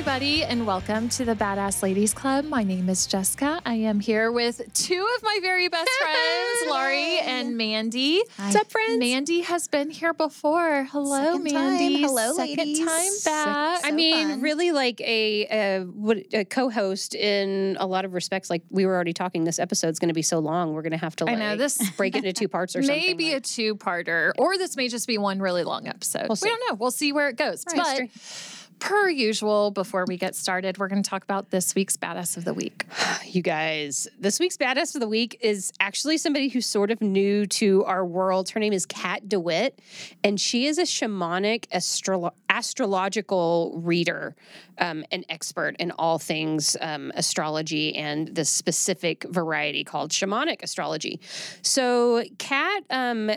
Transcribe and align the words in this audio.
everybody, 0.00 0.42
and 0.44 0.66
welcome 0.66 1.10
to 1.10 1.26
the 1.26 1.34
Badass 1.34 1.82
Ladies 1.82 2.14
Club. 2.14 2.46
My 2.46 2.62
name 2.62 2.88
is 2.88 3.06
Jessica. 3.06 3.60
I 3.66 3.74
am 3.74 4.00
here 4.00 4.32
with 4.32 4.62
two 4.72 5.06
of 5.16 5.22
my 5.22 5.40
very 5.42 5.68
best 5.68 5.90
friends, 6.00 6.70
Laurie 6.70 7.18
and 7.18 7.54
Mandy. 7.58 8.22
What's 8.36 8.56
up, 8.56 8.70
friends? 8.70 8.98
Mandy 8.98 9.42
has 9.42 9.68
been 9.68 9.90
here 9.90 10.14
before. 10.14 10.84
Hello, 10.84 11.34
Second 11.34 11.52
time. 11.52 11.76
Mandy. 11.76 12.00
Hello, 12.00 12.32
Second 12.32 12.56
ladies. 12.56 12.78
time 12.78 13.12
back. 13.26 13.84
I 13.84 13.88
I 13.88 13.90
mean, 13.90 14.28
fun. 14.28 14.40
really, 14.40 14.72
like 14.72 15.02
a, 15.02 15.46
a 15.50 15.86
a 16.32 16.44
co-host 16.46 17.14
in 17.14 17.76
a 17.78 17.86
lot 17.86 18.06
of 18.06 18.14
respects. 18.14 18.48
Like 18.48 18.62
we 18.70 18.86
were 18.86 18.94
already 18.94 19.12
talking, 19.12 19.44
this 19.44 19.58
episode's 19.58 19.98
going 19.98 20.08
to 20.08 20.14
be 20.14 20.22
so 20.22 20.38
long. 20.38 20.72
We're 20.72 20.80
going 20.80 20.92
to 20.92 20.96
have 20.96 21.14
to 21.16 21.24
I 21.26 21.32
like 21.32 21.38
know, 21.40 21.56
this 21.56 21.78
break 21.98 22.16
it 22.16 22.24
into 22.24 22.32
two 22.32 22.48
parts 22.48 22.74
or 22.74 22.82
something. 22.82 23.04
Maybe 23.04 23.34
a 23.34 23.40
two-parter, 23.40 24.32
or 24.38 24.56
this 24.56 24.78
may 24.78 24.88
just 24.88 25.06
be 25.06 25.18
one 25.18 25.40
really 25.40 25.62
long 25.62 25.86
episode. 25.86 26.26
We'll 26.26 26.36
see. 26.36 26.48
We 26.48 26.56
don't 26.56 26.70
know. 26.70 26.76
We'll 26.76 26.90
see 26.90 27.12
where 27.12 27.28
it 27.28 27.36
goes. 27.36 27.64
Right. 27.66 27.76
But 27.76 28.00
History. 28.00 28.59
Per 28.80 29.08
usual, 29.08 29.70
before 29.70 30.04
we 30.08 30.16
get 30.16 30.34
started, 30.34 30.78
we're 30.78 30.88
going 30.88 31.02
to 31.02 31.08
talk 31.08 31.22
about 31.22 31.50
this 31.50 31.74
week's 31.74 31.96
Badass 31.96 32.36
of 32.36 32.44
the 32.44 32.54
Week. 32.54 32.86
you 33.26 33.42
guys. 33.42 34.08
This 34.18 34.40
week's 34.40 34.56
badass 34.56 34.94
of 34.94 35.00
the 35.00 35.08
week 35.08 35.38
is 35.40 35.72
actually 35.78 36.18
somebody 36.18 36.48
who's 36.48 36.66
sort 36.66 36.90
of 36.90 37.00
new 37.00 37.46
to 37.46 37.84
our 37.84 38.04
world. 38.04 38.50
Her 38.50 38.60
name 38.60 38.72
is 38.72 38.86
Kat 38.86 39.28
DeWitt, 39.28 39.78
and 40.24 40.40
she 40.40 40.66
is 40.66 40.78
a 40.78 40.82
shamanic 40.82 41.66
astro- 41.70 42.32
astrological 42.48 43.80
reader, 43.82 44.34
um, 44.78 45.04
an 45.12 45.24
expert 45.28 45.76
in 45.78 45.92
all 45.92 46.18
things 46.18 46.76
um, 46.80 47.12
astrology 47.14 47.94
and 47.94 48.34
the 48.34 48.44
specific 48.44 49.24
variety 49.24 49.84
called 49.84 50.10
shamanic 50.10 50.62
astrology. 50.62 51.20
So, 51.62 52.24
Kat 52.38 52.82
um, 52.90 53.30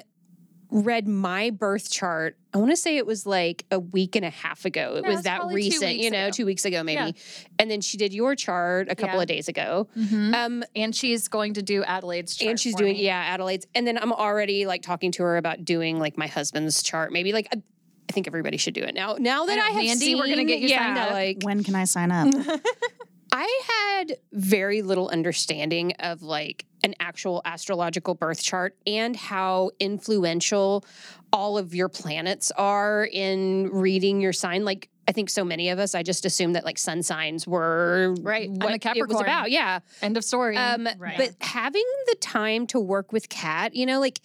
read 0.75 1.07
my 1.07 1.51
birth 1.51 1.91
chart. 1.91 2.35
I 2.51 2.57
want 2.57 2.71
to 2.71 2.75
say 2.75 2.97
it 2.97 3.05
was 3.05 3.27
like 3.27 3.63
a 3.69 3.79
week 3.79 4.15
and 4.15 4.25
a 4.25 4.31
half 4.31 4.65
ago. 4.65 4.95
It 4.95 5.03
Yeah, 5.03 5.07
was 5.09 5.15
it's 5.19 5.23
that 5.25 5.45
recent, 5.45 5.97
you 5.97 6.09
know, 6.09 6.25
ago. 6.25 6.31
two 6.31 6.45
weeks 6.47 6.65
ago 6.65 6.81
maybe. 6.81 6.99
Yeah. 6.99 7.11
And 7.59 7.69
then 7.69 7.79
she 7.81 7.95
did 7.97 8.11
your 8.11 8.35
chart 8.35 8.87
a 8.89 8.95
couple 8.95 9.17
Yeah. 9.17 9.21
of 9.21 9.27
days 9.27 9.47
ago. 9.47 9.87
Mhm. 9.95 10.33
Um, 10.33 10.63
And 10.75 10.95
she's 10.95 11.27
going 11.27 11.53
to 11.53 11.61
do 11.61 11.83
Adelaide's 11.83 12.35
chart 12.35 12.49
and 12.49 12.59
she's 12.59 12.73
for 12.73 12.79
doing 12.79 12.93
me. 12.93 13.03
yeah 13.05 13.33
Adelaide's, 13.33 13.67
and 13.75 13.85
then 13.85 13.99
I'm 13.99 14.11
already 14.11 14.65
like 14.65 14.81
talking 14.81 15.11
to 15.11 15.23
her 15.23 15.37
about 15.37 15.63
doing 15.63 15.99
like 15.99 16.17
my 16.17 16.27
husband's 16.27 16.81
chart. 16.81 17.11
Maybe 17.13 17.33
like 17.33 17.47
I, 17.53 17.61
I 18.09 18.13
think 18.13 18.25
everybody 18.27 18.57
should 18.57 18.73
do 18.73 18.81
it 18.81 18.95
now. 18.95 19.15
Now 19.19 19.45
that 19.45 19.57
I 19.59 19.61
I, 19.61 19.65
have 19.69 19.75
Mandy, 19.85 20.05
seen, 20.05 20.17
we're 20.17 20.27
gonna 20.27 20.43
get 20.43 20.59
you 20.59 20.69
yeah, 20.69 20.85
signed 20.87 20.97
up. 20.99 21.11
Like 21.11 21.37
when 21.43 21.63
can 21.63 21.75
I 21.75 21.83
sign 21.85 22.11
up? 22.11 22.33
I 23.35 23.61
had 23.67 24.17
very 24.31 24.83
little 24.83 25.09
understanding 25.09 25.93
of 25.93 26.21
like 26.21 26.65
an 26.83 26.93
actual 26.99 27.41
astrological 27.45 28.13
birth 28.13 28.43
chart 28.43 28.77
and 28.85 29.15
how 29.15 29.71
influential 29.79 30.85
all 31.31 31.57
of 31.57 31.73
your 31.73 31.89
planets 31.89 32.51
are 32.51 33.09
in 33.11 33.69
reading 33.71 34.21
your 34.21 34.33
sign. 34.33 34.65
Like 34.65 34.89
I 35.07 35.13
think 35.13 35.31
so 35.31 35.43
many 35.43 35.69
of 35.69 35.79
us, 35.79 35.95
I 35.95 36.03
just 36.03 36.25
assumed 36.25 36.55
that 36.55 36.63
like 36.63 36.77
sun 36.77 37.01
signs 37.01 37.47
were 37.47 38.13
Right. 38.21 38.49
I'm 38.49 38.61
a 38.61 38.77
what 38.77 38.97
it 38.97 39.07
was 39.07 39.19
about. 39.19 39.49
Yeah. 39.49 39.79
End 40.03 40.15
of 40.15 40.23
story. 40.23 40.55
Um, 40.55 40.87
right. 40.99 41.17
But 41.17 41.31
having 41.41 41.85
the 42.07 42.15
time 42.21 42.67
to 42.67 42.79
work 42.79 43.11
with 43.11 43.29
Kat, 43.29 43.75
you 43.75 43.87
know, 43.87 43.99
like 43.99 44.21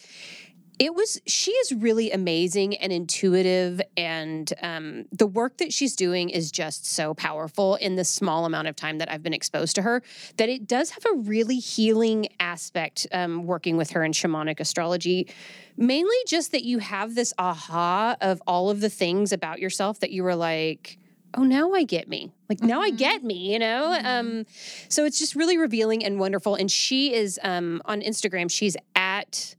it 0.79 0.95
was, 0.95 1.21
she 1.27 1.51
is 1.53 1.73
really 1.73 2.11
amazing 2.13 2.77
and 2.77 2.93
intuitive. 2.93 3.81
And 3.97 4.53
um, 4.63 5.07
the 5.11 5.27
work 5.27 5.57
that 5.59 5.73
she's 5.73 5.97
doing 5.97 6.31
is 6.31 6.51
just 6.53 6.87
so 6.87 7.15
powerful 7.15 7.75
in 7.77 7.97
the 7.97 8.05
small 8.05 8.45
amount 8.45 8.69
of 8.69 8.77
time 8.77 8.99
that 8.99 9.11
I've 9.11 9.23
been 9.23 9.35
exposed 9.35 9.75
to 9.77 9.83
her 9.83 10.03
that 10.37 10.49
it 10.49 10.67
does 10.69 10.91
have 10.91 11.05
a 11.13 11.17
really 11.17 11.57
healing 11.59 12.29
aspect 12.39 13.07
um, 13.13 13.45
working 13.47 13.77
with 13.77 13.91
her 13.91 14.05
in 14.05 14.13
shamanic 14.13 14.61
astrology. 14.61 15.29
Mainly 15.77 16.17
just 16.27 16.53
that 16.53 16.65
you 16.65 16.79
have 16.79 17.15
this 17.15 17.33
aha 17.39 18.17
of 18.21 18.43
all 18.47 18.71
of 18.71 18.81
the 18.81 18.91
things 18.91 19.33
about 19.33 19.59
yourself 19.59 20.01
that 20.01 20.11
you 20.11 20.23
were 20.23 20.37
like, 20.37 20.99
oh 21.35 21.43
now 21.45 21.73
i 21.75 21.85
get 21.85 22.09
me 22.09 22.33
like 22.49 22.63
now 22.63 22.81
i 22.81 22.91
Mhm. 22.91 22.97
get 22.97 23.23
me 23.23 23.53
you 23.53 23.59
know 23.59 23.95
Mhm. 24.01 24.05
um 24.07 24.47
so 24.89 25.05
it's 25.05 25.19
just 25.19 25.35
really 25.35 25.59
revealing 25.59 26.03
and 26.03 26.19
wonderful 26.19 26.55
and 26.55 26.71
she 26.71 27.13
is 27.13 27.39
um 27.45 27.83
on 27.85 28.01
instagram 28.01 28.51
she's 28.51 28.79
at 28.97 29.55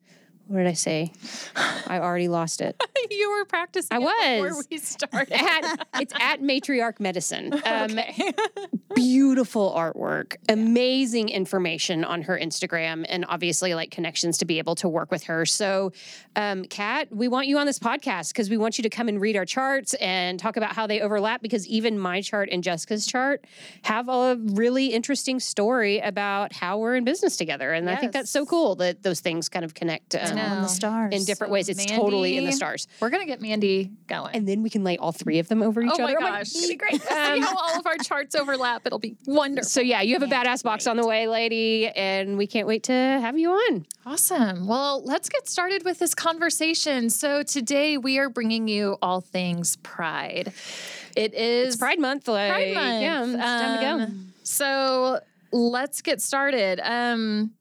what 0.49 0.57
did 0.57 0.67
i 0.67 0.73
say 0.73 1.11
i 1.87 1.99
already 1.99 2.27
lost 2.27 2.59
it 2.59 2.75
you 3.11 3.31
were 3.31 3.45
practicing. 3.45 3.97
I 3.97 3.99
it 4.01 4.43
before 4.43 4.63
we 4.69 4.77
started. 4.77 5.33
at, 5.33 5.87
it's 5.99 6.13
at 6.19 6.41
matriarch 6.41 6.99
medicine 6.99 7.53
um 7.65 7.91
okay. 7.91 8.33
beautiful 8.95 9.73
artwork 9.75 10.35
amazing 10.49 11.29
information 11.29 12.03
on 12.03 12.23
her 12.23 12.38
instagram 12.38 13.05
and 13.09 13.25
obviously 13.29 13.75
like 13.75 13.91
connections 13.91 14.39
to 14.39 14.45
be 14.45 14.57
able 14.57 14.75
to 14.75 14.89
work 14.89 15.11
with 15.11 15.23
her 15.23 15.45
so 15.45 15.91
um 16.35 16.65
kat 16.65 17.07
we 17.11 17.27
want 17.27 17.45
you 17.45 17.57
on 17.59 17.67
this 17.67 17.79
podcast 17.79 18.29
because 18.29 18.49
we 18.49 18.57
want 18.57 18.77
you 18.79 18.81
to 18.81 18.89
come 18.89 19.07
and 19.07 19.21
read 19.21 19.35
our 19.35 19.45
charts 19.45 19.93
and 19.95 20.39
talk 20.39 20.57
about 20.57 20.73
how 20.73 20.88
they 20.88 20.99
overlap 20.99 21.41
because 21.41 21.67
even 21.67 21.99
my 21.99 22.21
chart 22.21 22.49
and 22.51 22.63
jessica's 22.63 23.05
chart 23.05 23.45
have 23.83 24.09
a 24.09 24.35
really 24.39 24.88
interesting 24.88 25.39
story 25.39 25.99
about 25.99 26.53
how 26.53 26.79
we're 26.79 26.95
in 26.95 27.03
business 27.03 27.38
together 27.38 27.71
and 27.71 27.88
i 27.88 27.95
think 27.95 28.11
that's 28.11 28.31
so 28.31 28.45
cool 28.45 28.75
that 28.75 29.03
those 29.03 29.19
things 29.19 29.47
kind 29.47 29.63
of 29.63 29.75
connect 29.75 30.15
um, 30.15 30.38
know. 30.47 30.55
in 30.55 30.61
the 30.61 30.67
stars. 30.67 31.13
in 31.13 31.25
different 31.25 31.50
So 31.50 31.53
ways 31.53 31.69
it's 31.69 31.85
totally 31.85 32.38
in 32.38 32.45
the 32.45 32.51
stars 32.51 32.88
We're 33.00 33.09
gonna 33.09 33.25
get 33.25 33.41
Mandy 33.41 33.91
going. 34.07 34.35
and 34.35 34.47
then 34.47 34.63
we 34.63 34.69
can 34.69 34.83
lay 34.83 34.97
all 34.97 35.11
three 35.11 35.39
of 35.39 35.47
them 35.47 35.61
over 35.61 35.81
each 35.81 35.91
other. 35.91 36.03
oh 36.03 36.05
my 36.05 36.13
gosh, 36.13 36.41
it's 36.41 36.53
gonna 36.59 36.67
be 36.67 36.75
great. 36.75 37.01
See 37.01 37.13
Um, 37.16 37.41
how 37.41 37.55
all 37.57 37.79
of 37.79 37.85
our 37.88 37.97
charts 37.97 38.35
overlap. 38.35 38.83
It'll 38.85 39.00
be 39.00 39.16
wonderful. 39.25 39.67
So 39.69 39.81
yeah, 39.81 40.01
you 40.01 40.13
have 40.13 40.23
a 40.23 40.27
Yeah, 40.27 40.44
badass 40.44 40.63
box 40.63 40.88
on 40.88 40.97
the 40.97 41.05
way, 41.05 41.27
lady, 41.27 41.88
and 41.89 42.38
we 42.38 42.47
can't 42.47 42.67
wait 42.67 42.83
to 42.83 42.94
have 42.94 43.38
you 43.38 43.51
on. 43.51 43.85
Awesome. 44.05 44.67
Well, 44.67 45.03
let's 45.03 45.29
get 45.29 45.47
started 45.47 45.83
with 45.85 46.00
this 46.00 46.13
conversation. 46.16 47.09
So 47.09 47.44
today 47.44 47.97
we 47.97 48.17
are 48.19 48.29
bringing 48.29 48.67
you 48.67 48.97
all 49.01 49.21
things 49.21 49.75
Pride. 49.77 50.53
It 51.16 51.33
is 51.33 51.67
It's 51.73 51.75
Pride 51.77 52.00
Month, 52.00 52.27
like 52.27 52.51
Pride 52.51 52.73
Month. 52.73 53.01
yeah, 53.01 53.23
it's 53.23 53.33
time 53.35 53.77
to 53.77 53.83
go. 53.83 54.03
Um, 54.06 54.33
So 54.44 55.19
let's 55.51 56.01
get 56.01 56.21
started. 56.21 56.79
Um, 56.83 57.51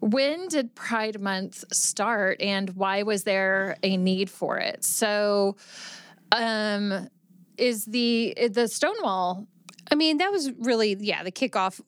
when 0.00 0.48
did 0.48 0.74
Pride 0.74 1.20
Month 1.20 1.64
start, 1.72 2.40
and 2.40 2.70
why 2.70 3.02
was 3.02 3.24
there 3.24 3.76
a 3.82 3.96
need 3.96 4.30
for 4.30 4.58
it? 4.58 4.84
So, 4.84 5.56
um, 6.32 7.08
is 7.56 7.86
the 7.86 8.36
the 8.50 8.68
Stonewall? 8.68 9.46
I 9.90 9.94
mean, 9.94 10.18
that 10.18 10.30
was 10.30 10.52
really 10.52 10.96
yeah 11.00 11.22
the 11.22 11.32
kickoff, 11.32 11.80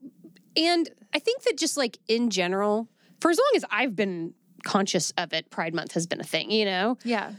and 0.57 0.89
I 1.15 1.19
think 1.19 1.43
that 1.43 1.59
just 1.59 1.77
like 1.77 1.99
in 2.09 2.31
general, 2.31 2.89
for 3.21 3.31
as 3.31 3.39
long 3.39 3.53
as 3.57 3.65
I've 3.71 3.95
been 3.95 4.35
conscious 4.65 5.13
of 5.19 5.33
it, 5.33 5.51
Pride 5.51 5.75
Month 5.75 5.93
has 5.93 6.07
been 6.07 6.21
a 6.21 6.25
thing, 6.25 6.51
you 6.51 6.65
know. 6.65 6.99
Yeah, 7.05 7.33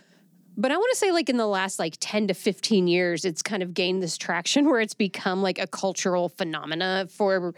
But 0.56 0.72
I 0.72 0.78
want 0.78 0.92
to 0.92 0.98
say, 0.98 1.12
like 1.12 1.30
in 1.30 1.38
the 1.38 1.48
last 1.48 1.80
like 1.80 1.96
ten 2.00 2.28
to 2.28 2.34
fifteen 2.34 2.88
years, 2.88 3.26
it's 3.26 3.42
kind 3.42 3.64
of 3.64 3.74
gained 3.74 4.04
this 4.04 4.18
traction 4.18 4.66
where 4.70 4.82
it's 4.82 4.94
become 4.94 5.42
like 5.42 5.58
a 5.60 5.68
cultural 5.68 6.30
phenomena 6.30 7.08
for 7.10 7.54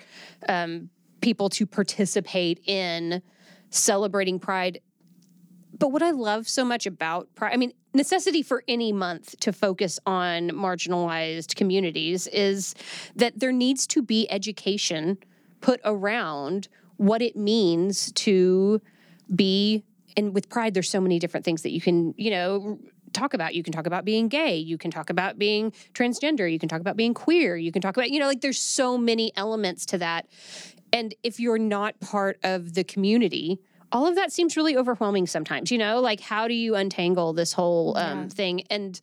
um, 0.48 0.90
people 1.22 1.50
to 1.50 1.66
participate 1.66 2.60
in 2.68 3.22
celebrating 3.70 4.40
Pride. 4.40 4.82
But 5.78 5.90
what 5.90 6.02
I 6.02 6.12
love 6.12 6.48
so 6.48 6.66
much 6.66 6.86
about 6.86 7.34
Pride, 7.36 7.54
I 7.54 7.58
mean, 7.58 7.74
necessity 7.94 8.42
for 8.42 8.64
any 8.68 8.92
month 8.92 9.40
to 9.40 9.54
focus 9.54 10.00
on 10.06 10.50
marginalized 10.50 11.56
communities 11.56 12.28
is 12.28 12.76
that 13.16 13.40
there 13.40 13.52
needs 13.52 13.88
to 13.88 14.02
be 14.02 14.32
education 14.32 15.18
put 15.60 15.80
around 15.84 16.68
what 16.98 17.22
it 17.22 17.36
means 17.36 18.12
to 18.14 18.82
be 19.34 19.84
and 20.18 20.34
with 20.34 20.50
pride 20.50 20.74
there's 20.74 20.90
so 20.90 21.00
many 21.02 21.20
different 21.20 21.46
things 21.46 21.62
that 21.62 21.72
you 21.72 21.82
can 21.82 22.14
you 22.18 22.30
know 22.30 22.80
talk 23.14 23.34
about 23.34 23.56
you 23.56 23.64
can 23.64 23.74
talk 23.74 23.86
about 23.88 24.06
being 24.06 24.28
gay 24.28 24.56
you 24.56 24.78
can 24.78 24.92
talk 24.92 25.10
about 25.10 25.38
being 25.38 25.72
transgender 25.94 26.52
you 26.52 26.60
can 26.60 26.70
talk 26.70 26.82
about 26.82 26.96
being 26.98 27.14
queer 27.14 27.56
you 27.58 27.72
can 27.72 27.82
talk 27.82 27.96
about 27.98 28.10
you 28.12 28.20
know 28.20 28.28
like 28.28 28.42
there's 28.42 28.60
so 28.60 28.98
many 28.98 29.32
elements 29.36 29.86
to 29.88 29.98
that. 29.98 30.28
And 30.94 31.16
if 31.24 31.40
you're 31.40 31.58
not 31.58 32.00
part 32.02 32.38
of 32.44 32.74
the 32.74 32.84
community 32.84 33.60
all 33.94 34.08
of 34.08 34.16
that 34.16 34.32
seems 34.32 34.56
really 34.56 34.78
overwhelming 34.78 35.28
sometimes 35.28 35.72
you 35.72 35.78
know? 35.78 36.00
Like 36.00 36.20
how 36.22 36.48
do 36.48 36.54
you 36.54 36.76
untangle 36.76 37.34
this 37.34 37.54
whole 37.54 37.98
um, 37.98 38.24
Yeah. 38.24 38.28
thing? 38.30 38.64
And 38.70 39.00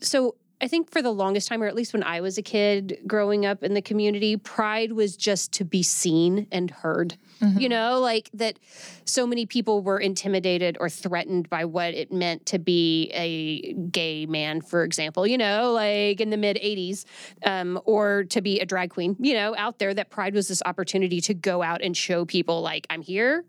so 0.00 0.34
I 0.62 0.68
think 0.68 0.90
for 0.90 1.00
the 1.00 1.12
longest 1.12 1.48
time, 1.48 1.62
or 1.62 1.66
at 1.66 1.74
least 1.74 1.94
when 1.94 2.02
I 2.02 2.20
was 2.20 2.36
a 2.36 2.42
kid 2.42 2.98
growing 3.06 3.46
up 3.46 3.62
in 3.62 3.72
the 3.72 3.80
community, 3.80 4.36
pride 4.36 4.92
was 4.92 5.16
just 5.16 5.52
to 5.52 5.64
be 5.64 5.82
seen 5.82 6.46
and 6.52 6.70
heard. 6.70 7.16
You 7.58 7.70
know, 7.70 8.00
like 8.00 8.28
that 8.34 8.58
so 9.06 9.26
many 9.26 9.46
people 9.46 9.80
were 9.82 9.98
intimidated 9.98 10.76
or 10.78 10.90
threatened 10.90 11.48
by 11.48 11.64
what 11.64 11.94
it 11.94 12.12
meant 12.12 12.44
to 12.46 12.58
be 12.58 13.10
a 13.14 13.72
gay 13.72 14.26
man, 14.26 14.60
for 14.60 14.84
example, 14.84 15.26
you 15.26 15.38
know, 15.38 15.72
like 15.72 16.20
in 16.20 16.28
the 16.28 16.36
mid 16.36 16.56
80s, 16.58 17.06
um, 17.46 17.80
or 17.86 18.24
to 18.24 18.42
be 18.42 18.60
a 18.60 18.66
drag 18.66 18.90
queen, 18.90 19.16
you 19.18 19.32
know, 19.32 19.56
out 19.56 19.78
there, 19.78 19.94
that 19.94 20.10
pride 20.10 20.34
was 20.34 20.48
this 20.48 20.60
opportunity 20.66 21.22
to 21.22 21.32
go 21.32 21.62
out 21.62 21.80
and 21.80 21.96
show 21.96 22.26
people, 22.26 22.60
like, 22.60 22.86
I'm 22.90 23.00
here. 23.00 23.46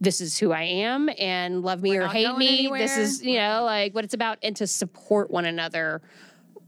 This 0.00 0.22
is 0.22 0.38
who 0.38 0.50
I 0.52 0.62
am, 0.62 1.10
and 1.18 1.62
love 1.62 1.82
me 1.82 1.90
We're 1.90 2.04
or 2.04 2.08
hate 2.08 2.36
me. 2.38 2.48
anywhere. 2.48 2.80
This 2.80 2.96
is, 2.96 3.22
you 3.22 3.36
know, 3.36 3.62
like 3.62 3.94
what 3.94 4.04
it's 4.04 4.14
about, 4.14 4.38
and 4.42 4.56
to 4.56 4.66
support 4.66 5.30
one 5.30 5.44
another 5.44 6.00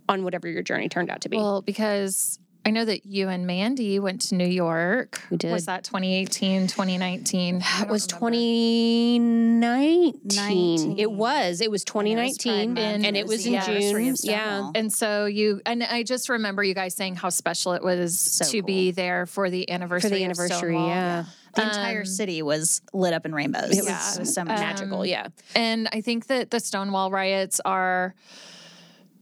on 0.09 0.25
whatever 0.25 0.49
your 0.49 0.63
journey 0.63 0.89
turned 0.89 1.11
out 1.11 1.21
to 1.23 1.29
be. 1.29 1.37
Well, 1.37 1.63
because 1.63 2.39
I 2.65 2.71
know 2.71 2.85
that 2.85 3.07
you 3.07 3.29
and 3.29 3.47
Mandy 3.47 3.99
went 4.01 4.21
to 4.23 4.35
New 4.35 4.47
York. 4.47 5.21
We 5.31 5.37
did. 5.37 5.53
Was 5.53 5.67
that 5.67 5.85
2018, 5.85 6.67
2019? 6.67 7.61
That 7.61 7.89
was 7.89 8.07
2019. 8.09 10.07
It 10.27 10.35
19. 10.35 11.17
was. 11.17 11.61
It 11.61 11.61
was 11.61 11.61
I 11.61 11.65
know, 11.65 11.67
it 11.67 11.71
was 11.71 11.85
2019, 11.85 12.75
Pride 12.75 12.85
and 12.85 13.05
it 13.05 13.17
It 13.21 13.27
was 13.27 13.39
was 13.39 13.47
in 13.47 13.53
the 13.53 13.59
anniversary 13.59 14.05
June. 14.05 14.13
of 14.13 14.19
Yeah. 14.25 14.71
And 14.75 14.93
so 14.93 15.27
you 15.27 15.61
and 15.65 15.83
I 15.83 16.03
just 16.03 16.29
remember 16.29 16.65
you 16.65 16.75
guys 16.75 16.95
saying 16.95 17.17
how 17.17 17.29
special 17.29 17.73
it 17.75 17.83
was 17.83 18.19
So 18.19 18.45
to 18.51 18.63
be 18.63 18.91
there 18.91 19.27
for 19.27 19.49
the 19.51 19.71
anniversary. 19.71 20.11
For 20.11 20.17
the 20.17 20.25
anniversary, 20.25 20.75
Stonewall. 20.75 20.89
yeah. 20.89 21.25
The 21.55 21.63
entire 21.63 22.01
Um, 22.01 22.07
city 22.07 22.43
was 22.43 22.83
lit 22.93 23.15
up 23.15 23.25
in 23.25 23.35
rainbows. 23.35 23.71
It 23.71 23.79
It 23.79 23.85
was 23.85 24.19
was, 24.19 24.35
so 24.35 24.43
um, 24.43 24.49
magical. 24.49 24.99
Magical, 24.99 25.07
yeah. 25.07 25.29
And 25.55 25.89
I 25.93 26.01
think 26.03 26.27
that 26.27 26.51
the 26.51 26.61
Stonewall 26.61 27.11
riots 27.11 27.61
are 27.65 28.15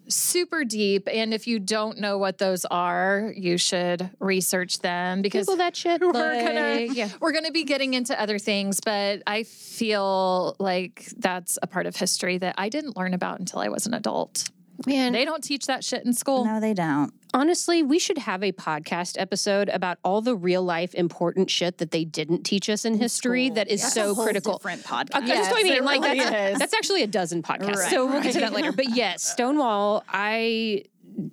super 0.09 0.65
deep. 0.65 1.09
And 1.11 1.33
if 1.33 1.47
you 1.47 1.59
don't 1.59 1.99
know 1.99 2.19
what 2.19 2.39
those 2.39 2.65
are, 2.67 3.33
you 3.37 3.59
should 3.59 4.11
research 4.19 4.81
them 4.81 5.23
because 5.23 5.47
Google 5.47 5.59
that 5.59 5.77
shit. 5.77 6.01
we're 6.03 6.13
gonna 6.13 6.81
yeah. 6.93 7.09
we're 7.21 7.33
gonna 7.33 7.51
be 7.51 7.65
getting 7.65 7.95
into 7.95 8.21
other 8.21 8.39
things. 8.39 8.81
But 8.81 9.23
I 9.27 9.43
feel 9.45 10.57
like 10.59 11.07
that's 11.17 11.59
a 11.63 11.67
part 11.67 11.87
of 11.87 11.97
history 11.97 12.39
that 12.39 12.55
I 12.59 12.69
didn't 12.69 12.97
learn 12.97 13.15
about 13.15 13.41
until 13.41 13.61
I 13.61 13.69
was 13.69 13.87
an 13.87 13.95
adult. 13.95 14.51
Man, 14.87 15.13
They 15.13 15.25
don't 15.25 15.43
teach 15.43 15.67
that 15.67 15.85
shit 15.85 16.05
in 16.05 16.13
school. 16.13 16.45
No, 16.45 16.61
they 16.61 16.75
don't. 16.75 17.13
honestly, 17.33 17.83
we 17.83 17.99
should 17.99 18.19
have 18.19 18.43
a 18.43 18.53
podcast 18.53 19.19
episode 19.21 19.69
about 19.69 19.99
all 20.05 20.21
the 20.21 20.37
real 20.37 20.63
life 20.63 20.95
important 20.95 21.51
shit 21.51 21.79
that 21.79 21.91
they 21.91 22.05
didn't 22.05 22.45
teach 22.45 22.69
us 22.69 22.85
in 22.85 22.95
history 22.99 23.47
school. 23.47 23.55
that 23.57 23.69
is 23.69 23.81
That's 23.83 23.95
so 23.95 24.11
a 24.11 24.15
whole 24.15 24.25
critical. 24.25 24.59
Different 24.59 24.83
podcast. 24.85 25.27
That's 25.27 25.51
what 25.51 25.57
I 25.57 25.61
Yes, 25.61 25.65
mean. 25.65 25.73
it 25.75 25.85
Like 25.85 26.01
really 26.03 26.19
that's, 26.19 26.59
that's 26.59 26.75
actually 26.75 27.03
a 27.03 27.07
dozen 27.07 27.43
podcasts. 27.43 27.77
Right, 27.77 27.91
so 27.91 28.07
we'll 28.07 28.23
get 28.23 28.33
to 28.35 28.41
that 28.41 28.53
later. 28.53 28.73
But 28.73 28.95
yes, 28.95 29.23
Stonewall, 29.33 30.05
I 30.09 30.85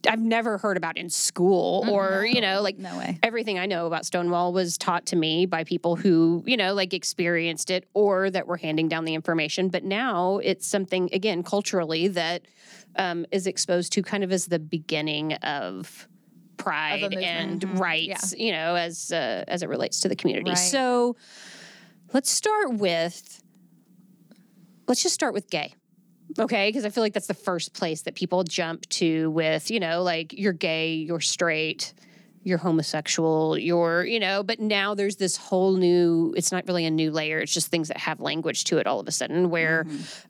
I've 0.07 0.19
never 0.19 0.59
heard 0.59 0.77
about 0.77 0.95
in 0.97 1.09
school 1.09 1.81
mm-hmm. 1.81 1.89
or 1.91 2.23
you 2.25 2.39
know 2.41 2.61
like 2.61 2.77
No 2.77 2.95
way. 2.99 3.17
everything 3.23 3.57
I 3.57 3.65
know 3.65 3.87
about 3.87 4.05
Stonewall 4.05 4.53
was 4.53 4.77
taught 4.77 5.07
to 5.07 5.15
me 5.15 5.47
by 5.47 5.63
people 5.63 5.95
who, 5.95 6.43
you 6.45 6.55
know, 6.57 6.73
like 6.75 6.93
experienced 6.93 7.71
it 7.71 7.87
or 7.95 8.29
that 8.29 8.45
were 8.47 8.57
handing 8.57 8.87
down 8.89 9.05
the 9.05 9.15
information. 9.15 9.69
But 9.69 9.83
now 9.83 10.37
it's 10.37 10.67
something, 10.67 11.09
again, 11.13 11.41
culturally 11.41 12.07
that 12.09 12.43
um, 12.95 13.25
is 13.31 13.47
exposed 13.47 13.93
to 13.93 14.01
kind 14.01 14.23
of 14.23 14.31
as 14.31 14.45
the 14.45 14.59
beginning 14.59 15.33
of 15.33 16.07
pride 16.57 17.01
movement. 17.01 17.23
and 17.25 17.61
Mhm. 17.61 17.79
rights, 17.79 18.33
you 18.37 18.51
know, 18.51 18.75
as 18.75 19.11
uh, 19.11 19.43
as 19.47 19.63
it 19.63 19.69
relates 19.69 20.01
to 20.01 20.09
the 20.09 20.15
community. 20.15 20.51
Right. 20.51 20.57
So 20.57 21.15
let's 22.13 22.29
start 22.29 22.73
with 22.73 23.41
let's 24.87 25.01
just 25.03 25.15
start 25.15 25.33
with 25.33 25.49
gay. 25.49 25.73
Okay, 26.39 26.69
because 26.69 26.85
I 26.85 26.89
feel 26.89 27.03
like 27.03 27.13
that's 27.13 27.27
the 27.27 27.33
first 27.33 27.73
place 27.73 28.03
that 28.03 28.15
people 28.15 28.43
jump 28.43 28.87
to 28.89 29.29
with, 29.31 29.69
you 29.69 29.79
know, 29.79 30.01
like 30.01 30.33
you're 30.33 30.53
gay, 30.53 30.93
you're 30.95 31.19
straight, 31.19 31.93
you're 32.43 32.57
homosexual, 32.57 33.57
you're, 33.57 34.03
you 34.03 34.19
know, 34.19 34.41
but 34.41 34.59
now 34.59 34.95
there's 34.95 35.17
this 35.17 35.37
whole 35.37 35.73
new, 35.75 36.33
it's 36.35 36.51
not 36.51 36.65
really 36.67 36.85
a 36.85 36.91
new 36.91 37.11
layer, 37.11 37.39
it's 37.39 37.53
just 37.53 37.67
things 37.67 37.87
that 37.87 37.97
have 37.97 38.19
language 38.19 38.63
to 38.65 38.77
it 38.79 38.87
all 38.87 38.99
of 38.99 39.07
a 39.07 39.11
sudden, 39.11 39.49
where 39.49 39.85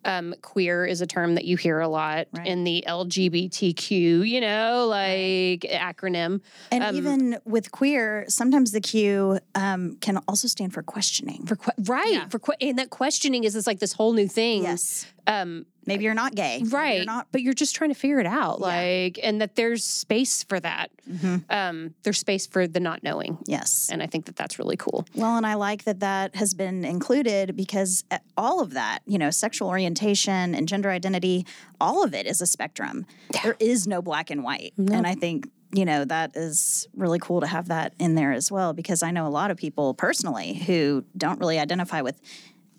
um, 0.05 0.33
queer 0.41 0.85
is 0.85 0.99
a 1.01 1.07
term 1.07 1.35
that 1.35 1.45
you 1.45 1.55
hear 1.57 1.79
a 1.79 1.87
lot 1.87 2.27
Right. 2.33 2.47
in 2.47 2.63
the 2.65 2.83
LGBTQ, 2.87 4.27
you 4.27 4.41
know, 4.41 4.87
like 4.89 5.61
acronym. 5.71 6.41
And 6.71 6.83
Um, 6.83 6.95
even 6.95 7.37
with 7.45 7.71
queer, 7.71 8.25
sometimes 8.27 8.71
the 8.71 8.81
Q 8.81 9.39
um, 9.55 9.97
can 10.01 10.17
also 10.27 10.47
stand 10.47 10.73
for 10.73 10.83
questioning. 10.83 11.45
For 11.45 11.55
que- 11.55 11.73
right, 11.85 12.11
Yeah. 12.13 12.27
for 12.29 12.39
que- 12.39 12.55
and 12.61 12.77
that 12.79 12.89
questioning 12.89 13.43
is 13.43 13.53
this 13.53 13.67
like 13.67 13.79
this 13.79 13.93
whole 13.93 14.13
new 14.13 14.27
thing. 14.27 14.63
yes. 14.63 15.05
Um, 15.27 15.65
Maybe 15.85 16.03
you're 16.03 16.13
not 16.13 16.35
gay. 16.35 16.61
Right 16.65 16.97
You're 16.97 17.05
not. 17.05 17.27
but 17.31 17.41
you're 17.41 17.53
just 17.53 17.75
trying 17.75 17.89
to 17.89 17.95
figure 17.99 18.19
it 18.19 18.25
out 18.27 18.59
Yeah. 18.59 18.65
like 18.67 19.19
and 19.23 19.41
that 19.41 19.55
there's 19.55 19.83
space 19.83 20.43
for 20.43 20.59
that 20.59 20.91
Mhm. 21.11 21.43
um 21.49 21.93
there's 22.03 22.19
space 22.19 22.45
for 22.47 22.67
the 22.67 22.79
not 22.79 23.03
knowing 23.03 23.37
Yes. 23.47 23.89
and 23.91 24.01
i 24.03 24.05
think 24.07 24.25
that 24.25 24.35
that's 24.35 24.59
really 24.59 24.77
cool 24.77 25.05
Well, 25.15 25.35
and 25.37 25.45
I 25.45 25.55
like 25.55 25.83
that 25.85 25.99
that 26.01 26.35
has 26.35 26.53
been 26.53 26.85
included 26.85 27.55
because 27.55 28.03
uh, 28.11 28.19
all 28.37 28.61
of 28.61 28.73
that, 28.73 28.99
you 29.05 29.17
know, 29.17 29.29
sexual 29.31 29.67
orientation 29.69 30.53
and 30.55 30.67
gender 30.67 30.89
identity, 30.89 31.45
all 31.79 32.03
of 32.03 32.13
it 32.13 32.25
is 32.25 32.41
a 32.41 32.45
spectrum. 32.47 33.05
There 33.43 33.55
is 33.59 33.87
no 33.87 34.01
black 34.01 34.29
and 34.29 34.43
white. 34.43 34.73
And 34.77 35.05
I 35.07 35.15
think, 35.15 35.47
you 35.73 35.85
know, 35.85 36.05
that 36.05 36.35
is 36.35 36.87
really 36.95 37.19
cool 37.19 37.41
to 37.41 37.47
have 37.47 37.67
that 37.69 37.93
in 37.99 38.15
there 38.15 38.31
as 38.31 38.51
well 38.51 38.73
because 38.73 39.01
I 39.03 39.11
know 39.11 39.25
a 39.27 39.29
lot 39.29 39.51
of 39.51 39.57
people 39.57 39.93
personally 39.93 40.53
who 40.53 41.03
don't 41.17 41.39
really 41.39 41.59
identify 41.59 42.01
with 42.01 42.19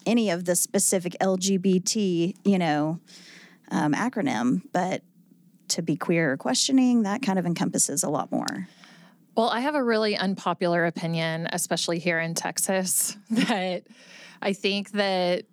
any 0.06 0.30
of 0.30 0.44
the 0.44 0.56
specific 0.56 1.16
LGBT, 1.20 2.34
you 2.44 2.58
know, 2.58 3.00
um, 3.70 3.94
acronym, 3.94 4.62
but 4.72 5.02
to 5.68 5.82
be 5.82 5.96
queer 5.96 6.32
or 6.32 6.36
questioning, 6.36 7.02
that 7.02 7.22
kind 7.22 7.38
of 7.38 7.46
encompasses 7.46 8.02
a 8.02 8.10
lot 8.10 8.30
more. 8.30 8.68
Well, 9.36 9.48
I 9.48 9.60
have 9.60 9.74
a 9.74 9.82
really 9.82 10.16
unpopular 10.16 10.84
opinion, 10.84 11.48
especially 11.52 11.98
here 11.98 12.20
in 12.20 12.34
Texas, 12.34 13.16
that 13.30 13.84
I 14.42 14.52
think 14.52 14.92
that 14.92 15.44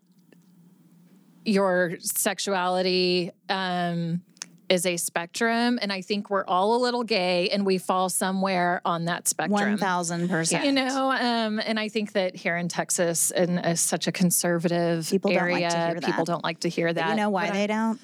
your 1.45 1.97
sexuality 1.99 3.31
um, 3.47 4.21
is 4.69 4.85
a 4.85 4.97
spectrum, 4.97 5.79
and 5.81 5.91
I 5.91 6.01
think 6.01 6.29
we're 6.29 6.45
all 6.45 6.75
a 6.75 6.79
little 6.81 7.03
gay, 7.03 7.49
and 7.49 7.65
we 7.65 7.77
fall 7.77 8.07
somewhere 8.09 8.81
on 8.85 9.05
that 9.05 9.27
spectrum. 9.27 9.77
1000%. 9.77 10.63
You 10.63 10.71
know, 10.71 11.11
um, 11.11 11.59
and 11.59 11.79
I 11.79 11.89
think 11.89 12.11
that 12.13 12.35
here 12.35 12.55
in 12.55 12.67
Texas, 12.67 13.31
in 13.31 13.57
a, 13.59 13.75
such 13.75 14.07
a 14.07 14.11
conservative 14.11 15.07
People 15.09 15.31
don't 15.31 15.39
area, 15.41 15.61
like 15.67 15.71
to 15.71 15.77
hear 15.87 15.95
people 16.01 16.25
don't 16.25 16.43
like 16.43 16.59
to 16.61 16.69
hear 16.69 16.91
that. 16.93 17.09
you 17.09 17.15
know 17.15 17.29
why 17.29 17.47
But 17.47 17.53
they 17.53 17.67
don't? 17.67 17.99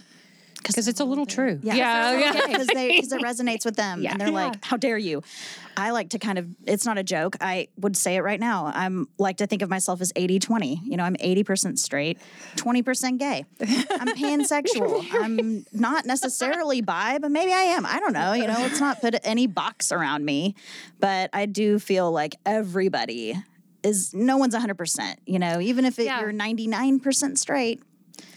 because 0.58 0.88
it's 0.88 1.00
a 1.00 1.06
little 1.06 1.28
true 1.28 1.60
Yeah, 1.62 1.76
yeah, 1.76 2.48
because 2.48 2.68
they 2.68 2.88
because 2.96 3.12
it 3.12 3.22
resonates 3.30 3.66
with 3.66 3.76
them, 3.76 4.02
Yeah. 4.02 4.14
and 4.14 4.20
they're 4.22 4.32
like, 4.32 4.66
"How 4.66 4.78
dare 4.78 4.98
you?" 4.98 5.22
I 5.78 5.92
like 5.92 6.10
to 6.12 6.20
kind 6.20 6.38
of. 6.38 6.48
It's 6.66 6.86
not 6.86 6.98
a 6.98 7.04
joke. 7.04 7.36
I 7.42 7.68
would 7.78 7.96
say 7.98 8.16
it 8.16 8.22
right 8.22 8.40
now. 8.40 8.72
I'm 8.74 9.08
like 9.18 9.38
to 9.38 9.48
think 9.48 9.62
of 9.62 9.70
myself 9.70 10.02
as 10.02 10.12
80-20. 10.14 10.80
You 10.86 10.98
know, 10.98 11.04
I'm 11.04 11.16
eighty 11.20 11.44
percent 11.44 11.80
straight, 11.80 12.18
twenty 12.56 12.82
percent 12.82 13.20
gay. 13.20 13.46
I'm 13.62 14.08
pansexual. 14.16 15.06
I'm 15.14 15.66
not 15.74 16.06
necessarily 16.06 16.82
bi, 16.82 17.18
but 17.20 17.32
maybe 17.32 17.52
I 17.54 17.62
am. 17.76 17.86
I 17.86 18.00
don't 18.00 18.14
know. 18.14 18.34
You 18.34 18.48
know, 18.48 18.58
let's 18.60 18.80
not 18.80 19.02
put 19.02 19.16
any 19.24 19.48
box 19.48 19.92
around 19.92 20.26
me. 20.26 20.56
But 21.00 21.30
I 21.34 21.46
do 21.46 21.80
feel 21.80 22.12
like 22.12 22.36
everybody 22.46 23.36
is. 23.84 24.14
No 24.14 24.38
one's 24.38 24.56
hundred 24.56 24.78
percent. 24.78 25.20
You 25.26 25.40
know, 25.40 25.60
even 25.60 25.86
if 25.86 26.00
it, 26.00 26.06
Yeah. 26.06 26.22
you're 26.22 26.32
ninety 26.32 26.68
nine 26.68 27.00
percent 27.00 27.38
straight. 27.40 27.82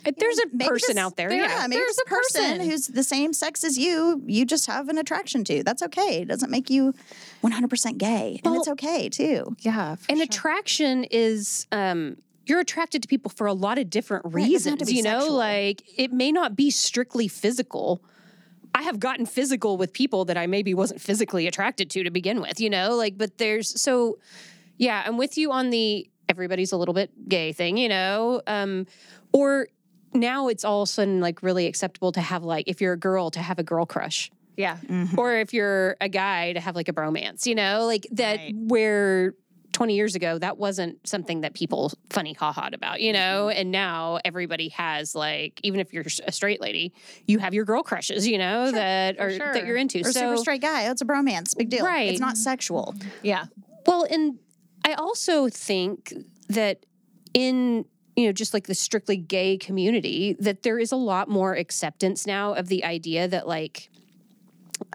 there's 0.05 0.39
a 0.39 0.47
person 0.65 0.97
this- 0.97 0.97
out 0.97 1.17
there 1.17 1.31
Yeah, 1.33 1.47
yeah, 1.61 1.67
maybe 1.67 1.81
there's 1.81 1.99
a 1.99 2.09
person, 2.09 2.43
person. 2.43 2.61
who's 2.71 2.87
the 2.89 3.03
same 3.05 3.33
sex 3.33 3.63
as 3.63 3.77
you. 3.79 4.23
You 4.27 4.45
just 4.45 4.67
have 4.67 4.89
an 4.89 4.99
attraction 4.99 5.45
to. 5.45 5.63
That's 5.63 5.83
okay. 5.83 6.23
It 6.23 6.29
doesn't 6.29 6.51
make 6.51 6.69
you 6.71 6.95
100% 7.43 7.99
gay, 7.99 8.41
and 8.45 8.57
it's 8.57 8.69
okay 8.69 9.09
too. 9.09 9.57
yeah, 9.61 9.95
for 9.95 10.07
and 10.11 10.19
sure. 10.19 10.25
attraction 10.25 11.05
is 11.05 11.67
um 11.73 12.17
you're 12.47 12.61
attracted 12.61 13.03
to 13.03 13.09
people 13.09 13.31
for 13.31 13.47
a 13.47 13.53
lot 13.53 13.79
of 13.79 13.91
different 13.91 14.25
Right, 14.27 14.47
it 14.49 14.53
doesn't 14.53 14.71
have 14.71 14.79
to 14.79 14.85
reasons 14.85 14.91
be 14.91 14.97
you 14.97 15.03
know 15.03 15.21
sexual. 15.21 15.37
like 15.37 15.83
it 15.97 16.13
may 16.13 16.33
not 16.33 16.57
be 16.57 16.71
strictly 16.71 17.29
physical 17.29 18.03
I 18.75 18.83
have 18.83 19.01
gotten 19.01 19.27
physical 19.27 19.77
with 19.77 19.93
people 19.93 20.25
that 20.27 20.37
I 20.37 20.47
maybe 20.47 20.75
wasn't 20.75 21.01
physically 21.01 21.47
attracted 21.47 21.91
to 21.91 22.05
to 22.05 22.11
begin 22.11 22.41
with, 22.41 22.61
you 22.61 22.71
know, 22.71 22.95
like, 22.95 23.19
but 23.19 23.39
there's 23.39 23.81
so, 23.81 24.19
yeah, 24.77 25.03
I'm 25.05 25.17
with 25.17 25.37
you 25.37 25.51
on 25.51 25.71
the 25.71 26.09
everybody's 26.29 26.73
a 26.73 26.77
little 26.77 26.95
bit 26.95 27.29
gay 27.29 27.53
thing, 27.53 27.77
you 27.77 27.89
know, 27.89 28.43
um, 28.47 28.87
or 29.33 29.69
now 30.13 30.49
it's 30.49 30.65
all 30.65 30.83
of 30.83 30.89
a 30.89 30.93
sudden 30.93 31.21
like 31.21 31.43
really 31.43 31.67
acceptable 31.67 32.13
to 32.13 32.21
have 32.21 32.45
like 32.45 32.65
if 32.69 32.81
you're 32.81 32.93
a 32.93 32.99
girl 32.99 33.31
to 33.31 33.41
have 33.41 33.59
a 33.59 33.63
girl 33.63 33.85
crush 33.85 34.31
yeah. 34.59 34.77
Mm-hmm. 34.77 35.19
or 35.19 35.37
if 35.37 35.55
you're 35.55 35.97
a 36.01 36.09
guy 36.09 36.53
to 36.53 36.61
have 36.61 36.75
like 36.77 36.89
a 36.89 36.93
bromance, 36.93 37.47
you 37.47 37.55
know, 37.55 37.87
like 37.87 38.07
that 38.11 38.39
Right. 38.39 38.55
where 38.55 39.35
20 39.73 39.95
years 39.95 40.17
ago 40.17 40.37
that 40.39 40.59
wasn't 40.59 41.07
something 41.07 41.43
that 41.43 41.55
people 41.55 41.93
funny 42.11 42.33
ha-ha 42.33 42.69
about, 42.73 43.01
you 43.01 43.13
know, 43.13 43.47
mm-hmm. 43.49 43.61
and 43.61 43.71
now 43.71 44.19
everybody 44.25 44.71
has 44.71 45.15
like 45.15 45.61
even 45.63 45.79
if 45.79 45.93
you're 45.93 46.05
a 46.27 46.33
straight 46.33 46.61
lady, 46.61 46.93
you 47.27 47.39
have 47.39 47.55
your 47.55 47.65
girl 47.65 47.85
crushes, 47.85 48.27
you 48.27 48.37
know, 48.37 48.73
that 48.73 49.17
for 49.17 49.27
are 49.27 49.31
sure. 49.31 49.53
that 49.53 49.65
you're 49.65 49.77
into. 49.77 50.01
Or 50.01 50.05
so 50.11 50.21
super 50.21 50.37
straight 50.39 50.61
guy. 50.61 50.89
Oh, 50.89 50.91
it's 50.91 51.03
a 51.03 51.05
bromance. 51.05 51.57
Big 51.57 51.71
deal. 51.71 51.85
Right. 51.85 52.11
It's 52.11 52.21
not 52.21 52.37
sexual. 52.37 52.97
Yeah. 53.23 53.45
Well, 53.87 54.05
and 54.11 54.41
I 54.85 54.95
also 54.95 55.49
think 55.49 56.13
that 56.49 56.85
in 57.33 57.85
you 58.17 58.27
know 58.27 58.33
just 58.33 58.53
like 58.53 58.67
the 58.67 58.75
strictly 58.75 59.17
gay 59.17 59.57
community 59.57 60.35
that 60.41 60.65
there 60.65 60.81
is 60.81 60.91
a 60.91 60.97
lot 60.97 61.29
more 61.29 61.55
acceptance 61.55 62.27
now 62.27 62.55
of 62.55 62.67
the 62.67 62.83
idea 62.85 63.29
that 63.29 63.47
like 63.47 63.91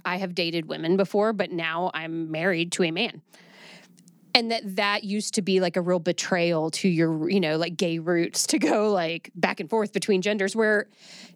I 0.06 0.18
have 0.18 0.36
dated 0.36 0.68
women 0.68 0.98
before, 0.98 1.34
but 1.34 1.52
now 1.52 1.92
I'm 1.94 2.32
married 2.32 2.72
to 2.74 2.84
a 2.84 2.92
man. 2.92 3.22
And 4.36 4.52
that 4.52 4.78
that 4.78 5.04
used 5.04 5.36
to 5.36 5.42
be 5.42 5.60
like 5.60 5.78
a 5.78 5.82
real 5.82 6.00
betrayal 6.00 6.72
to 6.72 6.90
your, 6.90 7.30
you 7.30 7.40
know, 7.40 7.58
like 7.58 7.78
gay 7.78 8.00
roots 8.00 8.48
to 8.48 8.58
go 8.58 8.92
like 8.92 9.30
back 9.36 9.60
and 9.60 9.70
forth 9.70 9.94
between 9.94 10.24
genders. 10.24 10.56
Where 10.56 10.88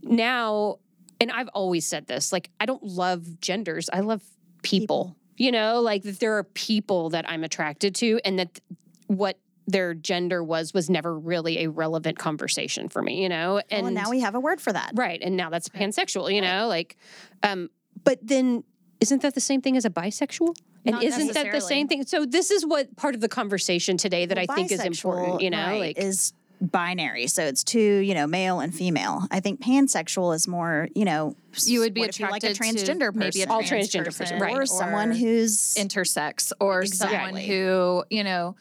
now, 0.01 0.79
and 1.21 1.31
I've 1.31 1.49
always 1.49 1.85
said 1.85 2.07
this, 2.07 2.31
like 2.31 2.49
I 2.59 2.65
don't 2.65 2.81
love 2.81 3.39
genders, 3.39 3.87
I 3.93 3.99
love 3.99 4.23
people. 4.63 5.15
You 5.39 5.51
know, 5.51 5.81
like 5.81 6.01
that 6.01 6.19
there 6.19 6.35
are 6.37 6.43
people 6.43 7.11
that 7.11 7.29
I'm 7.29 7.43
attracted 7.43 7.93
to, 7.95 8.19
and 8.25 8.39
that 8.39 8.59
what 9.05 9.37
their 9.67 9.93
gender 9.93 10.43
was 10.43 10.73
was 10.73 10.89
never 10.89 11.15
really 11.15 11.65
a 11.65 11.69
relevant 11.69 12.17
conversation 12.17 12.89
for 12.89 13.03
me. 13.03 13.21
You 13.21 13.29
know, 13.29 13.61
and 13.69 13.83
well, 13.83 13.93
now 13.93 14.09
we 14.09 14.21
have 14.21 14.33
a 14.33 14.39
word 14.39 14.59
for 14.59 14.73
that. 14.73 14.93
Right. 14.95 15.21
And 15.21 15.37
now 15.37 15.51
that's 15.51 15.69
pansexual, 15.69 16.33
you 16.33 16.41
know, 16.41 16.67
like, 16.67 16.97
um, 17.43 17.69
but 18.03 18.19
then 18.21 18.63
isn't 18.99 19.21
that 19.21 19.35
the 19.35 19.41
same 19.41 19.61
thing 19.61 19.77
as 19.77 19.85
a 19.85 19.89
bisexual? 19.89 20.55
And 20.85 20.93
Not 20.95 21.03
isn't 21.03 21.33
that 21.33 21.51
the 21.51 21.61
same 21.61 21.87
thing? 21.87 22.05
So 22.05 22.25
this 22.25 22.49
is 22.49 22.65
what 22.65 22.95
part 22.95 23.13
of 23.13 23.21
the 23.21 23.27
conversation 23.29 23.97
today 23.97 24.25
that 24.25 24.37
I 24.37 24.45
Well, 24.47 24.55
think 24.55 24.71
is 24.71 24.83
important, 24.83 25.41
you 25.41 25.49
know, 25.49 25.57
right, 25.57 25.79
like 25.79 25.97
is 25.97 26.33
binary. 26.61 27.27
So 27.27 27.43
it's 27.43 27.63
two, 27.63 27.79
you 27.79 28.15
know, 28.15 28.25
male 28.25 28.59
and 28.61 28.73
female. 28.73 29.27
I 29.29 29.39
think 29.41 29.61
pansexual 29.61 30.33
is 30.33 30.47
more, 30.47 30.87
you 30.95 31.05
know, 31.05 31.35
You 31.65 31.81
would 31.81 31.93
be 31.93 32.01
what 32.01 32.19
like 32.19 32.43
a 32.43 32.51
attracted 32.51 32.85
to 32.85 32.93
transgender 32.93 33.13
person, 33.13 33.19
maybe 33.19 33.41
a 33.43 33.47
All 33.49 33.61
trans 33.63 33.89
transgender 33.89 34.05
person, 34.05 34.39
person, 34.39 34.39
right. 34.39 34.55
or 34.55 34.65
someone 34.65 35.11
who's 35.11 35.75
intersex 35.75 36.51
or 36.59 36.85
someone 36.85 37.35
who 37.35 38.03
you 38.09 38.23
know 38.23 38.55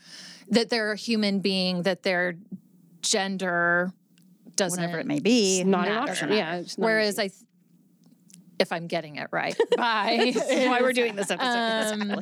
that 0.50 0.68
they're 0.68 0.92
a 0.92 0.96
human 0.96 1.40
being 1.40 1.82
that 1.82 2.02
their 2.02 2.34
gender 3.02 3.92
doesn't 4.56 4.80
whatever 4.80 4.98
it 4.98 5.06
may 5.06 5.20
be. 5.20 5.62
not 5.64 5.86
an 5.88 5.96
option. 5.96 6.32
Yeah. 6.32 6.58
Not 6.60 6.72
whereas 6.76 7.18
i 7.18 7.28
th- 7.28 7.40
if 8.58 8.72
i'm 8.72 8.86
getting 8.86 9.16
it 9.16 9.28
right 9.32 9.56
by 9.76 10.32
why 10.48 10.80
we're 10.80 10.92
doing 10.92 11.16
this 11.16 11.30
episode. 11.30 12.02
um, 12.02 12.20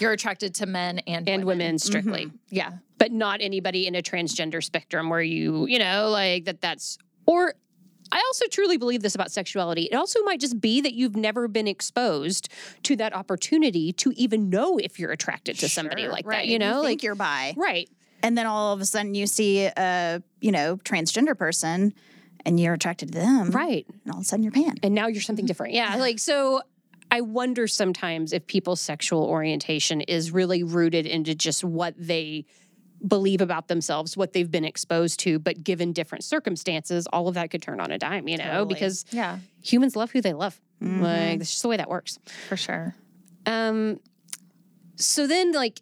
you're 0.00 0.12
attracted 0.12 0.54
to 0.54 0.66
men 0.66 0.98
and 1.06 1.28
and 1.28 1.44
women 1.44 1.78
strictly, 1.78 2.30
yeah 2.50 2.72
but 2.98 3.12
not 3.12 3.40
anybody 3.40 3.86
in 3.86 3.94
a 3.94 4.02
transgender 4.02 4.62
spectrum 4.62 5.08
where 5.08 5.22
you, 5.22 5.66
you 5.66 5.78
know, 5.78 6.08
like 6.10 6.44
that 6.46 6.60
that's 6.60 6.98
or 7.26 7.54
I 8.10 8.22
also 8.26 8.46
truly 8.50 8.76
believe 8.78 9.02
this 9.02 9.14
about 9.14 9.30
sexuality. 9.30 9.82
It 9.84 9.94
also 9.94 10.22
might 10.24 10.40
just 10.40 10.60
be 10.60 10.80
that 10.80 10.94
you've 10.94 11.14
never 11.14 11.46
been 11.46 11.68
exposed 11.68 12.48
to 12.84 12.96
that 12.96 13.14
opportunity 13.14 13.92
to 13.92 14.12
even 14.16 14.48
know 14.50 14.78
if 14.78 14.98
you're 14.98 15.12
attracted 15.12 15.58
to 15.58 15.68
somebody 15.68 16.02
Sure, 16.02 16.10
like 16.12 16.26
right. 16.26 16.38
that. 16.38 16.46
You 16.48 16.58
know, 16.58 16.78
you 16.78 16.82
like 16.84 17.02
you're 17.02 17.14
bi, 17.14 17.54
right. 17.56 17.88
and 18.22 18.36
then 18.36 18.46
all 18.46 18.72
of 18.72 18.80
a 18.80 18.86
sudden 18.86 19.14
you 19.14 19.26
see 19.26 19.66
a, 19.66 20.22
you 20.40 20.50
know, 20.50 20.78
transgender 20.78 21.36
person, 21.36 21.92
and 22.44 22.58
you're 22.60 22.74
attracted 22.74 23.12
to 23.12 23.18
them, 23.18 23.50
Right. 23.50 23.86
And 24.04 24.12
all 24.12 24.18
of 24.18 24.22
a 24.22 24.24
sudden 24.24 24.42
you're 24.42 24.52
pan. 24.52 24.76
And 24.82 24.94
now 24.94 25.06
you're 25.08 25.22
something 25.22 25.46
different. 25.46 25.74
Yeah. 25.74 25.96
Like, 25.96 26.18
so 26.18 26.62
I 27.10 27.20
wonder 27.22 27.66
sometimes 27.66 28.32
if 28.32 28.46
people's 28.46 28.80
sexual 28.80 29.24
orientation 29.24 30.00
is 30.02 30.30
really 30.30 30.62
rooted 30.62 31.06
into 31.06 31.34
just 31.34 31.64
what 31.64 31.94
they 31.96 32.44
believe 33.06 33.40
about 33.40 33.68
themselves, 33.68 34.16
what 34.16 34.32
they've 34.32 34.50
been 34.50 34.64
exposed 34.64 35.20
to, 35.20 35.38
but 35.38 35.62
given 35.62 35.92
different 35.92 36.24
circumstances, 36.24 37.06
all 37.12 37.28
of 37.28 37.34
that 37.34 37.50
could 37.50 37.62
turn 37.62 37.80
on 37.80 37.92
a 37.92 37.98
dime, 37.98 38.26
you 38.28 38.36
know, 38.36 38.44
Totally. 38.44 38.74
because 38.74 39.04
yeah 39.10 39.38
humans 39.62 39.94
love 39.96 40.10
who 40.10 40.20
they 40.20 40.32
love. 40.32 40.60
Mm-hmm. 40.82 41.02
Like, 41.02 41.38
that's 41.38 41.50
just 41.50 41.62
the 41.62 41.68
way 41.68 41.76
that 41.76 41.88
works. 41.88 42.18
for 42.48 42.56
sure 42.56 42.94
Um, 43.46 44.00
so 44.96 45.26
then, 45.26 45.52
like, 45.52 45.80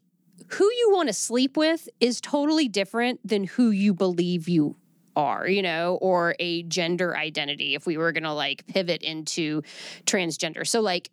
who 0.48 0.64
you 0.64 0.90
want 0.92 1.08
to 1.08 1.12
sleep 1.14 1.56
with 1.56 1.88
is 2.00 2.20
totally 2.20 2.68
different 2.68 3.20
than 3.26 3.44
who 3.44 3.70
you 3.70 3.94
believe 3.94 4.48
you 4.48 4.76
are, 5.16 5.49
you 5.49 5.62
know, 5.62 5.99
or 6.00 6.37
a 6.38 6.62
gender 6.64 7.16
identity. 7.16 7.75
If 7.75 7.87
we 7.87 7.96
were 7.96 8.12
going 8.12 8.23
to 8.23 8.32
like 8.32 8.66
pivot 8.68 9.02
into 9.02 9.62
transgender, 10.04 10.66
so 10.66 10.80
like, 10.80 11.11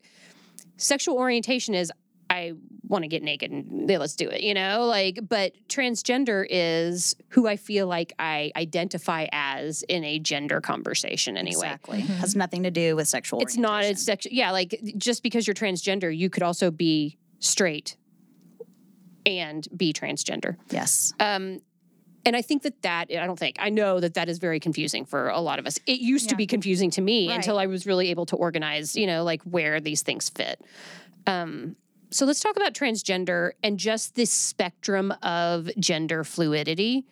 sexual 0.77 1.17
orientation 1.17 1.74
is 1.75 1.91
I 2.29 2.53
want 2.88 3.03
to 3.03 3.07
get 3.07 3.22
naked 3.22 3.51
and 3.51 3.88
yeah, 3.89 4.00
let's 4.00 4.15
do 4.15 4.27
it, 4.27 4.41
you 4.41 4.55
know, 4.55 4.86
like, 4.86 5.19
but 5.29 5.53
transgender 5.69 6.45
is 6.50 7.15
who 7.29 7.48
I 7.48 7.57
feel 7.57 7.86
like 7.86 8.12
I 8.17 8.51
identify 8.55 9.27
as 9.31 9.83
in 9.83 10.03
a 10.03 10.17
gender 10.19 10.60
conversation 10.60 11.38
anyway. 11.38 11.67
Exactly. 11.67 12.01
Has 12.01 12.36
nothing 12.36 12.63
to 12.63 12.72
do 12.72 12.95
with 12.95 13.07
sexual. 13.07 13.39
It's 13.41 13.55
not 13.55 13.69
a 13.69 13.75
orientation. 13.75 13.98
sex. 13.98 14.27
Yeah, 14.31 14.51
like 14.51 14.81
just 14.98 15.22
because 15.22 15.45
you're 15.45 15.53
transgender, 15.53 16.15
you 16.15 16.29
could 16.29 16.43
also 16.43 16.72
be 16.72 17.17
straight 17.39 17.98
and 19.25 19.67
be 19.75 19.93
transgender. 19.93 20.57
Yes. 20.72 21.13
Um, 21.19 21.60
and 22.25 22.36
I 22.36 22.42
think 22.42 22.63
that 22.63 22.82
that 22.84 23.08
I 23.12 23.25
don't 23.25 23.38
think 23.39 23.58
I 23.60 23.70
know 23.70 24.00
that 24.00 24.13
that 24.15 24.30
is 24.30 24.38
very 24.39 24.60
confusing 24.60 25.06
for 25.06 25.30
a 25.30 25.39
lot 25.39 25.60
of 25.60 25.65
us. 25.68 25.80
It 25.86 26.00
used 26.00 26.30
to 26.30 26.36
be 26.36 26.48
confusing 26.48 26.89
to 26.92 27.01
me 27.01 27.27
Right. 27.27 27.36
until 27.36 27.58
I 27.60 27.65
was 27.68 27.86
really 27.86 28.10
able 28.10 28.25
to 28.27 28.36
organize, 28.36 28.96
you 28.96 29.08
know, 29.08 29.24
like 29.24 29.42
where 29.44 29.80
these 29.80 30.01
things 30.01 30.30
fit. 30.30 30.62
Um, 31.27 31.75
so 32.12 32.25
let's 32.25 32.39
talk 32.39 32.56
about 32.56 32.74
transgender 32.74 33.51
and 33.63 33.77
just 33.80 34.15
this 34.15 34.32
spectrum 34.32 35.13
of 35.24 35.70
gender 35.80 36.24
fluidity. 36.24 37.06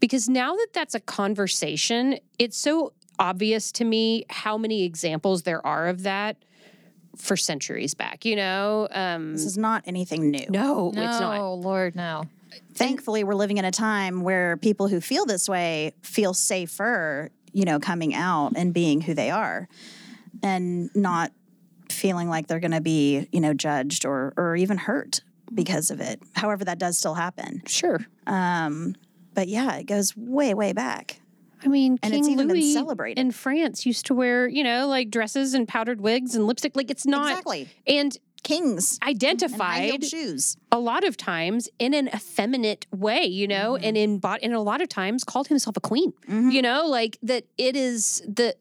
Because 0.00 0.28
now 0.28 0.56
that 0.56 0.68
that's 0.72 0.94
a 0.96 1.00
conversation, 1.00 2.18
it's 2.38 2.56
so 2.56 2.92
obvious 3.18 3.70
to 3.72 3.84
me 3.84 4.24
how 4.28 4.58
many 4.58 4.82
examples 4.82 5.42
there 5.44 5.64
are 5.64 5.86
of 5.88 6.02
that 6.02 6.36
for 7.16 7.36
centuries 7.36 7.94
back, 7.94 8.24
you 8.24 8.34
know? 8.34 8.88
Um, 8.90 9.32
This 9.34 9.44
is 9.44 9.56
not 9.56 9.84
anything 9.86 10.30
new. 10.30 10.46
no, 10.48 10.90
no 10.90 11.02
it's 11.08 11.20
not. 11.20 11.38
Oh, 11.40 11.54
Lord 11.54 11.94
no 11.94 12.24
Thankfully, 12.74 13.24
we're 13.24 13.34
living 13.34 13.58
in 13.58 13.64
a 13.64 13.70
time 13.70 14.22
where 14.22 14.56
people 14.56 14.88
who 14.88 15.00
feel 15.00 15.26
this 15.26 15.48
way 15.48 15.92
feel 16.02 16.34
safer, 16.34 17.30
you 17.52 17.64
know, 17.64 17.78
coming 17.78 18.14
out 18.14 18.52
and 18.56 18.72
being 18.72 19.00
who 19.02 19.14
they 19.14 19.30
are 19.30 19.68
and 20.42 20.90
not 20.94 21.32
feeling 21.90 22.28
like 22.28 22.46
they're 22.46 22.60
going 22.60 22.70
to 22.72 22.80
be, 22.80 23.28
you 23.32 23.40
know, 23.40 23.52
judged 23.54 24.04
or, 24.06 24.32
or 24.36 24.56
even 24.56 24.78
hurt 24.78 25.20
because 25.54 25.90
of 25.90 26.00
it. 26.00 26.20
However, 26.34 26.64
that 26.64 26.78
does 26.78 26.96
still 26.98 27.14
happen. 27.14 27.62
Sure. 27.66 28.00
Um, 28.26 28.94
but 29.34 29.48
yeah, 29.48 29.76
it 29.76 29.84
goes 29.84 30.16
way, 30.16 30.54
way 30.54 30.72
back. 30.72 31.20
I 31.64 31.68
mean, 31.68 31.98
And 32.02 32.12
King 32.12 32.20
it's 32.20 32.28
even 32.28 32.48
been 32.48 32.56
Louis 32.56 32.72
celebrated. 32.72 33.20
in 33.20 33.30
France 33.30 33.86
used 33.86 34.06
to 34.06 34.14
wear, 34.14 34.48
you 34.48 34.64
know, 34.64 34.88
like 34.88 35.10
dresses 35.10 35.54
and 35.54 35.68
powdered 35.68 36.00
wigs 36.00 36.34
and 36.34 36.46
lipstick. 36.46 36.74
Like 36.74 36.90
it's 36.90 37.06
not 37.06 37.30
exactly. 37.30 37.68
and 37.86 38.16
Kings 38.42 38.98
identified 39.02 40.04
shoes. 40.04 40.56
a 40.72 40.78
lot 40.78 41.04
of 41.04 41.16
times 41.16 41.68
in 41.78 41.94
an 41.94 42.08
effeminate 42.08 42.86
way, 42.90 43.24
you 43.24 43.46
know, 43.46 43.72
Mm-hmm. 43.74 43.84
and 43.84 43.96
in 43.96 44.18
bot 44.18 44.40
and 44.42 44.52
a 44.52 44.60
lot 44.60 44.80
of 44.82 44.88
times 44.88 45.24
called 45.24 45.48
himself 45.48 45.76
a 45.76 45.80
queen. 45.80 46.12
You 46.28 46.60
know, 46.62 46.86
like 46.86 47.18
that 47.22 47.44
it 47.56 47.76
is 47.76 48.22
the 48.26 48.56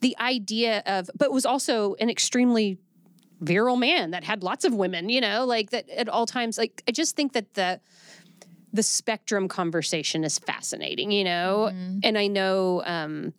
the 0.00 0.16
idea 0.18 0.82
of 0.86 1.10
but 1.16 1.32
was 1.32 1.44
also 1.46 1.94
an 2.00 2.08
extremely 2.10 2.78
virile 3.40 3.76
man 3.76 4.12
that 4.12 4.24
had 4.24 4.42
lots 4.42 4.64
of 4.64 4.72
women, 4.74 5.08
you 5.10 5.20
know, 5.20 5.44
like 5.44 5.70
that 5.70 5.88
at 5.90 6.08
all 6.08 6.24
times. 6.26 6.56
Like 6.56 6.82
I 6.88 6.92
just 6.92 7.16
think 7.16 7.32
that 7.34 7.54
the 7.54 7.80
the 8.72 8.82
spectrum 8.82 9.48
conversation 9.48 10.24
is 10.24 10.38
fascinating, 10.38 11.10
you 11.10 11.24
know? 11.24 11.66
And 12.02 12.18
I 12.18 12.26
know 12.26 12.82
um, 12.84 13.32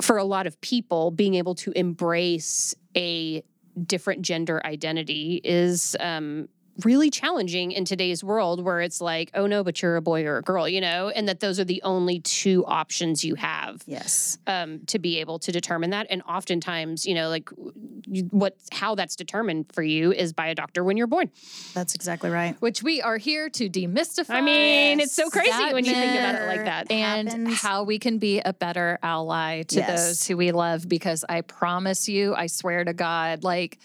for 0.00 0.16
a 0.16 0.24
lot 0.24 0.46
of 0.46 0.60
people, 0.60 1.10
being 1.10 1.34
able 1.34 1.54
to 1.56 1.72
embrace 1.72 2.74
a 2.96 3.42
different 3.86 4.22
gender 4.22 4.64
identity 4.64 5.40
is 5.44 5.96
um, 6.00 6.48
really 6.84 7.10
challenging 7.10 7.70
in 7.72 7.84
today's 7.84 8.24
world 8.24 8.64
where 8.64 8.80
it's 8.80 9.00
like, 9.00 9.30
oh 9.34 9.46
no, 9.46 9.62
but 9.62 9.82
you're 9.82 9.96
a 9.96 10.02
boy 10.02 10.24
or 10.24 10.38
a 10.38 10.42
girl, 10.42 10.66
you 10.68 10.80
know? 10.80 11.10
And 11.10 11.28
that 11.28 11.40
those 11.40 11.60
are 11.60 11.64
the 11.64 11.82
only 11.82 12.20
two 12.20 12.64
options 12.66 13.24
you 13.24 13.34
have 13.34 13.82
Yes. 13.86 14.38
um, 14.46 14.80
to 14.86 14.98
be 14.98 15.20
able 15.20 15.38
to 15.40 15.52
determine 15.52 15.90
that. 15.90 16.06
And 16.08 16.22
oftentimes, 16.22 17.04
you 17.06 17.14
know, 17.14 17.28
like 17.28 17.50
you, 18.06 18.24
what, 18.30 18.56
how 18.72 18.94
that's 18.94 19.16
determined 19.16 19.66
for 19.72 19.82
you 19.82 20.12
is 20.12 20.32
by 20.32 20.46
a 20.46 20.54
doctor 20.54 20.82
when 20.82 20.96
you're 20.96 21.06
born. 21.06 21.30
That's 21.74 21.94
exactly 21.94 22.30
right. 22.30 22.56
which 22.60 22.82
we 22.82 23.02
are 23.02 23.18
here 23.18 23.50
to 23.50 23.68
demystify. 23.68 24.30
I 24.30 24.40
mean, 24.40 25.00
it's 25.00 25.14
so 25.14 25.28
crazy 25.28 25.50
that 25.50 25.74
when 25.74 25.84
you 25.84 25.92
think 25.92 26.18
about 26.18 26.36
it 26.36 26.46
like 26.46 26.64
that. 26.64 26.90
And 26.90 27.28
Happens. 27.28 27.60
how 27.60 27.84
we 27.84 27.98
can 27.98 28.18
be 28.18 28.40
a 28.40 28.52
better 28.52 28.98
ally 29.02 29.62
to 29.64 29.76
Yes. 29.76 30.06
those 30.06 30.26
who 30.26 30.36
we 30.38 30.52
love. 30.52 30.88
Because 30.88 31.24
I 31.28 31.42
promise 31.42 32.08
you, 32.08 32.34
I 32.34 32.46
swear 32.46 32.82
to 32.84 32.92
God, 32.94 33.44
like 33.44 33.78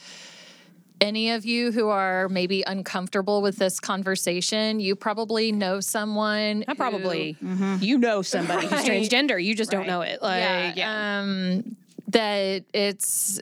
any 0.99 1.31
of 1.31 1.45
you 1.45 1.71
who 1.71 1.89
are 1.89 2.27
maybe 2.29 2.63
uncomfortable 2.65 3.41
with 3.41 3.57
this 3.57 3.79
conversation, 3.79 4.79
you 4.79 4.95
probably 4.95 5.51
know 5.51 5.79
someone. 5.79 6.63
I 6.67 6.71
who- 6.71 6.75
probably, 6.75 7.37
you 7.79 7.97
know, 7.97 8.21
somebody 8.21 8.67
who's 8.67 8.81
transgender. 8.83 9.43
You 9.43 9.55
just 9.55 9.71
don't 9.71 9.87
know 9.87 10.01
it. 10.01 10.21
Like, 10.21 10.41
yeah, 10.41 10.73
yeah. 10.75 11.19
Um, 11.21 11.75
that 12.09 12.63
it's 12.73 13.39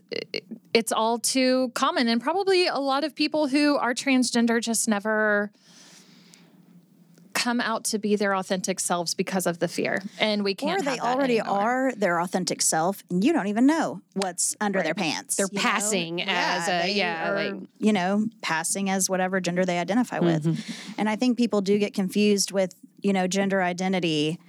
it's 0.74 0.91
all 0.91 1.19
too 1.19 1.71
common, 1.75 2.07
and 2.07 2.19
probably 2.21 2.67
a 2.67 2.79
lot 2.79 3.03
of 3.03 3.15
people 3.15 3.47
who 3.47 3.77
are 3.77 3.93
transgender 3.93 4.59
just 4.62 4.88
never 4.89 5.51
come 7.45 7.61
out 7.61 7.83
to 7.85 7.99
be 7.99 8.15
their 8.15 8.33
authentic 8.35 8.79
selves 8.79 9.13
because 9.13 9.45
of 9.45 9.59
the 9.59 9.67
fear, 9.67 10.01
and 10.19 10.43
we 10.43 10.55
can't. 10.55 10.81
Or 10.81 10.83
they 10.83 10.99
already 10.99 11.39
anymore. 11.39 11.59
are 11.59 11.91
their 11.95 12.19
authentic 12.19 12.59
self, 12.61 13.03
and 13.11 13.23
you 13.23 13.31
don't 13.33 13.47
even 13.47 13.65
know 13.67 14.01
what's 14.13 14.55
under 14.59 14.81
their 14.81 14.95
pants. 14.95 15.35
They're 15.35 15.47
you 15.51 15.57
know? 15.57 15.61
passing 15.61 16.21
as 16.23 16.67
a- 16.67 16.87
they 16.87 16.93
yeah, 16.93 17.29
are, 17.29 17.35
like- 17.35 17.53
Mm-hmm. 17.53 17.85
you 17.85 17.93
know, 17.93 18.25
passing 18.41 18.89
as 18.89 19.09
whatever 19.09 19.39
gender 19.39 19.63
they 19.65 19.77
identify 19.77 20.19
with. 20.19 20.43
And 20.97 21.07
I 21.07 21.15
think 21.15 21.37
people 21.37 21.61
do 21.61 21.77
get 21.77 21.93
confused 21.93 22.51
with, 22.51 22.73
you 23.01 23.13
know, 23.13 23.27
gender 23.27 23.61
identity 23.61 24.39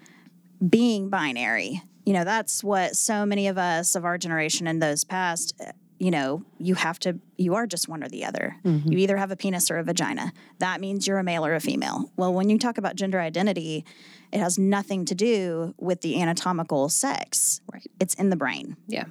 being 0.66 1.10
binary. 1.10 1.82
You 2.06 2.14
know, 2.14 2.24
that's 2.24 2.64
what 2.64 2.96
so 2.96 3.26
many 3.26 3.48
of 3.48 3.58
us 3.58 3.94
of 3.94 4.04
our 4.04 4.16
generation 4.16 4.66
and 4.66 4.80
those 4.82 5.04
past 5.04 5.60
you 5.98 6.10
know, 6.10 6.42
you 6.58 6.74
have 6.74 6.98
to, 7.00 7.18
you 7.36 7.54
are 7.54 7.66
just 7.66 7.88
one 7.88 8.04
or 8.04 8.08
the 8.08 8.24
other. 8.24 8.56
Mm-hmm. 8.64 8.92
You 8.92 8.98
either 8.98 9.16
have 9.16 9.30
a 9.30 9.36
penis 9.36 9.70
or 9.70 9.78
a 9.78 9.84
vagina. 9.84 10.32
That 10.58 10.80
means 10.80 11.06
you're 11.06 11.18
a 11.18 11.24
male 11.24 11.46
or 11.46 11.54
a 11.54 11.60
female. 11.60 12.10
Well, 12.16 12.34
when 12.34 12.50
you 12.50 12.58
talk 12.58 12.76
about 12.76 12.96
gender 12.96 13.20
identity, 13.20 13.84
it 14.32 14.38
has 14.38 14.58
nothing 14.58 15.06
to 15.06 15.14
do 15.14 15.74
with 15.78 16.02
the 16.02 16.20
anatomical 16.20 16.88
sex. 16.88 17.60
Right. 17.72 17.86
It's 17.98 18.14
in 18.14 18.30
the 18.30 18.36
brain. 18.36 18.76
Yeah. 18.86 19.04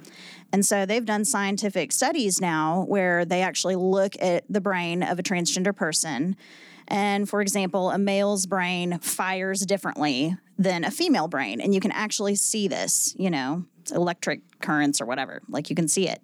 And 0.52 0.64
so 0.64 0.86
they've 0.86 1.04
done 1.04 1.24
scientific 1.24 1.90
studies 1.90 2.40
now 2.40 2.84
where 2.86 3.24
they 3.24 3.42
actually 3.42 3.76
look 3.76 4.14
at 4.20 4.44
the 4.48 4.60
brain 4.60 5.02
of 5.02 5.18
a 5.18 5.22
transgender 5.22 5.74
person. 5.74 6.36
And 6.88 7.28
for 7.28 7.40
example, 7.40 7.90
a 7.90 7.98
male's 7.98 8.46
brain 8.46 9.00
fires 9.00 9.66
differently 9.66 10.36
than 10.56 10.84
a 10.84 10.90
female 10.92 11.26
brain. 11.26 11.60
And 11.60 11.74
you 11.74 11.80
can 11.80 11.90
actually 11.90 12.36
see 12.36 12.68
this, 12.68 13.12
you 13.18 13.28
know, 13.28 13.64
electric 13.90 14.40
currents 14.60 15.00
or 15.00 15.06
whatever, 15.06 15.42
like 15.48 15.70
you 15.70 15.76
can 15.76 15.88
see 15.88 16.08
it. 16.08 16.20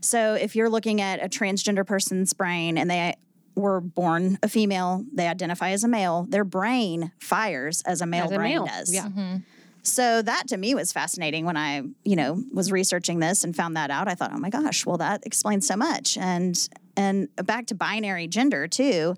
So 0.00 0.34
if 0.34 0.56
you're 0.56 0.70
looking 0.70 1.00
at 1.00 1.22
a 1.24 1.28
transgender 1.28 1.86
person's 1.86 2.32
brain 2.32 2.78
and 2.78 2.90
they 2.90 3.14
were 3.54 3.80
born 3.80 4.38
a 4.42 4.48
female, 4.48 5.04
they 5.12 5.28
identify 5.28 5.70
as 5.70 5.84
a 5.84 5.88
male, 5.88 6.26
their 6.28 6.44
brain 6.44 7.12
fires 7.20 7.82
as 7.82 8.00
a 8.00 8.06
male 8.06 8.24
As 8.24 8.32
a 8.32 8.36
brain 8.36 8.54
male, 8.54 8.66
does. 8.66 8.92
yeah. 8.94 9.04
Mm-hmm. 9.06 9.36
So 9.84 10.22
that 10.22 10.46
to 10.48 10.56
me 10.56 10.74
was 10.74 10.92
fascinating 10.92 11.44
when 11.44 11.56
I, 11.56 11.82
you 12.04 12.14
know, 12.14 12.40
was 12.52 12.70
researching 12.70 13.18
this 13.18 13.42
and 13.42 13.54
found 13.54 13.76
that 13.76 13.90
out. 13.90 14.06
I 14.08 14.14
thought, 14.14 14.30
oh 14.32 14.38
my 14.38 14.48
gosh, 14.48 14.86
well 14.86 14.98
that 14.98 15.26
explains 15.26 15.66
so 15.66 15.76
much. 15.76 16.16
And 16.16 16.56
and 16.96 17.28
back 17.36 17.66
to 17.66 17.74
binary 17.74 18.28
gender 18.28 18.68
too. 18.68 19.16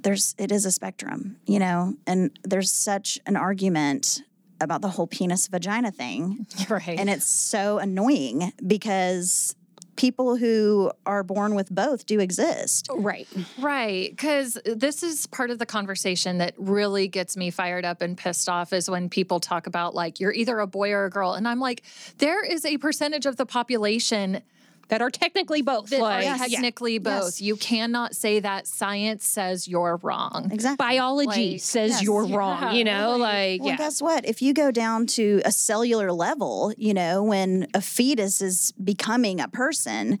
There's 0.00 0.34
it 0.38 0.52
is 0.52 0.66
a 0.66 0.72
spectrum, 0.72 1.36
you 1.46 1.58
know, 1.58 1.94
and 2.06 2.36
there's 2.42 2.70
such 2.72 3.18
an 3.26 3.36
argument 3.36 4.22
about 4.60 4.82
the 4.82 4.88
whole 4.88 5.06
penis 5.06 5.48
vagina 5.48 5.90
thing. 5.90 6.46
Right. 6.68 6.98
And 6.98 7.08
it's 7.08 7.26
so 7.26 7.78
annoying 7.78 8.52
because 8.66 9.54
people 9.96 10.36
who 10.36 10.90
are 11.04 11.22
born 11.22 11.54
with 11.54 11.70
both 11.70 12.06
do 12.06 12.20
exist. 12.20 12.88
Right. 12.92 13.28
Right. 13.58 14.10
Because 14.10 14.58
this 14.64 15.02
is 15.02 15.26
part 15.26 15.50
of 15.50 15.58
the 15.58 15.66
conversation 15.66 16.38
that 16.38 16.54
really 16.56 17.08
gets 17.08 17.36
me 17.36 17.50
fired 17.50 17.84
up 17.84 18.02
and 18.02 18.16
pissed 18.16 18.48
off 18.48 18.72
is 18.72 18.88
when 18.88 19.08
people 19.08 19.40
talk 19.40 19.66
about, 19.66 19.94
like, 19.94 20.20
you're 20.20 20.32
either 20.32 20.58
a 20.60 20.66
boy 20.66 20.92
or 20.92 21.06
a 21.06 21.10
girl. 21.10 21.32
And 21.32 21.48
I'm 21.48 21.60
like, 21.60 21.82
there 22.18 22.44
is 22.44 22.64
a 22.64 22.78
percentage 22.78 23.26
of 23.26 23.36
the 23.36 23.46
population 23.46 24.42
That 24.88 25.02
are 25.02 25.10
technically 25.10 25.62
both. 25.62 25.90
that 25.90 26.00
like, 26.00 26.26
are 26.26 26.38
technically 26.38 26.98
both. 26.98 27.24
Yes. 27.24 27.40
You 27.40 27.56
cannot 27.56 28.14
say 28.14 28.38
that 28.40 28.68
science 28.68 29.26
says 29.26 29.66
you're 29.66 29.98
wrong. 30.02 30.48
Exactly. 30.52 30.76
biology 30.76 31.52
Like, 31.52 31.60
says 31.60 31.90
yes. 31.90 32.02
you're 32.02 32.24
Yeah, 32.24 32.36
wrong. 32.36 32.74
You 32.76 32.84
know, 32.84 33.16
like 33.16 33.60
Well, 33.60 33.70
yeah. 33.70 33.76
guess 33.76 34.00
what? 34.00 34.24
If 34.24 34.42
you 34.42 34.54
go 34.54 34.70
down 34.70 35.06
to 35.08 35.42
a 35.44 35.50
cellular 35.50 36.12
level, 36.12 36.72
you 36.76 36.94
know, 36.94 37.24
when 37.24 37.66
a 37.74 37.80
fetus 37.80 38.40
is 38.40 38.72
becoming 38.72 39.40
a 39.40 39.48
person, 39.48 40.20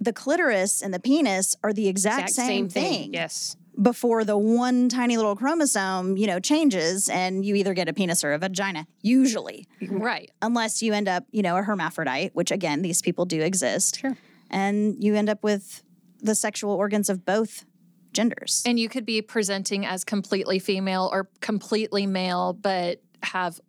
the 0.00 0.12
clitoris 0.12 0.82
and 0.82 0.92
the 0.92 1.00
penis 1.00 1.54
are 1.62 1.72
the 1.72 1.86
exact, 1.86 2.30
Exact 2.30 2.46
same, 2.48 2.68
thing. 2.68 3.12
Yes. 3.14 3.56
Before 3.80 4.24
the 4.24 4.36
one 4.36 4.88
tiny 4.88 5.16
little 5.16 5.34
chromosome, 5.36 6.16
you 6.16 6.26
know, 6.26 6.38
changes 6.38 7.08
and 7.08 7.44
you 7.44 7.54
either 7.54 7.72
get 7.72 7.88
a 7.88 7.92
penis 7.92 8.22
or 8.22 8.32
a 8.32 8.38
vagina, 8.38 8.86
usually, 9.00 9.66
Right. 9.88 10.30
unless 10.42 10.82
you 10.82 10.92
end 10.92 11.08
up, 11.08 11.24
you 11.30 11.42
know, 11.42 11.56
a 11.56 11.62
hermaphrodite, 11.62 12.32
which 12.34 12.50
again, 12.50 12.82
these 12.82 13.00
people 13.00 13.24
do 13.24 13.40
exist. 13.40 14.00
Sure. 14.00 14.16
And 14.50 15.02
you 15.02 15.14
end 15.14 15.28
up 15.30 15.42
with 15.42 15.82
the 16.20 16.34
sexual 16.34 16.72
organs 16.72 17.08
of 17.08 17.24
both 17.24 17.64
genders. 18.12 18.62
And 18.66 18.78
you 18.78 18.88
could 18.88 19.06
be 19.06 19.22
presenting 19.22 19.86
as 19.86 20.04
completely 20.04 20.58
female 20.58 21.08
or 21.12 21.30
completely 21.40 22.06
male, 22.06 22.52
but 22.52 23.00
have 23.22 23.60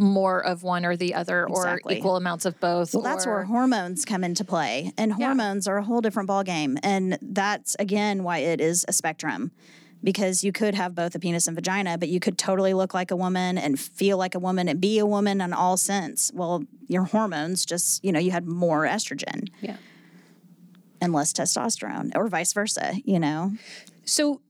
more 0.00 0.44
of 0.44 0.62
one 0.62 0.84
or 0.84 0.96
the 0.96 1.14
other 1.14 1.46
Exactly. 1.48 1.94
or 1.94 1.98
equal 1.98 2.16
amounts 2.16 2.44
of 2.46 2.58
both. 2.58 2.94
Well, 2.94 3.02
that's 3.02 3.26
where 3.26 3.44
hormones 3.44 4.04
come 4.04 4.24
into 4.24 4.44
play, 4.44 4.92
and 4.96 5.12
Yeah. 5.18 5.26
hormones 5.26 5.68
are 5.68 5.76
a 5.76 5.82
whole 5.84 6.00
different 6.00 6.28
ballgame, 6.28 6.78
and 6.82 7.18
that's 7.22 7.76
again 7.78 8.24
why 8.24 8.38
it 8.38 8.60
is 8.60 8.84
a 8.88 8.92
spectrum, 8.92 9.52
because 10.02 10.42
you 10.42 10.52
could 10.52 10.74
have 10.74 10.94
both 10.94 11.14
a 11.14 11.18
penis 11.18 11.46
and 11.46 11.54
vagina, 11.54 11.98
but 11.98 12.08
you 12.08 12.18
could 12.18 12.38
totally 12.38 12.72
look 12.72 12.94
like 12.94 13.10
a 13.10 13.16
woman 13.16 13.58
and 13.58 13.78
feel 13.78 14.16
like 14.16 14.34
a 14.34 14.38
woman 14.38 14.68
and 14.68 14.80
be 14.80 14.98
a 14.98 15.06
woman 15.06 15.40
in 15.42 15.52
all 15.52 15.76
sense. 15.76 16.30
Well, 16.34 16.64
your 16.88 17.04
hormones 17.04 17.64
just 17.66 18.02
you 18.04 18.10
know 18.10 18.18
you 18.18 18.30
had 18.30 18.46
more 18.46 18.84
estrogen 18.86 19.48
Yeah. 19.60 19.76
and 21.00 21.12
less 21.12 21.32
testosterone, 21.32 22.12
or 22.16 22.28
vice 22.28 22.52
versa. 22.52 22.94
You 23.04 23.20
know, 23.20 23.52
So 24.04 24.40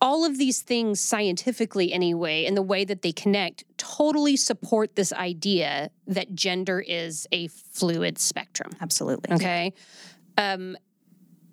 all 0.00 0.24
of 0.24 0.38
these 0.38 0.60
things 0.60 1.00
scientifically 1.00 1.92
anyway 1.92 2.44
and 2.44 2.56
the 2.56 2.62
way 2.62 2.84
that 2.84 3.02
they 3.02 3.12
connect 3.12 3.64
totally 3.78 4.36
support 4.36 4.94
this 4.96 5.12
idea 5.12 5.90
that 6.06 6.34
gender 6.34 6.80
is 6.80 7.26
a 7.32 7.48
fluid 7.48 8.18
spectrum. 8.18 8.70
absolutely. 8.80 9.34
Okay. 9.34 9.72
Um, 10.36 10.76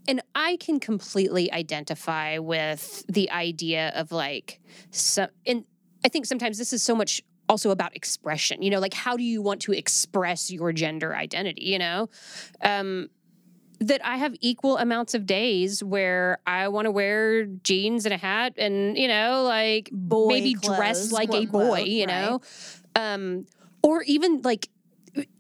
and 0.08 0.22
I 0.36 0.58
can 0.58 0.80
completely 0.80 1.52
identify 1.52 2.38
with 2.38 3.06
the 3.08 3.32
idea 3.32 3.94
of 3.96 4.12
like 4.12 4.60
some, 4.92 5.30
and 5.46 5.64
I 6.04 6.10
think 6.10 6.26
sometimes 6.26 6.58
this 6.58 6.74
is 6.74 6.84
so 6.84 6.96
much 6.96 7.22
also 7.48 7.72
about 7.72 7.96
expression, 7.96 8.62
you 8.62 8.70
know, 8.70 8.80
like 8.80 8.94
how 8.94 9.16
do 9.16 9.24
you 9.24 9.42
want 9.42 9.62
to 9.62 9.72
express 9.72 10.52
your 10.52 10.74
gender 10.74 11.16
identity, 11.16 11.66
you 11.66 11.80
know? 11.80 12.10
Um, 12.62 13.10
that 13.88 14.06
I 14.06 14.18
have 14.18 14.36
equal 14.42 14.78
amounts 14.78 15.14
of 15.14 15.26
days 15.26 15.84
where 15.84 16.40
I 16.46 16.68
want 16.68 16.86
to 16.86 16.92
wear 16.92 17.46
jeans 17.46 18.06
and 18.06 18.14
a 18.14 18.18
hat 18.18 18.54
and, 18.58 18.98
you 18.98 19.08
know, 19.08 19.44
like 19.44 19.90
Boy 19.92 20.28
maybe 20.28 20.54
clothes, 20.54 20.78
dress 20.78 21.12
like 21.12 21.34
a 21.34 21.46
boy, 21.46 21.68
quote, 21.68 21.88
you 21.88 22.06
right. 22.06 22.22
know? 22.22 22.42
Um, 22.96 23.46
or 23.82 24.04
even 24.04 24.42
like, 24.44 24.70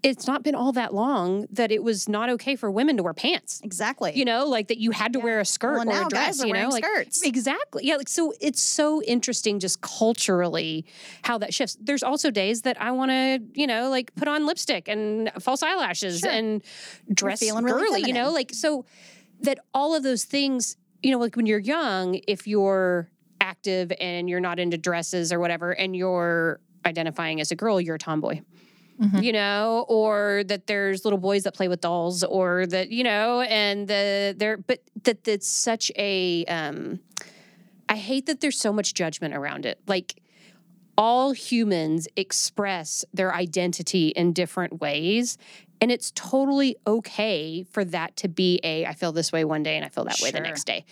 it's 0.04 0.28
not 0.28 0.44
been 0.44 0.54
all 0.54 0.72
that 0.74 0.94
long 0.94 1.48
that 1.52 1.72
it 1.72 1.84
was 1.84 2.08
not 2.08 2.30
okay 2.30 2.56
for 2.56 2.70
women 2.70 2.96
to 2.98 3.04
wear 3.04 3.14
pants. 3.14 3.60
Exactly. 3.64 4.12
You 4.16 4.24
know, 4.26 4.46
like 4.46 4.68
that 4.68 4.78
you 4.78 4.92
had 4.92 5.14
to 5.14 5.20
wear 5.20 5.40
a 5.40 5.46
skirt 5.46 5.86
Well, 5.88 6.04
or 6.04 6.06
a 6.06 6.10
dress. 6.10 6.44
you 6.44 6.54
know, 6.54 6.70
like 6.70 6.86
skirts. 6.86 7.24
exactly. 7.24 7.86
Yeah, 7.88 7.96
like 7.96 8.08
so 8.10 8.34
it's 8.40 8.62
so 8.62 9.02
interesting 9.04 9.60
just 9.60 9.82
culturally 9.82 10.86
how 11.24 11.38
that 11.40 11.54
shifts. 11.54 11.76
There's 11.82 12.04
also 12.04 12.30
days 12.30 12.62
that 12.64 12.80
I 12.80 12.92
want 12.92 13.10
to, 13.12 13.40
you 13.54 13.66
know, 13.66 13.90
like 13.90 14.14
put 14.16 14.28
on 14.28 14.46
lipstick 14.46 14.88
and 14.88 15.32
false 15.40 15.64
eyelashes 15.64 16.20
Sure. 16.20 16.30
and 16.30 16.62
dress 17.12 17.40
feeling 17.40 17.64
really 17.66 18.02
girly. 18.02 18.08
you 18.08 18.14
know, 18.14 18.32
like 18.32 18.52
so 18.54 18.86
that 19.42 19.58
all 19.74 19.96
of 19.96 20.04
those 20.04 20.24
things, 20.24 20.78
you 21.02 21.12
know, 21.12 21.18
like 21.18 21.36
when 21.36 21.46
you're 21.48 21.58
young, 21.60 22.20
if 22.28 22.46
you're 22.48 23.10
active 23.42 23.92
and 24.00 24.30
you're 24.30 24.40
not 24.40 24.60
into 24.60 24.78
dresses 24.78 25.34
or 25.34 25.40
whatever, 25.40 25.72
and 25.72 25.96
you're 25.96 26.60
identifying 26.86 27.42
as 27.42 27.52
a 27.52 27.56
girl, 27.56 27.82
you're 27.82 27.96
a 27.96 28.00
tomboy 28.00 28.40
you 29.22 29.34
know, 29.34 29.86
or 29.90 30.44
that 30.48 30.68
there's 30.68 31.04
little 31.04 31.20
boys 31.20 31.44
that 31.44 31.54
play 31.54 31.68
with 31.68 31.82
dolls, 31.82 32.24
or 32.24 32.66
that 32.68 32.90
you 32.90 33.04
know, 33.04 33.42
and 33.42 33.88
the 33.88 34.36
there, 34.38 34.58
but 34.58 34.80
that 35.04 35.24
that's 35.24 35.48
such 35.48 35.92
a. 35.98 36.46
Um, 36.46 37.00
I 37.90 37.96
hate 37.96 38.26
that 38.28 38.40
there's 38.40 38.58
so 38.58 38.72
much 38.72 38.94
judgment 38.94 39.36
around 39.36 39.66
it. 39.66 39.80
Like 39.88 40.22
all 40.98 41.32
humans 41.32 42.08
express 42.16 43.04
their 43.14 43.34
identity 43.34 44.10
in 44.10 44.34
different 44.34 44.80
ways. 44.80 45.38
And 45.82 45.92
it's 45.92 46.12
totally 46.16 46.78
okay 46.88 47.64
for 47.64 47.84
that 47.86 48.16
to 48.18 48.30
be 48.30 48.60
a, 48.64 48.86
I 48.86 48.94
feel 48.94 49.12
this 49.12 49.32
way 49.32 49.44
one 49.44 49.64
day 49.64 49.76
and 49.76 49.86
I 49.86 49.90
feel 49.90 50.06
that 50.06 50.20
way 50.22 50.32
the 50.32 50.40
next 50.40 50.66
day. 50.66 50.86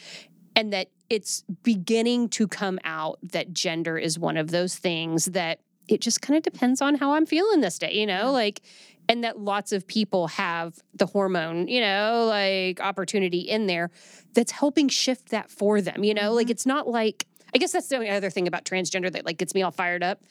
And 0.55 0.73
that 0.73 0.89
it's 1.09 1.43
beginning 1.63 2.29
to 2.29 2.47
come 2.47 2.79
out 2.83 3.19
that 3.23 3.53
gender 3.53 3.97
is 3.97 4.19
one 4.19 4.37
of 4.37 4.51
those 4.51 4.75
things 4.75 5.25
that 5.25 5.59
it 5.91 6.01
just 6.01 6.21
kind 6.21 6.37
of 6.37 6.43
depends 6.43 6.81
on 6.81 6.95
how 6.95 7.13
I'm 7.13 7.25
feeling 7.25 7.61
this 7.61 7.77
day, 7.77 7.93
you 7.93 8.05
know, 8.05 8.31
like, 8.31 8.61
and 9.09 9.23
that 9.23 9.39
lots 9.39 9.71
of 9.71 9.87
people 9.87 10.27
have 10.27 10.81
the 10.93 11.05
hormone, 11.05 11.67
you 11.67 11.81
know, 11.81 12.25
like 12.27 12.79
opportunity 12.79 13.39
in 13.39 13.67
there 13.67 13.91
that's 14.33 14.51
helping 14.51 14.87
shift 14.87 15.29
that 15.29 15.49
for 15.49 15.81
them, 15.81 16.03
you 16.03 16.13
know, 16.13 16.33
like 16.33 16.45
mm-hmm. 16.45 16.51
it's 16.51 16.65
not 16.65 16.87
like, 16.87 17.27
I 17.53 17.57
guess 17.57 17.73
that's 17.73 17.87
the 17.87 17.95
only 17.95 18.09
other 18.09 18.29
thing 18.29 18.47
about 18.47 18.63
transgender 18.63 19.11
that 19.11 19.25
like 19.25 19.37
gets 19.37 19.53
me 19.53 19.61
all 19.61 19.71
fired 19.71 20.03
up. 20.03 20.21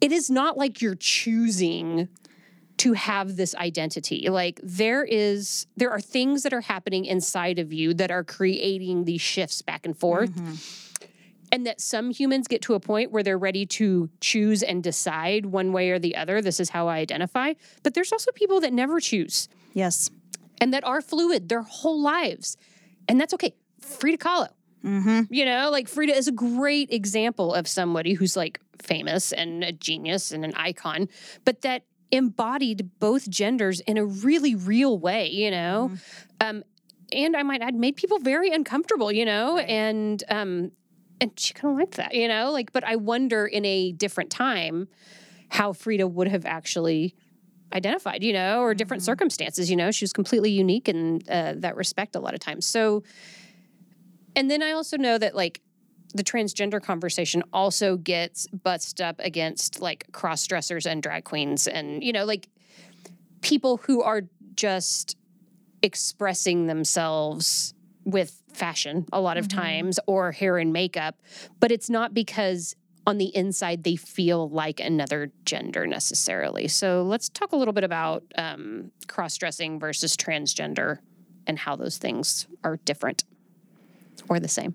It 0.00 0.12
is 0.12 0.28
not 0.30 0.58
like 0.58 0.82
you're 0.82 0.94
choosing 0.96 2.08
to 2.78 2.92
have 2.94 3.36
this 3.36 3.54
identity. 3.54 4.28
Like 4.28 4.60
there 4.62 5.04
is 5.04 5.66
there 5.76 5.90
are 5.90 6.00
things 6.00 6.42
that 6.42 6.52
are 6.52 6.60
happening 6.60 7.04
inside 7.04 7.58
of 7.58 7.72
you 7.72 7.94
that 7.94 8.10
are 8.10 8.24
creating 8.24 9.04
these 9.04 9.20
shifts 9.20 9.62
back 9.62 9.86
and 9.86 9.96
forth. 9.96 10.30
Mm-hmm. 10.30 10.54
And 11.52 11.66
that 11.66 11.80
some 11.82 12.10
humans 12.10 12.48
get 12.48 12.62
to 12.62 12.74
a 12.74 12.80
point 12.80 13.12
where 13.12 13.22
they're 13.22 13.38
ready 13.38 13.66
to 13.66 14.08
choose 14.20 14.62
and 14.62 14.82
decide 14.82 15.44
one 15.46 15.70
way 15.72 15.90
or 15.90 15.98
the 15.98 16.16
other. 16.16 16.40
This 16.40 16.58
is 16.58 16.70
how 16.70 16.88
I 16.88 16.96
identify. 16.96 17.52
But 17.82 17.92
there's 17.92 18.10
also 18.10 18.32
people 18.32 18.60
that 18.60 18.72
never 18.72 18.98
choose 19.00 19.48
Yes. 19.74 20.10
and 20.62 20.72
that 20.72 20.82
are 20.84 21.02
fluid 21.02 21.50
their 21.50 21.60
whole 21.62 22.00
lives. 22.02 22.56
And 23.06 23.20
that's 23.20 23.34
okay. 23.34 23.54
Frida 23.80 24.16
Kahlo. 24.18 24.48
You 25.30 25.44
know, 25.44 25.68
like 25.70 25.86
Frida 25.88 26.16
is 26.16 26.26
a 26.26 26.32
great 26.32 26.90
example 26.92 27.54
of 27.54 27.68
somebody 27.68 28.14
who's 28.14 28.36
like 28.36 28.58
famous 28.80 29.30
and 29.32 29.62
a 29.62 29.70
genius 29.70 30.32
and 30.32 30.44
an 30.44 30.52
icon, 30.56 31.08
but 31.44 31.60
that 31.62 31.84
embodied 32.10 32.90
both 32.98 33.28
genders 33.30 33.78
in 33.80 33.96
a 33.96 34.04
really 34.04 34.54
real 34.56 34.98
way, 34.98 35.28
you 35.30 35.50
know? 35.52 35.92
Um, 36.40 36.64
and 37.12 37.36
I 37.36 37.42
might 37.44 37.62
add, 37.62 37.74
made 37.76 37.94
people 37.96 38.18
very 38.18 38.50
uncomfortable, 38.50 39.12
you 39.12 39.24
know? 39.24 39.58
And 39.58 40.22
um, 40.28 40.72
and 41.22 41.38
she 41.38 41.54
kind 41.54 41.72
of 41.72 41.78
liked 41.78 41.96
that, 41.96 42.14
you 42.14 42.26
know? 42.26 42.50
Like, 42.50 42.72
but 42.72 42.84
I 42.84 42.96
wonder 42.96 43.46
in 43.46 43.64
a 43.64 43.92
different 43.92 44.30
time 44.30 44.88
how 45.50 45.72
Frida 45.72 46.08
would 46.08 46.28
have 46.28 46.44
actually 46.44 47.14
identified, 47.72 48.24
you 48.24 48.32
know, 48.32 48.60
or 48.60 48.74
different 48.74 49.02
circumstances. 49.02 49.70
You 49.70 49.76
know, 49.76 49.90
she 49.90 50.04
was 50.04 50.12
completely 50.12 50.50
unique 50.50 50.88
in 50.88 51.20
uh, 51.28 51.54
that 51.58 51.76
respect 51.76 52.16
a 52.16 52.20
lot 52.20 52.34
of 52.34 52.40
times. 52.40 52.66
So, 52.66 53.02
and 54.34 54.50
then 54.50 54.62
I 54.62 54.72
also 54.72 54.96
know 54.96 55.16
that 55.16 55.36
like 55.36 55.60
the 56.12 56.24
transgender 56.24 56.82
conversation 56.82 57.42
also 57.52 57.96
gets 57.96 58.46
butted 58.48 59.00
up 59.00 59.20
against 59.20 59.80
like 59.80 60.10
cross 60.12 60.46
dressers 60.46 60.86
and 60.86 61.02
drag 61.02 61.24
queens 61.24 61.66
and, 61.66 62.02
you 62.02 62.12
know, 62.12 62.24
like 62.24 62.48
people 63.42 63.76
who 63.78 64.02
are 64.02 64.22
just 64.54 65.16
expressing 65.82 66.66
themselves 66.66 67.74
with 68.04 68.42
fashion 68.52 69.06
a 69.12 69.20
lot 69.20 69.36
of 69.36 69.48
times 69.48 69.98
or 70.06 70.32
hair 70.32 70.58
and 70.58 70.72
makeup, 70.72 71.20
but 71.60 71.70
it's 71.70 71.88
not 71.88 72.14
because 72.14 72.74
on 73.06 73.18
the 73.18 73.34
inside 73.34 73.84
they 73.84 73.96
feel 73.96 74.48
like 74.48 74.80
another 74.80 75.32
gender 75.44 75.86
necessarily. 75.86 76.68
So 76.68 77.02
let's 77.02 77.28
talk 77.28 77.52
a 77.52 77.56
little 77.56 77.74
bit 77.74 77.84
about 77.84 78.24
um, 78.36 78.92
cross 79.08 79.36
dressing 79.36 79.78
versus 79.78 80.16
transgender 80.16 80.98
and 81.46 81.58
how 81.58 81.76
those 81.76 81.98
things 81.98 82.46
are 82.62 82.76
different 82.78 83.24
or 84.28 84.38
the 84.38 84.48
same. 84.48 84.74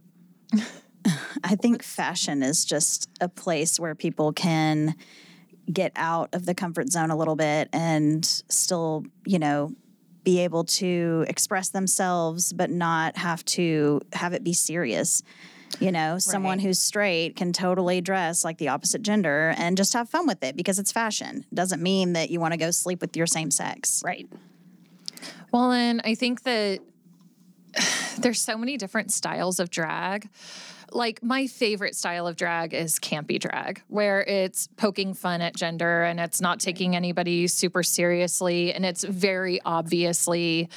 I 1.44 1.56
think 1.56 1.84
fashion 1.84 2.44
is 2.44 2.66
just 2.66 3.10
a 3.22 3.30
place 3.30 3.80
where 3.80 3.96
people 3.96 4.34
can 4.34 4.96
get 5.72 5.92
out 5.96 6.30
of 6.34 6.46
the 6.46 6.56
comfort 6.56 6.92
zone 6.92 7.12
a 7.12 7.16
little 7.16 7.36
bit 7.36 7.70
and 7.72 8.26
still, 8.26 9.06
you 9.26 9.40
know, 9.40 9.72
be 10.28 10.40
able 10.42 10.66
to 10.66 11.24
express 11.30 11.70
themselves, 11.70 12.52
but 12.52 12.70
not 12.70 13.16
have 13.16 13.46
to 13.46 14.02
have 14.12 14.34
it 14.34 14.44
be 14.44 14.52
serious. 14.52 15.24
You 15.80 15.90
know, 15.90 16.18
someone 16.18 16.60
who's 16.60 16.82
straight 16.82 17.38
can 17.38 17.54
totally 17.54 18.02
dress 18.02 18.44
like 18.44 18.58
the 18.58 18.68
opposite 18.68 19.04
gender 19.04 19.54
and 19.58 19.78
just 19.78 19.94
have 19.94 20.10
fun 20.10 20.28
with 20.28 20.44
it 20.44 20.58
because 20.58 20.80
it's 20.80 20.92
fashion. 20.92 21.46
Doesn't 21.54 21.82
mean 21.82 22.12
that 22.12 22.30
you 22.30 22.42
want 22.42 22.52
to 22.52 22.58
go 22.58 22.72
sleep 22.72 23.00
with 23.00 23.16
your 23.16 23.26
same 23.26 23.52
sex. 23.52 24.02
Right. 24.04 24.28
Well, 25.54 25.72
and 25.72 26.02
I 26.04 26.14
think 26.14 26.44
that 26.44 26.80
there's 28.18 28.42
so 28.42 28.58
many 28.58 28.76
different 28.76 29.14
styles 29.14 29.62
of 29.62 29.70
drag. 29.70 30.28
Like 30.92 31.22
my 31.22 31.48
favorite 31.48 31.96
style 31.96 32.28
of 32.28 32.36
drag 32.36 32.74
is 32.74 33.00
campy 33.00 33.40
drag, 33.40 33.82
where 33.88 34.22
it's 34.24 34.68
poking 34.78 35.14
fun 35.14 35.42
at 35.42 35.56
gender 35.56 36.04
and 36.04 36.20
it's 36.20 36.42
not 36.42 36.60
taking 36.60 36.96
anybody 36.96 37.48
super 37.48 37.84
seriously 37.84 38.74
and 38.74 38.86
it's 38.86 39.04
very 39.04 39.60
obviously 39.66 40.70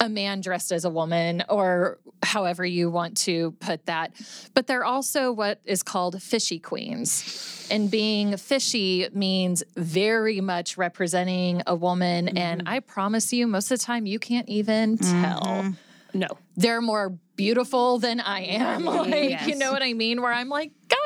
a 0.00 0.08
man 0.08 0.40
dressed 0.40 0.72
as 0.72 0.84
a 0.84 0.90
woman 0.90 1.42
or 1.48 1.98
however 2.22 2.64
you 2.64 2.90
want 2.90 3.16
to 3.16 3.52
put 3.52 3.86
that. 3.86 4.12
But 4.54 4.66
they're 4.66 4.84
also 4.84 5.32
what 5.32 5.60
is 5.64 5.82
called 5.82 6.22
fishy 6.22 6.58
queens. 6.58 7.66
And 7.70 7.90
being 7.90 8.36
fishy 8.36 9.08
means 9.12 9.62
very 9.76 10.40
much 10.40 10.76
representing 10.76 11.62
a 11.66 11.74
woman. 11.74 12.28
And 12.36 12.62
mm-hmm. 12.62 12.74
I 12.74 12.80
promise 12.80 13.32
you, 13.32 13.46
most 13.46 13.70
of 13.70 13.78
the 13.78 13.84
time, 13.84 14.06
you 14.06 14.18
can't 14.18 14.48
even 14.48 14.98
tell. 14.98 15.42
Mm-hmm. 15.42 16.18
No. 16.18 16.28
They're 16.56 16.80
more 16.80 17.18
beautiful 17.36 17.98
than 17.98 18.20
I 18.20 18.40
am. 18.40 18.84
Like, 19.06 19.46
you 19.46 19.54
know 19.56 19.72
what 19.72 19.82
I 19.82 19.92
mean? 19.92 20.20
Where 20.20 20.32
I'm 20.32 20.48
like, 20.48 20.72
God 20.88 20.98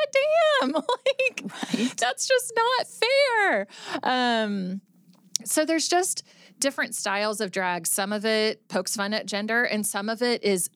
damn, 0.61 0.73
like, 0.73 1.97
that's 1.97 2.27
just 2.27 2.53
not 2.57 2.87
fair. 2.87 3.67
Um, 4.03 4.81
so 5.45 5.65
there's 5.65 5.89
just 5.89 6.25
different 6.59 6.95
styles 6.95 7.41
of 7.41 7.51
drag. 7.51 7.87
Some 7.87 8.13
of 8.13 8.25
it 8.25 8.69
pokes 8.69 8.97
fun 8.97 9.13
at 9.13 9.27
gender, 9.27 9.65
and 9.65 9.85
some 9.85 10.09
of 10.09 10.23
it 10.23 10.45
is 10.45 10.71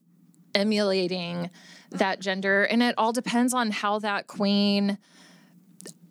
emulating 0.55 1.51
that 1.90 2.21
gender. 2.21 2.64
And 2.64 2.83
it 2.83 2.95
all 2.99 3.12
depends 3.12 3.55
on 3.55 3.71
how 3.71 3.99
that 4.01 4.27
queen 4.27 4.99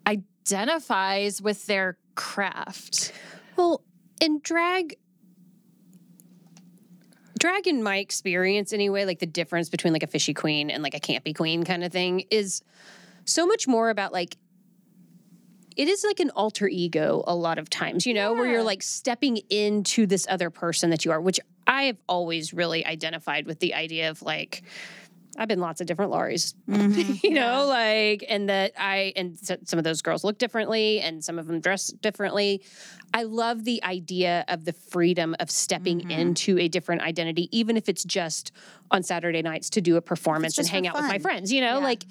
identifies 0.06 1.40
with 1.40 1.66
their 1.66 1.98
craft. 2.14 3.12
Well, 3.56 3.82
in 4.20 4.40
drag, 4.42 4.96
drag 7.44 7.66
in 7.66 7.82
my 7.82 7.98
experience 7.98 8.72
anyway, 8.72 9.04
like 9.04 9.18
the 9.18 9.26
difference 9.26 9.68
between 9.68 9.92
like 9.92 10.02
a 10.02 10.06
fishy 10.06 10.32
queen 10.32 10.70
and 10.70 10.82
like 10.82 10.94
a 10.94 10.98
campy 10.98 11.36
queen 11.36 11.62
kind 11.62 11.84
of 11.84 11.92
thing 11.92 12.24
is 12.30 12.62
so 13.26 13.46
much 13.46 13.68
more 13.68 13.90
about 13.90 14.14
like 14.14 14.38
it 15.76 15.86
is 15.86 16.04
like 16.04 16.20
an 16.20 16.30
alter 16.30 16.66
ego 16.66 17.22
a 17.26 17.34
lot 17.34 17.58
of 17.58 17.68
times, 17.68 18.06
you 18.06 18.14
know, 18.14 18.32
where 18.32 18.46
you're 18.46 18.62
like 18.62 18.82
stepping 18.82 19.36
into 19.50 20.06
this 20.06 20.26
other 20.30 20.48
person 20.48 20.88
that 20.88 21.04
you 21.04 21.10
are, 21.10 21.20
which 21.20 21.38
I 21.66 21.82
have 21.82 21.98
always 22.08 22.54
really 22.54 22.86
identified 22.86 23.46
with 23.46 23.58
the 23.58 23.74
idea 23.74 24.08
of 24.08 24.22
like 24.22 24.62
I've 25.36 25.48
been 25.48 25.60
lots 25.60 25.80
of 25.80 25.86
different 25.86 26.10
Lauries, 26.10 26.54
you 26.68 27.30
know, 27.30 27.66
like, 27.66 28.24
and 28.28 28.48
that 28.48 28.72
I, 28.78 29.12
and 29.16 29.36
s- 29.42 29.58
some 29.64 29.78
of 29.78 29.84
those 29.84 30.00
girls 30.02 30.24
look 30.24 30.38
differently 30.38 31.00
and 31.00 31.24
some 31.24 31.38
of 31.38 31.46
them 31.46 31.60
dress 31.60 31.88
differently. 31.88 32.62
I 33.12 33.24
love 33.24 33.64
the 33.64 33.82
idea 33.84 34.44
of 34.48 34.64
the 34.64 34.72
freedom 34.72 35.34
of 35.40 35.50
stepping 35.50 36.10
into 36.10 36.58
a 36.58 36.68
different 36.68 37.02
identity, 37.02 37.48
even 37.56 37.76
if 37.76 37.88
it's 37.88 38.04
just 38.04 38.52
on 38.90 39.02
Saturday 39.02 39.42
nights 39.42 39.70
to 39.70 39.80
do 39.80 39.96
a 39.96 40.00
performance 40.00 40.58
and 40.58 40.66
hang 40.68 40.86
out 40.86 40.94
with 40.96 41.04
my 41.06 41.18
friends, 41.18 41.52
you 41.52 41.60
know, 41.60 41.78
Yeah. 41.78 41.84
like 41.84 42.04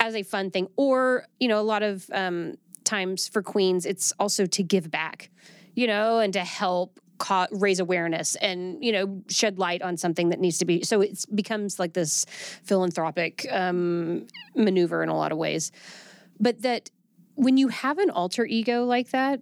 as 0.00 0.14
a 0.14 0.22
fun 0.22 0.50
thing. 0.50 0.68
Or, 0.76 1.26
you 1.40 1.48
know, 1.48 1.60
a 1.60 1.62
lot 1.64 1.82
of 1.82 2.04
um, 2.12 2.54
times 2.84 3.28
for 3.28 3.42
queens, 3.42 3.86
it's 3.86 4.12
also 4.18 4.46
to 4.46 4.62
give 4.62 4.90
back, 4.90 5.30
you 5.74 5.86
know, 5.86 6.18
and 6.18 6.32
to 6.34 6.40
help 6.44 7.00
ca- 7.18 7.48
raise 7.50 7.80
awareness 7.80 8.36
and 8.36 8.82
you 8.84 8.92
know 8.92 9.22
shed 9.28 9.58
light 9.58 9.82
on 9.82 9.96
something 9.96 10.28
that 10.30 10.40
needs 10.40 10.58
to 10.58 10.64
be 10.64 10.82
so 10.82 11.00
it 11.00 11.24
becomes 11.34 11.78
like 11.78 11.92
this 11.92 12.24
philanthropic 12.64 13.46
um, 13.50 14.26
maneuver 14.54 15.02
in 15.02 15.08
a 15.08 15.16
lot 15.16 15.32
of 15.32 15.38
ways. 15.38 15.72
But 16.38 16.62
that 16.62 16.90
when 17.34 17.56
you 17.56 17.68
have 17.68 17.98
an 17.98 18.10
alter 18.10 18.44
ego 18.44 18.84
like 18.84 19.10
that 19.10 19.40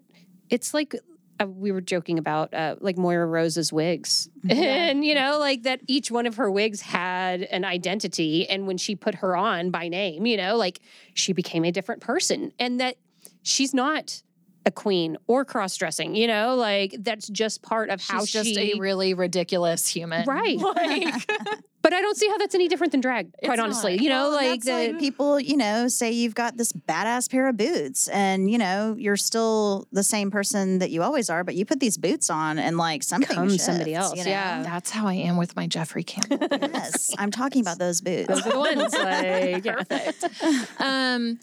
it's 0.50 0.74
like 0.74 0.94
uh, 1.40 1.46
we 1.46 1.72
were 1.72 1.80
joking 1.80 2.18
about 2.18 2.54
uh, 2.54 2.76
like 2.80 2.96
Moira 2.96 3.26
Rose's 3.26 3.72
wigs, 3.72 4.28
and 4.48 5.04
you 5.04 5.14
know, 5.14 5.38
like 5.38 5.64
that 5.64 5.80
each 5.86 6.10
one 6.10 6.26
of 6.26 6.36
her 6.36 6.50
wigs 6.50 6.80
had 6.80 7.42
an 7.42 7.64
identity, 7.64 8.48
and 8.48 8.66
when 8.66 8.78
she 8.78 8.94
put 8.94 9.16
her 9.16 9.36
on 9.36 9.70
by 9.70 9.88
name, 9.88 10.26
you 10.26 10.36
know, 10.36 10.56
like 10.56 10.80
she 11.14 11.32
became 11.32 11.64
a 11.64 11.72
different 11.72 12.00
person, 12.00 12.52
and 12.58 12.80
that 12.80 12.96
she's 13.42 13.74
not 13.74 14.22
a 14.66 14.70
queen 14.70 15.16
or 15.26 15.44
cross 15.44 15.76
dressing, 15.76 16.14
you 16.14 16.26
know, 16.26 16.54
like 16.54 16.94
that's 17.00 17.28
just 17.28 17.62
part 17.62 17.90
of 17.90 18.00
how 18.00 18.20
She's 18.20 18.32
just 18.32 18.54
she. 18.54 18.72
a 18.72 18.80
really 18.80 19.14
ridiculous 19.14 19.86
human. 19.86 20.26
Right. 20.26 20.58
Like, 20.74 21.14
but 21.82 21.92
I 21.92 22.00
don't 22.00 22.16
see 22.16 22.28
how 22.28 22.38
that's 22.38 22.54
any 22.54 22.68
different 22.68 22.90
than 22.92 23.00
drag, 23.00 23.30
quite 23.44 23.54
It's 23.54 23.62
honestly. 23.62 23.96
not. 23.96 24.02
You 24.02 24.08
know, 24.08 24.30
Well, 24.30 24.32
like 24.32 24.62
that's 24.62 24.68
like 24.68 24.92
the 24.92 24.98
people, 24.98 25.38
you 25.38 25.56
know, 25.56 25.88
say 25.88 26.10
you've 26.10 26.34
got 26.34 26.56
this 26.56 26.72
badass 26.72 27.30
pair 27.30 27.48
of 27.48 27.56
boots, 27.56 28.08
and 28.08 28.50
you 28.50 28.56
know 28.58 28.96
you're 28.98 29.16
still 29.16 29.86
the 29.92 30.02
same 30.02 30.30
person 30.30 30.78
that 30.78 30.90
you 30.90 31.02
always 31.02 31.28
are, 31.30 31.44
but 31.44 31.54
you 31.54 31.64
put 31.64 31.80
these 31.80 31.96
boots 31.98 32.30
on, 32.30 32.58
and 32.58 32.76
like 32.78 33.02
something 33.02 33.28
Becomes 33.28 33.52
shifts, 33.52 33.66
somebody 33.66 33.94
else, 33.94 34.16
you 34.16 34.24
know? 34.24 34.30
yeah. 34.30 34.62
that's 34.62 34.90
how 34.90 35.06
I 35.06 35.14
am 35.14 35.36
with 35.36 35.54
my 35.56 35.66
Jeffrey 35.66 36.04
Campbell. 36.04 36.38
Yes, 36.50 37.14
I'm 37.18 37.30
talking 37.30 37.60
about 37.60 37.78
those 37.78 38.00
boots. 38.00 38.28
those 38.28 38.46
are 38.46 38.50
the 38.50 38.58
ones. 38.58 38.94
Like, 39.04 39.64
yeah. 39.64 40.62
um, 40.78 41.38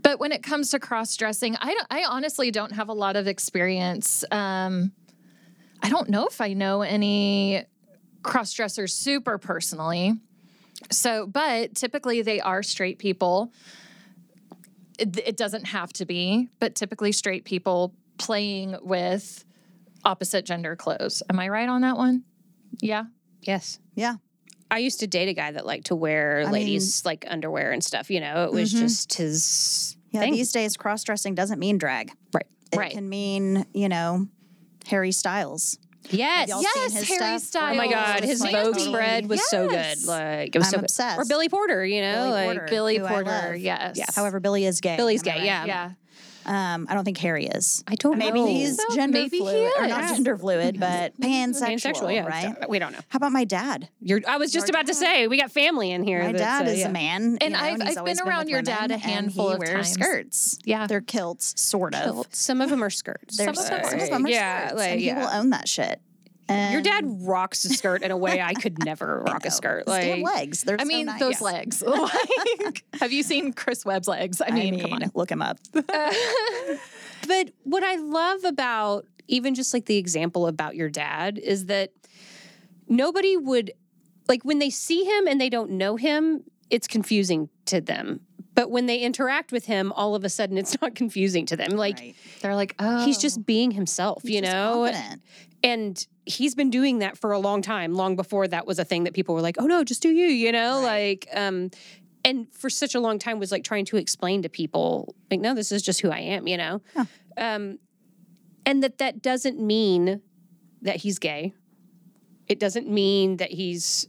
but 0.00 0.20
when 0.20 0.32
it 0.32 0.42
comes 0.42 0.70
to 0.70 0.78
cross 0.78 1.16
dressing, 1.16 1.56
I 1.56 1.74
don't, 1.74 1.86
I 1.90 2.04
honestly 2.04 2.50
don't 2.50 2.72
have 2.72 2.88
a 2.88 2.92
lot 2.92 3.16
of 3.16 3.26
experience. 3.26 4.24
Um, 4.30 4.92
I 5.82 5.90
don't 5.90 6.08
know 6.08 6.26
if 6.26 6.40
I 6.40 6.52
know 6.52 6.82
any 6.82 7.64
cross 8.22 8.52
dressers 8.52 8.94
super 8.94 9.38
personally. 9.38 10.14
So, 10.90 11.26
but 11.26 11.74
typically 11.74 12.22
they 12.22 12.40
are 12.40 12.62
straight 12.62 12.98
people. 12.98 13.52
It, 14.98 15.18
it 15.18 15.36
doesn't 15.36 15.66
have 15.66 15.92
to 15.94 16.04
be, 16.04 16.48
but 16.60 16.74
typically 16.74 17.12
straight 17.12 17.44
people 17.44 17.94
playing 18.18 18.76
with 18.82 19.44
opposite 20.04 20.44
gender 20.44 20.76
clothes. 20.76 21.22
Am 21.28 21.38
I 21.38 21.48
right 21.48 21.68
on 21.68 21.82
that 21.82 21.96
one? 21.96 22.24
Yeah. 22.80 23.04
Yes. 23.42 23.78
Yeah. 23.94 24.16
I 24.70 24.78
used 24.78 25.00
to 25.00 25.06
date 25.06 25.28
a 25.28 25.34
guy 25.34 25.50
that 25.52 25.66
liked 25.66 25.86
to 25.86 25.96
wear 25.96 26.44
I 26.46 26.50
ladies 26.50 27.04
like 27.04 27.24
underwear 27.28 27.72
and 27.72 27.82
stuff. 27.82 28.10
You 28.10 28.20
know, 28.20 28.44
it 28.44 28.52
was 28.52 28.72
mm-hmm. 28.72 28.82
just 28.82 29.14
his 29.14 29.96
Yeah, 30.10 30.20
thing. 30.20 30.32
these 30.34 30.52
days 30.52 30.76
cross 30.76 31.04
dressing 31.04 31.34
doesn't 31.34 31.58
mean 31.58 31.78
drag. 31.78 32.12
right. 32.34 32.46
It 32.70 32.76
Right. 32.76 32.92
can 32.92 33.08
mean, 33.08 33.64
you 33.72 33.88
know, 33.88 34.28
Harry 34.88 35.12
Styles. 35.12 35.78
Yes. 36.10 36.48
Yes, 36.48 37.08
Harry 37.08 37.38
stuff? 37.38 37.70
Oh 37.72 37.74
my 37.74 37.88
God, 37.88 38.22
his 38.24 38.40
Like, 38.40 38.52
Vogue 38.52 38.78
spread 38.78 39.28
was 39.28 39.46
so 39.48 39.68
good. 39.68 40.04
Like 40.06 40.54
it 40.54 40.58
was 40.58 40.68
I'm 40.68 40.70
so 40.70 40.76
good. 40.78 40.84
obsessed. 40.84 41.18
Or 41.18 41.24
Billy 41.24 41.48
Porter, 41.48 41.84
you 41.84 42.00
know, 42.00 42.14
Billy 42.14 42.30
like 42.30 42.44
Porter. 42.46 42.66
Billy 42.70 42.98
Porter. 43.00 43.56
Yes. 43.56 43.96
Yes. 43.96 44.14
However, 44.14 44.40
Billy 44.40 44.64
is 44.64 44.80
gay. 44.80 44.96
Billy's 44.96 45.20
am 45.22 45.24
gay, 45.24 45.38
right? 45.38 45.44
yeah. 45.44 45.64
Yeah. 45.64 45.90
Um, 46.48 46.86
I 46.88 46.94
don't 46.94 47.04
think 47.04 47.18
Harry 47.18 47.46
is. 47.46 47.84
I 47.86 47.94
don't 47.94 48.18
Maybe 48.18 48.40
know. 48.40 48.46
he's 48.46 48.78
Well, 48.78 48.96
gender 48.96 49.18
maybe 49.18 49.36
he 49.38 49.42
fluid, 49.42 49.72
or 49.78 49.86
not 49.86 50.04
is. 50.04 50.10
gender 50.12 50.36
fluid, 50.38 50.80
but 50.80 51.18
pansexual, 51.20 51.68
pansexual. 51.92 52.14
Yeah, 52.14 52.26
right? 52.26 52.68
we 52.68 52.78
don't 52.78 52.92
know. 52.92 53.00
How 53.08 53.18
about 53.18 53.32
my 53.32 53.44
dad? 53.44 53.88
You're, 54.00 54.20
I 54.26 54.38
was 54.38 54.50
just 54.50 54.68
about 54.70 54.86
to 54.86 54.94
say 54.94 55.28
we 55.28 55.38
got 55.38 55.52
family 55.52 55.90
in 55.90 56.02
here. 56.02 56.22
My 56.24 56.32
dad 56.32 56.66
uh, 56.66 56.70
is 56.70 56.78
yeah. 56.80 56.88
a 56.88 56.92
man, 56.92 57.36
And 57.40 57.42
you 57.42 57.50
know, 57.50 57.58
I've- 57.58 57.84
he's 57.84 57.96
I've 57.98 58.04
been 58.04 58.16
been 58.16 58.26
around 58.28 58.38
with 58.40 58.48
your 58.48 58.62
dad 58.62 58.90
a 58.90 58.94
and 58.94 59.02
handful 59.02 59.48
he 59.48 59.54
of 59.54 59.58
wears 59.60 59.72
times. 59.72 59.92
skirts. 59.92 60.58
Yeah. 60.64 60.86
they're 60.86 61.00
kilts, 61.02 61.60
sort 61.60 61.94
of. 61.94 62.02
Kilts. 62.14 62.38
Some 62.38 62.60
of 62.60 62.70
them 62.70 62.82
are 62.82 62.90
skirts. 62.90 63.36
There's 63.36 63.56
Some 63.56 63.64
of 63.64 63.70
them 63.70 63.84
some 63.84 63.98
are 64.00 64.02
of 64.04 64.10
them 64.10 64.26
are 64.26 64.28
yeah, 64.30 64.66
skirts, 64.68 64.78
like, 64.80 64.90
and 64.92 65.00
he 65.00 65.12
will 65.12 65.28
own 65.28 65.50
that 65.50 65.68
shit. 65.68 66.00
And 66.48 66.72
Your 66.72 66.82
dad 66.82 67.04
rocks 67.06 67.64
a 67.66 67.68
skirt 67.68 68.02
in 68.02 68.10
a 68.10 68.16
way 68.16 68.40
I 68.40 68.54
could 68.54 68.82
never 68.84 69.22
rock 69.26 69.44
a 69.44 69.50
skirt. 69.50 69.84
his 69.86 69.96
damn 69.98 70.22
Like, 70.22 70.34
legs. 70.36 70.62
They're 70.64 70.80
I 70.80 70.84
so 70.84 70.88
mean, 70.88 71.06
nice. 71.06 71.20
those 71.20 71.40
legs. 71.40 71.82
Like, 71.86 72.84
have 73.00 73.12
you 73.12 73.22
seen 73.22 73.52
Chris 73.52 73.84
Webb's 73.84 74.08
legs? 74.08 74.40
I 74.40 74.46
I 74.46 74.50
mean, 74.52 74.76
mean, 74.76 74.80
come 74.84 74.92
on. 74.94 75.10
look 75.14 75.30
him 75.30 75.42
up. 75.42 75.58
but 75.74 77.50
what 77.64 77.82
I 77.82 77.96
love 77.96 78.44
about 78.44 79.06
even 79.26 79.54
just 79.54 79.74
like 79.74 79.84
the 79.86 79.96
example 79.98 80.46
about 80.46 80.74
your 80.74 80.88
dad 80.88 81.38
is 81.38 81.66
that 81.66 81.92
nobody 82.88 83.36
would 83.36 83.72
like 84.28 84.42
when 84.44 84.58
they 84.58 84.70
see 84.70 85.04
him 85.04 85.26
and 85.26 85.40
they 85.40 85.50
don't 85.50 85.70
know 85.72 85.96
him, 85.96 86.44
it's 86.70 86.86
confusing 86.86 87.48
to 87.66 87.80
them. 87.80 88.20
But 88.54 88.70
when 88.70 88.86
they 88.86 88.98
interact 88.98 89.52
with 89.52 89.66
him, 89.66 89.92
all 89.92 90.14
of 90.16 90.24
a 90.24 90.28
sudden 90.28 90.58
it's 90.58 90.80
not 90.80 90.94
confusing 90.94 91.46
to 91.46 91.56
them. 91.56 91.70
Like 91.72 91.98
Right. 91.98 92.16
They're 92.40 92.54
like, 92.56 92.74
oh, 92.78 93.04
he's 93.04 93.18
just 93.18 93.38
oh. 93.38 93.42
being 93.46 93.70
himself, 93.72 94.22
He's 94.22 94.32
you 94.36 94.40
know? 94.42 94.84
confident. 94.86 95.22
And 95.62 96.06
he's 96.24 96.54
been 96.54 96.70
doing 96.70 96.98
that 97.00 97.18
for 97.18 97.32
a 97.32 97.38
long 97.38 97.62
time, 97.62 97.94
long 97.94 98.14
before 98.16 98.46
that 98.48 98.66
was 98.66 98.78
a 98.78 98.84
thing 98.84 99.04
that 99.04 99.14
people 99.14 99.34
were 99.34 99.40
like, 99.40 99.56
"Oh 99.58 99.66
no, 99.66 99.82
just 99.82 100.02
do 100.02 100.08
you," 100.10 100.26
you 100.26 100.52
know? 100.52 100.82
Right. 100.82 101.24
Like 101.24 101.28
um 101.34 101.70
and 102.24 102.52
for 102.52 102.68
such 102.70 102.94
a 102.94 103.00
long 103.00 103.18
time 103.18 103.38
was 103.38 103.50
like 103.50 103.64
trying 103.64 103.84
to 103.86 103.96
explain 103.96 104.42
to 104.42 104.48
people 104.48 105.14
like 105.30 105.40
no, 105.40 105.54
this 105.54 105.72
is 105.72 105.82
just 105.82 106.00
who 106.00 106.10
I 106.10 106.18
am, 106.20 106.46
you 106.46 106.56
know? 106.56 106.80
Yeah. 106.94 107.04
Um 107.36 107.78
and 108.66 108.82
that 108.82 108.98
that 108.98 109.22
doesn't 109.22 109.58
mean 109.60 110.20
that 110.82 110.96
he's 110.96 111.18
gay. 111.18 111.52
It 112.46 112.60
doesn't 112.60 112.88
mean 112.88 113.38
that 113.38 113.50
he's 113.50 114.08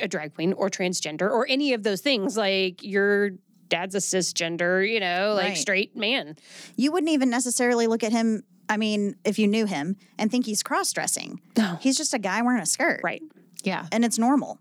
a 0.00 0.08
drag 0.08 0.34
queen 0.34 0.52
or 0.54 0.70
transgender 0.70 1.30
or 1.30 1.46
any 1.48 1.72
of 1.72 1.82
those 1.82 2.00
things 2.00 2.36
like 2.36 2.82
your 2.82 3.30
dad's 3.68 3.94
a 3.94 3.98
cisgender, 3.98 4.88
you 4.88 4.98
know, 5.00 5.34
like 5.36 5.48
Right. 5.50 5.56
straight 5.56 5.96
man. 5.96 6.36
You 6.76 6.90
wouldn't 6.92 7.10
even 7.12 7.30
necessarily 7.30 7.86
look 7.86 8.02
at 8.02 8.10
him. 8.12 8.42
I 8.70 8.76
mean, 8.78 9.16
if 9.24 9.38
you 9.38 9.46
knew 9.48 9.66
him 9.66 9.96
and 10.18 10.30
think 10.30 10.46
he's 10.46 10.62
cross 10.62 10.92
dressing, 10.92 11.40
No. 11.58 11.76
he's 11.80 11.96
just 11.98 12.14
a 12.14 12.18
guy 12.18 12.40
wearing 12.40 12.62
a 12.62 12.66
skirt. 12.66 13.00
Right. 13.04 13.22
yeah. 13.64 13.86
And 13.92 14.04
it's 14.04 14.18
normal. 14.18 14.58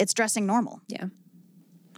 It's 0.00 0.14
dressing 0.14 0.46
normal. 0.46 0.80
Yeah. 0.88 1.04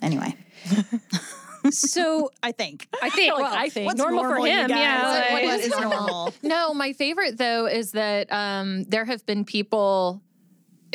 Anyway, 0.02 0.36
So 1.70 2.30
I 2.42 2.52
think. 2.52 2.88
I 3.02 3.10
think 3.10 3.36
well, 3.36 3.44
I 3.52 3.68
think. 3.68 3.86
What's 3.86 3.98
normal, 3.98 4.22
for 4.22 4.28
normal, 4.30 4.46
you 4.46 4.52
him, 4.52 4.70
yeah. 4.70 5.28
Like- 5.32 5.44
what 5.44 5.60
is 5.60 5.70
normal? 5.70 6.34
No, 6.42 6.74
my 6.74 6.92
favorite 6.92 7.38
though 7.38 7.66
is 7.66 7.92
that 7.92 8.30
um, 8.32 8.84
there 8.84 9.04
have 9.04 9.24
been 9.26 9.44
people 9.44 10.22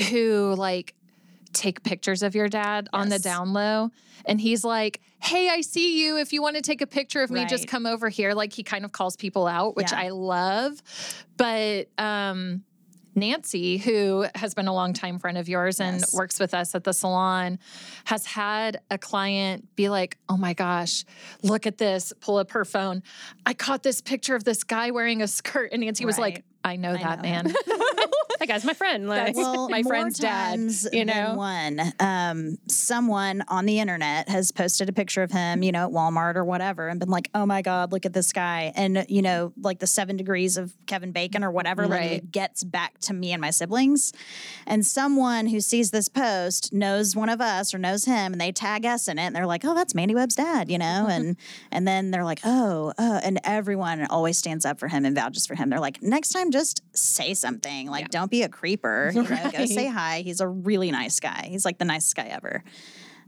who 0.09 0.53
like 0.57 0.93
take 1.53 1.83
pictures 1.83 2.23
of 2.23 2.35
your 2.35 2.47
dad 2.47 2.87
on 2.93 3.09
the 3.09 3.19
down 3.19 3.53
low. 3.53 3.91
And 4.25 4.39
he's 4.39 4.63
like, 4.63 5.01
Hey, 5.19 5.49
I 5.49 5.61
see 5.61 6.03
you. 6.03 6.17
If 6.17 6.33
you 6.33 6.41
want 6.41 6.55
to 6.55 6.61
take 6.61 6.81
a 6.81 6.87
picture 6.87 7.21
of 7.21 7.31
me, 7.31 7.45
just 7.45 7.67
come 7.67 7.85
over 7.85 8.09
here. 8.09 8.33
Like 8.33 8.53
he 8.53 8.63
kind 8.63 8.85
of 8.85 8.91
calls 8.91 9.15
people 9.15 9.47
out, 9.47 9.75
which 9.75 9.91
Yeah. 9.91 9.99
I 9.99 10.09
love. 10.09 10.81
But 11.37 11.89
um, 11.97 12.63
Nancy, 13.13 13.77
who 13.77 14.25
has 14.35 14.53
been 14.53 14.67
a 14.67 14.73
longtime 14.73 15.19
friend 15.19 15.37
of 15.37 15.49
yours 15.49 15.79
and 15.81 15.99
Yes. 15.99 16.13
works 16.13 16.39
with 16.39 16.53
us 16.53 16.73
at 16.75 16.83
the 16.85 16.93
salon, 16.93 17.59
has 18.05 18.25
had 18.25 18.79
a 18.89 18.97
client 18.97 19.67
be 19.75 19.89
like, 19.89 20.17
Oh 20.29 20.37
my 20.37 20.53
gosh, 20.53 21.03
look 21.43 21.67
at 21.67 21.77
this, 21.77 22.13
pull 22.21 22.37
up 22.37 22.51
her 22.51 22.63
phone. 22.65 23.03
I 23.45 23.53
caught 23.53 23.83
this 23.83 24.01
picture 24.01 24.35
of 24.35 24.43
this 24.43 24.63
guy 24.63 24.91
wearing 24.91 25.21
a 25.21 25.27
skirt. 25.27 25.71
And 25.73 25.81
Nancy 25.81 26.05
was 26.05 26.17
like, 26.17 26.43
I 26.63 26.75
know 26.75 26.91
I 26.93 26.97
that 27.03 27.17
know. 27.17 27.21
man. 27.23 27.53
that 28.41 28.47
guy's 28.47 28.65
my 28.65 28.73
friend. 28.73 29.07
Like, 29.07 29.35
well, 29.35 29.69
my 29.69 29.83
friend's 29.83 30.17
dad, 30.17 30.59
you 30.91 31.05
know? 31.05 31.35
one. 31.35 31.79
Um, 31.99 32.57
someone 32.67 33.43
on 33.47 33.67
the 33.67 33.79
internet 33.79 34.29
has 34.29 34.51
posted 34.51 34.89
a 34.89 34.91
picture 34.93 35.21
of 35.21 35.31
him, 35.31 35.61
you 35.61 35.71
know, 35.71 35.85
at 35.85 35.91
Walmart 35.93 36.35
or 36.35 36.43
whatever, 36.43 36.87
and 36.87 36.99
been 36.99 37.09
like, 37.09 37.29
"Oh 37.35 37.45
my 37.45 37.61
God, 37.61 37.91
look 37.91 38.03
at 38.07 38.13
this 38.13 38.33
guy!" 38.33 38.73
And 38.75 39.05
you 39.07 39.21
know, 39.21 39.53
like 39.61 39.77
the 39.77 39.85
seven 39.85 40.17
degrees 40.17 40.57
of 40.57 40.73
Kevin 40.87 41.11
Bacon 41.11 41.43
or 41.43 41.51
whatever, 41.51 41.83
like 41.87 41.99
Right. 41.99 42.11
it 42.13 42.31
gets 42.31 42.63
back 42.63 42.97
to 43.01 43.13
me 43.13 43.31
and 43.31 43.39
my 43.41 43.51
siblings. 43.51 44.11
And 44.65 44.83
someone 44.83 45.45
who 45.45 45.59
sees 45.61 45.91
this 45.91 46.09
post 46.09 46.73
knows 46.73 47.15
one 47.15 47.29
of 47.29 47.41
us 47.41 47.75
or 47.75 47.77
knows 47.77 48.05
him, 48.05 48.33
and 48.33 48.41
they 48.41 48.51
tag 48.51 48.85
us 48.87 49.07
in 49.07 49.19
it, 49.19 49.23
and 49.27 49.35
they're 49.35 49.45
like, 49.45 49.63
"Oh, 49.63 49.75
that's 49.75 49.93
Mandy 49.93 50.15
Webb's 50.15 50.35
dad," 50.35 50.71
you 50.71 50.79
know, 50.79 51.05
and 51.07 51.37
and 51.71 51.87
then 51.87 52.09
they're 52.09 52.25
like, 52.25 52.39
"Oh," 52.43 52.91
uh, 52.97 53.21
and 53.23 53.39
everyone 53.43 54.03
always 54.07 54.39
stands 54.39 54.65
up 54.65 54.79
for 54.79 54.87
him 54.87 55.05
and 55.05 55.15
vouches 55.15 55.45
for 55.45 55.53
him. 55.53 55.69
They're 55.69 55.79
like, 55.79 56.01
"Next 56.01 56.29
time, 56.29 56.49
just 56.49 56.81
say 56.93 57.35
something. 57.35 57.87
Like, 57.87 58.09
don't 58.09 58.30
be 58.31 58.41
a 58.43 58.49
creeper. 58.49 59.11
You 59.15 59.23
know, 59.23 59.51
go 59.51 59.65
say 59.67 59.87
hi. 59.87 60.21
He's 60.21 60.39
a 60.39 60.47
really 60.47 60.89
nice 60.89 61.19
guy. 61.19 61.45
He's 61.49 61.65
like 61.65 61.77
the 61.77 61.85
nicest 61.85 62.15
guy 62.15 62.25
ever." 62.25 62.63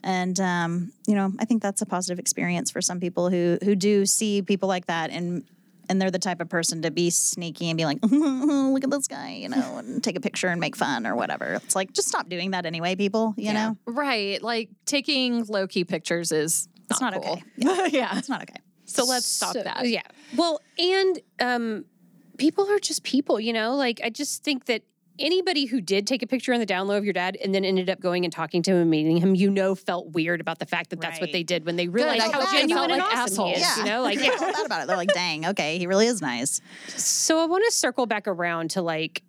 And 0.03 0.37
um, 0.39 0.91
you 1.07 1.15
know, 1.15 1.31
I 1.39 1.45
think 1.45 1.61
that's 1.61 1.81
a 1.81 1.85
positive 1.85 2.19
experience 2.19 2.71
for 2.71 2.81
some 2.81 2.99
people 2.99 3.29
who 3.29 3.57
who 3.63 3.75
do 3.75 4.05
see 4.05 4.41
people 4.41 4.67
like 4.67 4.87
that 4.87 5.11
and 5.11 5.43
and 5.89 6.01
they're 6.01 6.11
the 6.11 6.19
type 6.19 6.39
of 6.41 6.49
person 6.49 6.81
to 6.81 6.91
be 6.91 7.09
sneaky 7.09 7.69
and 7.69 7.77
be 7.77 7.83
like, 7.85 7.99
look 8.03 8.83
at 8.85 8.89
this 8.89 9.07
guy, 9.07 9.33
you 9.33 9.49
know, 9.49 9.77
and 9.79 10.01
take 10.03 10.15
a 10.15 10.21
picture 10.21 10.47
and 10.47 10.59
make 10.61 10.75
fun 10.77 11.05
or 11.05 11.13
whatever. 11.15 11.55
It's 11.55 11.75
like 11.75 11.91
just 11.93 12.07
stop 12.07 12.29
doing 12.29 12.51
that 12.51 12.65
anyway, 12.65 12.95
people. 12.95 13.33
You 13.37 13.53
know, 13.53 13.77
right. 13.85 14.41
Like 14.41 14.69
taking 14.85 15.43
low 15.45 15.67
key 15.67 15.83
pictures 15.83 16.31
is 16.31 16.67
it's 16.89 17.01
not 17.01 17.13
cool. 17.13 17.33
okay. 17.33 17.43
Yeah, 17.57 17.85
yeah. 17.87 18.17
it's 18.17 18.29
not 18.29 18.41
okay. 18.43 18.59
So 18.85 19.03
let's 19.05 19.25
stop 19.27 19.53
So- 19.53 19.63
that. 19.63 19.87
Yeah. 19.87 20.01
Well, 20.35 20.61
and 20.77 21.19
um, 21.39 21.85
people 22.37 22.69
are 22.71 22.79
just 22.79 23.03
people, 23.03 23.39
you 23.39 23.53
know? 23.53 23.75
Like, 23.75 23.99
I 24.03 24.09
just 24.09 24.43
think 24.43 24.65
that 24.65 24.83
anybody 25.19 25.65
who 25.65 25.79
did 25.81 26.07
take 26.07 26.23
a 26.23 26.27
picture 26.27 26.53
on 26.53 26.59
the 26.59 26.65
down 26.65 26.87
low 26.87 26.97
of 26.97 27.03
your 27.03 27.13
dad 27.13 27.37
and 27.43 27.53
then 27.53 27.63
ended 27.63 27.89
up 27.89 27.99
going 27.99 28.23
and 28.25 28.33
talking 28.33 28.61
to 28.63 28.71
him 28.71 28.77
and 28.81 28.89
meeting 28.89 29.17
him, 29.17 29.35
you 29.35 29.49
know, 29.49 29.75
felt 29.75 30.11
weird 30.13 30.41
about 30.41 30.59
the 30.59 30.65
fact 30.65 30.89
that 30.89 30.99
that's 31.01 31.21
what 31.21 31.31
they 31.31 31.43
did 31.43 31.65
when 31.65 31.75
they 31.75 31.87
realized 31.87 32.21
I 32.21 32.31
how 32.31 32.39
felt- 32.39 32.51
genuine 32.51 32.89
felt 32.89 32.91
and 32.91 32.99
like 32.99 33.17
awesome 33.17 33.45
he 33.47 33.51
is, 33.53 33.63
assholes. 33.63 33.77
you 33.77 33.91
know? 33.93 34.01
Like, 34.01 34.17
They 34.19 34.25
yeah. 34.25 34.37
felt 34.37 34.53
bad 34.53 34.65
about 34.65 34.81
it. 34.83 34.87
They're 34.87 34.97
like, 34.97 35.13
dang, 35.13 35.45
okay, 35.47 35.77
he 35.77 35.85
really 35.87 36.07
is 36.07 36.21
nice. 36.21 36.61
So 36.87 37.39
I 37.39 37.45
want 37.45 37.63
to 37.65 37.71
circle 37.71 38.05
back 38.05 38.27
around 38.27 38.71
to 38.71 38.81
like 38.81 39.21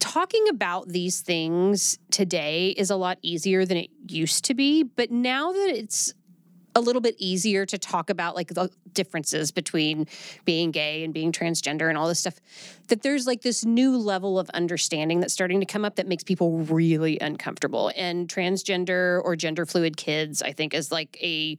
talking 0.00 0.48
about 0.48 0.88
these 0.88 1.20
things 1.20 1.98
today 2.10 2.70
is 2.76 2.90
a 2.90 2.96
lot 2.96 3.18
easier 3.22 3.64
than 3.64 3.76
it 3.76 3.90
used 4.08 4.44
to 4.44 4.54
be, 4.54 4.82
but 4.82 5.10
now 5.10 5.52
that 5.52 5.70
it's 5.70 6.12
a 6.74 6.80
little 6.80 7.00
bit 7.00 7.14
easier 7.18 7.64
to 7.66 7.78
talk 7.78 8.10
about 8.10 8.34
like 8.34 8.48
the 8.48 8.70
differences 8.92 9.50
between 9.50 10.06
being 10.44 10.70
gay 10.70 11.04
and 11.04 11.14
being 11.14 11.32
transgender 11.32 11.88
and 11.88 11.96
all 11.96 12.08
this 12.08 12.20
stuff 12.20 12.40
that 12.88 13.02
there's 13.02 13.26
like 13.26 13.42
this 13.42 13.64
new 13.64 13.96
level 13.96 14.38
of 14.38 14.48
understanding 14.50 15.20
that's 15.20 15.32
starting 15.32 15.60
to 15.60 15.66
come 15.66 15.84
up 15.84 15.96
that 15.96 16.06
makes 16.06 16.24
people 16.24 16.58
really 16.58 17.18
uncomfortable. 17.20 17.90
And 17.96 18.28
transgender 18.28 19.22
or 19.24 19.36
gender 19.36 19.66
fluid 19.66 19.96
kids 19.96 20.42
i 20.42 20.52
think 20.52 20.74
is 20.74 20.90
like 20.90 21.16
a 21.22 21.58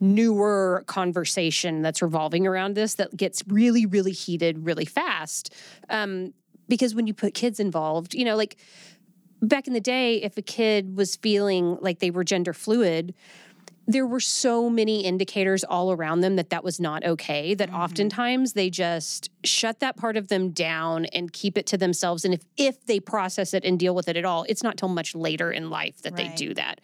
newer 0.00 0.84
conversation 0.86 1.82
that's 1.82 2.02
revolving 2.02 2.46
around 2.46 2.74
this 2.74 2.94
that 2.94 3.16
gets 3.16 3.42
really 3.48 3.86
really 3.86 4.12
heated 4.12 4.66
really 4.66 4.84
fast. 4.84 5.52
Um, 5.88 6.34
because 6.68 6.94
when 6.94 7.06
you 7.06 7.14
put 7.14 7.34
kids 7.34 7.60
involved 7.60 8.14
you 8.14 8.24
know 8.24 8.36
like 8.36 8.56
back 9.42 9.66
in 9.66 9.72
the 9.72 9.80
day 9.80 10.22
if 10.22 10.36
a 10.38 10.42
kid 10.42 10.96
was 10.96 11.16
feeling 11.16 11.76
like 11.80 11.98
they 11.98 12.10
were 12.10 12.24
gender 12.24 12.52
fluid 12.52 13.14
there 13.86 14.06
were 14.06 14.20
so 14.20 14.70
many 14.70 15.04
indicators 15.04 15.62
all 15.64 15.92
around 15.92 16.20
them 16.20 16.36
that 16.36 16.50
that 16.50 16.64
was 16.64 16.80
not 16.80 17.04
okay 17.04 17.54
that 17.54 17.68
mm-hmm. 17.68 17.80
oftentimes 17.80 18.54
they 18.54 18.70
just 18.70 19.30
shut 19.44 19.80
that 19.80 19.96
part 19.96 20.16
of 20.16 20.28
them 20.28 20.50
down 20.50 21.04
and 21.06 21.32
keep 21.32 21.58
it 21.58 21.66
to 21.66 21.76
themselves. 21.76 22.24
And 22.24 22.34
if 22.34 22.42
if 22.56 22.86
they 22.86 23.00
process 23.00 23.52
it 23.52 23.64
and 23.64 23.78
deal 23.78 23.94
with 23.94 24.08
it 24.08 24.16
at 24.16 24.24
all 24.24 24.44
it's 24.48 24.62
not 24.62 24.76
till 24.76 24.88
much 24.88 25.14
later 25.14 25.52
in 25.52 25.70
life 25.70 26.02
that 26.02 26.16
they 26.16 26.28
do 26.28 26.54
that. 26.54 26.80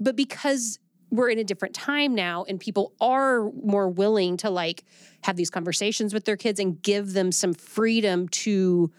But 0.00 0.16
because 0.16 0.78
we're 1.10 1.28
in 1.28 1.38
a 1.38 1.44
different 1.44 1.74
time 1.74 2.14
now 2.14 2.44
and 2.48 2.58
people 2.58 2.94
are 3.00 3.50
more 3.62 3.88
willing 3.88 4.38
to 4.38 4.48
like 4.48 4.84
have 5.24 5.36
these 5.36 5.50
conversations 5.50 6.14
with 6.14 6.24
their 6.24 6.38
kids 6.38 6.58
and 6.58 6.80
give 6.82 7.12
them 7.12 7.30
some 7.30 7.52
freedom 7.52 8.28
to 8.30 8.90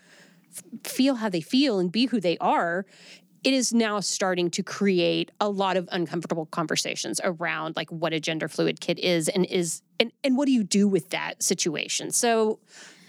feel 0.84 1.16
how 1.16 1.30
they 1.30 1.42
feel 1.42 1.80
and 1.80 1.92
be 1.92 2.06
who 2.06 2.20
they 2.20 2.38
are 2.38 2.86
it 3.44 3.54
is 3.54 3.74
now 3.74 4.00
starting 4.00 4.50
to 4.52 4.64
create 4.64 5.32
a 5.40 5.50
lot 5.50 5.78
of 5.78 5.88
uncomfortable 5.92 6.46
conversations 6.48 7.20
around 7.24 7.76
like 7.76 7.90
what 7.92 8.14
a 8.14 8.20
gender 8.20 8.48
fluid 8.48 8.80
kid 8.80 9.00
is 9.00 9.28
and 9.30 9.46
is 9.46 9.82
and, 10.00 10.12
and 10.24 10.38
what 10.38 10.46
do 10.46 10.52
you 10.52 10.64
do 10.64 10.88
with 10.88 11.10
that 11.10 11.42
situation 11.44 12.12
so 12.12 12.60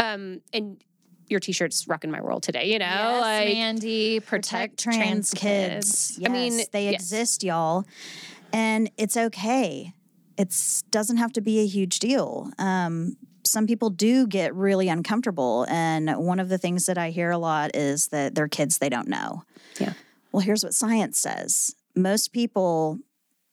um 0.00 0.40
and 0.52 0.82
your 1.28 1.40
t-shirt's 1.40 1.88
rocking 1.88 2.10
my 2.10 2.20
world 2.20 2.42
today 2.42 2.70
you 2.70 2.78
know 2.78 2.84
Yes, 2.84 3.20
like 3.22 3.54
Mandy, 3.54 4.20
protect, 4.20 4.78
trans 4.78 5.32
kids. 5.32 6.18
Yes, 6.18 6.28
I 6.28 6.32
mean, 6.32 6.60
they 6.72 6.90
yes. 6.90 6.94
exist, 6.94 7.42
y'all, 7.42 7.84
and 8.52 8.90
it's 8.96 9.16
okay. 9.16 9.94
It 10.36 10.54
doesn't 10.90 11.16
have 11.16 11.32
to 11.34 11.40
be 11.40 11.60
a 11.60 11.66
huge 11.66 11.98
deal. 11.98 12.50
Um, 12.58 13.16
some 13.44 13.66
people 13.66 13.90
do 13.90 14.26
get 14.26 14.54
really 14.54 14.88
uncomfortable, 14.88 15.66
and 15.68 16.10
one 16.16 16.40
of 16.40 16.48
the 16.48 16.58
things 16.58 16.86
that 16.86 16.98
I 16.98 17.10
hear 17.10 17.30
a 17.30 17.38
lot 17.38 17.74
is 17.74 18.08
that 18.08 18.34
they're 18.34 18.48
kids 18.48 18.78
they 18.78 18.88
don't 18.88 19.08
know. 19.08 19.44
Yeah. 19.78 19.94
Well, 20.34 20.42
here's 20.42 20.64
what 20.64 20.74
science 20.74 21.16
says: 21.16 21.76
most 21.94 22.32
people 22.32 22.98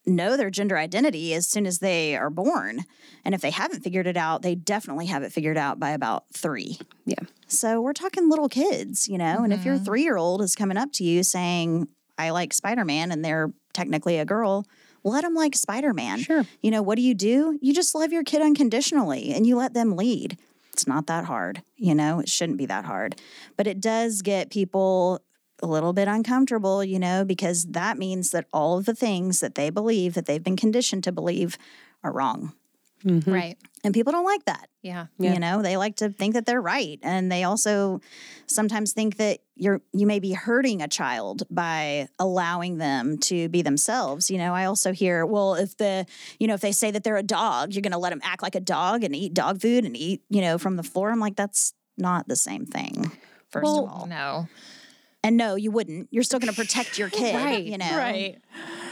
know 0.08 0.36
their 0.36 0.50
gender 0.50 0.80
identity 0.80 1.32
as 1.36 1.48
soon 1.48 1.67
as 1.67 1.78
they 1.78 2.17
are 2.17 2.32
born, 2.32 2.86
and 3.24 3.36
if 3.36 3.41
they 3.41 3.52
haven't 3.52 3.84
figured 3.84 4.08
it 4.08 4.17
out, 4.17 4.41
they 4.41 4.56
definitely 4.56 5.06
have 5.06 5.22
it 5.22 5.32
figured 5.32 5.58
out 5.58 5.80
by 5.80 5.91
about 5.91 6.24
three. 6.34 6.80
Yeah. 7.06 7.20
So 7.48 7.82
we're 7.82 7.94
talking 7.94 8.32
little 8.32 8.50
kids, 8.50 9.08
you 9.08 9.20
know, 9.20 9.44
and 9.44 9.54
if 9.54 9.63
your 9.63 9.78
Mhm. 9.78 9.86
three 9.86 10.02
year 10.02 10.17
old 10.17 10.41
is 10.41 10.56
coming 10.56 10.76
up 10.76 10.91
to 10.94 11.04
you 11.04 11.22
saying, 11.22 11.88
I 12.17 12.32
like 12.32 12.52
Spider 12.52 12.84
Man, 12.84 13.12
and 13.12 13.24
they're 13.24 13.54
technically 13.74 14.17
a 14.17 14.26
girl, 14.26 14.65
let 15.04 15.22
them 15.22 15.36
like 15.36 15.56
Spider 15.56 15.94
Man. 15.94 16.17
sure 16.17 16.48
You 16.63 16.72
know, 16.72 16.82
what 16.82 16.96
do 16.96 17.04
you 17.04 17.13
do? 17.13 17.60
You 17.62 17.76
just 17.76 17.94
love 17.94 18.12
your 18.12 18.24
kid 18.24 18.41
unconditionally 18.41 19.34
and 19.36 19.46
you 19.46 19.56
let 19.56 19.76
them 19.76 19.96
lead. 19.96 20.36
It's 20.74 20.88
not 20.88 21.06
that 21.06 21.26
hard, 21.26 21.62
you 21.76 21.94
know, 21.94 22.22
it 22.22 22.28
shouldn't 22.30 22.58
be 22.58 22.65
that 22.65 22.86
hard. 22.86 23.22
But 23.56 23.67
it 23.67 23.80
does 23.80 24.24
get 24.24 24.50
people 24.50 25.22
a 25.62 25.67
little 25.67 25.93
bit 25.93 26.08
uncomfortable, 26.08 26.84
you 26.84 27.00
know, 27.00 27.24
because 27.26 27.65
that 27.65 27.97
means 27.97 28.32
that 28.32 28.47
all 28.54 28.78
of 28.78 28.86
the 28.86 28.95
things 28.95 29.39
that 29.39 29.56
they 29.56 29.69
believe 29.69 30.13
that 30.13 30.26
they've 30.26 30.43
been 30.43 30.58
conditioned 30.58 31.04
to 31.06 31.12
believe 31.12 31.58
are 32.04 32.12
wrong. 32.12 32.54
Mm-hmm. 33.06 33.32
Right. 33.34 33.58
And 33.84 33.93
people 33.93 34.12
don't 34.12 34.26
like 34.26 34.45
that. 34.45 34.69
Yeah. 34.84 35.08
Yeah. 35.17 35.34
You 35.34 35.39
know, 35.39 35.62
they 35.63 35.76
like 35.76 35.95
to 35.97 36.10
think 36.10 36.36
that 36.36 36.45
they're 36.45 36.62
right. 36.62 37.00
And 37.02 37.32
they 37.32 37.43
also 37.43 38.00
sometimes 38.45 38.93
think 38.93 39.17
that 39.17 39.39
you're 39.56 39.82
you 39.91 40.06
may 40.06 40.19
be 40.19 40.34
hurting 40.34 40.82
a 40.82 40.88
child 40.88 41.43
by 41.50 42.10
allowing 42.19 42.78
them 42.78 43.17
to 43.19 43.50
be 43.50 43.63
themselves. 43.63 44.30
You 44.30 44.38
know, 44.38 44.54
I 44.54 44.65
also 44.65 44.91
hear, 44.91 45.26
well, 45.26 45.56
if 45.56 45.78
the, 45.78 46.06
you 46.39 46.45
know, 46.47 46.54
if 46.54 46.62
they 46.62 46.71
say 46.71 46.91
that 46.91 47.04
they're 47.04 47.17
a 47.17 47.24
dog, 47.24 47.74
you're 47.74 47.82
gonna 47.82 47.97
let 47.97 48.12
them 48.12 48.21
act 48.24 48.43
like 48.43 48.56
a 48.56 48.60
dog 48.60 49.04
and 49.04 49.15
eat 49.15 49.34
dog 49.34 49.62
food 49.62 49.84
and 49.84 49.97
eat, 49.97 50.21
you 50.30 50.41
know, 50.41 50.60
from 50.60 50.76
the 50.76 50.84
floor. 50.84 51.10
I'm 51.10 51.19
like, 51.19 51.36
that's 51.36 51.74
not 51.97 52.28
the 52.28 52.36
same 52.36 52.65
thing. 52.67 53.12
First 53.50 53.63
Well, 53.63 53.86
of 53.86 53.89
all. 53.89 54.06
No. 54.06 54.47
And 55.24 55.38
no, 55.38 55.56
you 55.56 55.70
wouldn't. 55.70 56.08
You're 56.12 56.24
still 56.24 56.40
gonna 56.40 56.54
protect 56.54 56.98
your 56.98 57.10
kid. 57.10 57.36
Right, 57.36 57.64
You 57.64 57.78
know. 57.78 57.96
Right. 57.96 58.40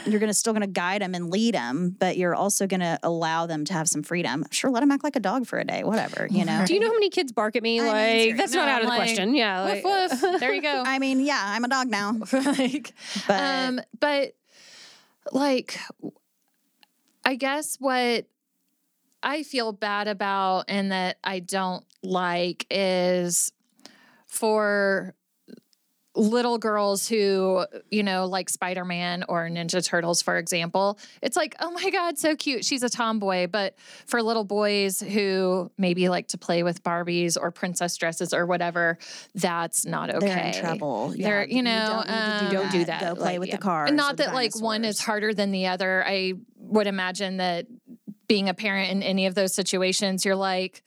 You're 0.06 0.20
gonna 0.20 0.32
still 0.32 0.52
gonna 0.52 0.68
guide 0.68 1.02
them 1.02 1.14
and 1.14 1.28
lead 1.28 1.54
them, 1.54 1.96
but 1.98 2.16
you're 2.16 2.34
also 2.36 2.66
gonna 2.68 2.98
allow 3.02 3.46
them 3.46 3.64
to 3.64 3.72
have 3.72 3.88
some 3.88 4.02
freedom. 4.04 4.44
Sure, 4.50 4.70
let 4.70 4.80
them 4.80 4.92
act 4.92 5.02
like 5.02 5.16
a 5.16 5.20
dog 5.20 5.46
for 5.46 5.58
a 5.58 5.64
day, 5.64 5.82
whatever, 5.82 6.28
you 6.30 6.44
know. 6.44 6.64
Do 6.64 6.74
you 6.74 6.80
know 6.80 6.86
how 6.86 6.92
many 6.94 7.10
kids 7.10 7.32
bark 7.32 7.56
at 7.56 7.62
me? 7.64 7.80
I 7.80 7.86
like 8.28 8.36
that's 8.36 8.54
not 8.54 8.66
No, 8.66 8.72
out 8.72 8.80
of 8.82 8.86
the 8.86 8.88
like, 8.90 8.98
question. 8.98 9.34
Yeah. 9.34 9.62
Like, 9.62 9.84
Woof 9.84 10.22
woof. 10.22 10.40
There 10.40 10.54
you 10.54 10.62
go. 10.62 10.84
I 10.86 10.98
mean, 11.00 11.20
yeah, 11.20 11.42
I'm 11.44 11.64
a 11.64 11.68
dog 11.68 11.88
now. 11.88 12.12
like, 12.32 12.94
But 13.26 13.40
um, 13.40 13.80
but 13.98 14.34
like, 15.32 15.78
I 17.24 17.34
guess 17.34 17.76
what 17.80 18.26
I 19.22 19.42
feel 19.42 19.72
bad 19.72 20.06
about 20.08 20.66
and 20.68 20.92
that 20.92 21.18
I 21.24 21.40
don't 21.40 21.84
like 22.02 22.66
is 22.70 23.52
for 24.26 25.14
little 26.16 26.58
girls 26.58 27.06
who, 27.08 27.64
you 27.90 28.02
know, 28.02 28.26
like 28.26 28.48
Spider 28.48 28.84
Man 28.84 29.24
or 29.28 29.48
Ninja 29.48 29.84
Turtles, 29.84 30.22
for 30.22 30.38
example. 30.38 30.98
It's 31.22 31.36
like, 31.36 31.54
oh 31.60 31.70
my 31.70 31.88
God, 31.90 32.18
so 32.18 32.34
cute. 32.34 32.64
She's 32.64 32.82
a 32.82 32.88
tomboy. 32.88 33.46
But 33.46 33.76
for 34.06 34.20
little 34.22 34.42
boys 34.44 35.00
who 35.00 35.70
maybe 35.78 36.08
like 36.08 36.28
to 36.28 36.38
play 36.38 36.62
with 36.64 36.82
Barbies 36.82 37.36
or 37.40 37.50
princess 37.52 37.96
dresses 37.96 38.34
or 38.34 38.44
whatever, 38.46 38.98
that's 39.36 39.86
not 39.86 40.12
okay. 40.12 40.26
they're 40.26 40.38
in 40.46 40.52
trouble. 40.54 41.14
They're- 41.16 41.46
you 41.48 41.62
know, 41.62 42.02
don't, 42.04 42.08
need 42.08 42.12
to 42.40 42.46
um, 42.46 42.52
Don't 42.52 42.72
do 42.72 42.84
that. 42.86 43.00
Go 43.00 43.14
play 43.14 43.32
Like, 43.32 43.40
with 43.40 43.48
yeah. 43.50 43.56
the 43.56 43.62
cars. 43.62 43.88
and 43.88 43.96
not 43.96 44.16
that 44.16 44.34
like 44.34 44.58
one 44.60 44.84
is 44.84 45.00
harder 45.00 45.32
than 45.32 45.52
the 45.52 45.68
other. 45.68 46.04
I 46.06 46.34
would 46.56 46.86
imagine 46.88 47.36
that 47.38 47.66
being 48.26 48.48
a 48.48 48.54
parent 48.54 48.90
in 48.90 49.02
any 49.02 49.26
of 49.26 49.34
those 49.34 49.54
situations, 49.54 50.24
you're 50.24 50.36
like, 50.36 50.82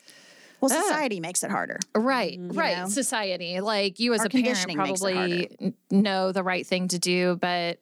Well, 0.63 0.71
Ah. 0.73 0.81
society 0.81 1.19
makes 1.19 1.43
it 1.43 1.51
harder. 1.51 1.77
right, 1.93 2.39
Mm, 2.39 2.55
right, 2.57 2.77
know? 2.77 2.87
society. 2.87 3.59
Like 3.59 3.99
you 3.99 4.13
as 4.13 4.21
Our 4.21 4.27
a 4.27 4.29
parent 4.29 4.45
conditioning 4.45 4.77
makes 4.77 5.01
it 5.01 5.03
probably 5.03 5.73
know 5.91 6.31
the 6.31 6.41
right 6.43 6.65
thing 6.65 6.87
to 6.87 6.99
do, 6.99 7.35
but 7.41 7.79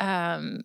um 0.00 0.62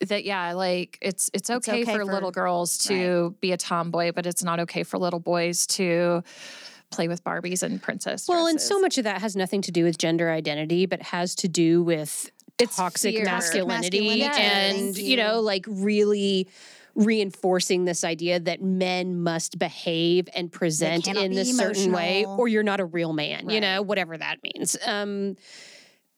that 0.00 0.24
yeah, 0.24 0.52
like 0.52 0.98
it's 1.00 1.30
it's 1.32 1.48
okay, 1.48 1.82
okay 1.82 1.84
for, 1.84 2.04
for- 2.04 2.12
little 2.12 2.30
girls 2.32 2.76
to 2.78 3.34
be 3.40 3.52
a 3.52 3.56
tomboy, 3.56 4.10
but 4.12 4.26
it's 4.26 4.42
not 4.42 4.58
okay 4.60 4.82
for 4.82 4.98
little 4.98 5.20
boys 5.20 5.66
to 5.68 6.22
play 6.90 7.08
with 7.08 7.22
Barbies 7.24 7.62
and 7.62 7.80
princess. 7.82 8.26
well, 8.28 8.46
and 8.46 8.60
so 8.60 8.78
much 8.78 8.98
of 8.98 9.04
that 9.04 9.20
has 9.20 9.34
nothing 9.36 9.62
to 9.62 9.70
do 9.72 9.84
with 9.84 9.98
gender 9.98 10.30
identity, 10.30 10.86
but 10.86 11.02
has 11.02 11.34
to 11.36 11.48
do 11.48 11.82
with 11.82 12.30
It's 12.58 12.76
toxic 12.76 13.14
fear. 13.16 13.24
masculinity, 13.24 14.00
Masculinity, 14.18 14.40
and 14.42 14.94
thank 14.94 15.06
you 15.06 15.16
know, 15.16 15.40
like 15.40 15.64
really 15.68 16.48
reinforcing 16.96 17.84
this 17.84 18.02
idea 18.02 18.40
that 18.40 18.62
men 18.62 19.22
must 19.22 19.58
behave 19.58 20.28
and 20.34 20.50
present 20.50 21.06
in 21.06 21.32
this 21.32 21.56
certain 21.56 21.92
way 21.92 22.24
or 22.24 22.48
you're 22.48 22.62
not 22.62 22.80
a 22.80 22.84
real 22.84 23.12
man 23.12 23.48
you 23.50 23.60
know 23.60 23.82
whatever 23.82 24.16
that 24.16 24.38
means. 24.42 24.76
Um 24.86 25.36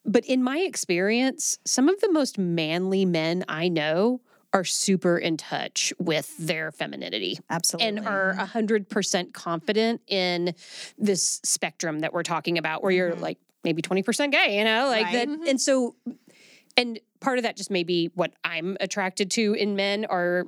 but 0.04 0.24
in 0.24 0.42
my 0.42 0.58
experience 0.58 1.58
some 1.66 1.88
of 1.88 2.00
the 2.00 2.10
most 2.10 2.38
manly 2.38 3.04
men 3.04 3.44
i 3.48 3.68
know 3.68 4.20
are 4.54 4.64
super 4.64 5.18
in 5.18 5.36
touch 5.36 5.92
with 5.98 6.34
their 6.38 6.72
femininity 6.72 7.38
Absolutely. 7.50 7.88
and 7.88 8.06
are 8.06 8.34
100% 8.38 9.34
confident 9.34 10.00
in 10.06 10.54
this 10.96 11.40
spectrum 11.44 11.98
that 11.98 12.14
we're 12.14 12.22
talking 12.22 12.56
about 12.56 12.82
where 12.82 12.92
you're 12.92 13.14
like 13.16 13.38
maybe 13.64 13.82
20% 13.82 14.30
gay 14.30 14.58
you 14.58 14.64
know 14.64 14.86
like 14.86 15.06
Mm-hmm. 15.08 15.40
That 15.40 15.48
and 15.50 15.60
so 15.60 15.96
and 16.76 17.00
part 17.20 17.38
of 17.38 17.44
that 17.44 17.56
just 17.56 17.70
may 17.70 17.82
be 17.82 18.10
what 18.14 18.32
i'm 18.44 18.76
attracted 18.80 19.30
to 19.30 19.54
in 19.54 19.76
men 19.76 20.04
are 20.06 20.44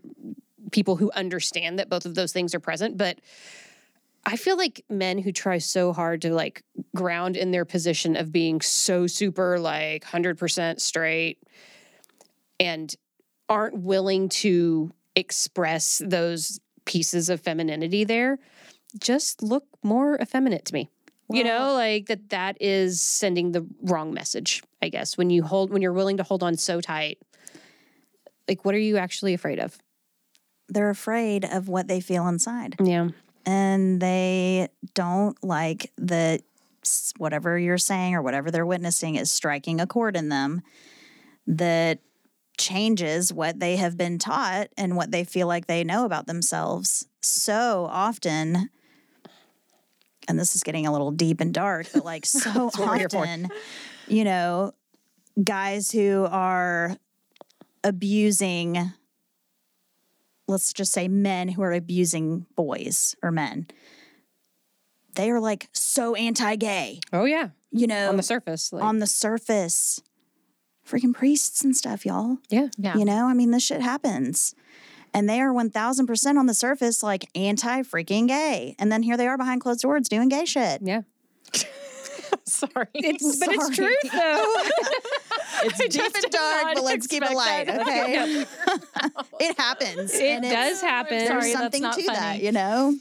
people 0.72 0.96
who 0.96 1.11
understand 1.12 1.78
that 1.78 1.88
both 1.88 2.06
of 2.06 2.14
those 2.14 2.33
things 2.33 2.54
are 2.54 2.61
present 2.61 2.96
but 2.96 3.18
i 4.26 4.37
feel 4.37 4.56
like 4.56 4.85
men 4.88 5.18
who 5.18 5.33
try 5.33 5.59
so 5.59 5.92
hard 5.92 6.22
to 6.22 6.33
like 6.33 6.62
ground 6.94 7.37
in 7.37 7.50
their 7.50 7.64
position 7.64 8.16
of 8.16 8.33
being 8.33 8.61
so 8.61 9.06
super 9.06 9.59
like 9.59 10.04
100% 10.04 10.80
straight 10.80 11.38
and 12.59 12.94
aren't 13.48 13.78
willing 13.78 14.28
to 14.28 14.92
express 15.16 16.00
those 16.04 16.61
pieces 16.85 17.28
of 17.28 17.40
femininity 17.40 18.04
there 18.04 18.38
just 18.98 19.42
look 19.42 19.64
more 19.83 20.18
effeminate 20.20 20.64
to 20.66 20.74
me. 20.74 20.90
You 21.33 21.44
know 21.44 21.74
like 21.74 22.06
that 22.06 22.30
that 22.30 22.56
is 22.61 23.00
sending 23.00 23.52
the 23.52 23.64
wrong 23.83 24.12
message 24.12 24.64
i 24.82 24.88
guess 24.88 25.16
when 25.16 25.30
you 25.30 25.42
hold 25.42 25.70
when 25.70 25.82
you're 25.82 25.92
willing 25.92 26.16
to 26.16 26.22
hold 26.22 26.42
on 26.42 26.56
so 26.56 26.80
tight. 26.80 27.18
Like 28.48 28.64
what 28.64 28.74
are 28.74 28.78
you 28.78 28.96
actually 28.96 29.34
afraid 29.34 29.60
of? 29.60 29.78
They're 30.68 30.90
afraid 30.90 31.44
of 31.44 31.68
what 31.68 31.88
they 31.88 32.00
feel 32.00 32.26
inside, 32.28 32.76
yeah. 32.82 33.08
And 33.46 34.00
they 34.00 34.68
don't 34.94 35.42
like 35.42 35.92
that 35.98 36.42
whatever 37.18 37.58
you're 37.58 37.78
saying 37.78 38.14
or 38.14 38.22
whatever 38.22 38.50
they're 38.50 38.66
witnessing 38.66 39.16
is 39.16 39.30
striking 39.30 39.80
a 39.80 39.86
chord 39.86 40.16
in 40.16 40.28
them 40.28 40.62
that 41.46 41.98
changes 42.58 43.32
what 43.32 43.60
they 43.60 43.76
have 43.76 43.96
been 43.96 44.18
taught 44.18 44.68
and 44.76 44.96
what 44.96 45.10
they 45.10 45.24
feel 45.24 45.46
like 45.46 45.66
they 45.66 45.84
know 45.84 46.04
about 46.04 46.26
themselves 46.26 47.06
so 47.22 47.86
often. 47.90 48.70
And 50.28 50.38
this 50.38 50.54
is 50.54 50.62
getting 50.62 50.86
a 50.86 50.92
little 50.92 51.10
deep 51.10 51.40
and 51.40 51.52
dark 51.52 51.86
but 51.92 52.04
like 52.04 52.26
so 52.26 52.66
what 52.66 52.78
we're 52.78 52.98
here 52.98 53.08
for. 53.08 53.18
often 53.18 53.48
you 54.10 54.24
know 54.24 54.72
guys 55.42 55.90
who 55.90 56.26
are 56.30 56.96
abusing 57.84 58.92
let's 60.48 60.72
just 60.72 60.92
say 60.92 61.08
men 61.08 61.48
who 61.48 61.62
are 61.62 61.72
abusing 61.72 62.46
boys 62.56 63.14
or 63.22 63.30
men 63.30 63.66
they 65.14 65.30
are 65.30 65.40
like 65.40 65.68
so 65.72 66.14
anti-gay. 66.14 67.00
Oh 67.12 67.24
yeah. 67.24 67.50
You 67.72 67.86
know 67.86 68.08
on 68.08 68.16
the 68.16 68.22
surface 68.22 68.72
like, 68.72 68.82
on 68.82 68.98
the 68.98 69.06
surface. 69.06 70.00
Freaking 70.86 71.14
priests 71.14 71.62
and 71.62 71.76
stuff 71.76 72.04
y'all. 72.04 72.38
Yeah. 72.48 72.68
Yeah. 72.76 72.96
you 72.96 73.04
know 73.04 73.26
i 73.26 73.34
mean 73.34 73.50
this 73.50 73.64
shit 73.64 73.80
happens. 73.80 74.54
And 75.12 75.28
they 75.28 75.40
are 75.40 75.52
1000% 75.52 76.38
on 76.38 76.46
the 76.46 76.54
surface 76.54 77.02
like 77.02 77.28
anti 77.34 77.82
freaking 77.82 78.28
gay. 78.28 78.76
And 78.78 78.92
then 78.92 79.02
here 79.02 79.16
they 79.16 79.26
are 79.26 79.36
behind 79.36 79.60
closed 79.60 79.80
doors 79.80 80.08
doing 80.08 80.28
gay 80.28 80.44
shit. 80.44 80.80
Yeah 80.82 81.02
Sorry. 82.46 82.86
it's, 82.94 83.38
but 83.38 83.48
it's 83.50 83.76
true, 83.76 83.94
though. 84.12 84.54
It's 85.64 85.78
deep 85.88 86.02
and 86.22 86.32
dark 86.32 86.74
but 86.74 86.84
let's 86.84 87.06
keep 87.06 87.22
it 87.22 87.32
light 87.34 87.66
that. 87.66 87.80
okay? 87.82 88.46
It 89.40 89.58
happens 89.58 90.12
it 90.14 90.22
and 90.22 90.42
does 90.42 90.80
happen. 90.80 91.18
there's 91.18 91.28
Sorry, 91.28 91.40
that's 91.40 91.58
something 91.58 91.82
not 91.82 91.94
to 91.94 92.02
that 92.06 92.42
you 92.42 92.52
know? 92.52 92.94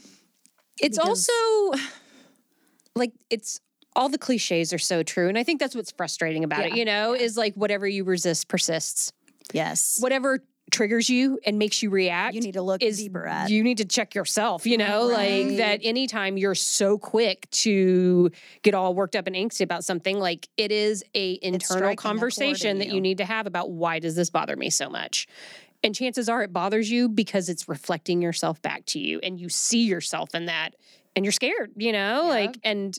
It's 0.80 0.96
because- 0.98 1.28
also 1.30 1.84
like 2.96 3.12
it's 3.28 3.60
all 3.96 4.08
the 4.08 4.18
cliches 4.18 4.72
are 4.72 4.78
so 4.78 5.02
true 5.02 5.28
and 5.28 5.36
i 5.36 5.42
think 5.42 5.58
that's 5.60 5.74
what's 5.74 5.90
frustrating 5.92 6.44
about 6.44 6.64
it 6.64 6.76
you 6.76 6.84
know 6.84 7.12
is 7.14 7.36
like 7.36 7.54
whatever 7.54 7.86
you 7.86 8.04
resist 8.04 8.48
persists. 8.48 9.12
Yes. 9.52 9.98
Whatever 10.00 10.38
triggers 10.70 11.08
you 11.10 11.38
and 11.44 11.58
makes 11.58 11.82
you 11.82 11.90
react 11.90 12.34
you 12.34 12.40
need 12.40 12.52
to 12.52 12.62
look 12.62 12.82
is 12.82 12.98
deeper 12.98 13.26
at 13.26 13.50
you 13.50 13.62
need 13.62 13.78
to 13.78 13.84
check 13.84 14.14
yourself 14.14 14.66
you 14.66 14.78
know 14.78 15.06
like 15.06 15.30
Right. 15.46 15.56
that 15.58 15.80
anytime 15.82 16.36
you're 16.36 16.54
so 16.54 16.96
quick 16.98 17.50
to 17.50 18.30
get 18.62 18.74
all 18.74 18.94
worked 18.94 19.16
up 19.16 19.26
and 19.26 19.36
angsty 19.36 19.62
about 19.62 19.84
something 19.84 20.18
like 20.18 20.48
it 20.56 20.70
is 20.72 21.04
a 21.14 21.38
internal 21.42 21.60
striking 21.62 21.92
a 21.92 21.96
chord 21.96 21.96
in 21.96 21.96
conversation 21.96 22.78
that 22.78 22.88
you 22.88 22.94
you. 22.94 23.00
need 23.00 23.18
to 23.18 23.24
have 23.24 23.46
about 23.46 23.70
why 23.70 23.98
does 23.98 24.14
this 24.16 24.30
bother 24.30 24.56
me 24.56 24.70
so 24.70 24.88
much 24.88 25.26
and 25.82 25.94
chances 25.94 26.28
are 26.28 26.42
it 26.42 26.52
bothers 26.52 26.90
you 26.90 27.08
because 27.08 27.48
it's 27.48 27.68
reflecting 27.68 28.20
yourself 28.22 28.60
back 28.62 28.84
to 28.86 28.98
you 28.98 29.18
and 29.22 29.40
you 29.40 29.48
see 29.48 29.84
yourself 29.84 30.34
in 30.34 30.46
that 30.46 30.74
and 31.16 31.24
you're 31.24 31.32
scared 31.32 31.72
you 31.76 31.92
know 31.92 32.22
Yeah. 32.24 32.28
like 32.30 32.58
and 32.64 32.98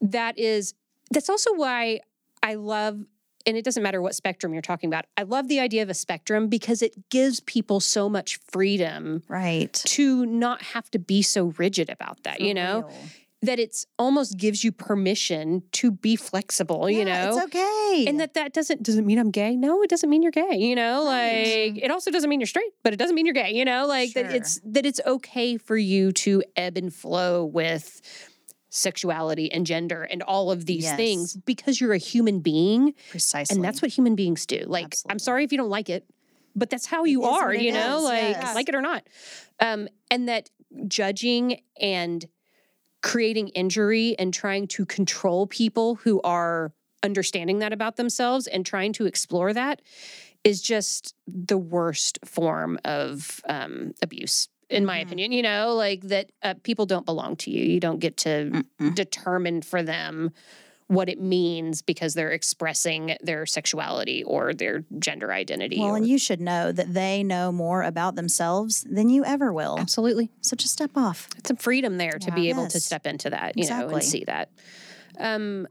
that 0.00 0.38
is 0.38 0.74
that's 1.10 1.28
also 1.28 1.54
why 1.54 2.00
I 2.42 2.54
love 2.54 3.04
and 3.48 3.56
it 3.56 3.64
doesn't 3.64 3.82
matter 3.82 4.00
what 4.00 4.14
spectrum 4.14 4.52
you're 4.52 4.62
talking 4.62 4.88
about. 4.88 5.06
I 5.16 5.22
love 5.24 5.48
the 5.48 5.58
idea 5.58 5.82
of 5.82 5.88
a 5.88 5.94
spectrum 5.94 6.48
because 6.48 6.82
it 6.82 7.08
gives 7.10 7.40
people 7.40 7.80
so 7.80 8.08
much 8.08 8.38
freedom 8.52 9.22
right 9.28 9.72
to 9.72 10.24
not 10.26 10.62
have 10.62 10.90
to 10.92 10.98
be 10.98 11.22
so 11.22 11.46
rigid 11.58 11.90
about 11.90 12.22
that, 12.24 12.40
you 12.40 12.54
know? 12.54 12.82
real. 12.86 12.92
That 13.42 13.60
it's 13.60 13.86
almost 14.00 14.36
gives 14.36 14.64
you 14.64 14.72
permission 14.72 15.62
to 15.72 15.92
be 15.92 16.16
flexible, 16.16 16.90
you 16.90 17.04
know? 17.04 17.28
it's 17.36 17.44
okay 17.46 18.04
And 18.08 18.18
that 18.18 18.34
that 18.34 18.52
doesn't 18.52 18.82
doesn't 18.82 19.06
mean 19.06 19.16
I'm 19.18 19.30
gay. 19.30 19.54
No, 19.54 19.80
it 19.82 19.88
doesn't 19.90 20.10
mean 20.10 20.22
you're 20.22 20.32
gay. 20.32 20.56
You 20.56 20.74
know, 20.74 21.06
Right. 21.06 21.72
like 21.74 21.84
it 21.84 21.90
also 21.92 22.10
doesn't 22.10 22.28
mean 22.28 22.40
you're 22.40 22.48
straight, 22.48 22.72
but 22.82 22.92
it 22.92 22.96
doesn't 22.96 23.14
mean 23.14 23.26
you're 23.26 23.34
gay. 23.34 23.52
You 23.52 23.64
know, 23.64 23.86
like 23.86 24.12
that 24.14 24.32
it's 24.34 24.60
that 24.64 24.84
it's 24.84 25.00
okay 25.06 25.56
for 25.56 25.76
you 25.76 26.10
to 26.24 26.42
ebb 26.56 26.76
and 26.76 26.92
flow 26.92 27.44
with 27.44 28.00
sexuality 28.70 29.50
and 29.50 29.66
gender 29.66 30.02
and 30.02 30.22
all 30.22 30.50
of 30.50 30.66
these 30.66 30.84
Yes. 30.84 30.96
things 30.96 31.36
because 31.36 31.80
you're 31.80 31.94
a 31.94 31.98
human 31.98 32.40
being 32.40 32.94
precisely 33.10 33.54
and 33.54 33.64
that's 33.64 33.80
what 33.80 33.90
human 33.90 34.14
beings 34.14 34.46
do. 34.46 34.64
Like 34.66 34.94
I'm 35.08 35.18
sorry 35.18 35.44
if 35.44 35.52
you 35.52 35.58
don't 35.58 35.70
like 35.70 35.88
it, 35.88 36.04
but 36.54 36.70
that's 36.70 36.86
how 36.86 37.04
you 37.04 37.24
are, 37.24 37.54
you 37.54 37.72
know, 37.72 37.98
is, 37.98 38.04
like 38.04 38.20
yes. 38.20 38.54
like 38.54 38.68
it 38.68 38.74
or 38.74 38.82
not. 38.82 39.06
Um, 39.60 39.88
and 40.10 40.28
that 40.28 40.50
judging 40.86 41.62
and 41.80 42.26
creating 43.02 43.48
injury 43.48 44.16
and 44.18 44.34
trying 44.34 44.66
to 44.68 44.84
control 44.84 45.46
people 45.46 45.94
who 45.96 46.20
are 46.22 46.72
understanding 47.02 47.60
that 47.60 47.72
about 47.72 47.96
themselves 47.96 48.46
and 48.46 48.66
trying 48.66 48.92
to 48.92 49.06
explore 49.06 49.52
that 49.52 49.80
is 50.44 50.60
just 50.60 51.14
the 51.26 51.58
worst 51.58 52.18
form 52.24 52.78
of 52.84 53.40
um, 53.48 53.92
abuse 54.02 54.48
in 54.70 54.84
my 54.84 54.98
Mhm. 54.98 55.02
opinion 55.02 55.32
you 55.32 55.42
know 55.42 55.74
like 55.74 56.02
that 56.02 56.30
uh, 56.42 56.54
people 56.62 56.86
don't 56.86 57.06
belong 57.06 57.36
to 57.36 57.50
you 57.50 57.64
you 57.64 57.80
don't 57.80 58.00
get 58.00 58.16
to 58.18 58.64
Mm-mm. 58.80 58.94
determine 58.94 59.62
for 59.62 59.82
them 59.82 60.30
what 60.88 61.08
it 61.10 61.20
means 61.20 61.82
because 61.82 62.14
they're 62.14 62.30
expressing 62.30 63.14
their 63.20 63.44
sexuality 63.44 64.24
or 64.24 64.54
their 64.54 64.84
gender 64.98 65.30
identity 65.32 65.78
Well, 65.78 65.90
or- 65.92 65.96
and 65.98 66.06
you 66.06 66.18
should 66.18 66.40
know 66.40 66.72
that 66.72 66.94
they 66.94 67.22
know 67.22 67.52
more 67.52 67.82
about 67.82 68.14
themselves 68.14 68.86
than 68.90 69.10
you 69.10 69.22
ever 69.24 69.52
will. 69.52 69.76
absolutely 69.78 70.30
So 70.40 70.56
just 70.56 70.72
step 70.72 70.92
off. 70.96 71.28
some 71.44 71.56
freedom 71.56 71.98
there 71.98 72.18
to 72.18 72.30
be 72.32 72.48
able 72.48 72.66
to 72.68 72.80
step 72.80 73.06
into 73.06 73.28
that, 73.30 73.58
you 73.58 73.68
know, 73.68 73.88
and 73.90 74.02
see 74.02 74.24
that. 74.26 74.50
Um, 75.18 75.68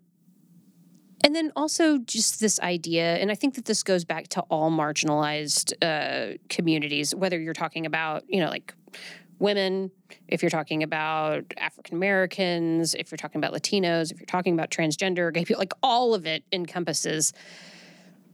and 1.24 1.36
then 1.36 1.52
also 1.56 1.98
just 1.98 2.39
this 2.39 2.60
idea, 2.60 3.16
and 3.18 3.32
I 3.32 3.36
think 3.36 3.56
that 3.56 3.66
this 3.66 3.82
goes 3.82 4.06
back 4.06 4.28
to 4.30 4.41
all 4.52 4.70
marginalized 4.70 5.74
uh, 5.82 6.38
communities, 6.48 7.16
whether 7.16 7.39
you're 7.39 7.56
talking 7.56 7.88
about, 7.88 8.24
you 8.28 8.39
know, 8.39 8.50
like 8.50 8.76
women, 9.39 9.91
if 10.27 10.41
you're 10.41 10.49
talking 10.49 10.83
about 10.83 11.45
African 11.57 11.95
Americans, 11.97 12.93
if 12.93 13.11
you're 13.11 13.17
talking 13.17 13.39
about 13.43 13.53
Latinos, 13.53 14.11
if 14.11 14.19
you're 14.19 14.25
talking 14.25 14.53
about 14.53 14.71
transgender, 14.71 15.33
gay 15.33 15.45
people, 15.45 15.59
like 15.59 15.73
all 15.83 16.13
of 16.13 16.25
it 16.25 16.43
encompasses. 16.51 17.33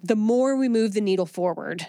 The 0.03 0.15
more 0.15 0.55
we 0.55 0.69
move 0.69 0.93
the 0.93 1.01
needle 1.01 1.25
forward, 1.25 1.87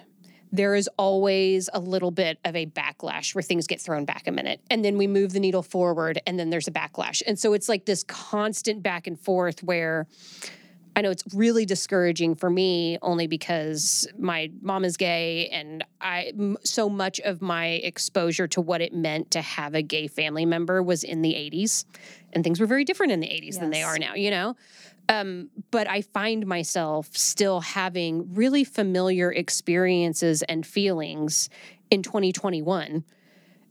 there 0.54 0.76
is 0.76 0.88
always 0.96 1.68
a 1.74 1.80
little 1.80 2.12
bit 2.12 2.38
of 2.44 2.54
a 2.54 2.64
backlash 2.64 3.34
where 3.34 3.42
things 3.42 3.66
get 3.66 3.80
thrown 3.80 4.04
back 4.04 4.28
a 4.28 4.30
minute 4.30 4.60
and 4.70 4.84
then 4.84 4.96
we 4.96 5.08
move 5.08 5.32
the 5.32 5.40
needle 5.40 5.64
forward 5.64 6.20
and 6.28 6.38
then 6.38 6.50
there's 6.50 6.68
a 6.68 6.70
backlash 6.70 7.22
and 7.26 7.36
so 7.36 7.54
it's 7.54 7.68
like 7.68 7.86
this 7.86 8.04
constant 8.04 8.80
back 8.80 9.08
and 9.08 9.18
forth 9.18 9.64
where 9.64 10.06
i 10.96 11.00
know 11.00 11.10
it's 11.10 11.24
really 11.34 11.64
discouraging 11.64 12.34
for 12.34 12.50
me 12.50 12.98
only 13.02 13.26
because 13.26 14.06
my 14.18 14.50
mom 14.60 14.84
is 14.84 14.96
gay 14.96 15.48
and 15.48 15.84
i 16.00 16.32
m- 16.38 16.56
so 16.64 16.88
much 16.88 17.20
of 17.20 17.40
my 17.42 17.66
exposure 17.66 18.46
to 18.46 18.60
what 18.60 18.80
it 18.80 18.92
meant 18.92 19.30
to 19.30 19.40
have 19.40 19.74
a 19.74 19.82
gay 19.82 20.06
family 20.06 20.46
member 20.46 20.82
was 20.82 21.04
in 21.04 21.22
the 21.22 21.34
80s 21.34 21.84
and 22.32 22.42
things 22.42 22.60
were 22.60 22.66
very 22.66 22.84
different 22.84 23.12
in 23.12 23.20
the 23.20 23.28
80s 23.28 23.58
than 23.58 23.70
they 23.70 23.82
are 23.82 23.98
now 23.98 24.14
you 24.14 24.30
know? 24.30 24.56
Um, 25.08 25.50
but 25.70 25.88
I 25.88 26.00
find 26.00 26.46
myself 26.46 27.14
still 27.14 27.60
having 27.60 28.32
really 28.32 28.64
familiar 28.64 29.30
experiences 29.30 30.42
and 30.42 30.66
feelings 30.66 31.50
in 31.90 32.02
2021 32.02 33.04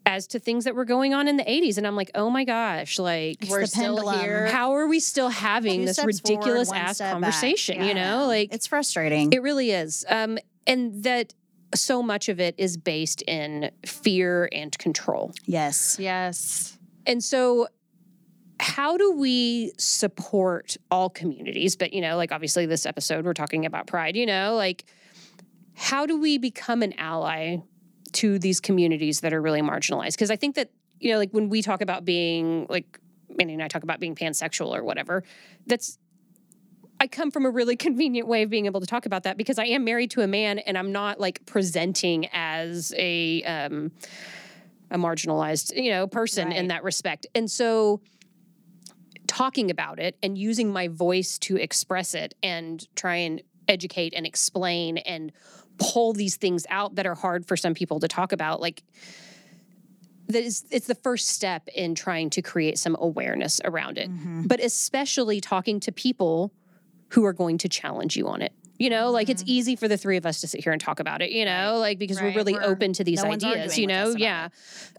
as 0.05 0.27
to 0.27 0.39
things 0.39 0.65
that 0.65 0.75
were 0.75 0.85
going 0.85 1.13
on 1.13 1.27
in 1.27 1.37
the 1.37 1.43
80s. 1.45 1.77
And 1.77 1.87
I'm 1.87 1.95
like, 1.95 2.11
oh 2.13 2.29
my 2.29 2.43
gosh, 2.43 2.99
like, 2.99 3.41
It's 3.41 3.49
We're 3.49 3.65
still 3.65 3.95
pendulum. 3.95 4.19
here. 4.19 4.47
how 4.47 4.73
are 4.75 4.87
we 4.87 4.99
still 4.99 5.29
having 5.29 5.81
Two 5.81 5.85
this 5.85 5.95
steps 5.97 6.19
forward, 6.19 6.39
ridiculous 6.45 6.71
ass 6.73 6.95
step 6.95 7.05
back. 7.05 7.13
conversation? 7.13 7.83
You 7.83 7.93
know, 7.93 8.25
like, 8.27 8.53
It's 8.53 8.67
frustrating. 8.67 9.31
it 9.31 9.41
really 9.41 9.71
is. 9.71 10.05
Um, 10.09 10.37
and 10.67 11.03
that 11.03 11.33
so 11.73 12.03
much 12.03 12.27
of 12.29 12.39
it 12.39 12.55
is 12.57 12.75
based 12.77 13.21
in 13.23 13.71
fear 13.85 14.49
and 14.51 14.77
control. 14.77 15.33
yes. 15.45 15.97
Yes. 15.99 16.77
And 17.05 17.23
so 17.23 17.67
how 18.59 18.95
do 18.97 19.11
we 19.13 19.71
support 19.77 20.77
all 20.91 21.09
communities? 21.09 21.75
But, 21.75 21.91
you 21.93 22.01
know, 22.01 22.15
like 22.17 22.31
obviously 22.31 22.65
this 22.65 22.85
episode, 22.85 23.25
we're 23.25 23.33
talking 23.33 23.65
about 23.65 23.87
pride, 23.87 24.15
you 24.15 24.25
know, 24.25 24.55
like 24.55 24.85
how 25.75 26.05
do 26.05 26.19
we 26.19 26.37
become 26.37 26.81
an 26.83 26.93
ally 26.99 27.57
to 28.13 28.39
these 28.39 28.59
communities 28.59 29.21
that 29.21 29.33
are 29.33 29.41
really 29.41 29.61
marginalized? 29.61 30.13
Because 30.13 30.31
I 30.31 30.35
think 30.35 30.55
that, 30.55 30.71
you 30.99 31.11
know, 31.11 31.17
like 31.17 31.31
when 31.31 31.49
we 31.49 31.61
talk 31.61 31.81
about 31.81 32.05
being 32.05 32.65
like, 32.69 32.99
Mandy 33.29 33.53
and 33.53 33.63
I 33.63 33.67
talk 33.67 33.83
about 33.83 33.99
being 33.99 34.15
pansexual 34.15 34.75
or 34.75 34.83
whatever, 34.83 35.23
that's, 35.65 35.97
I 36.99 37.07
come 37.07 37.31
from 37.31 37.45
a 37.45 37.49
really 37.49 37.75
convenient 37.87 38.27
way 38.27 38.43
of 38.43 38.49
being 38.49 38.65
able 38.65 38.79
to 38.79 38.87
talk 38.87 39.05
about 39.05 39.23
that 39.23 39.37
because 39.37 39.59
I 39.59 39.65
am 39.65 39.83
married 39.83 40.11
to 40.11 40.21
a 40.21 40.27
man 40.27 40.59
and 40.59 40.77
I'm 40.77 40.91
not 40.91 41.19
like 41.19 41.45
presenting 41.45 42.27
as 42.31 42.93
a, 42.97 43.43
um, 43.43 43.91
a 44.91 44.97
marginalized, 44.97 45.75
you 45.75 45.89
know, 45.89 46.07
person 46.07 46.51
in 46.51 46.67
that 46.67 46.83
respect. 46.83 47.25
And 47.33 47.49
so 47.49 48.01
talking 49.27 49.71
about 49.71 49.99
it 49.99 50.15
and 50.21 50.37
using 50.37 50.71
my 50.71 50.87
voice 50.87 51.39
to 51.39 51.57
express 51.57 52.13
it 52.13 52.35
and 52.43 52.87
try 52.95 53.15
and 53.15 53.41
educate 53.67 54.13
and 54.15 54.25
explain 54.25 54.97
and 54.99 55.31
pull 55.79 56.13
these 56.13 56.35
things 56.37 56.65
out 56.69 56.95
that 56.95 57.05
are 57.05 57.15
hard 57.15 57.45
for 57.47 57.57
some 57.57 57.73
people 57.73 57.99
to 57.99 58.07
talk 58.07 58.31
about 58.31 58.61
like 58.61 58.83
that 60.27 60.43
is 60.43 60.65
it's 60.71 60.87
the 60.87 60.95
first 60.95 61.27
step 61.27 61.67
in 61.75 61.95
trying 61.95 62.29
to 62.29 62.41
create 62.41 62.77
some 62.77 62.95
awareness 62.99 63.59
around 63.65 63.97
it. 63.97 64.09
Mhm. 64.09 64.47
but 64.47 64.59
especially 64.59 65.41
talking 65.41 65.79
to 65.81 65.91
people 65.91 66.53
who 67.09 67.25
are 67.25 67.33
going 67.33 67.57
to 67.59 67.69
challenge 67.69 68.15
you 68.15 68.27
on 68.27 68.41
it. 68.41 68.53
You 68.79 68.89
know 68.89 69.11
like 69.11 69.29
it's 69.29 69.43
easy 69.45 69.75
for 69.75 69.87
the 69.87 69.97
three 69.97 70.17
of 70.17 70.25
us 70.25 70.41
to 70.41 70.47
sit 70.47 70.63
here 70.63 70.73
and 70.73 70.81
talk 70.81 70.99
about 70.99 71.21
it 71.21 71.29
you 71.31 71.45
know 71.45 71.77
like 71.79 71.99
because 71.99 72.19
we're 72.19 72.33
really 72.33 72.53
We're- 72.53 72.65
open 72.65 72.91
to 72.93 73.03
these 73.03 73.23
no 73.23 73.31
ideas 73.31 73.77
you 73.77 73.87
know? 73.87 74.13
yeah. 74.17 74.49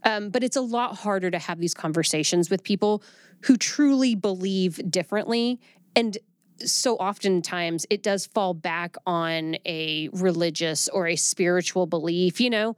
um, 0.05 0.31
but 0.31 0.43
it's 0.45 0.57
a 0.57 0.61
lot 0.62 0.97
harder 0.99 1.31
to 1.31 1.39
have 1.39 1.59
these 1.59 1.75
conversations 1.75 2.49
with 2.51 2.62
people 2.62 3.03
who 3.43 3.57
truly 3.57 4.14
believe 4.14 4.81
differently 4.91 5.61
and 5.97 6.16
so 6.61 6.97
oftentimes 6.97 7.87
it 7.91 8.03
does 8.03 8.27
fall 8.27 8.55
back 8.55 8.97
on 9.07 9.57
a 9.67 10.09
religious 10.13 10.89
or 10.89 11.07
a 11.09 11.17
spiritual 11.17 11.87
belief 11.87 12.41
you 12.41 12.49
know 12.51 12.77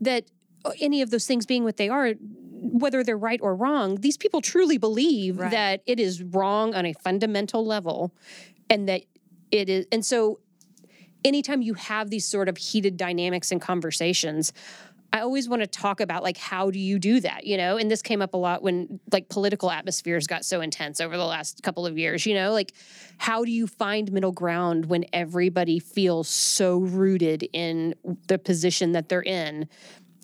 that 0.00 0.24
uh, 0.64 0.70
any 0.80 1.02
of 1.02 1.10
those 1.10 1.26
things 1.26 1.44
being 1.46 1.64
what 1.64 1.76
they 1.76 1.88
are 1.88 2.14
whether 2.62 3.02
they're 3.04 3.18
right 3.18 3.40
or 3.42 3.54
wrong 3.54 3.96
these 3.96 4.16
people 4.16 4.40
truly 4.40 4.78
believe 4.78 5.38
Right. 5.38 5.50
that 5.50 5.82
it 5.86 6.00
is 6.00 6.22
wrong 6.22 6.74
on 6.74 6.86
a 6.86 6.92
fundamental 6.94 7.64
level 7.66 8.12
and 8.68 8.88
that 8.88 9.02
it 9.50 9.68
is 9.68 9.86
and 9.92 10.04
so 10.04 10.40
anytime 11.24 11.60
you 11.60 11.74
have 11.74 12.08
these 12.10 12.26
sort 12.26 12.48
of 12.48 12.56
heated 12.56 12.96
dynamics 12.96 13.52
and 13.52 13.60
conversations 13.60 14.52
i 15.12 15.20
always 15.20 15.48
want 15.48 15.62
to 15.62 15.66
talk 15.66 16.00
about 16.00 16.22
like 16.22 16.36
how 16.36 16.70
do 16.70 16.78
you 16.78 16.98
do 16.98 17.20
that 17.20 17.46
you 17.46 17.56
know 17.56 17.76
and 17.76 17.90
this 17.90 18.02
came 18.02 18.22
up 18.22 18.34
a 18.34 18.36
lot 18.36 18.62
when 18.62 19.00
like 19.12 19.28
political 19.28 19.70
atmospheres 19.70 20.26
got 20.26 20.44
so 20.44 20.60
intense 20.60 21.00
over 21.00 21.16
the 21.16 21.24
last 21.24 21.62
couple 21.62 21.86
of 21.86 21.98
years 21.98 22.26
you 22.26 22.34
know 22.34 22.52
like 22.52 22.72
how 23.18 23.44
do 23.44 23.50
you 23.50 23.66
find 23.66 24.12
middle 24.12 24.32
ground 24.32 24.86
when 24.86 25.04
everybody 25.12 25.78
feels 25.78 26.28
so 26.28 26.78
rooted 26.78 27.48
in 27.52 27.94
the 28.28 28.38
position 28.38 28.92
that 28.92 29.08
they're 29.08 29.22
in 29.22 29.68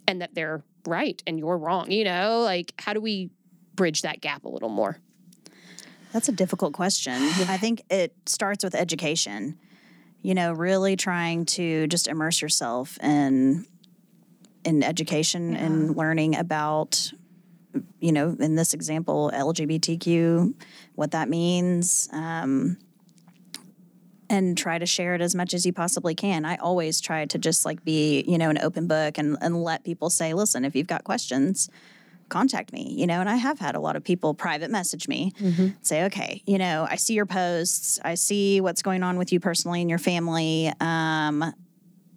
and 0.08 0.20
that 0.20 0.34
they're 0.34 0.64
right 0.86 1.22
and 1.26 1.38
you're 1.38 1.58
wrong 1.58 1.90
you 1.90 2.04
know 2.04 2.42
like 2.42 2.72
how 2.78 2.92
do 2.92 3.00
we 3.00 3.30
bridge 3.74 4.02
that 4.02 4.20
gap 4.20 4.44
a 4.44 4.48
little 4.48 4.68
more 4.68 4.98
That's 6.12 6.28
a 6.30 6.32
difficult 6.32 6.72
question. 6.72 7.12
I 7.12 7.58
think 7.58 7.82
it 7.90 8.14
starts 8.24 8.64
with 8.64 8.74
education. 8.74 9.58
You 10.22 10.34
know, 10.34 10.52
really 10.52 10.96
trying 10.96 11.44
to 11.46 11.86
just 11.88 12.08
immerse 12.08 12.40
yourself 12.40 12.98
in 13.02 13.66
in 14.66 14.82
education 14.82 15.56
and 15.56 15.96
learning 15.96 16.36
about 16.36 17.12
you 18.00 18.12
know, 18.12 18.34
in 18.40 18.54
this 18.54 18.72
example, 18.72 19.30
LGBTQ, 19.34 20.54
what 20.94 21.10
that 21.10 21.28
means, 21.28 22.08
um, 22.12 22.78
and 24.30 24.56
try 24.56 24.78
to 24.78 24.86
share 24.86 25.14
it 25.14 25.20
as 25.20 25.34
much 25.34 25.54
as 25.54 25.64
you 25.64 25.72
possibly 25.72 26.14
can. 26.14 26.44
I 26.44 26.56
always 26.56 27.00
try 27.00 27.26
to 27.26 27.38
just 27.38 27.64
like 27.64 27.84
be, 27.84 28.24
you 28.26 28.38
know, 28.38 28.50
an 28.50 28.58
open 28.58 28.86
book 28.86 29.18
and, 29.18 29.36
and 29.40 29.62
let 29.62 29.84
people 29.84 30.10
say, 30.10 30.34
listen, 30.34 30.64
if 30.64 30.74
you've 30.74 30.86
got 30.86 31.04
questions, 31.04 31.68
contact 32.28 32.72
me, 32.72 32.94
you 32.96 33.06
know, 33.06 33.20
and 33.20 33.28
I 33.28 33.36
have 33.36 33.58
had 33.58 33.76
a 33.76 33.80
lot 33.80 33.94
of 33.94 34.02
people 34.02 34.34
private 34.34 34.70
message 34.70 35.06
me, 35.06 35.32
say, 35.82 36.04
okay, 36.06 36.42
you 36.46 36.58
know, 36.58 36.86
I 36.88 36.96
see 36.96 37.14
your 37.14 37.26
posts, 37.26 38.00
I 38.04 38.14
see 38.14 38.60
what's 38.60 38.82
going 38.82 39.02
on 39.02 39.16
with 39.16 39.32
you 39.32 39.38
personally 39.38 39.80
and 39.80 39.88
your 39.88 39.98
family. 40.00 40.72
Um, 40.80 41.54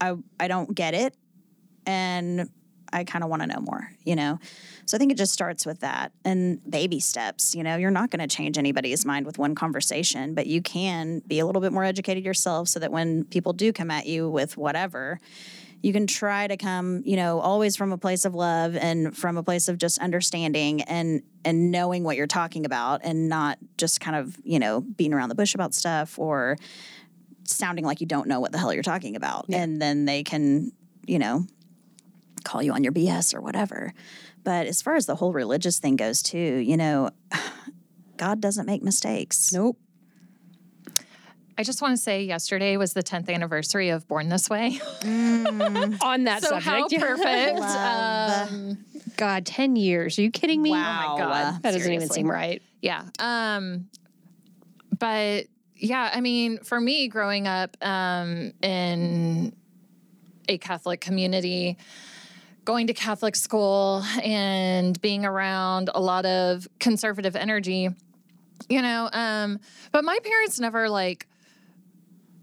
I 0.02 0.16
I 0.39 0.47
don't 0.47 0.74
get 0.74 0.93
it, 0.93 1.14
and 1.90 2.50
I 2.94 3.04
kind 3.04 3.24
of 3.24 3.30
want 3.30 3.42
to 3.42 3.48
know 3.48 3.60
more, 3.62 3.92
you 4.04 4.16
know. 4.16 4.40
So 4.86 4.96
I 4.96 5.00
think 5.00 5.12
it 5.12 5.18
just 5.18 5.34
starts 5.34 5.66
with 5.66 5.80
that 5.80 6.12
and 6.24 6.60
baby 6.70 7.00
steps. 7.00 7.56
You 7.56 7.64
know, 7.64 7.78
you're 7.78 7.92
not 7.92 8.12
going 8.12 8.28
to 8.28 8.36
change 8.36 8.58
anybody's 8.58 9.06
mind 9.06 9.26
with 9.26 9.38
one 9.38 9.56
conversation, 9.56 10.34
but 10.36 10.48
you 10.48 10.62
can 10.62 11.22
be 11.28 11.40
a 11.40 11.46
little 11.46 11.62
bit 11.62 11.74
more 11.74 11.84
educated 11.84 12.24
yourself 12.24 12.68
so 12.68 12.80
that 12.80 12.92
when 12.92 13.26
people 13.26 13.54
do 13.54 13.74
come 13.74 13.90
at 13.92 14.06
you 14.06 14.30
with 14.30 14.56
whatever, 14.56 15.20
you 15.82 15.94
can 15.94 16.08
try 16.08 16.46
to 16.48 16.58
come, 16.58 17.02
you 17.06 17.16
know, 17.16 17.40
always 17.40 17.76
from 17.76 17.92
a 17.92 17.98
place 17.98 18.26
of 18.26 18.36
love 18.36 18.76
and 18.76 19.16
from 19.16 19.38
a 19.38 19.44
place 19.44 19.68
of 19.68 19.78
just 19.78 20.00
understanding 20.00 20.82
and 20.84 21.24
and 21.46 21.72
knowing 21.72 22.04
what 22.04 22.18
you're 22.18 22.28
talking 22.28 22.66
about 22.66 23.02
and 23.04 23.30
not 23.30 23.58
just 23.78 24.02
kind 24.02 24.16
of, 24.16 24.38
you 24.44 24.60
know, 24.60 24.82
being 24.82 25.14
around 25.14 25.30
the 25.30 25.36
bush 25.36 25.56
about 25.56 25.74
stuff 25.74 26.20
or 26.20 26.58
sounding 27.46 27.86
like 27.86 28.02
you 28.02 28.08
don't 28.08 28.28
know 28.28 28.40
what 28.40 28.52
the 28.52 28.58
hell 28.58 28.74
you're 28.74 28.84
talking 28.84 29.16
about. 29.16 29.46
And 29.50 29.82
then 29.82 30.06
they 30.06 30.24
can, 30.24 30.72
you 31.08 31.18
know, 31.18 31.46
call 32.50 32.64
you 32.64 32.74
on 32.74 32.84
your 32.84 32.93
BS 32.93 33.36
or 33.36 33.41
whatever. 33.41 33.93
But 34.43 34.66
as 34.66 34.82
far 34.82 34.95
as 34.95 35.06
the 35.06 35.16
whole 35.16 35.34
religious 35.34 35.78
thing 35.78 35.95
goes 35.95 36.24
too, 36.24 36.38
you 36.38 36.78
know, 36.78 37.12
God 38.18 38.41
doesn't 38.41 38.66
make 38.66 38.84
mistakes. 38.84 39.54
nope 39.54 39.78
I 41.60 41.64
just 41.64 41.82
want 41.82 41.91
to 41.91 42.02
say 42.02 42.24
yesterday 42.24 42.78
was 42.78 42.93
the 42.93 43.04
10th 43.04 43.30
anniversary 43.30 43.89
of 43.89 44.08
Born 44.08 44.30
This 44.30 44.50
Way. 44.50 44.80
On 45.04 46.24
that 46.24 46.41
so 46.41 46.58
subject. 46.58 46.66
how 46.66 46.88
perfect. 46.88 47.60
Um, 48.50 48.78
God, 49.18 49.45
10 49.45 49.76
years. 49.76 50.18
Are 50.18 50.22
you 50.22 50.32
kidding 50.32 50.62
me? 50.62 50.72
Wow. 50.72 51.06
Oh 51.06 51.12
my 51.12 51.20
God. 51.20 51.62
That 51.64 51.74
doesn't 51.74 51.91
even 51.91 52.10
seem 52.10 52.32
right. 52.32 52.62
Yeah. 52.82 53.04
Um, 53.20 53.89
but 54.97 55.47
yeah, 55.76 56.10
I 56.14 56.22
mean, 56.22 56.60
for 56.60 56.80
me, 56.80 57.10
growing 57.10 57.45
up 57.45 57.76
um, 57.82 58.54
in 58.62 59.54
a 60.47 60.58
Catholic 60.60 61.02
community, 61.02 61.78
going 62.70 62.86
to 62.86 62.93
Catholic 62.93 63.36
school 63.36 64.03
and 64.22 65.01
being 65.01 65.26
around 65.26 65.89
a 65.95 65.99
lot 65.99 66.24
of 66.28 66.67
conservative 66.80 67.36
energy, 67.36 67.89
you 68.70 68.82
know, 68.84 69.09
um, 69.11 69.59
but 69.91 70.03
my 70.03 70.20
parents 70.24 70.59
never 70.59 70.88
like 70.88 71.26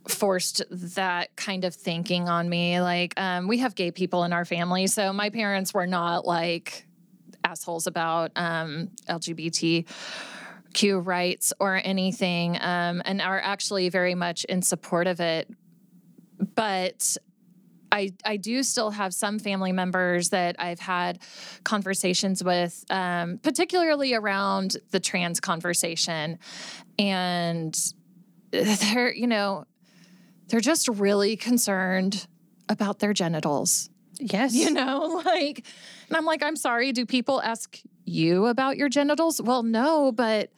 forced 0.08 0.64
that 0.68 1.36
kind 1.36 1.64
of 1.64 1.72
thinking 1.76 2.28
on 2.28 2.48
me. 2.48 2.80
Like, 2.80 3.14
um, 3.16 3.46
we 3.46 3.58
have 3.58 3.76
gay 3.76 3.92
people 3.92 4.24
in 4.24 4.32
our 4.32 4.44
family, 4.44 4.88
so 4.88 5.12
my 5.12 5.30
parents 5.30 5.72
were 5.72 5.86
not 5.86 6.26
like 6.26 6.88
assholes 7.44 7.86
about 7.86 8.32
um, 8.34 8.90
LGBTQ 9.08 9.86
rights 11.06 11.52
or 11.60 11.80
anything, 11.84 12.56
um, 12.60 13.00
and 13.04 13.22
are 13.22 13.40
actually 13.40 13.90
very 13.90 14.16
much 14.16 14.42
in 14.46 14.60
support 14.60 15.06
of 15.06 15.20
it. 15.20 15.48
But 16.56 17.16
I, 17.92 18.12
I 18.24 18.36
do 18.36 18.62
still 18.62 18.90
have 18.90 19.14
some 19.14 19.38
family 19.38 19.72
members 19.72 20.30
that 20.30 20.56
I've 20.58 20.80
had 20.80 21.18
conversations 21.64 22.42
with, 22.42 22.84
um, 22.90 23.38
particularly 23.38 24.14
around 24.14 24.76
the 24.90 25.00
trans 25.00 25.40
conversation. 25.40 26.38
And 26.98 27.76
they're, 28.50 29.14
you 29.14 29.26
know, 29.26 29.64
they're 30.48 30.60
just 30.60 30.88
really 30.88 31.36
concerned 31.36 32.26
about 32.68 32.98
their 32.98 33.12
genitals 33.12 33.90
Yes. 34.18 34.54
you 34.54 34.70
know 34.70 35.22
like 35.26 35.64
and 36.08 36.16
i'm 36.16 36.24
like 36.24 36.42
i'm 36.42 36.56
sorry 36.56 36.92
do 36.92 37.04
people 37.04 37.42
ask 37.42 37.78
you 38.06 38.46
about 38.46 38.76
your 38.76 38.88
genitals 38.88 39.42
well 39.42 39.62
no 39.62 40.10
but 40.10 40.50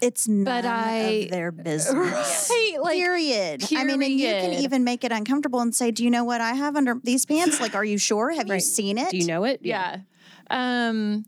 It's 0.00 0.28
none 0.28 0.64
I- 0.66 0.96
of 1.24 1.30
their 1.30 1.50
business. 1.52 2.50
right 2.50 2.76
like 2.82 2.94
period. 2.96 3.64
I 3.74 3.84
mean, 3.84 4.02
and 4.02 4.12
you 4.12 4.26
can 4.28 4.52
even 4.52 4.84
make 4.84 5.04
it 5.04 5.12
uncomfortable 5.12 5.60
and 5.60 5.74
say, 5.74 5.90
"Do 5.90 6.04
you 6.04 6.10
know 6.10 6.24
what 6.24 6.40
I 6.40 6.54
have 6.54 6.76
under 6.76 7.00
these 7.02 7.24
pants? 7.26 7.60
Like, 7.60 7.74
are 7.74 7.84
you 7.84 7.98
sure? 7.98 8.30
Have 8.32 8.48
you 8.48 8.60
seen 8.60 8.98
it? 8.98 9.10
Do 9.10 9.16
you 9.16 9.26
know 9.26 9.44
it? 9.44 9.60
yeah 9.62 9.98
um 10.48 11.24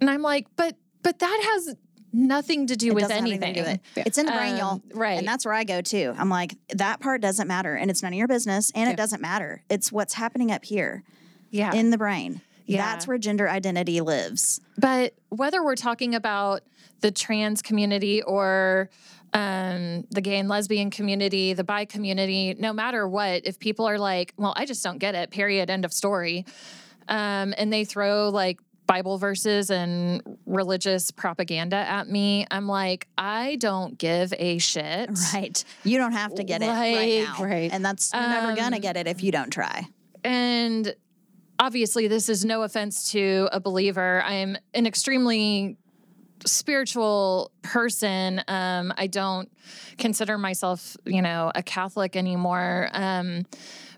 and 0.00 0.08
i'm 0.08 0.22
like 0.22 0.46
but 0.56 0.74
but 1.02 1.18
that 1.18 1.40
has 1.52 1.74
nothing 2.14 2.66
to 2.68 2.76
do 2.76 2.88
It 2.88 2.94
with 2.94 3.10
anything 3.10 3.42
anything 3.44 3.54
do 3.54 3.60
with 3.70 3.80
it. 3.96 4.06
It's 4.06 4.16
in 4.16 4.24
the 4.24 4.32
brain, 4.32 4.56
y'all. 4.56 4.80
Um. 4.94 5.18
And 5.18 5.28
that's 5.28 5.44
where 5.44 5.52
I 5.52 5.64
go 5.64 5.82
too. 5.82 6.14
I'm 6.16 6.30
like, 6.30 6.56
that 6.74 7.00
part 7.00 7.20
doesn't 7.20 7.46
matter, 7.46 7.74
and 7.74 7.90
it's 7.90 8.02
none 8.02 8.14
of 8.14 8.18
your 8.18 8.26
business, 8.26 8.72
and 8.74 8.86
Yeah. 8.86 8.94
it 8.94 8.96
doesn't 8.96 9.20
matter. 9.20 9.62
It's 9.68 9.92
what's 9.92 10.14
happening 10.14 10.50
up 10.50 10.64
here 10.64 11.02
yeah 11.50 11.74
in 11.74 11.90
the 11.90 11.98
brain. 11.98 12.40
Yeah. 12.68 12.84
That's 12.84 13.06
where 13.06 13.18
gender 13.18 13.48
identity 13.48 14.00
lives. 14.00 14.60
But 14.76 15.14
whether 15.30 15.64
we're 15.64 15.74
talking 15.76 16.14
about 16.14 16.62
the 17.00 17.10
trans 17.10 17.62
community 17.62 18.22
or 18.22 18.90
um, 19.32 20.04
the 20.10 20.20
gay 20.20 20.38
and 20.38 20.48
lesbian 20.48 20.90
community, 20.90 21.52
the 21.54 21.64
bi 21.64 21.84
community, 21.84 22.54
no 22.58 22.72
matter 22.72 23.08
what, 23.08 23.46
if 23.46 23.58
people 23.58 23.86
are 23.86 23.98
like, 23.98 24.34
well, 24.36 24.52
I 24.56 24.64
just 24.66 24.82
don't 24.84 24.98
get 24.98 25.14
it, 25.14 25.30
period, 25.30 25.70
end 25.70 25.84
of 25.84 25.92
story, 25.92 26.44
um, 27.08 27.54
and 27.56 27.72
they 27.72 27.84
throw 27.84 28.28
like 28.28 28.58
Bible 28.86 29.18
verses 29.18 29.70
and 29.70 30.22
religious 30.46 31.10
propaganda 31.10 31.76
at 31.76 32.08
me, 32.08 32.46
I'm 32.50 32.66
like, 32.66 33.06
I 33.18 33.56
don't 33.56 33.98
give 33.98 34.32
a 34.38 34.56
shit. 34.58 35.10
Right. 35.34 35.62
You 35.84 35.98
don't 35.98 36.12
have 36.12 36.34
to 36.36 36.44
get 36.44 36.62
it 36.62 36.68
right 36.68 37.24
now. 37.24 37.44
right. 37.44 37.70
And 37.70 37.84
that's 37.84 38.10
you're 38.14 38.22
never 38.22 38.54
gonna 38.56 38.76
Um, 38.76 38.82
get 38.82 38.96
it 38.96 39.06
if 39.06 39.22
you 39.22 39.30
don't 39.30 39.50
try. 39.50 39.86
And 40.24 40.94
obviously, 41.58 42.08
this 42.08 42.28
is 42.28 42.44
no 42.44 42.62
offense 42.62 43.10
to 43.12 43.48
a 43.52 43.60
believer. 43.60 44.22
I'm 44.24 44.56
an 44.74 44.86
extremely 44.86 45.76
spiritual 46.46 47.50
person. 47.62 48.42
Um, 48.48 48.92
I 48.96 49.06
don't 49.06 49.50
consider 49.98 50.38
myself, 50.38 50.96
you 51.04 51.22
know, 51.22 51.50
a 51.54 51.62
Catholic 51.62 52.16
anymore. 52.16 52.88
Um, 52.92 53.44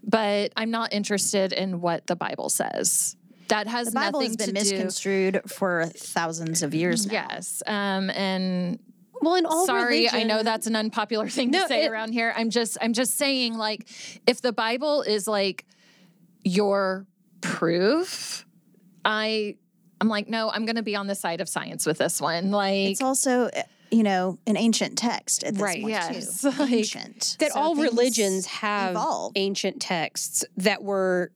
but 0.02 0.52
I'm 0.56 0.70
not 0.70 0.92
interested 0.94 1.52
in 1.52 1.80
what 1.80 2.06
the 2.06 2.16
Bible 2.16 2.48
says. 2.48 3.16
That 3.48 3.66
has 3.66 3.88
The 3.88 3.92
Bible 3.92 4.20
nothing 4.20 4.28
has 4.28 4.36
been 4.36 4.46
to 4.46 4.52
do. 4.52 4.70
misconstrued 4.76 5.42
for 5.50 5.86
thousands 5.86 6.62
of 6.62 6.74
years 6.74 7.06
now. 7.06 7.26
Yes. 7.28 7.62
Um, 7.66 8.08
and 8.10 8.78
Well, 9.20 9.34
in 9.34 9.44
all 9.44 9.66
sorry, 9.66 10.08
I 10.08 10.22
know 10.22 10.42
that's 10.42 10.66
an 10.66 10.76
unpopular 10.76 11.28
thing 11.28 11.50
No, 11.50 11.62
to 11.62 11.68
say 11.68 11.84
it- 11.84 11.90
around 11.90 12.12
here. 12.12 12.32
I'm 12.36 12.48
just 12.50 12.78
I'm 12.80 12.92
just 12.94 13.18
saying 13.18 13.54
like 13.58 13.86
if 14.26 14.40
the 14.40 14.52
Bible 14.52 15.02
is 15.02 15.26
like 15.28 15.66
your 16.42 17.06
proof, 17.40 18.44
I 19.04 19.56
I'm 20.00 20.08
like 20.08 20.28
no, 20.28 20.50
I'm 20.50 20.64
going 20.66 20.76
to 20.76 20.82
be 20.82 20.96
on 20.96 21.06
the 21.06 21.14
side 21.14 21.40
of 21.40 21.48
science 21.48 21.86
with 21.86 21.98
this 21.98 22.20
one. 22.20 22.50
Like 22.50 22.90
It's 22.90 23.02
also, 23.02 23.44
uh, 23.46 23.62
you 23.90 24.02
know, 24.02 24.38
an 24.46 24.56
ancient 24.56 24.96
text 24.96 25.42
at 25.44 25.54
this 25.54 25.62
Right. 25.62 25.82
point 25.82 25.90
Yes. 25.92 26.42
too. 26.42 26.50
Like- 26.58 26.70
ancient. 26.72 27.36
that 27.40 27.52
So 27.52 27.58
all 27.60 27.74
religions 27.74 28.46
have 28.46 28.92
evolve. 28.92 29.32
ancient 29.36 29.80
texts 29.82 30.44
that 30.56 30.82
were 30.82 31.32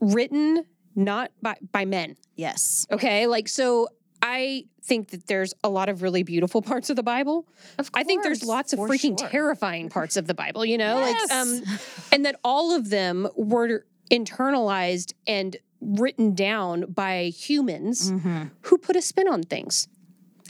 written 0.00 0.64
not 0.94 1.30
by, 1.42 1.56
by 1.72 1.84
men. 1.84 2.16
Yes. 2.36 2.86
Okay. 2.90 3.26
Like, 3.26 3.48
so 3.48 3.88
I 4.22 4.64
think 4.82 5.10
that 5.10 5.26
there's 5.26 5.52
a 5.62 5.68
lot 5.68 5.88
of 5.88 6.02
really 6.02 6.22
beautiful 6.22 6.62
parts 6.62 6.88
of 6.90 6.96
the 6.96 7.02
Bible. 7.02 7.46
of 7.78 7.90
course, 7.92 8.02
I 8.02 8.04
think 8.04 8.22
there's 8.22 8.44
lots 8.44 8.72
of 8.72 8.78
freaking 8.78 9.18
sure. 9.18 9.28
terrifying 9.28 9.88
parts 9.90 10.16
of 10.16 10.26
the 10.26 10.34
Bible, 10.34 10.64
you 10.64 10.78
know? 10.78 10.98
Yes. 11.00 11.28
Like, 11.30 11.38
um, 11.38 11.78
and 12.12 12.24
that 12.24 12.36
all 12.44 12.74
of 12.74 12.88
them 12.90 13.28
were 13.36 13.84
internalized 14.10 15.12
and 15.26 15.56
written 15.80 16.34
down 16.34 16.86
by 16.88 17.24
humans 17.24 18.10
mm-hmm. 18.10 18.44
who 18.62 18.78
put 18.78 18.96
a 18.96 19.02
spin 19.02 19.28
on 19.28 19.42
things. 19.42 19.88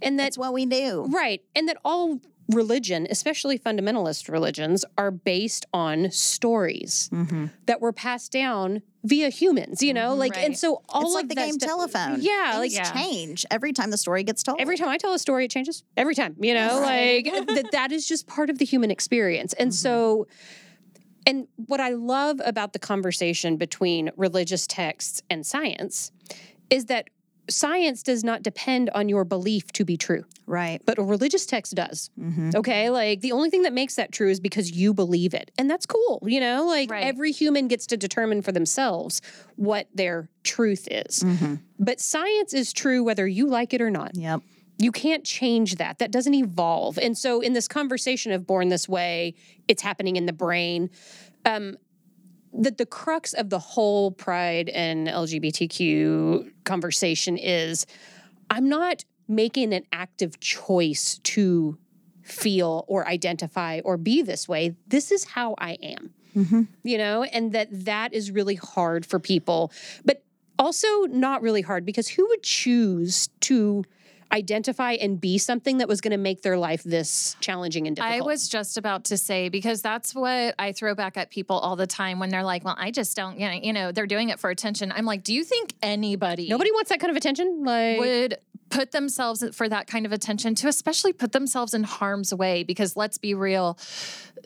And 0.02 0.18
that 0.18 0.24
That's 0.24 0.38
what 0.38 0.52
we 0.52 0.66
do. 0.66 1.06
Right. 1.08 1.42
And 1.54 1.68
that 1.68 1.78
all 1.84 2.20
religion, 2.52 3.06
especially 3.10 3.58
fundamentalist 3.58 4.28
religions, 4.28 4.84
are 4.96 5.10
based 5.10 5.66
on 5.72 6.10
stories 6.10 7.10
mm-hmm. 7.12 7.46
that 7.66 7.80
were 7.80 7.92
passed 7.92 8.30
down 8.30 8.82
via 9.04 9.30
humans, 9.30 9.82
you 9.82 9.94
know? 9.94 10.10
Mm-hmm. 10.10 10.18
Like, 10.20 10.36
and 10.36 10.56
so 10.56 10.82
all 10.88 11.02
it's 11.02 11.10
of 11.10 11.14
like 11.14 11.28
the 11.28 11.34
game 11.34 11.54
stuff- 11.54 11.68
telephone. 11.68 12.18
Yeah. 12.20 12.54
Like, 12.58 12.70
Things 12.70 12.74
Yeah. 12.74 12.92
change 12.92 13.46
every 13.50 13.72
time 13.72 13.90
the 13.90 13.98
story 13.98 14.22
gets 14.22 14.42
told. 14.42 14.60
every 14.60 14.76
time 14.76 14.88
I 14.88 14.98
tell 14.98 15.12
a 15.14 15.18
story, 15.18 15.46
it 15.46 15.50
changes. 15.50 15.82
Every 15.96 16.14
time, 16.14 16.36
you 16.40 16.54
know, 16.54 16.80
like 16.80 17.24
that, 17.24 17.70
that 17.72 17.92
is 17.92 18.06
just 18.06 18.26
part 18.26 18.50
of 18.50 18.58
the 18.58 18.64
human 18.64 18.90
experience. 18.90 19.52
And 19.54 19.74
so, 19.74 20.26
and 21.26 21.48
what 21.56 21.80
I 21.80 21.90
love 21.90 22.40
about 22.44 22.72
the 22.72 22.78
conversation 22.78 23.56
between 23.56 24.10
religious 24.16 24.66
texts 24.66 25.22
and 25.28 25.44
science 25.44 26.12
is 26.70 26.86
that 26.86 27.10
science 27.48 28.02
does 28.02 28.24
not 28.24 28.42
depend 28.42 28.90
on 28.90 29.08
your 29.08 29.24
belief 29.24 29.70
to 29.72 29.84
be 29.84 29.96
true 29.96 30.24
right. 30.46 30.80
but 30.84 30.98
a 30.98 31.02
religious 31.02 31.46
text 31.46 31.74
does. 31.76 32.10
Mm-hmm. 32.18 32.50
Okay. 32.56 32.90
Like 32.90 33.20
the 33.20 33.30
only 33.32 33.50
thing 33.50 33.62
that 33.62 33.72
makes 33.72 33.94
that 33.96 34.10
true 34.10 34.28
is 34.30 34.40
because 34.40 34.72
you 34.72 34.92
believe 34.92 35.32
it. 35.34 35.50
And 35.58 35.70
that's 35.70 35.86
cool. 35.86 36.20
You 36.26 36.40
know, 36.40 36.66
like 36.66 36.90
Right. 36.90 37.04
every 37.04 37.30
human 37.32 37.68
gets 37.68 37.86
to 37.88 37.96
determine 37.96 38.42
for 38.42 38.50
themselves 38.52 39.22
what 39.56 39.86
their 39.94 40.28
truth 40.42 40.88
is. 40.90 41.20
Mm-hmm. 41.22 41.54
But 41.78 42.00
science 42.00 42.52
is 42.52 42.72
true 42.72 43.04
whether 43.04 43.26
you 43.28 43.46
like 43.46 43.72
it 43.74 43.80
or 43.80 43.90
not. 43.90 44.16
Yep. 44.16 44.42
You 44.78 44.92
can't 44.92 45.24
change 45.24 45.76
that. 45.76 45.98
That 45.98 46.10
doesn't 46.10 46.34
evolve. 46.34 46.98
And 46.98 47.16
so, 47.16 47.40
in 47.40 47.52
this 47.54 47.68
conversation 47.68 48.32
of 48.32 48.46
born 48.46 48.68
this 48.68 48.88
way, 48.88 49.34
it's 49.68 49.82
happening 49.82 50.16
in 50.16 50.26
the 50.26 50.32
brain. 50.32 50.90
Um, 51.44 51.76
that 52.52 52.78
the 52.78 52.86
crux 52.86 53.32
of 53.34 53.50
the 53.50 53.58
whole 53.58 54.10
pride 54.10 54.68
and 54.70 55.08
LGBTQ 55.08 56.52
conversation 56.64 57.36
is 57.36 57.86
I'm 58.50 58.68
not 58.68 59.04
making 59.28 59.74
an 59.74 59.84
active 59.92 60.40
choice 60.40 61.18
to 61.18 61.78
feel 62.22 62.84
or 62.88 63.06
identify 63.06 63.80
or 63.84 63.96
be 63.96 64.22
this 64.22 64.48
way. 64.48 64.76
This 64.86 65.10
is 65.10 65.24
how 65.24 65.54
I 65.58 65.72
am. 65.82 66.14
You 66.82 66.98
know, 66.98 67.22
and 67.22 67.52
that 67.52 67.68
that 67.86 68.12
is 68.12 68.30
really 68.30 68.56
hard 68.56 69.06
for 69.06 69.18
people, 69.18 69.72
but 70.04 70.22
also 70.58 70.86
not 71.04 71.42
really 71.42 71.62
hard 71.62 71.86
because 71.86 72.08
who 72.08 72.26
would 72.28 72.42
choose 72.42 73.28
to 73.40 73.84
identify 74.32 74.92
and 74.92 75.20
be 75.20 75.38
something 75.38 75.78
that 75.78 75.88
was 75.88 76.00
going 76.00 76.10
to 76.12 76.16
make 76.18 76.42
their 76.42 76.58
life 76.58 76.82
this 76.82 77.36
challenging 77.40 77.86
and 77.86 77.96
difficult? 77.96 78.22
I 78.22 78.24
was 78.24 78.48
just 78.48 78.76
about 78.76 79.04
to 79.04 79.16
say 79.16 79.48
because 79.48 79.82
that's 79.82 80.14
what 80.14 80.54
I 80.58 80.72
throw 80.72 80.94
back 80.94 81.16
at 81.16 81.30
people 81.30 81.58
all 81.58 81.76
the 81.76 81.86
time 81.86 82.18
when 82.18 82.30
they're 82.30 82.42
like, 82.42 82.64
"Well, 82.64 82.76
I 82.78 82.90
just 82.90 83.16
don't," 83.16 83.38
you 83.38 83.46
know, 83.46 83.52
you 83.62 83.72
know, 83.72 83.92
they're 83.92 84.06
doing 84.06 84.28
it 84.30 84.38
for 84.40 84.50
attention. 84.50 84.92
I'm 84.92 85.04
like, 85.04 85.22
"Do 85.22 85.32
you 85.34 85.44
think 85.44 85.74
anybody 85.82 86.48
Nobody 86.48 86.70
wants 86.72 86.90
that 86.90 87.00
kind 87.00 87.10
of 87.10 87.16
attention. 87.16 87.62
Like 87.64 87.98
would 87.98 88.38
put 88.68 88.90
themselves 88.90 89.44
for 89.54 89.68
that 89.68 89.86
kind 89.86 90.04
of 90.06 90.12
attention 90.12 90.54
to 90.56 90.66
especially 90.66 91.12
put 91.12 91.30
themselves 91.30 91.72
in 91.72 91.84
harm's 91.84 92.34
way 92.34 92.64
because 92.64 92.96
let's 92.96 93.16
be 93.16 93.32
real, 93.32 93.78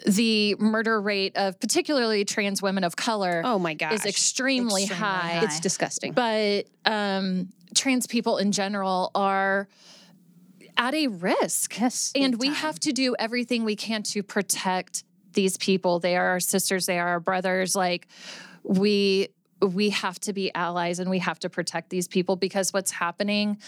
the 0.07 0.55
murder 0.59 1.01
rate 1.01 1.35
of 1.37 1.59
particularly 1.59 2.25
trans 2.27 2.61
women 2.61 2.85
of 2.85 2.97
color 2.97 3.41
oh 3.47 3.59
my 3.59 3.73
gosh, 3.73 3.95
is 3.95 4.05
extremely, 4.07 4.83
Extremely 4.83 5.01
high. 5.01 5.39
high. 5.39 5.45
it's 5.45 5.59
disgusting. 5.61 6.13
But 6.13 6.67
um, 6.85 7.49
trans 7.81 8.07
people 8.07 8.37
in 8.37 8.53
general 8.53 9.11
are 9.15 9.69
at 10.77 10.95
a 10.95 11.09
risk. 11.09 11.81
Yes. 11.81 12.13
And 12.15 12.39
we 12.39 12.49
have 12.49 12.79
to 12.81 12.93
do 12.93 13.17
everything 13.19 13.65
we 13.65 13.75
can 13.75 14.03
to 14.05 14.23
protect 14.23 15.05
these 15.33 15.57
people. 15.57 15.99
They 15.99 16.17
are 16.17 16.27
our 16.27 16.41
sisters, 16.41 16.87
they 16.87 16.99
are 16.99 17.09
our 17.09 17.21
brothers. 17.21 17.75
Like 17.75 18.07
we 18.63 19.29
we 19.63 19.91
have 19.91 20.19
to 20.21 20.33
be 20.33 20.53
allies 20.55 21.01
and 21.01 21.11
we 21.11 21.19
have 21.19 21.39
to 21.39 21.51
protect 21.51 21.91
these 21.91 22.09
people 22.09 22.35
because 22.37 22.73
what's 22.73 22.91
happening 22.91 23.59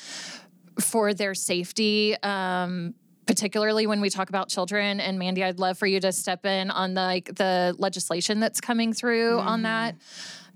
for 0.81 1.13
their 1.13 1.35
safety 1.35 2.17
um 2.23 2.95
particularly 3.27 3.87
when 3.87 4.01
we 4.01 4.09
talk 4.09 4.31
about 4.31 4.49
children 4.49 5.01
and 5.01 5.19
Mandy 5.19 5.45
I'd 5.45 5.59
love 5.59 5.77
for 5.77 5.87
you 5.87 6.01
to 6.01 6.11
step 6.11 6.47
in 6.47 6.71
on 6.71 6.95
the 6.95 7.03
like 7.03 7.35
the 7.35 7.77
legislation 7.79 8.41
that's 8.41 8.59
coming 8.59 8.95
through 8.95 9.39
on 9.39 9.63
that 9.63 9.97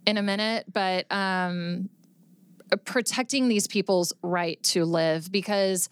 in 0.07 0.17
a 0.17 0.23
minute 0.23 0.65
but 0.73 1.05
um 1.11 1.91
protecting 2.85 3.49
these 3.49 3.67
people's 3.67 4.12
right 4.23 4.62
to 4.62 4.85
live 4.85 5.31
because 5.31 5.89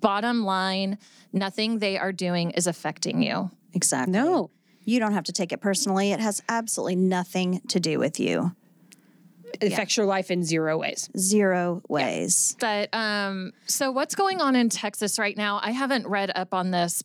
bottom 0.00 0.44
line 0.44 0.98
nothing 1.32 1.78
they 1.78 1.98
are 1.98 2.12
doing 2.12 2.50
is 2.50 2.66
affecting 2.66 3.22
you 3.22 3.50
Exactly. 3.72 4.12
No. 4.12 4.50
You 4.84 4.98
don't 4.98 5.12
have 5.12 5.24
to 5.24 5.32
take 5.32 5.52
it 5.52 5.60
personally. 5.60 6.12
It 6.12 6.20
has 6.20 6.42
absolutely 6.48 6.96
nothing 6.96 7.60
to 7.68 7.80
do 7.80 7.98
with 7.98 8.18
you. 8.18 8.54
It 9.60 9.72
affects 9.72 9.96
your 9.96 10.06
life 10.06 10.30
in 10.30 10.44
zero 10.44 10.78
ways. 10.78 11.10
Zero 11.18 11.82
ways. 11.88 12.56
But 12.60 12.88
um, 12.94 13.52
so 13.66 13.90
what's 13.90 14.14
going 14.14 14.40
on 14.40 14.54
in 14.56 14.68
Texas 14.68 15.18
right 15.18 15.36
now? 15.36 15.60
I 15.62 15.72
haven't 15.72 16.06
read 16.06 16.30
up 16.34 16.54
on 16.54 16.70
this 16.70 17.02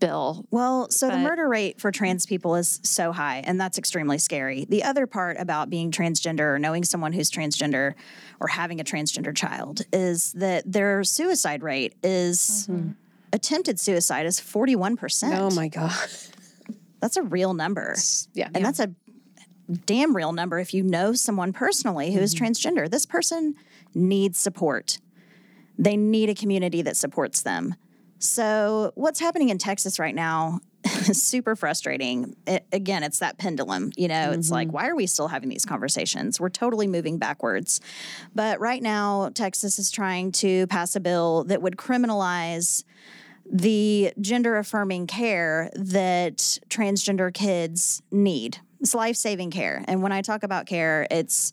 bill. 0.00 0.46
Well, 0.50 0.90
so 0.90 1.08
the 1.10 1.18
murder 1.18 1.48
rate 1.48 1.80
for 1.80 1.90
trans 1.90 2.26
people 2.26 2.56
is 2.56 2.80
so 2.82 3.12
high, 3.12 3.42
and 3.44 3.60
that's 3.60 3.78
extremely 3.78 4.18
scary. 4.18 4.66
The 4.68 4.84
other 4.84 5.06
part 5.06 5.36
about 5.38 5.70
being 5.70 5.90
transgender 5.90 6.54
or 6.54 6.58
knowing 6.58 6.84
someone 6.84 7.12
who's 7.12 7.30
transgender 7.30 7.94
or 8.40 8.48
having 8.48 8.80
a 8.80 8.84
transgender 8.84 9.34
child 9.36 9.82
is 9.92 10.32
that 10.34 10.70
their 10.70 11.04
suicide 11.04 11.62
rate 11.62 11.94
is 12.02 12.68
mm-hmm. 12.70 12.90
attempted 13.32 13.80
suicide 13.80 14.26
is 14.26 14.40
41%. 14.40 15.36
Oh 15.36 15.50
my 15.54 15.68
God. 15.68 15.92
That's 17.00 17.16
a 17.16 17.22
real 17.22 17.54
number. 17.54 17.94
Yeah. 18.34 18.48
And 18.54 18.64
that's 18.64 18.80
a 18.80 18.90
damn 19.86 20.16
real 20.16 20.32
number 20.32 20.58
if 20.58 20.72
you 20.72 20.82
know 20.82 21.12
someone 21.12 21.52
personally 21.52 22.12
who 22.12 22.20
is 22.20 22.34
mm-hmm. 22.34 22.44
transgender. 22.44 22.90
This 22.90 23.06
person 23.06 23.54
needs 23.94 24.38
support. 24.38 24.98
They 25.78 25.96
need 25.96 26.28
a 26.28 26.34
community 26.34 26.82
that 26.82 26.96
supports 26.96 27.42
them. 27.42 27.76
So, 28.18 28.92
what's 28.94 29.20
happening 29.20 29.48
in 29.48 29.58
Texas 29.58 29.98
right 29.98 30.14
now 30.14 30.60
is 30.84 31.22
super 31.22 31.54
frustrating. 31.56 32.36
It, 32.46 32.66
again, 32.72 33.02
it's 33.02 33.20
that 33.20 33.38
pendulum. 33.38 33.92
You 33.96 34.08
know, 34.08 34.32
it's 34.32 34.50
like, 34.50 34.68
mm-hmm. 34.68 34.74
why 34.74 34.88
are 34.88 34.96
we 34.96 35.06
still 35.06 35.28
having 35.28 35.48
these 35.48 35.64
conversations? 35.64 36.40
We're 36.40 36.48
totally 36.48 36.86
moving 36.86 37.18
backwards. 37.18 37.80
But 38.34 38.60
right 38.60 38.82
now, 38.82 39.30
Texas 39.30 39.78
is 39.78 39.90
trying 39.90 40.32
to 40.32 40.66
pass 40.66 40.96
a 40.96 41.00
bill 41.00 41.44
that 41.44 41.62
would 41.62 41.76
criminalize 41.76 42.84
the 43.50 44.12
gender 44.20 44.58
affirming 44.58 45.06
care 45.06 45.70
that 45.74 46.36
transgender 46.68 47.32
kids 47.32 48.02
need. 48.10 48.58
It's 48.80 48.94
life 48.94 49.16
saving 49.16 49.50
care. 49.50 49.84
And 49.88 50.02
when 50.02 50.12
I 50.12 50.22
talk 50.22 50.42
about 50.42 50.66
care, 50.66 51.06
it's 51.10 51.52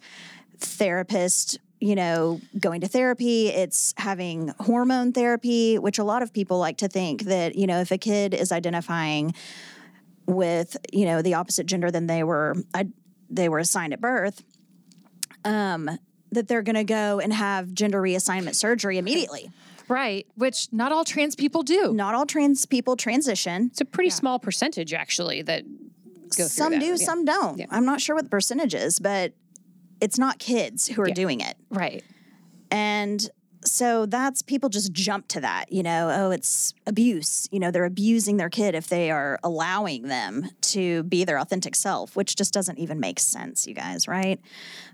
therapist, 0.57 1.59
you 1.79 1.95
know, 1.95 2.39
going 2.59 2.81
to 2.81 2.87
therapy, 2.87 3.47
it's 3.49 3.93
having 3.97 4.53
hormone 4.59 5.11
therapy, 5.11 5.77
which 5.77 5.99
a 5.99 6.03
lot 6.03 6.23
of 6.23 6.31
people 6.33 6.57
like 6.57 6.77
to 6.77 6.87
think 6.87 7.23
that, 7.23 7.55
you 7.55 7.67
know, 7.67 7.81
if 7.81 7.91
a 7.91 7.97
kid 7.97 8.33
is 8.33 8.51
identifying 8.51 9.33
with, 10.25 10.77
you 10.91 11.05
know, 11.05 11.21
the 11.21 11.33
opposite 11.33 11.65
gender 11.65 11.91
than 11.91 12.07
they 12.07 12.23
were 12.23 12.55
I, 12.73 12.87
they 13.29 13.49
were 13.49 13.59
assigned 13.59 13.93
at 13.93 14.01
birth, 14.01 14.43
um, 15.43 15.89
that 16.31 16.47
they're 16.47 16.63
going 16.63 16.75
to 16.75 16.83
go 16.83 17.19
and 17.19 17.33
have 17.33 17.73
gender 17.73 18.01
reassignment 18.01 18.55
surgery 18.55 18.97
immediately. 18.97 19.51
Right, 19.87 20.25
which 20.35 20.69
not 20.71 20.91
all 20.91 21.05
trans 21.05 21.35
people 21.35 21.61
do. 21.61 21.93
Not 21.93 22.15
all 22.15 22.25
trans 22.25 22.65
people 22.65 22.95
transition. 22.95 23.67
It's 23.71 23.81
a 23.81 23.85
pretty 23.85 24.09
small 24.09 24.39
percentage, 24.39 24.93
actually, 24.93 25.43
that 25.43 25.63
go 25.63 26.29
through 26.35 26.45
some 26.47 26.71
that. 26.73 26.79
do, 26.79 26.87
Yeah. 26.87 26.95
some 26.95 27.25
don't. 27.25 27.59
Yeah. 27.59 27.65
I'm 27.69 27.85
not 27.85 28.01
sure 28.01 28.15
what 28.15 28.23
the 28.23 28.31
percentage 28.31 28.73
is, 28.73 28.97
but 28.99 29.33
it's 30.01 30.17
not 30.19 30.39
kids 30.39 30.87
who 30.87 31.01
are 31.01 31.07
Yeah. 31.07 31.13
doing 31.13 31.39
it. 31.41 31.55
Right. 31.69 32.03
And 32.71 33.29
so 33.63 34.05
that's 34.05 34.43
people 34.43 34.69
just 34.69 34.91
jump 34.91 35.27
to 35.29 35.41
that, 35.41 35.71
you 35.71 35.81
know, 35.81 36.11
oh, 36.13 36.29
it's 36.31 36.73
abuse. 36.85 37.47
You 37.51 37.59
know, 37.59 37.71
they're 37.71 37.85
abusing 37.85 38.37
their 38.37 38.49
kid 38.49 38.75
if 38.75 38.87
they 38.87 39.09
are 39.09 39.39
allowing 39.43 40.03
them 40.03 40.49
to 40.61 41.01
be 41.03 41.23
their 41.23 41.39
authentic 41.39 41.75
self, 41.75 42.15
which 42.15 42.35
just 42.35 42.53
doesn't 42.53 42.77
even 42.77 42.99
make 42.99 43.19
sense, 43.19 43.65
you 43.65 43.73
guys, 43.73 44.07
right? 44.07 44.39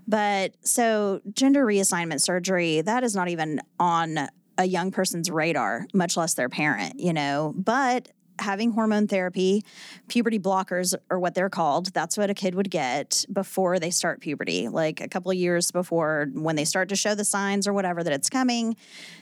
But 0.08 0.54
so 0.62 1.20
gender 1.34 1.66
reassignment 1.66 2.22
surgery, 2.22 2.80
that 2.80 3.04
is 3.04 3.14
not 3.14 3.28
even 3.28 3.60
on 3.78 4.28
a 4.56 4.64
young 4.64 4.90
person's 4.90 5.30
radar, 5.30 5.86
much 5.92 6.16
less 6.16 6.32
their 6.34 6.48
parent, 6.48 6.98
you 6.98 7.12
know. 7.12 7.52
But 7.56 8.08
having 8.38 8.72
hormone 8.72 9.06
therapy, 9.06 9.64
puberty 10.08 10.38
blockers 10.38 10.94
are 11.10 11.18
what 11.18 11.34
they're 11.34 11.50
called. 11.50 11.92
That's 11.92 12.16
what 12.16 12.30
a 12.30 12.34
kid 12.34 12.54
would 12.54 12.70
get 12.70 13.24
before 13.32 13.78
they 13.78 13.90
start 13.90 14.20
puberty, 14.20 14.68
like 14.68 15.00
a 15.00 15.08
couple 15.08 15.32
years 15.32 15.70
before 15.70 16.28
when 16.32 16.56
they 16.56 16.64
start 16.64 16.88
to 16.90 16.96
show 16.96 17.14
the 17.14 17.24
signs 17.24 17.68
or 17.68 17.72
whatever 17.72 18.02
that 18.02 18.12
it's 18.12 18.30
coming. 18.30 18.76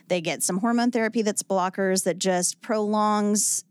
They 0.08 0.20
get 0.20 0.42
some 0.42 0.58
hormone 0.58 0.90
therapy 0.90 1.22
that's 1.22 1.42
blockers 1.42 2.04
that 2.04 2.18
just 2.18 2.60
prolongs 2.60 3.64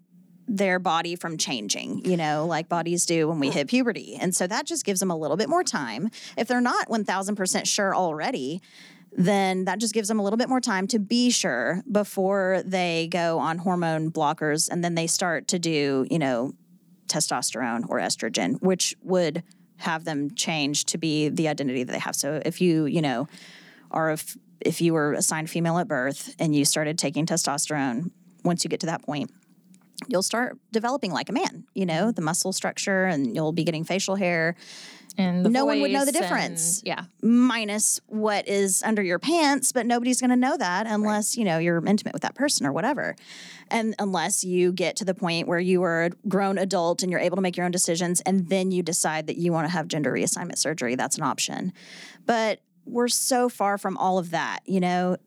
their 0.50 0.80
body 0.80 1.16
from 1.16 1.38
changing, 1.38 2.04
you 2.06 2.18
know, 2.18 2.46
like 2.48 2.68
bodies 2.68 3.06
do 3.06 3.28
when 3.28 3.40
we 3.40 3.52
hit 3.52 3.68
puberty. 3.68 4.18
And 4.20 4.36
so 4.36 4.48
that 4.48 4.66
just 4.66 4.84
gives 4.84 5.00
them 5.00 5.12
a 5.12 5.16
little 5.16 5.38
bit 5.38 5.48
more 5.48 5.64
time. 5.64 6.10
If 6.38 6.48
they're 6.48 6.60
not 6.60 6.90
1000% 6.90 7.68
sure 7.68 7.96
already, 7.96 8.62
then 9.12 9.66
that 9.66 9.80
just 9.80 9.94
gives 9.94 10.08
them 10.08 10.20
a 10.20 10.24
little 10.24 10.38
bit 10.38 10.50
more 10.50 10.62
time 10.62 10.88
to 10.88 11.00
be 11.00 11.30
sure 11.30 11.84
before 11.92 12.62
they 12.66 13.08
go 13.12 13.40
on 13.40 13.58
hormone 13.58 14.12
blockers 14.12 14.70
and 14.70 14.84
then 14.84 14.96
they 14.96 15.08
start 15.08 15.48
to 15.50 15.60
do, 15.60 16.06
you 16.10 16.20
know, 16.20 16.54
testosterone 17.08 17.90
or 17.90 18.00
estrogen, 18.00 18.62
which 18.62 18.96
would 19.02 19.44
have 19.78 20.06
them 20.06 20.34
change 20.36 20.86
to 20.86 20.98
be 20.98 21.30
the 21.30 21.48
identity 21.48 21.84
that 21.84 21.92
they 21.92 22.00
have. 22.00 22.16
So 22.16 22.42
if 22.46 22.62
you, 22.62 22.86
you 22.86 23.02
know, 23.02 23.28
are 23.92 24.12
if 24.12 24.38
if 24.62 24.82
you 24.82 24.94
were 24.94 25.14
assigned 25.14 25.50
female 25.50 25.78
at 25.78 25.88
birth 25.88 26.36
and 26.38 26.54
you 26.54 26.66
started 26.66 26.98
taking 26.98 27.26
testosterone, 27.26 28.12
once 28.44 28.64
you 28.64 28.70
get 28.70 28.82
to 28.82 28.88
that 28.88 29.04
point, 29.04 29.32
you'll 30.08 30.22
start 30.22 30.58
developing 30.72 31.12
like 31.12 31.30
a 31.30 31.34
man, 31.34 31.66
you 31.74 31.86
know, 31.86 32.12
the 32.12 32.22
muscle 32.22 32.54
structure 32.54 33.06
and 33.06 33.36
you'll 33.36 33.54
be 33.54 33.64
getting 33.64 33.84
facial 33.84 34.16
hair 34.16 34.56
And 35.20 35.52
No 35.52 35.66
one 35.66 35.82
would 35.82 35.92
know 35.92 36.06
the 36.06 36.12
voice 36.12 36.16
and- 36.16 36.24
difference. 36.24 36.82
yeah. 36.86 37.04
minus 37.22 38.00
what 38.08 38.48
is 38.48 38.82
under 38.84 39.02
your 39.02 39.20
pants, 39.20 39.72
but 39.72 39.86
nobody's 39.86 40.20
going 40.22 40.30
to 40.30 40.36
know 40.36 40.56
that 40.58 40.88
unless, 40.88 41.36
you 41.38 41.44
know, 41.44 41.58
you're 41.58 41.86
intimate 41.86 42.14
with 42.14 42.22
that 42.22 42.36
person 42.36 42.66
or 42.66 42.72
whatever. 42.72 43.16
And 43.70 43.94
unless 44.00 44.44
you 44.44 44.72
get 44.72 44.96
to 44.98 45.06
the 45.06 45.14
point 45.14 45.48
where 45.48 45.60
you 45.60 45.84
are 45.84 46.06
a 46.06 46.10
grown 46.28 46.58
adult 46.58 47.04
and 47.04 47.12
you're 47.12 47.20
able 47.20 47.36
to 47.36 47.42
make 47.42 47.58
your 47.58 47.66
own 47.66 47.72
decisions 47.72 48.22
and 48.22 48.50
then 48.50 48.72
you 48.72 48.82
decide 48.82 49.28
that 49.28 49.38
you 49.38 49.52
want 49.52 49.68
to 49.68 49.72
have 49.72 49.88
gender 49.88 50.12
reassignment 50.14 50.58
surgery, 50.58 50.96
that's 50.96 51.18
an 51.18 51.24
option. 51.24 51.74
But 52.26 52.62
we're 52.86 53.08
so 53.10 53.50
far 53.50 53.78
from 53.78 53.98
all 53.98 54.18
of 54.18 54.32
that, 54.32 54.62
you 54.66 54.80
know. 54.80 55.18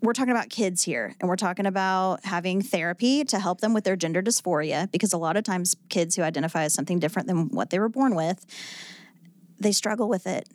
We're 0.00 0.12
talking 0.12 0.30
about 0.30 0.48
kids 0.48 0.84
here, 0.84 1.16
and 1.18 1.28
we're 1.28 1.34
talking 1.34 1.66
about 1.66 2.24
having 2.24 2.62
therapy 2.62 3.24
to 3.24 3.40
help 3.40 3.60
them 3.60 3.74
with 3.74 3.82
their 3.82 3.96
gender 3.96 4.22
dysphoria 4.22 4.88
because 4.92 5.12
a 5.12 5.18
lot 5.18 5.36
of 5.36 5.42
times 5.42 5.74
kids 5.88 6.14
who 6.14 6.22
identify 6.22 6.62
as 6.62 6.72
something 6.72 7.00
different 7.00 7.26
than 7.26 7.48
what 7.48 7.70
they 7.70 7.80
were 7.80 7.88
born 7.88 8.14
with, 8.14 8.46
they 9.60 9.72
struggle 9.72 10.08
with 10.08 10.26
it. 10.26 10.48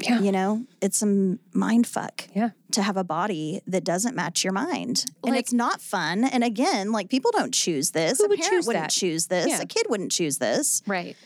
Yeah. 0.00 0.18
You 0.20 0.32
know, 0.32 0.66
it's 0.80 1.00
a 1.02 1.36
mind 1.52 1.86
fuck 1.86 2.26
Yeah. 2.34 2.50
to 2.72 2.82
have 2.82 2.96
a 2.96 3.04
body 3.04 3.60
that 3.68 3.84
doesn't 3.84 4.16
match 4.16 4.42
your 4.42 4.52
mind. 4.52 5.04
and 5.24 5.36
it's 5.36 5.52
not 5.52 5.80
fun. 5.80 6.24
And 6.24 6.42
again, 6.42 6.90
like 6.90 7.08
people 7.08 7.30
don't 7.30 7.54
choose 7.54 7.92
this. 7.92 8.18
Who 8.18 8.24
a 8.24 8.28
would 8.28 8.40
parent 8.40 8.52
choose 8.52 8.66
wouldn't 8.66 8.84
that? 8.84 8.90
choose 8.90 9.26
this. 9.28 9.46
Yeah. 9.46 9.60
A 9.60 9.66
kid 9.66 9.86
wouldn't 9.88 10.10
choose 10.10 10.38
this. 10.38 10.82
Right. 10.88 11.16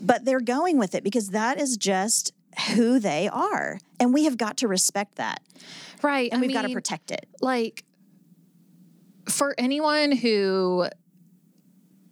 But 0.00 0.24
they're 0.24 0.40
going 0.40 0.78
with 0.78 0.94
it 0.94 1.04
because 1.04 1.28
that 1.30 1.60
is 1.60 1.76
just 1.76 2.32
who 2.74 2.98
they 2.98 3.28
are. 3.28 3.78
And 4.00 4.14
we 4.14 4.24
have 4.24 4.38
got 4.38 4.56
to 4.58 4.68
respect 4.68 5.16
that. 5.16 5.42
Right. 6.02 6.32
And 6.32 6.42
I 6.42 6.46
we've 6.46 6.54
got 6.54 6.62
to 6.62 6.72
protect 6.72 7.10
it. 7.10 7.26
like 7.42 7.84
for 9.28 9.54
anyone 9.58 10.10
who 10.12 10.86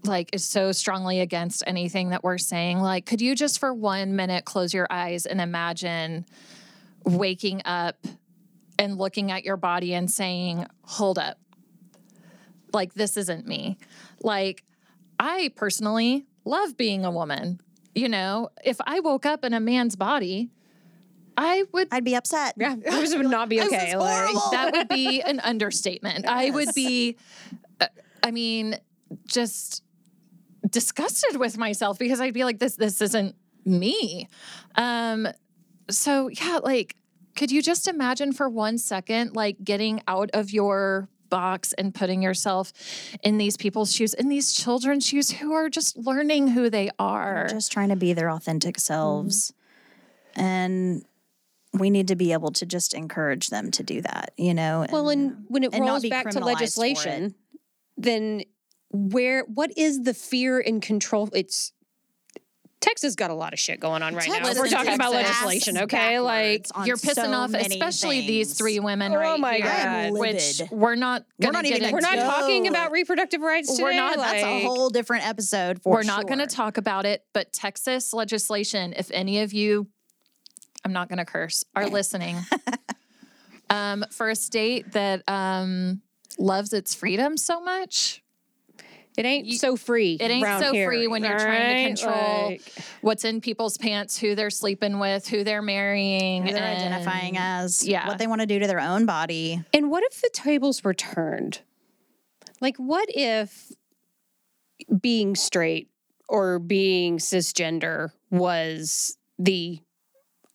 like 0.05 0.30
is 0.32 0.44
so 0.44 0.72
strongly 0.72 1.20
against 1.20 1.62
anything 1.66 2.11
that 2.11 2.24
we're 2.24 2.38
saying 2.38 2.80
like 2.80 3.07
could 3.07 3.20
you 3.20 3.34
just 3.34 3.59
for 3.59 3.72
one 3.72 4.16
minute 4.16 4.44
close 4.44 4.72
your 4.72 4.86
eyes 4.90 5.26
and 5.26 5.40
imagine 5.40 6.24
waking 7.05 7.61
up 7.64 7.96
and 8.78 8.96
looking 8.96 9.30
at 9.30 9.44
your 9.44 9.57
body 9.57 9.94
and 9.94 10.11
saying 10.11 10.66
hold 10.82 11.18
up 11.18 11.38
like 12.72 12.94
this 12.94 13.16
isn't 13.16 13.46
me 13.46 13.76
like 14.22 14.64
i 15.18 15.51
personally 15.55 16.26
love 16.44 16.76
being 16.76 17.05
a 17.05 17.11
woman 17.11 17.61
you 17.94 18.09
know 18.09 18.48
if 18.64 18.78
i 18.86 19.01
woke 19.01 19.26
up 19.26 19.44
in 19.44 19.53
a 19.53 19.61
man's 19.61 19.96
body 19.96 20.51
i 21.36 21.64
would 21.72 21.88
I'd 21.90 22.05
be 22.05 22.14
upset. 22.14 22.55
Yeah. 22.59 22.76
This 22.76 23.14
would 23.16 23.26
not 23.26 23.48
be 23.48 23.61
okay. 23.62 23.96
Like, 23.96 24.34
that 24.51 24.72
would 24.72 24.88
be 24.88 25.22
an 25.26 25.40
understatement. 25.40 26.26
I 26.26 26.51
would 26.51 26.74
be, 26.74 27.16
uh, 27.80 27.86
I 28.22 28.30
mean, 28.30 28.76
just 29.26 29.82
disgusted 30.70 31.36
with 31.36 31.58
myself 31.58 31.98
because 31.98 32.20
I'd 32.20 32.34
be 32.34 32.44
like, 32.44 32.58
this, 32.58 32.76
this 32.76 33.00
isn't 33.00 33.34
me. 33.64 34.28
Um, 34.74 35.28
so 35.88 36.28
yeah, 36.28 36.60
like, 36.62 36.96
could 37.36 37.50
you 37.50 37.62
just 37.62 37.88
imagine 37.88 38.32
for 38.32 38.48
one 38.48 38.78
second, 38.78 39.34
like 39.34 39.62
getting 39.62 40.02
out 40.08 40.30
of 40.34 40.50
your 40.50 41.08
box 41.30 41.72
and 41.74 41.94
putting 41.94 42.22
yourself 42.22 42.72
in 43.22 43.38
these 43.38 43.56
people's 43.56 43.94
shoes, 43.94 44.12
in 44.12 44.28
these 44.28 44.52
children's 44.52 45.06
shoes 45.06 45.30
who 45.30 45.52
are 45.52 45.70
just 45.70 45.96
learning 45.96 46.48
who 46.48 46.68
they 46.68 46.90
are. 46.98 47.46
just 47.48 47.72
trying 47.72 47.88
to 47.88 47.96
be 47.96 48.12
their 48.12 48.30
authentic 48.30 48.78
selves. 48.78 49.54
And 50.34 51.04
we 51.72 51.88
need 51.88 52.08
to 52.08 52.16
be 52.16 52.32
able 52.32 52.50
to 52.52 52.66
just 52.66 52.94
encourage 52.94 53.48
them 53.48 53.70
to 53.70 53.82
do 53.82 54.02
that, 54.02 54.32
you 54.36 54.52
know? 54.52 54.86
Well, 54.90 55.08
and 55.08 55.44
when 55.48 55.62
it 55.62 55.72
and 55.72 55.84
rolls 55.84 56.06
back 56.06 56.28
to 56.28 56.30
criminalized 56.30 56.42
for 56.42 56.50
it. 56.50 56.54
legislation, 56.54 57.34
then 57.96 58.42
where 58.91 59.43
what 59.45 59.76
is 59.76 60.03
the 60.03 60.14
fear 60.14 60.61
and 60.61 60.82
control? 60.82 61.28
It's 61.32 61.72
Texas 62.80 63.14
got 63.14 63.30
a 63.30 63.34
lot 63.34 63.53
of 63.53 63.59
shit 63.59 63.78
going 63.78 64.03
on 64.03 64.14
right 64.14 64.26
now. 64.26 64.55
We're 64.55 64.66
talking 64.66 64.95
about 64.95 65.12
legislation, 65.12 65.76
okay? 65.78 66.18
Like 66.18 66.66
You're 66.86 66.97
pissing 66.97 67.26
so 67.26 67.32
off, 67.32 67.53
especially 67.53 68.26
these 68.26 68.55
three 68.55 68.80
women 68.80 69.12
Oh 69.12 69.16
right 69.18 69.38
my 69.38 69.55
here, 69.57 69.66
God. 69.66 70.12
Which 70.12 70.62
we're 70.70 70.95
not. 70.95 71.26
We're 71.38 71.51
not 71.51 71.66
even 71.66 71.93
we're 71.93 72.01
not. 72.01 72.14
Talking 72.16 72.68
about 72.68 72.91
reproductive 72.91 73.43
rights 73.43 73.70
today. 73.70 73.82
We're 73.82 73.95
not- 73.95 74.16
That's 74.16 74.43
a 74.43 74.64
whole 74.64 74.88
different 74.88 75.26
episode 75.26 75.82
for 75.82 75.93
We're 75.93 76.03
not 76.05 76.26
going 76.26 76.38
to 76.38 76.47
talk 76.47 76.78
about 76.78 77.05
it, 77.05 77.24
but 77.34 77.53
Texas 77.53 78.14
legislation, 78.14 78.95
if 78.97 79.11
any 79.12 79.41
of 79.41 79.53
you, 79.53 79.86
I'm 80.84 80.93
not 80.95 81.09
going 81.09 81.18
to 81.18 81.26
curse, 81.26 81.64
are 81.76 81.86
listening, 81.91 82.38
um, 83.68 84.05
for 84.11 84.30
a 84.30 84.36
state 84.36 84.93
that 84.93 85.22
um, 85.28 86.01
loves 86.38 86.72
its 86.72 86.95
freedom 86.95 87.36
so 87.36 87.61
much, 87.61 88.22
It 89.16 89.26
ain't 89.26 89.52
so 89.54 89.76
free. 89.76 90.16
it 90.20 90.30
ain't 90.30 90.46
so 90.62 90.72
here, 90.72 90.86
free 90.88 91.06
when 91.08 91.22
you're 91.24 91.32
all 91.34 91.38
trying 91.44 91.94
to 91.96 92.02
control 92.02 92.46
Like, 92.50 92.72
what's 93.00 93.24
in 93.24 93.40
people's 93.40 93.76
pants, 93.76 94.16
who 94.18 94.34
they're 94.34 94.50
sleeping 94.50 94.98
with, 94.98 95.26
who 95.28 95.44
they're 95.44 95.61
marrying, 95.62 96.46
Who 96.46 96.52
they're 96.52 96.62
and- 96.62 96.78
identifying 96.94 97.36
as, 97.36 97.86
yeah. 97.86 98.06
what 98.06 98.18
they 98.18 98.26
want 98.26 98.40
to 98.40 98.46
do 98.46 98.58
to 98.61 98.66
their 98.66 98.80
own 98.80 99.06
body. 99.06 99.62
and 99.74 99.90
what 99.90 100.04
if 100.04 100.20
the 100.22 100.30
tables 100.32 100.82
were 100.84 100.94
turned? 100.94 101.61
Like, 102.61 102.76
what 102.76 103.08
if 103.11 103.72
being 105.00 105.34
straight 105.36 105.88
or 106.28 106.58
being 106.58 107.18
cisgender 107.18 108.11
was 108.30 109.16
the 109.38 109.80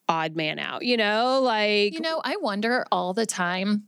odd 0.07 0.35
man 0.35 0.59
out? 0.59 0.83
You 0.83 0.97
know, 0.97 1.41
like 1.43 1.93
You 1.93 1.99
know, 1.99 2.21
I 2.23 2.37
wonder 2.37 2.85
all 2.91 3.13
the 3.13 3.25
time 3.25 3.83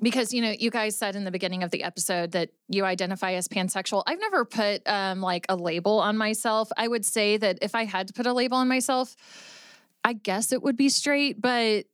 because 0.00 0.32
you 0.32 0.40
know 0.40 0.54
you 0.58 0.70
guys 0.70 0.96
said 0.96 1.16
in 1.16 1.24
the 1.24 1.30
beginning 1.30 1.62
of 1.62 1.70
the 1.70 1.82
episode 1.82 2.32
that 2.32 2.50
you 2.68 2.84
identify 2.84 3.32
as 3.32 3.48
pansexual. 3.48 4.02
I've 4.06 4.20
never 4.20 4.44
put 4.44 4.86
um, 4.88 5.20
like 5.20 5.46
a 5.48 5.56
label 5.56 5.98
on 5.98 6.16
myself. 6.16 6.70
I 6.76 6.88
would 6.88 7.04
say 7.04 7.36
that 7.36 7.58
if 7.62 7.74
i 7.74 7.84
had 7.84 8.08
to 8.08 8.12
put 8.12 8.26
a 8.26 8.32
label 8.32 8.56
on 8.56 8.68
myself 8.68 9.16
i 10.04 10.12
guess 10.12 10.52
it 10.52 10.62
would 10.62 10.76
be 10.76 10.88
straight 10.88 11.40
but 11.40 11.84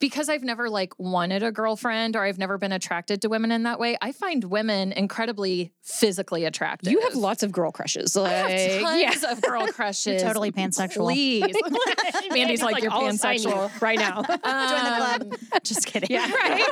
because 0.00 0.28
i've 0.28 0.42
never 0.42 0.68
like 0.68 0.92
wanted 0.98 1.42
a 1.42 1.52
girlfriend 1.52 2.16
or 2.16 2.22
i've 2.24 2.38
never 2.38 2.58
been 2.58 2.72
attracted 2.72 3.22
to 3.22 3.28
women 3.28 3.52
in 3.52 3.62
that 3.62 3.78
way 3.78 3.96
i 4.02 4.10
find 4.12 4.44
women 4.44 4.92
incredibly 4.92 5.72
physically 5.82 6.44
attractive 6.44 6.90
you 6.90 7.00
have 7.02 7.14
lots 7.14 7.42
of 7.42 7.52
girl 7.52 7.70
crushes. 7.70 8.16
Like, 8.16 8.32
I 8.32 8.50
have 8.50 8.82
tons 8.82 9.22
yeah. 9.22 9.32
of 9.32 9.42
girl 9.42 9.66
crushes 9.72 10.22
totally 10.22 10.50
pansexual. 10.52 11.04
please 11.04 11.44
mandy's 12.32 12.62
like, 12.62 12.82
you're 12.82 12.92
I'll 12.92 13.06
assign 13.06 13.42
you 13.42 13.48
pansexual 13.48 13.80
right 13.82 13.98
now. 13.98 14.22
Join 14.26 14.38
the 14.40 14.48
Um, 14.48 14.96
club. 15.20 15.34
Just 15.64 15.86
kidding. 15.86 16.08
yeah, 16.10 16.30
right. 16.32 16.64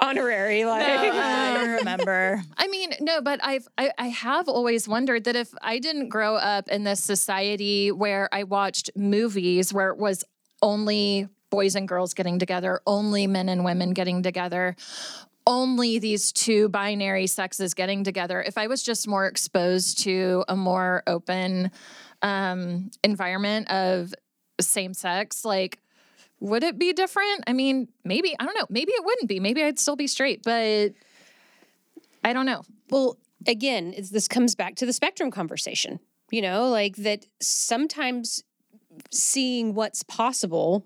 Honorary, 0.00 0.64
like 0.64 0.86
I 0.86 1.76
remember. 1.76 2.42
I 2.56 2.68
mean, 2.68 2.92
no, 3.00 3.20
but 3.22 3.40
I've 3.42 3.66
I, 3.78 3.90
I 3.98 4.08
have 4.08 4.48
always 4.48 4.86
wondered 4.88 5.24
that 5.24 5.36
if 5.36 5.52
I 5.62 5.78
didn't 5.78 6.08
grow 6.08 6.36
up 6.36 6.68
in 6.68 6.84
this 6.84 7.02
society 7.02 7.90
where 7.92 8.28
I 8.32 8.42
watched 8.44 8.90
movies 8.96 9.72
where 9.72 9.90
it 9.90 9.98
was 9.98 10.24
only 10.62 11.28
boys 11.50 11.74
and 11.74 11.88
girls 11.88 12.14
getting 12.14 12.38
together, 12.38 12.80
only 12.86 13.26
men 13.26 13.48
and 13.48 13.64
women 13.64 13.92
getting 13.92 14.22
together, 14.22 14.76
only 15.46 15.98
these 15.98 16.32
two 16.32 16.68
binary 16.68 17.26
sexes 17.26 17.74
getting 17.74 18.02
together, 18.04 18.42
if 18.42 18.58
I 18.58 18.66
was 18.66 18.82
just 18.82 19.06
more 19.06 19.26
exposed 19.26 20.00
to 20.04 20.44
a 20.48 20.56
more 20.56 21.02
open 21.06 21.70
um, 22.22 22.90
environment 23.04 23.70
of 23.70 24.12
same 24.60 24.94
sex, 24.94 25.44
like 25.44 25.78
would 26.40 26.62
it 26.62 26.78
be 26.78 26.92
different? 26.92 27.44
I 27.46 27.52
mean, 27.52 27.88
maybe, 28.04 28.34
I 28.38 28.44
don't 28.44 28.56
know. 28.56 28.66
Maybe 28.68 28.92
it 28.92 29.04
wouldn't 29.04 29.28
be. 29.28 29.40
Maybe 29.40 29.62
I'd 29.62 29.78
still 29.78 29.96
be 29.96 30.06
straight, 30.06 30.42
but 30.42 30.92
I 32.22 32.32
don't 32.32 32.46
know. 32.46 32.62
Well, 32.90 33.16
again, 33.46 33.94
this 34.10 34.28
comes 34.28 34.54
back 34.54 34.74
to 34.76 34.86
the 34.86 34.92
spectrum 34.92 35.30
conversation. 35.30 36.00
You 36.30 36.42
know, 36.42 36.68
like 36.68 36.96
that 36.96 37.24
sometimes 37.40 38.42
seeing 39.12 39.74
what's 39.74 40.02
possible 40.02 40.84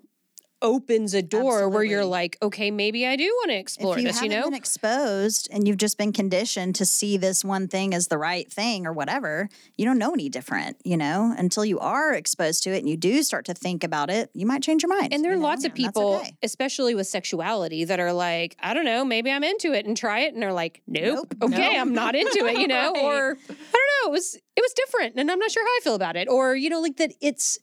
opens 0.63 1.15
a 1.15 1.23
door 1.23 1.69
where 1.69 1.83
you're 1.83 2.05
like, 2.05 2.37
okay, 2.43 2.71
maybe 2.71 3.07
I 3.07 3.17
do 3.17 3.25
want 3.25 3.51
to 3.51 3.57
explore 3.57 3.97
if 3.97 4.03
you 4.03 4.09
this, 4.09 4.23
you 4.23 4.29
know? 4.29 4.45
been 4.45 4.55
exposed 4.55 5.49
and 5.51 5.67
you've 5.67 5.77
just 5.77 5.99
been 5.99 6.13
conditioned 6.13 6.75
to 6.77 6.85
see 6.85 7.17
this 7.17 7.45
one 7.45 7.69
thing 7.69 7.95
as 7.95 8.09
the 8.09 8.19
right 8.19 8.51
thing 8.51 8.87
or 8.87 8.93
whatever, 8.93 9.49
you 9.77 9.85
don't 9.85 9.99
know 9.99 10.13
any 10.13 10.29
different, 10.29 10.77
you 10.85 10.97
know, 10.97 11.35
until 11.37 11.65
you 11.65 11.79
are 11.79 12.13
exposed 12.15 12.63
to 12.65 12.71
it 12.71 12.79
and 12.79 12.89
you 12.89 12.97
do 12.97 13.23
start 13.23 13.45
to 13.47 13.55
think 13.55 13.85
about 13.85 14.11
it, 14.11 14.31
you 14.35 14.47
might 14.47 14.63
change 14.63 14.83
your 14.83 14.91
mind. 14.91 15.13
And 15.13 15.25
there 15.25 15.33
are 15.33 15.35
you 15.35 15.41
know, 15.41 15.47
lots 15.47 15.65
of 15.65 15.75
people, 15.75 16.15
okay. 16.17 16.37
especially 16.43 16.95
with 16.95 17.07
sexuality, 17.07 17.85
that 17.85 18.01
are 18.01 18.13
like, 18.13 18.57
I 18.61 18.75
don't 18.75 18.85
know, 18.85 19.05
maybe 19.05 19.31
I'm 19.31 19.45
into 19.45 19.73
it 19.73 19.87
and 19.87 19.97
try 19.97 20.21
it. 20.21 20.35
And 20.35 20.43
they're 20.43 20.53
like, 20.53 20.83
nope, 20.87 21.35
Nope. 21.41 21.51
okay, 21.51 21.75
Nope. 21.75 21.81
I'm 21.81 21.95
not 21.95 22.15
into 22.15 22.47
it, 22.47 22.59
you 22.59 22.69
know? 22.69 22.93
Right. 22.93 23.03
Or 23.03 23.37
I 23.49 23.53
don't 23.53 24.05
know, 24.05 24.09
it 24.09 24.11
was 24.11 24.37
it 24.57 24.61
was 24.63 24.73
different 24.75 25.15
and 25.17 25.31
I'm 25.31 25.39
not 25.39 25.51
sure 25.51 25.65
how 25.65 25.69
I 25.71 25.81
feel 25.83 25.95
about 25.95 26.17
it. 26.17 26.29
Or, 26.29 26.55
you 26.55 26.69
know, 26.69 26.81
like 26.81 26.97
that 26.99 27.13
it's 27.21 27.59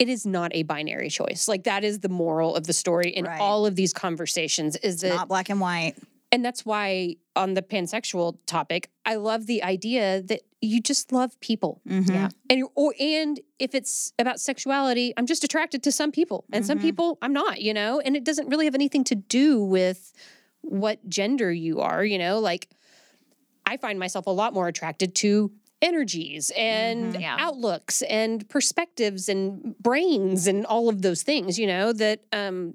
it 0.00 0.08
is 0.08 0.26
not 0.26 0.50
a 0.54 0.62
binary 0.64 1.10
choice. 1.10 1.46
Like 1.46 1.64
that 1.64 1.84
is 1.84 2.00
the 2.00 2.08
moral 2.08 2.56
of 2.56 2.66
the 2.66 2.72
story 2.72 3.10
in 3.10 3.26
Right. 3.26 3.40
all 3.40 3.66
of 3.66 3.76
these 3.76 3.92
conversations 3.92 4.74
is 4.76 5.02
that 5.02 5.14
Not 5.14 5.28
black 5.28 5.50
and 5.50 5.60
white. 5.60 5.94
and 6.32 6.42
that's 6.44 6.64
why 6.64 7.16
on 7.36 7.54
the 7.54 7.62
pansexual 7.62 8.38
topic, 8.46 8.88
I 9.04 9.16
love 9.16 9.46
the 9.46 9.62
idea 9.62 10.22
that 10.22 10.40
you 10.62 10.80
just 10.80 11.12
love 11.12 11.38
people. 11.40 11.80
Mhm. 11.88 12.08
Yeah. 12.08 12.28
And 12.48 12.64
or 12.74 12.94
and 12.98 13.40
if 13.58 13.74
it's 13.74 14.12
about 14.18 14.40
sexuality, 14.40 15.12
I'm 15.16 15.26
just 15.26 15.44
attracted 15.44 15.82
to 15.84 15.92
some 15.92 16.10
people, 16.12 16.44
and 16.52 16.64
some 16.66 16.78
Mhm. 16.78 16.82
people 16.82 17.18
I'm 17.22 17.32
not, 17.32 17.60
you 17.60 17.72
know. 17.74 18.00
And 18.00 18.16
it 18.16 18.24
doesn't 18.24 18.48
really 18.48 18.64
have 18.64 18.74
anything 18.74 19.04
to 19.04 19.14
do 19.14 19.62
with 19.62 20.12
what 20.62 21.06
gender 21.08 21.52
you 21.52 21.80
are, 21.80 22.04
you 22.04 22.18
know. 22.18 22.38
Like 22.40 22.68
I 23.66 23.76
find 23.76 23.98
myself 23.98 24.26
a 24.26 24.30
lot 24.30 24.52
more 24.54 24.66
attracted 24.68 25.14
to 25.16 25.50
energies 25.82 26.50
and 26.56 27.14
Mhm. 27.14 27.20
Yeah. 27.20 27.36
outlooks 27.38 28.02
and 28.02 28.48
perspectives 28.48 29.28
and 29.28 29.76
brains 29.78 30.46
and 30.46 30.66
all 30.66 30.88
of 30.88 31.02
those 31.02 31.22
things, 31.22 31.58
you 31.58 31.66
know. 31.66 31.92
That 31.92 32.20
um, 32.32 32.74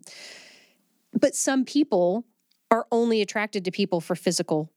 but 1.14 1.36
some 1.36 1.66
people 1.66 2.26
are 2.72 2.88
only 2.92 3.22
attracted 3.22 3.64
to 3.66 3.72
people 3.72 4.02
for 4.02 4.16
physical 4.16 4.70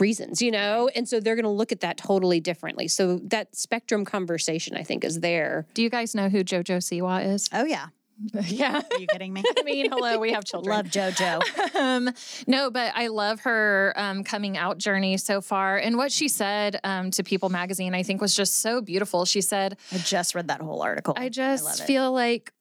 reasons, 0.00 0.42
you 0.42 0.50
know? 0.50 0.90
And 0.96 1.08
so 1.08 1.20
they're 1.20 1.36
going 1.36 1.44
to 1.44 1.48
look 1.48 1.70
at 1.70 1.80
that 1.80 1.96
totally 1.96 2.40
differently. 2.40 2.88
So 2.88 3.18
that 3.24 3.54
spectrum 3.54 4.04
conversation, 4.04 4.76
I 4.76 4.82
think, 4.82 5.04
is 5.04 5.20
there. 5.20 5.66
Do 5.74 5.82
you 5.82 5.88
guys 5.88 6.14
know 6.14 6.28
who 6.28 6.42
JoJo 6.42 6.78
Siwa 6.78 7.24
is? 7.32 7.48
Oh, 7.52 7.64
yeah. 7.64 7.86
yeah. 8.46 8.80
Are 8.90 8.98
you 8.98 9.06
kidding 9.06 9.32
me? 9.32 9.42
I 9.58 9.62
mean, 9.62 9.90
hello, 9.90 10.18
we 10.18 10.32
have 10.32 10.44
children. 10.44 10.76
Love 10.76 10.86
JoJo. 10.86 11.74
um, 11.80 12.10
no, 12.46 12.70
but 12.70 12.92
I 12.94 13.08
love 13.08 13.40
her 13.40 13.92
um, 13.96 14.24
coming 14.24 14.56
out 14.56 14.78
journey 14.78 15.16
so 15.16 15.40
far. 15.40 15.76
And 15.76 15.96
what 15.96 16.12
she 16.12 16.28
said 16.28 16.78
um, 16.84 17.10
to 17.12 17.22
People 17.22 17.48
magazine, 17.48 17.94
I 17.94 18.02
think, 18.02 18.20
was 18.20 18.34
just 18.34 18.60
so 18.60 18.80
beautiful. 18.80 19.24
She 19.24 19.40
said, 19.40 19.76
I 19.92 19.98
just 19.98 20.34
read 20.34 20.48
that 20.48 20.60
whole 20.60 20.82
article. 20.82 21.14
I 21.16 21.28
just 21.28 21.80
it. 21.80 21.84
feel 21.84 22.12
like 22.12 22.52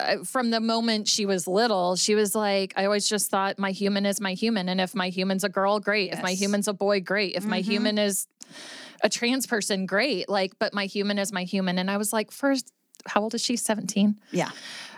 uh, 0.00 0.18
from 0.24 0.50
the 0.50 0.60
moment 0.60 1.08
she 1.08 1.26
was 1.26 1.46
little, 1.46 1.96
she 1.96 2.14
was 2.14 2.34
like, 2.34 2.72
I 2.76 2.84
always 2.84 3.08
just 3.08 3.30
thought 3.30 3.58
my 3.58 3.72
human 3.72 4.06
is 4.06 4.20
my 4.20 4.34
human. 4.34 4.68
And 4.68 4.80
if 4.80 4.94
my 4.94 5.08
human's 5.08 5.44
a 5.44 5.48
girl, 5.48 5.80
great. 5.80 6.12
If 6.12 6.22
my 6.22 6.32
human's 6.32 6.68
a 6.68 6.72
boy, 6.72 7.00
great. 7.00 7.34
If 7.34 7.44
my 7.44 7.60
Mhm. 7.60 7.64
human 7.64 7.98
is 7.98 8.26
a 9.02 9.08
trans 9.08 9.46
person, 9.46 9.86
great. 9.86 10.28
Like, 10.28 10.52
but 10.58 10.72
my 10.72 10.86
human 10.86 11.18
is 11.18 11.32
my 11.32 11.42
human. 11.44 11.78
And 11.78 11.90
I 11.90 11.96
was 11.96 12.12
like, 12.12 12.30
first, 12.30 12.72
how 13.06 13.22
old 13.22 13.34
is 13.34 13.40
she? 13.40 13.56
17. 13.56 14.18
Yeah. 14.30 14.50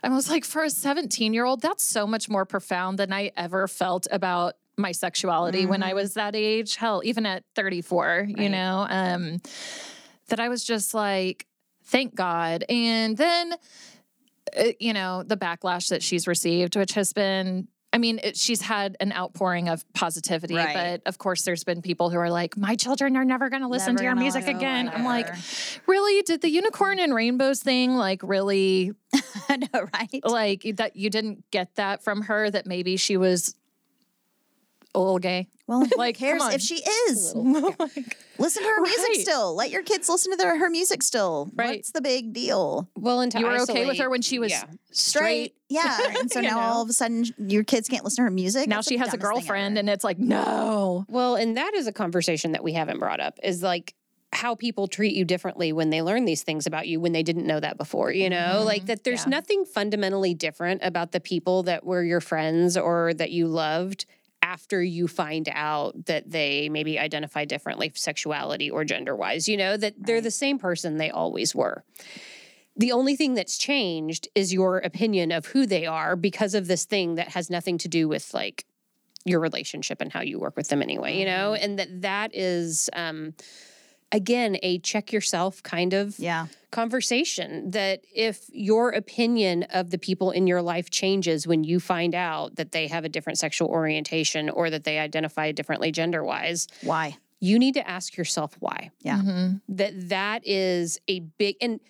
I 0.02 0.08
was 0.10 0.28
like, 0.30 0.44
for 0.44 0.62
a 0.64 0.70
17 0.70 1.32
year 1.34 1.44
old, 1.44 1.62
that's 1.62 1.82
so 1.82 2.06
much 2.06 2.28
more 2.28 2.44
profound 2.44 2.98
than 2.98 3.12
I 3.12 3.32
ever 3.36 3.66
felt 3.68 4.06
about 4.10 4.54
my 4.76 4.92
sexuality 4.92 5.66
when 5.66 5.82
I 5.82 5.92
Mhm. 5.92 5.94
was 5.94 6.14
that 6.14 6.34
age. 6.34 6.76
Hell, 6.76 7.00
even 7.04 7.24
at 7.26 7.44
34, 7.54 8.26
you 8.28 8.48
know, 8.48 8.86
um, 8.90 9.40
that 10.28 10.40
I 10.40 10.48
was 10.48 10.64
just 10.64 10.94
like, 10.94 11.46
thank 11.84 12.14
God. 12.14 12.64
And 12.68 13.16
then, 13.16 13.54
uh, 14.58 14.64
you 14.80 14.92
know, 14.92 15.22
the 15.22 15.36
backlash 15.36 15.88
that 15.88 16.02
she's 16.02 16.26
received, 16.26 16.76
which 16.76 16.94
has 16.94 17.12
been. 17.12 17.68
I 17.94 17.98
mean, 17.98 18.18
it, 18.24 18.36
she's 18.36 18.60
had 18.60 18.96
an 18.98 19.12
outpouring 19.12 19.68
of 19.68 19.84
positivity, 19.92 20.56
Right. 20.56 20.74
but 20.74 21.08
of 21.08 21.16
course, 21.18 21.42
there's 21.42 21.62
been 21.62 21.80
people 21.80 22.10
who 22.10 22.18
are 22.18 22.28
like, 22.28 22.56
"My 22.56 22.74
children 22.74 23.16
are 23.16 23.24
never 23.24 23.48
going 23.50 23.62
to 23.62 23.68
listen 23.68 23.94
Never 23.94 23.98
to 23.98 24.04
your 24.04 24.14
music 24.16 24.48
again." 24.48 24.88
I'm 24.88 25.04
like, 25.04 25.28
"Really? 25.86 26.22
Did 26.22 26.40
the 26.40 26.50
unicorn 26.50 26.98
and 26.98 27.14
rainbows 27.14 27.60
thing 27.62 27.94
like 27.94 28.20
really 28.24 28.92
know, 29.48 29.86
right? 29.94 30.20
like 30.24 30.66
that 30.76 30.96
you 30.96 31.08
didn't 31.08 31.48
get 31.52 31.72
that 31.76 32.02
from 32.02 32.22
her 32.22 32.50
that 32.50 32.66
maybe 32.66 32.96
she 32.96 33.16
was 33.16 33.54
a 34.92 34.98
little 34.98 35.18
gay 35.20 35.46
Well, 35.66 35.80
who 35.84 35.90
Like, 35.96 36.18
come 36.18 36.38
cares 36.38 36.54
if 36.54 36.60
she 36.60 36.76
is? 37.08 37.34
Listen 38.38 38.62
to 38.62 38.68
her 38.68 38.80
music 38.80 39.14
still. 39.22 39.54
Let 39.54 39.70
your 39.70 39.82
kids 39.82 40.08
listen 40.08 40.32
to 40.32 40.36
their, 40.36 40.58
her 40.58 40.68
music 40.68 41.02
still. 41.02 41.50
Right. 41.54 41.76
What's 41.78 41.92
the 41.92 42.00
big 42.00 42.32
deal? 42.32 42.88
Well, 42.96 43.20
and 43.20 43.32
You 43.32 43.46
were 43.46 43.60
okay 43.62 43.86
with 43.86 43.98
her 43.98 44.10
when 44.10 44.22
she 44.22 44.38
was 44.38 44.50
yeah. 44.50 44.64
straight. 44.90 45.54
Yeah. 45.68 45.98
And 46.18 46.30
so 46.30 46.40
now 46.40 46.56
know? 46.56 46.60
all 46.60 46.82
of 46.82 46.88
a 46.88 46.92
sudden 46.92 47.24
your 47.38 47.64
kids 47.64 47.88
can't 47.88 48.04
listen 48.04 48.24
to 48.24 48.26
her 48.28 48.34
music. 48.34 48.68
Now 48.68 48.76
That's 48.76 48.88
she 48.88 48.96
has 48.98 49.14
a 49.14 49.16
girlfriend, 49.18 49.78
and 49.78 49.88
it's 49.88 50.04
like, 50.04 50.18
no. 50.18 51.04
Well, 51.08 51.36
and 51.36 51.56
that 51.56 51.74
is 51.74 51.86
a 51.86 51.92
conversation 51.92 52.52
that 52.52 52.62
we 52.64 52.72
haven't 52.72 52.98
brought 52.98 53.20
up 53.20 53.38
is 53.42 53.62
like 53.62 53.94
how 54.32 54.54
people 54.56 54.88
treat 54.88 55.14
you 55.14 55.24
differently 55.24 55.72
when 55.72 55.90
they 55.90 56.02
learn 56.02 56.24
these 56.24 56.42
things 56.42 56.66
about 56.66 56.88
you 56.88 56.98
when 57.00 57.12
they 57.12 57.22
didn't 57.22 57.46
know 57.46 57.60
that 57.60 57.76
before, 57.78 58.10
you 58.12 58.28
know? 58.28 58.62
Like 58.66 58.86
that 58.86 59.04
there's 59.04 59.20
Mm-hmm. 59.20 59.30
Yeah. 59.30 59.36
nothing 59.38 59.64
fundamentally 59.64 60.34
different 60.34 60.80
about 60.84 61.12
the 61.12 61.20
people 61.20 61.62
that 61.64 61.84
were 61.84 62.02
your 62.02 62.20
friends 62.20 62.76
or 62.76 63.14
that 63.14 63.30
you 63.30 63.46
loved 63.46 64.06
after 64.44 64.82
you 64.82 65.08
find 65.08 65.48
out 65.52 66.04
that 66.04 66.30
they 66.30 66.68
maybe 66.68 66.98
identify 66.98 67.46
differently 67.46 67.90
sexuality 67.94 68.70
or 68.70 68.84
gender 68.84 69.16
wise, 69.16 69.48
you 69.48 69.56
know, 69.56 69.74
that 69.78 69.94
they're 69.98 70.16
Right. 70.16 70.24
the 70.24 70.30
same 70.30 70.58
person 70.58 70.98
they 70.98 71.10
always 71.10 71.54
were. 71.54 71.82
The 72.76 72.92
only 72.92 73.16
thing 73.16 73.32
that's 73.34 73.56
changed 73.56 74.28
is 74.34 74.52
your 74.52 74.78
opinion 74.78 75.32
of 75.32 75.46
who 75.46 75.64
they 75.64 75.86
are 75.86 76.14
because 76.14 76.54
of 76.54 76.66
this 76.66 76.84
thing 76.84 77.14
that 77.14 77.28
has 77.28 77.48
nothing 77.48 77.78
to 77.78 77.88
do 77.88 78.06
with 78.06 78.34
like 78.34 78.66
your 79.24 79.40
relationship 79.40 80.02
and 80.02 80.12
how 80.12 80.20
you 80.20 80.38
work 80.38 80.56
with 80.56 80.68
them 80.68 80.82
anyway, 80.82 81.18
you 81.18 81.24
know? 81.24 81.54
And 81.54 81.78
that 81.78 82.02
that 82.02 82.34
is 82.34 82.90
um 82.92 83.32
again 84.14 84.56
a 84.62 84.78
check 84.78 85.12
yourself 85.12 85.62
kind 85.62 85.92
of 85.92 86.18
Yeah. 86.18 86.46
conversation 86.70 87.70
that 87.72 88.00
if 88.14 88.36
your 88.52 88.90
opinion 88.90 89.64
of 89.64 89.90
the 89.90 89.98
people 89.98 90.30
in 90.30 90.46
your 90.46 90.62
life 90.62 90.88
changes 90.90 91.46
when 91.46 91.64
you 91.64 91.78
find 91.80 92.14
out 92.14 92.56
that 92.56 92.72
they 92.72 92.86
have 92.88 93.04
a 93.04 93.08
different 93.08 93.38
sexual 93.38 93.68
orientation 93.68 94.48
or 94.48 94.70
that 94.70 94.84
they 94.84 94.98
identify 94.98 95.52
differently 95.52 95.90
gender 95.92 96.22
wise, 96.24 96.66
Why? 96.82 97.16
you 97.40 97.58
need 97.58 97.74
to 97.74 97.86
ask 97.88 98.16
yourself 98.16 98.56
why 98.60 98.90
Yeah. 99.02 99.18
Mhm. 99.20 99.60
that 99.68 99.92
that 100.08 100.42
is 100.46 100.98
a 101.08 101.20
big 101.20 101.56
and 101.60 101.80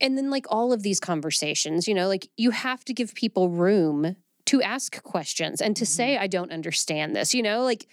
and 0.00 0.16
then 0.18 0.30
like 0.30 0.46
all 0.50 0.72
of 0.72 0.82
these 0.82 1.00
conversations 1.00 1.88
you 1.88 1.94
know 1.94 2.08
like 2.08 2.28
you 2.36 2.50
have 2.50 2.84
to 2.84 2.92
give 2.94 3.14
people 3.14 3.48
room 3.48 4.16
to 4.46 4.62
ask 4.62 5.02
questions 5.02 5.60
and 5.60 5.74
to 5.76 5.86
say 5.86 6.16
i 6.18 6.26
don't 6.26 6.52
understand 6.52 7.16
this 7.16 7.34
you 7.34 7.42
know 7.42 7.62
like 7.62 7.86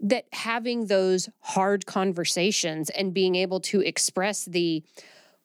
that 0.00 0.26
having 0.32 0.86
those 0.86 1.28
hard 1.40 1.86
conversations 1.86 2.90
and 2.90 3.12
being 3.12 3.34
able 3.34 3.60
to 3.60 3.80
express 3.80 4.44
the 4.44 4.82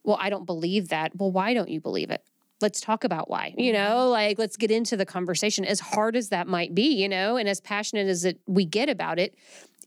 well 0.04 0.18
i 0.20 0.30
don't 0.30 0.46
believe 0.46 0.90
that. 0.90 1.16
Well 1.16 1.32
why 1.32 1.54
don't 1.54 1.70
you 1.70 1.82
believe 1.82 2.12
it? 2.12 2.24
Let's 2.62 2.80
talk 2.80 3.04
about 3.04 3.30
why 3.30 3.54
you 3.58 3.74
know? 3.74 4.10
Like 4.10 4.38
let's 4.38 4.58
get 4.58 4.72
into 4.72 4.96
the 4.96 5.06
conversation 5.06 5.66
as 5.66 5.80
hard 5.80 6.16
as 6.16 6.30
that 6.30 6.48
might 6.48 6.76
be 6.76 7.02
you 7.02 7.10
know? 7.10 7.38
And 7.38 7.50
as 7.50 7.60
passionate 7.60 8.08
as 8.08 8.26
it 8.26 8.40
we 8.48 8.66
get 8.66 8.90
about 8.90 9.20
it 9.20 9.36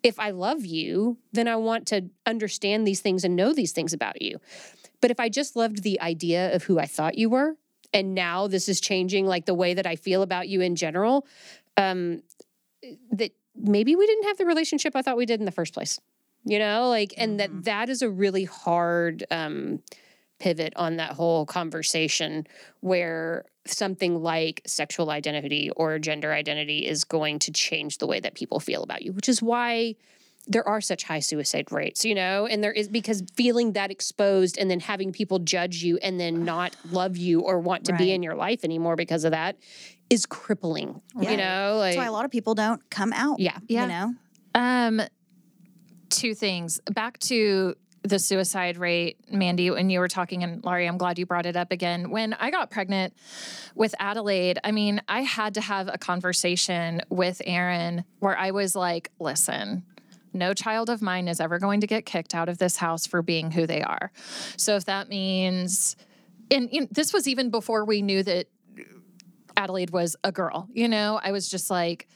if 0.02 0.18
I 0.20 0.30
love 0.30 0.64
you, 0.64 1.18
then 1.32 1.48
I 1.48 1.56
want 1.56 1.86
to 1.88 2.08
understand 2.26 2.86
these 2.86 3.00
things 3.00 3.24
and 3.24 3.34
know 3.34 3.52
these 3.52 3.72
things 3.72 3.92
about 3.92 4.22
you. 4.22 4.38
But 5.00 5.10
if 5.10 5.20
I 5.20 5.28
just 5.28 5.56
loved 5.56 5.82
the 5.82 6.00
idea 6.00 6.54
of 6.54 6.62
who 6.64 6.78
I 6.78 6.86
thought 6.86 7.18
you 7.18 7.28
were, 7.28 7.56
and 7.92 8.14
now 8.14 8.46
this 8.46 8.68
is 8.68 8.80
changing 8.80 9.26
like 9.26 9.46
the 9.46 9.54
way 9.54 9.74
that 9.74 9.86
I 9.86 9.96
feel 9.96 10.22
about 10.22 10.48
you 10.48 10.60
in 10.60 10.76
general, 10.76 11.26
um, 11.76 12.22
that 13.10 13.32
maybe 13.58 13.96
we 13.96 14.06
didn't 14.06 14.24
have 14.24 14.38
the 14.38 14.46
relationship 14.46 14.94
I 14.96 15.02
thought 15.02 15.16
we 15.16 15.26
did 15.26 15.40
in 15.40 15.46
the 15.46 15.52
first 15.52 15.74
place. 15.74 15.98
You 16.44 16.58
know, 16.60 16.88
like, 16.88 17.12
and 17.16 17.40
that 17.40 17.64
that 17.64 17.88
is 17.88 18.02
a 18.02 18.08
really 18.10 18.44
hard 18.44 19.24
um, 19.32 19.80
pivot 20.38 20.72
on 20.76 20.96
that 20.96 21.12
whole 21.12 21.44
conversation 21.44 22.46
where 22.80 23.44
something 23.66 24.22
like 24.22 24.62
sexual 24.64 25.10
identity 25.10 25.70
or 25.76 25.98
gender 25.98 26.32
identity 26.32 26.86
is 26.86 27.02
going 27.02 27.40
to 27.40 27.50
change 27.50 27.98
the 27.98 28.06
way 28.06 28.20
that 28.20 28.34
people 28.34 28.60
feel 28.60 28.84
about 28.84 29.02
you, 29.02 29.12
which 29.12 29.28
is 29.28 29.42
why 29.42 29.96
there 30.46 30.66
are 30.68 30.80
such 30.80 31.02
high 31.02 31.18
suicide 31.18 31.72
rates, 31.72 32.04
you 32.04 32.14
know, 32.14 32.46
and 32.46 32.62
there 32.62 32.70
is 32.70 32.86
because 32.86 33.24
feeling 33.34 33.72
that 33.72 33.90
exposed 33.90 34.56
and 34.56 34.70
then 34.70 34.78
having 34.78 35.10
people 35.10 35.40
judge 35.40 35.82
you 35.82 35.96
and 35.98 36.20
then 36.20 36.44
not 36.44 36.76
love 36.92 37.16
you 37.16 37.40
or 37.40 37.58
want 37.58 37.84
to 37.86 37.92
Right. 37.92 37.98
be 37.98 38.12
in 38.12 38.22
your 38.22 38.36
life 38.36 38.62
anymore 38.62 38.94
because 38.94 39.24
of 39.24 39.32
that 39.32 39.56
is 40.10 40.26
crippling, 40.26 41.00
Yeah. 41.18 41.30
you 41.30 41.36
know, 41.36 41.76
like 41.78 41.94
That's 41.94 42.04
why 42.04 42.06
a 42.06 42.12
lot 42.12 42.24
of 42.24 42.30
people 42.30 42.54
don't 42.54 42.88
come 42.90 43.12
out. 43.12 43.40
yeah. 43.40 43.58
Yeah. 43.68 43.82
You 43.82 43.88
know? 43.88 44.14
Um, 44.54 45.00
two 46.10 46.34
things. 46.34 46.80
Back 46.92 47.18
to 47.20 47.74
the 48.02 48.18
suicide 48.20 48.76
rate, 48.76 49.18
Mandy, 49.32 49.68
when 49.70 49.90
you 49.90 49.98
were 49.98 50.06
talking, 50.06 50.44
and 50.44 50.64
Laurie, 50.64 50.86
I'm 50.86 50.96
glad 50.96 51.18
you 51.18 51.26
brought 51.26 51.44
it 51.44 51.56
up 51.56 51.72
again. 51.72 52.10
When 52.10 52.34
I 52.34 52.52
got 52.52 52.70
pregnant 52.70 53.14
with 53.74 53.96
Adelaide, 53.98 54.60
I 54.62 54.70
mean, 54.70 55.02
I 55.08 55.22
had 55.22 55.54
to 55.54 55.60
have 55.60 55.88
a 55.92 55.98
conversation 55.98 57.02
with 57.08 57.42
Aaron 57.44 58.04
where 58.20 58.38
I 58.38 58.52
was 58.52 58.76
like, 58.76 59.10
listen, 59.18 59.84
no 60.32 60.54
child 60.54 60.88
of 60.88 61.02
mine 61.02 61.26
is 61.26 61.40
ever 61.40 61.58
going 61.58 61.80
to 61.80 61.88
get 61.88 62.06
kicked 62.06 62.32
out 62.32 62.48
of 62.48 62.58
this 62.58 62.76
house 62.76 63.06
for 63.08 63.22
being 63.22 63.50
who 63.50 63.66
they 63.66 63.82
are. 63.82 64.12
So 64.56 64.76
if 64.76 64.84
that 64.84 65.08
means, 65.08 65.96
and 66.48 66.68
you 66.70 66.82
know, 66.82 66.88
this 66.92 67.12
was 67.12 67.26
even 67.26 67.50
before 67.50 67.84
we 67.84 68.02
knew 68.02 68.22
that 68.22 68.46
Adelaide 69.56 69.90
was 69.90 70.16
a 70.24 70.32
girl, 70.32 70.68
you 70.72 70.88
know, 70.88 71.20
I 71.22 71.32
was 71.32 71.48
just 71.48 71.70
like, 71.70 72.08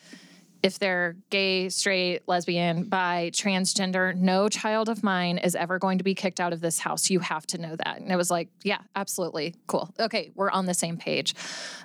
if 0.62 0.78
they're 0.78 1.16
gay, 1.30 1.68
straight, 1.68 2.28
lesbian, 2.28 2.84
bi, 2.84 3.30
transgender, 3.32 4.14
no 4.14 4.48
child 4.48 4.88
of 4.88 5.02
mine 5.02 5.38
is 5.38 5.54
ever 5.54 5.78
going 5.78 5.98
to 5.98 6.04
be 6.04 6.14
kicked 6.14 6.40
out 6.40 6.52
of 6.52 6.60
this 6.60 6.78
house. 6.78 7.08
You 7.08 7.20
have 7.20 7.46
to 7.48 7.58
know 7.58 7.76
that. 7.76 8.00
And 8.00 8.12
it 8.12 8.16
was 8.16 8.30
like, 8.30 8.48
yeah, 8.62 8.78
absolutely. 8.94 9.54
Cool. 9.66 9.92
Okay, 9.98 10.32
we're 10.34 10.50
on 10.50 10.66
the 10.66 10.74
same 10.74 10.96
page. 10.96 11.34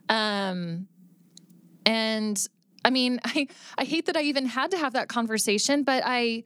Um 0.10 0.88
and 1.86 2.46
I 2.84 2.90
mean, 2.90 3.22
I 3.26 3.48
I 3.78 3.86
hate 3.86 4.08
that 4.08 4.18
I 4.18 4.24
even 4.24 4.46
had 4.46 4.72
to 4.72 4.78
have 4.78 4.94
that 4.94 5.08
conversation, 5.08 5.84
but 5.84 6.04
I 6.06 6.44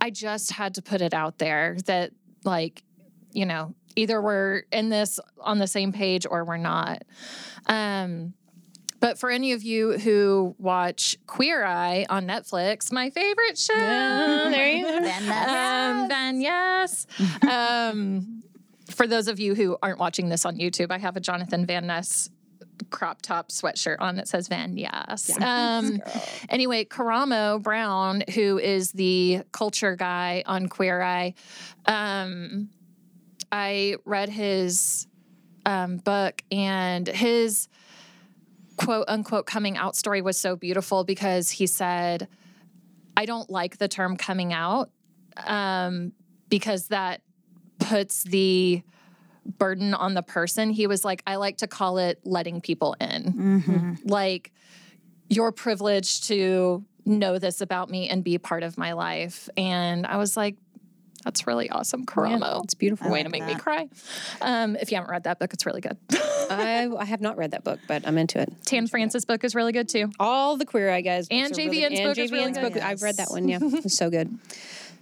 I 0.00 0.10
just 0.10 0.52
had 0.52 0.74
to 0.76 0.82
put 0.82 1.00
it 1.00 1.14
out 1.14 1.38
there 1.38 1.76
that 1.86 2.12
like, 2.44 2.84
you 3.32 3.46
know, 3.46 3.74
either 3.96 4.20
we're 4.22 4.62
in 4.70 4.88
this 4.88 5.18
on 5.40 5.58
the 5.58 5.66
same 5.66 5.90
page 5.90 6.26
or 6.30 6.44
we're 6.44 6.58
not. 6.58 7.02
Um 7.66 8.34
but 9.00 9.18
for 9.18 9.30
any 9.30 9.52
of 9.52 9.62
you 9.62 9.98
who 9.98 10.54
watch 10.58 11.16
Queer 11.26 11.64
Eye 11.64 12.06
on 12.08 12.26
Netflix, 12.26 12.92
my 12.92 13.10
favorite 13.10 13.58
show, 13.58 13.74
there 13.74 14.68
you 14.68 14.84
go. 14.84 15.00
Then 15.00 15.26
that's- 15.26 16.02
um, 16.02 16.08
then 16.08 16.40
yes. 16.40 17.06
um, 17.50 18.42
for 18.90 19.06
those 19.06 19.28
of 19.28 19.38
you 19.40 19.54
who 19.54 19.76
aren't 19.82 19.98
watching 19.98 20.28
this 20.28 20.44
on 20.44 20.56
YouTube, 20.56 20.90
I 20.90 20.98
have 20.98 21.16
a 21.16 21.20
Jonathan 21.20 21.66
Van 21.66 21.86
Ness 21.86 22.30
crop 22.90 23.22
top 23.22 23.48
sweatshirt 23.48 23.96
on 24.00 24.16
that 24.16 24.28
says 24.28 24.48
Van 24.48 24.76
Yes. 24.76 25.30
Um, 25.40 26.00
anyway, 26.48 26.84
Karamo 26.84 27.60
Brown, 27.62 28.22
who 28.34 28.58
is 28.58 28.92
the 28.92 29.42
culture 29.52 29.96
guy 29.96 30.42
on 30.46 30.68
Queer 30.68 31.02
Eye, 31.02 31.34
um, 31.86 32.68
I 33.50 33.96
read 34.04 34.28
his 34.28 35.06
um, 35.64 35.96
book 35.98 36.42
and 36.50 37.06
his 37.06 37.68
quote 38.76 39.06
unquote 39.08 39.46
coming 39.46 39.76
out 39.76 39.96
story 39.96 40.22
was 40.22 40.38
so 40.38 40.56
beautiful 40.56 41.04
because 41.04 41.50
he 41.50 41.66
said, 41.66 42.28
I 43.16 43.24
don't 43.24 43.48
like 43.48 43.78
the 43.78 43.88
term 43.88 44.16
coming 44.16 44.52
out 44.52 44.90
um, 45.46 46.12
because 46.48 46.88
that 46.88 47.22
puts 47.78 48.22
the 48.24 48.82
burden 49.44 49.94
on 49.94 50.14
the 50.14 50.22
person. 50.22 50.70
He 50.70 50.86
was 50.86 51.04
like, 51.04 51.22
I 51.26 51.36
like 51.36 51.58
to 51.58 51.66
call 51.66 51.98
it 51.98 52.20
letting 52.24 52.60
people 52.60 52.96
in. 53.00 53.32
Mm-hmm. 53.32 54.08
Like, 54.08 54.52
you're 55.28 55.52
privileged 55.52 56.24
to 56.24 56.84
know 57.04 57.38
this 57.38 57.60
about 57.60 57.88
me 57.88 58.08
and 58.08 58.22
be 58.24 58.38
part 58.38 58.62
of 58.62 58.76
my 58.76 58.92
life. 58.92 59.48
And 59.56 60.06
I 60.06 60.16
was 60.16 60.36
like, 60.36 60.56
that's 61.26 61.44
really 61.46 61.68
awesome, 61.68 62.06
Karamo. 62.06 62.62
It's 62.64 62.74
beautiful. 62.74 63.08
I 63.08 63.10
Way 63.10 63.18
like 63.18 63.26
to 63.26 63.30
make 63.32 63.42
that. 63.42 63.54
me 63.54 63.60
cry. 63.60 63.88
Um, 64.40 64.76
if 64.76 64.92
you 64.92 64.96
haven't 64.96 65.10
read 65.10 65.24
that 65.24 65.40
book, 65.40 65.52
it's 65.52 65.66
really 65.66 65.80
good. 65.80 65.98
I, 66.12 66.88
I 66.96 67.04
have 67.04 67.20
not 67.20 67.36
read 67.36 67.50
that 67.50 67.64
book, 67.64 67.80
but 67.88 68.06
I'm 68.06 68.16
into 68.16 68.40
it. 68.40 68.52
Tan 68.64 68.86
France's 68.86 69.24
book 69.24 69.42
is 69.42 69.54
really 69.56 69.72
good 69.72 69.88
too. 69.88 70.10
All 70.20 70.56
the 70.56 70.64
Queer 70.64 70.88
Eye 70.90 71.00
guys. 71.00 71.26
And 71.30 71.52
are 71.52 71.56
really- 71.56 71.78
JVN's 71.80 71.98
and 71.98 72.08
book 72.08 72.18
is 72.18 72.30
really 72.30 72.44
JVN's 72.52 72.58
good. 72.58 72.72
book. 72.74 72.82
I've 72.82 73.02
read 73.02 73.16
that 73.16 73.30
one. 73.30 73.48
Yeah, 73.48 73.58
it's 73.60 73.96
so 73.98 74.08
good. 74.08 74.38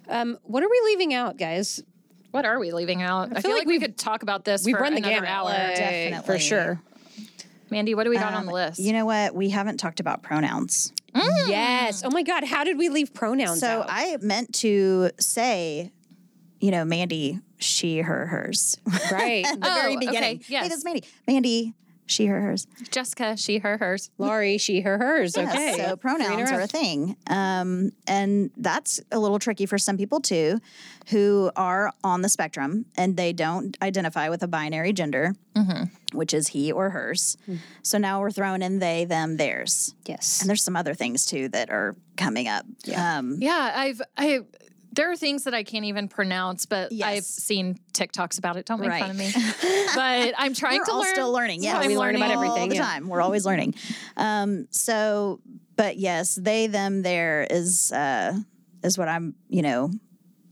Um, 0.09 0.39
what 0.45 0.63
are 0.63 0.69
we 0.71 0.81
leaving 0.87 1.13
out, 1.13 1.37
guys? 1.37 1.83
What 2.31 2.45
are 2.47 2.59
we 2.59 2.73
leaving 2.73 3.03
out? 3.03 3.37
I, 3.37 3.43
feel, 3.43 3.51
like 3.53 3.61
like, 3.61 3.69
we 3.69 3.79
could 3.79 3.97
talk 3.99 4.23
about 4.23 4.45
this 4.47 4.65
We've 4.65 4.75
for 4.75 4.83
run 4.83 4.93
the 4.95 4.99
another 4.99 5.15
gamut, 5.17 5.29
hour. 5.31 5.51
Definitely. 5.51 6.27
for 6.27 6.39
sure. 6.39 6.81
Mandy, 7.71 7.95
what 7.95 8.05
do 8.05 8.11
we 8.11 8.17
got 8.17 8.33
on 8.33 8.41
Um, 8.41 8.47
the 8.47 8.53
list? 8.53 8.81
You 8.81 8.93
know 8.93 9.05
what? 9.05 9.35
We 9.35 9.51
haven't 9.51 9.77
talked 9.77 10.01
about 10.01 10.23
pronouns. 10.23 10.93
Yes. 11.15 12.03
Oh 12.05 12.11
my 12.11 12.23
God, 12.23 12.43
how 12.45 12.65
did 12.65 12.77
we 12.77 12.89
leave 12.89 13.15
pronouns 13.15 13.61
So 13.61 13.67
out? 13.83 13.87
I 13.89 14.17
meant 14.21 14.53
to 14.57 15.11
say, 15.21 15.93
you 16.65 16.71
know, 16.71 16.85
Mandy, 16.85 17.41
she, 17.59 17.99
her, 17.99 18.27
hers. 18.27 18.79
right. 19.13 19.45
At 19.47 19.55
the 19.61 19.67
very 19.67 19.95
Oh, 19.95 19.97
okay, 19.97 20.07
beginning. 20.07 20.45
yes. 20.49 20.63
Hey, 20.63 20.69
that's 20.71 20.85
Mandy. 20.85 21.05
Mandy, 21.29 21.75
she, 22.07 22.27
her, 22.27 22.41
hers. 22.41 22.67
Jessica, 22.91 23.37
she, 23.37 23.59
her, 23.59 23.77
hers. 23.79 24.11
Laurie, 24.19 24.57
she, 24.59 24.81
her, 24.81 24.97
hers. 24.99 25.37
Yeah, 25.37 25.51
Okay. 25.51 25.75
So 25.77 25.97
pronouns 25.97 26.51
are 26.51 26.61
a 26.61 26.67
thing. 26.67 27.17
Um, 27.29 27.93
and 28.07 28.51
that's 28.57 29.01
a 29.13 29.19
little 29.19 29.39
tricky 29.39 29.67
for 29.67 29.77
some 29.79 29.97
people 29.99 30.21
too, 30.21 30.59
who 31.09 31.51
are 31.57 31.93
on 32.03 32.23
the 32.23 32.29
spectrum 32.31 32.87
and 32.97 33.17
they 33.17 33.33
don't 33.35 33.77
identify 33.83 34.29
with 34.31 34.43
a 34.43 34.49
binary 34.49 34.93
gender, 34.95 35.35
which 36.13 36.33
is 36.35 36.49
he 36.49 36.73
or 36.73 36.91
hers. 36.91 37.37
So 37.83 37.99
now 37.99 38.21
we're 38.21 38.31
throwing 38.31 38.63
in 38.63 38.79
they, 38.79 39.05
them, 39.07 39.37
theirs. 39.37 39.95
Yes. 40.07 40.41
And 40.41 40.49
there's 40.49 40.63
some 40.63 40.77
other 40.77 40.95
things 40.95 41.25
too 41.27 41.49
that 41.51 41.69
are 41.71 41.95
coming 42.17 42.49
up. 42.49 42.65
Um, 42.97 43.37
Yeah, 43.41 43.73
I've 43.75 44.01
I 44.17 44.41
there 44.95 45.11
are 45.11 45.17
things 45.17 45.45
that 45.45 45.55
I 45.55 45.65
can't 45.65 45.85
even 45.85 46.09
pronounce, 46.09 46.67
but 46.67 46.93
I've 47.03 47.25
seen 47.25 47.79
TikToks 47.93 48.39
about 48.39 48.57
it. 48.57 48.67
Don't 48.67 48.81
make 48.81 48.91
fun 48.91 49.11
of 49.11 49.17
me. 49.17 49.31
but 49.95 50.35
I'm 50.39 50.55
trying 50.55 50.79
we're 50.79 50.85
to 50.85 50.93
all 50.93 51.01
learn. 51.01 51.15
still 51.15 51.33
learning. 51.33 51.63
Yeah, 51.63 51.79
I'm 51.79 51.89
we 51.89 51.99
learn 51.99 52.17
about 52.17 52.31
everything, 52.31 52.63
all 52.63 52.69
the 52.69 52.75
yeah. 52.77 52.85
time. 52.85 53.09
We're 53.09 53.21
always 53.21 53.45
learning. 53.45 53.75
Um, 54.17 54.67
so, 54.71 55.41
but 55.77 55.97
yes, 55.97 56.37
they, 56.37 56.69
them, 56.69 57.03
there 57.03 57.47
is 57.51 57.91
uh, 57.93 58.39
is 58.83 58.97
what 58.97 59.09
I'm, 59.09 59.35
you 59.49 59.63
know, 59.63 59.91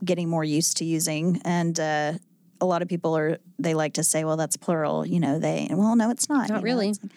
getting 0.03 0.29
more 0.29 0.43
used 0.43 0.77
to 0.77 0.85
using, 0.85 1.41
and 1.45 1.79
uh, 1.79 2.13
a 2.59 2.65
lot 2.65 2.81
of 2.81 2.89
people 2.89 3.15
are 3.15 3.37
they 3.59 3.73
like 3.73 3.93
to 3.93 4.03
say, 4.03 4.25
well, 4.25 4.37
that's 4.37 4.57
plural. 4.57 5.05
You 5.05 5.19
know, 5.19 5.39
they. 5.39 5.67
Well, 5.71 5.95
no, 5.95 6.09
it's 6.09 6.27
not. 6.27 6.49
Not 6.49 6.49
you 6.49 6.55
know, 6.55 6.61
really. 6.61 6.87
like, 6.87 7.11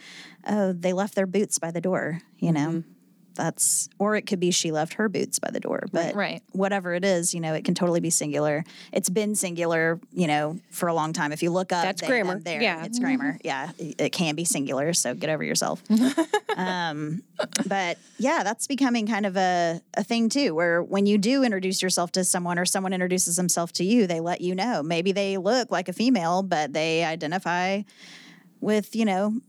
oh, 0.47 0.73
they 0.73 0.93
left 0.93 1.15
their 1.17 1.27
boots 1.27 1.59
by 1.59 1.73
the 1.73 1.81
door. 1.81 2.21
You 2.39 2.53
know. 2.53 2.69
Mm-hmm. 2.69 2.93
That's, 3.37 3.89
or 3.99 4.17
it 4.17 4.23
could 4.27 4.41
be 4.41 4.51
she 4.51 4.73
left 4.73 4.95
her 4.95 5.09
boots 5.09 5.39
by 5.39 5.51
the 5.51 5.61
door, 5.61 5.85
but 5.93 6.15
Right. 6.15 6.43
whatever 6.53 6.95
it 6.95 7.05
is, 7.05 7.33
you 7.35 7.41
know, 7.41 7.55
it 7.55 7.65
can 7.65 7.75
totally 7.75 8.01
be 8.01 8.11
singular. 8.11 8.65
It's 8.93 9.09
been 9.09 9.35
singular, 9.37 10.01
you 10.13 10.27
know, 10.27 10.59
for 10.71 10.89
a 10.89 10.95
long 10.95 11.13
time. 11.13 11.33
If 11.33 11.43
you 11.43 11.51
look 11.51 11.73
up, 11.73 11.85
That's 11.85 12.01
they, 12.01 12.07
grammar. 12.09 12.39
there, 12.41 12.61
Yeah. 12.61 12.85
it's 12.85 12.99
grammar. 12.99 13.39
Yeah, 13.45 13.71
it 13.79 14.01
it 14.01 14.11
can 14.13 14.35
be 14.35 14.45
singular, 14.45 14.93
so 14.93 15.15
get 15.15 15.31
over 15.31 15.45
yourself. 15.45 15.83
um, 16.57 17.23
but 17.67 17.99
yeah, 18.19 18.43
that's 18.43 18.67
becoming 18.67 19.07
kind 19.07 19.27
of 19.27 19.37
a, 19.37 19.81
a 19.95 20.03
thing 20.05 20.29
too, 20.29 20.55
where 20.55 20.83
when 20.83 21.07
you 21.07 21.19
do 21.19 21.45
introduce 21.45 21.83
yourself 21.83 22.13
to 22.13 22.25
someone 22.25 22.59
or 22.59 22.65
someone 22.65 22.93
introduces 22.93 23.37
themselves 23.37 23.73
to 23.73 23.85
you, 23.85 24.07
they 24.07 24.21
let 24.21 24.41
you 24.41 24.55
know. 24.55 24.83
Maybe 24.83 25.13
they 25.13 25.37
look 25.37 25.71
like 25.71 25.89
a 25.89 25.93
female, 25.93 26.43
but 26.43 26.73
they 26.73 27.05
identify 27.05 27.83
with, 28.61 28.97
you 28.97 29.05
know, 29.05 29.41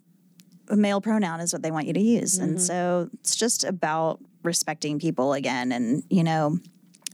a 0.70 0.76
male 0.76 1.02
pronoun 1.02 1.40
is 1.40 1.54
what 1.54 1.62
they 1.62 1.72
want 1.72 1.88
you 1.88 1.94
to 1.94 2.00
use. 2.02 2.38
And 2.38 2.60
so 2.62 3.10
it's 3.22 3.36
just 3.36 3.64
about 3.64 4.20
respecting 4.44 5.00
people 5.00 5.34
again 5.34 5.72
and, 5.72 6.04
you 6.10 6.24
know, 6.24 6.58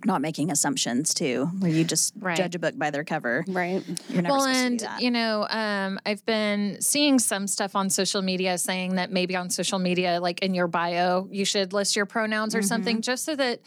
not 0.06 0.22
making 0.22 0.52
assumptions 0.52 1.14
too, 1.14 1.46
where 1.60 1.72
you 1.72 1.86
just 1.86 2.14
Right. 2.20 2.36
judge 2.36 2.56
a 2.56 2.60
book 2.60 2.78
by 2.78 2.90
their 2.92 3.06
cover. 3.06 3.46
right. 3.48 3.82
Well, 4.12 4.44
and 4.46 4.80
to 4.80 4.86
do 4.86 4.90
that. 4.92 5.02
you 5.02 5.12
know, 5.12 5.48
um, 5.50 5.98
I've 6.06 6.26
been 6.26 6.78
seeing 6.82 7.20
some 7.20 7.48
stuff 7.48 7.74
on 7.76 7.90
social 7.90 8.22
media 8.22 8.58
saying 8.58 8.96
that 8.96 9.12
maybe 9.12 9.36
on 9.36 9.50
social 9.50 9.80
media, 9.80 10.20
like 10.20 10.42
in 10.42 10.54
your 10.54 10.68
bio, 10.68 11.28
you 11.32 11.46
should 11.46 11.72
list 11.72 11.96
your 11.96 12.06
pronouns 12.06 12.54
or 12.54 12.60
Mm-hmm. 12.60 12.66
something, 12.68 13.02
just 13.02 13.24
so 13.24 13.36
that 13.38 13.62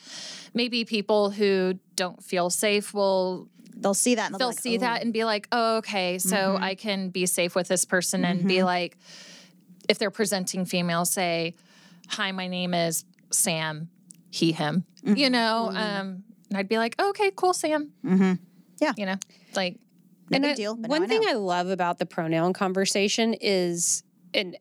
maybe 0.52 0.84
people 0.84 1.30
who 1.30 1.78
don't 1.94 2.22
feel 2.22 2.50
safe 2.50 2.92
will 2.92 3.48
they'll 3.78 3.94
see 3.94 4.14
that 4.14 4.30
and 4.32 4.34
they'll, 4.40 4.48
they'll 4.50 4.50
be 4.50 4.54
like, 4.56 4.60
see 4.62 4.76
"Oh, 4.76 4.80
that 4.80 5.02
and 5.02 5.12
be 5.12 5.24
like, 5.24 5.48
oh, 5.52 5.76
okay, 5.78 6.18
so 6.18 6.36
Mm-hmm. 6.36 6.64
I 6.64 6.74
can 6.74 7.08
be 7.10 7.24
safe 7.26 7.54
with 7.54 7.68
this 7.68 7.84
person 7.86 8.24
and 8.24 8.46
be 8.46 8.62
like, 8.62 8.96
if 9.88 9.98
they're 9.98 10.10
presenting 10.10 10.64
female, 10.64 11.04
say, 11.04 11.54
hi, 12.08 12.32
my 12.32 12.46
name 12.48 12.74
is 12.74 13.04
Sam, 13.30 13.88
he, 14.30 14.52
him, 14.52 14.84
Mm-hmm. 15.04 15.16
you 15.16 15.30
know, 15.30 15.68
um, 15.72 16.24
and 16.50 16.58
I'd 16.58 16.68
be 16.68 16.78
like, 16.78 17.00
okay, 17.00 17.30
cool, 17.36 17.54
Sam. 17.54 17.92
Mm-hmm. 18.04 18.32
Yeah. 18.80 18.92
You 18.96 19.06
know, 19.06 19.16
like, 19.54 19.78
No 20.30 20.36
and 20.48 20.56
deal. 20.56 20.74
One 20.74 21.04
I 21.04 21.06
thing. 21.06 21.22
I 21.26 21.34
love 21.34 21.68
about 21.68 21.98
the 21.98 22.06
pronoun 22.06 22.52
conversation 22.52 23.34
is, 23.40 24.02
and 24.34 24.56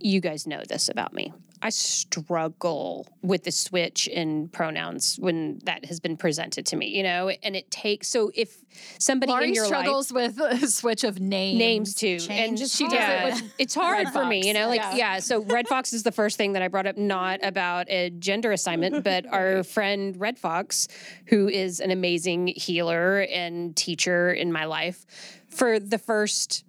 you 0.00 0.20
guys 0.20 0.46
know 0.46 0.62
this 0.66 0.88
about 0.88 1.12
me. 1.12 1.32
I 1.62 1.70
struggle 1.70 3.06
with 3.22 3.44
the 3.44 3.52
switch 3.52 4.08
in 4.08 4.48
pronouns 4.48 5.16
when 5.20 5.60
that 5.64 5.84
has 5.84 6.00
been 6.00 6.16
presented 6.16 6.66
to 6.66 6.76
me, 6.76 6.88
you 6.88 7.04
know, 7.04 7.28
and 7.28 7.54
it 7.54 7.70
takes 7.70 8.08
so 8.08 8.32
if 8.34 8.56
somebody 8.98 9.30
in 9.30 9.38
Laurie 9.38 9.52
your 9.52 9.68
life 9.68 9.82
struggles 9.82 10.12
with 10.12 10.38
a 10.40 10.66
switch 10.66 11.04
of 11.04 11.20
names. 11.20 11.58
names 11.58 11.94
too. 11.94 12.18
Change 12.18 12.48
and 12.48 12.60
is 12.60 12.74
she 12.74 12.88
does 12.88 12.94
it 13.38 13.42
with 13.42 13.52
it's 13.58 13.74
hard 13.76 14.06
Red 14.06 14.12
for 14.12 14.24
me, 14.24 14.46
you 14.46 14.54
know, 14.54 14.66
like 14.68 14.80
Yeah. 14.80 14.96
yeah. 14.96 15.18
So 15.20 15.42
Red 15.42 15.68
Fox 15.68 15.92
is 15.92 16.02
the 16.02 16.10
first 16.10 16.36
thing 16.36 16.54
that 16.54 16.62
I 16.62 16.68
brought 16.68 16.86
up, 16.86 16.96
not 16.96 17.38
about 17.44 17.88
a 17.88 18.10
gender 18.10 18.50
assignment, 18.50 19.04
but 19.04 19.24
our 19.26 19.62
friend 19.74 20.18
Red 20.18 20.40
Fox, 20.40 20.88
who 21.26 21.48
is 21.48 21.78
an 21.78 21.92
amazing 21.92 22.48
healer 22.48 23.20
and 23.30 23.76
teacher 23.76 24.32
in 24.32 24.52
my 24.52 24.64
life, 24.64 25.06
for 25.48 25.78
the 25.78 25.98
first 25.98 26.64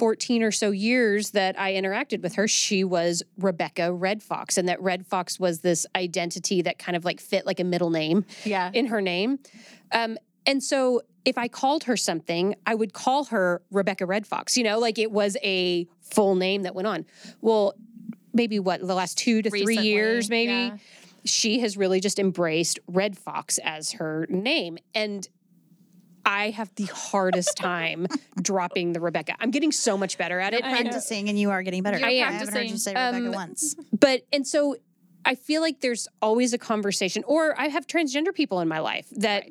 14 0.00 0.42
or 0.42 0.50
so 0.50 0.70
years 0.70 1.32
that 1.32 1.60
I 1.60 1.74
interacted 1.74 2.22
with 2.22 2.36
her, 2.36 2.48
she 2.48 2.84
was 2.84 3.22
Rebecca 3.36 3.92
Red 3.92 4.22
Fox. 4.22 4.56
And 4.56 4.66
that 4.66 4.80
Red 4.80 5.06
Fox 5.06 5.38
was 5.38 5.60
this 5.60 5.84
identity 5.94 6.62
that 6.62 6.78
kind 6.78 6.96
of 6.96 7.04
like 7.04 7.20
fit 7.20 7.44
like 7.44 7.60
a 7.60 7.64
middle 7.64 7.90
name 7.90 8.24
Yeah. 8.46 8.70
in 8.72 8.86
her 8.86 9.02
name. 9.02 9.40
Um, 9.92 10.16
and 10.46 10.62
so 10.62 11.02
if 11.26 11.36
I 11.36 11.48
called 11.48 11.84
her 11.84 11.98
something, 11.98 12.54
I 12.66 12.74
would 12.74 12.94
call 12.94 13.24
her 13.26 13.60
Rebecca 13.70 14.06
Red 14.06 14.26
Fox, 14.26 14.56
you 14.56 14.64
know, 14.64 14.78
like 14.78 14.98
it 14.98 15.12
was 15.12 15.36
a 15.42 15.86
full 16.00 16.34
name 16.34 16.62
that 16.62 16.74
went 16.74 16.88
on. 16.88 17.04
Well, 17.42 17.74
maybe 18.32 18.58
what, 18.58 18.80
the 18.80 18.94
last 18.94 19.18
two 19.18 19.42
to 19.42 19.50
three 19.50 19.76
years, 19.76 20.30
maybe, 20.30 20.50
yeah. 20.50 20.76
she 21.26 21.60
has 21.60 21.76
really 21.76 22.00
just 22.00 22.18
embraced 22.18 22.78
Red 22.86 23.18
Fox 23.18 23.58
as 23.62 23.92
her 23.92 24.26
name. 24.30 24.78
And 24.94 25.28
I 26.30 26.50
have 26.50 26.72
the 26.76 26.84
hardest 26.86 27.56
time 27.56 28.06
dropping 28.40 28.92
the 28.92 29.00
Rebecca. 29.00 29.34
I'm 29.40 29.50
getting 29.50 29.72
so 29.72 29.96
much 29.98 30.16
better 30.16 30.38
at 30.38 30.54
it. 30.54 30.62
and- 30.62 30.70
practicing 30.72 31.28
and 31.28 31.38
you 31.38 31.50
are 31.50 31.62
getting 31.62 31.82
better. 31.82 31.98
You're 31.98 32.08
I 32.08 32.12
am. 32.12 32.32
haven't 32.32 32.54
heard 32.54 32.70
you 32.70 32.76
say. 32.76 32.92
Rebecca 32.92 33.26
Um, 33.26 33.32
once. 33.32 33.74
but 33.98 34.22
and 34.32 34.46
so 34.46 34.76
I 35.24 35.34
feel 35.34 35.60
like 35.60 35.80
there's 35.80 36.06
always 36.22 36.52
a 36.54 36.58
conversation, 36.58 37.24
or 37.26 37.58
I 37.60 37.66
have 37.68 37.86
transgender 37.86 38.32
people 38.32 38.60
in 38.60 38.68
my 38.68 38.78
life 38.78 39.06
that, 39.16 39.44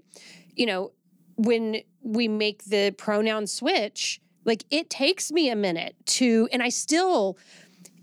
you 0.56 0.66
know, 0.66 0.92
when 1.36 1.82
we 2.02 2.28
make 2.28 2.64
the 2.64 2.92
pronoun 2.98 3.46
switch, 3.46 4.20
like 4.46 4.64
it 4.72 4.90
takes 4.90 5.32
me 5.32 5.50
a 5.50 5.56
minute 5.56 5.96
to, 6.06 6.48
and 6.52 6.64
I 6.64 6.70
still, 6.70 7.38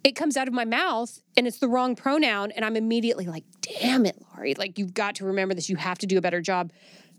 it 0.05 0.13
comes 0.13 0.37
out 0.37 0.47
of 0.49 0.55
my 0.55 0.65
mouth 0.65 1.21
and 1.37 1.47
it's 1.47 1.59
the 1.59 1.69
wrong 1.69 1.97
pronoun, 1.97 2.53
and 2.53 2.65
I'm 2.65 2.77
immediately 2.77 3.27
like, 3.27 3.45
damn 3.63 4.07
it, 4.07 4.17
Laurie, 4.35 4.55
like 4.55 4.79
you've 4.79 4.95
got 4.95 5.17
to 5.17 5.25
remember 5.25 5.55
this. 5.55 5.69
You 5.69 5.77
have 5.77 5.99
to 5.99 6.07
do 6.07 6.19
a 6.19 6.21
better 6.21 6.41
job. 6.41 6.71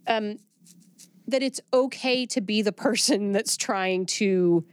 Um, 0.07 0.37
that 1.27 1.43
it's 1.43 1.59
okay 1.73 2.25
to 2.25 2.41
be 2.41 2.61
the 2.61 2.71
person 2.71 3.31
that's 3.33 3.57
trying 3.57 4.05
to 4.05 4.65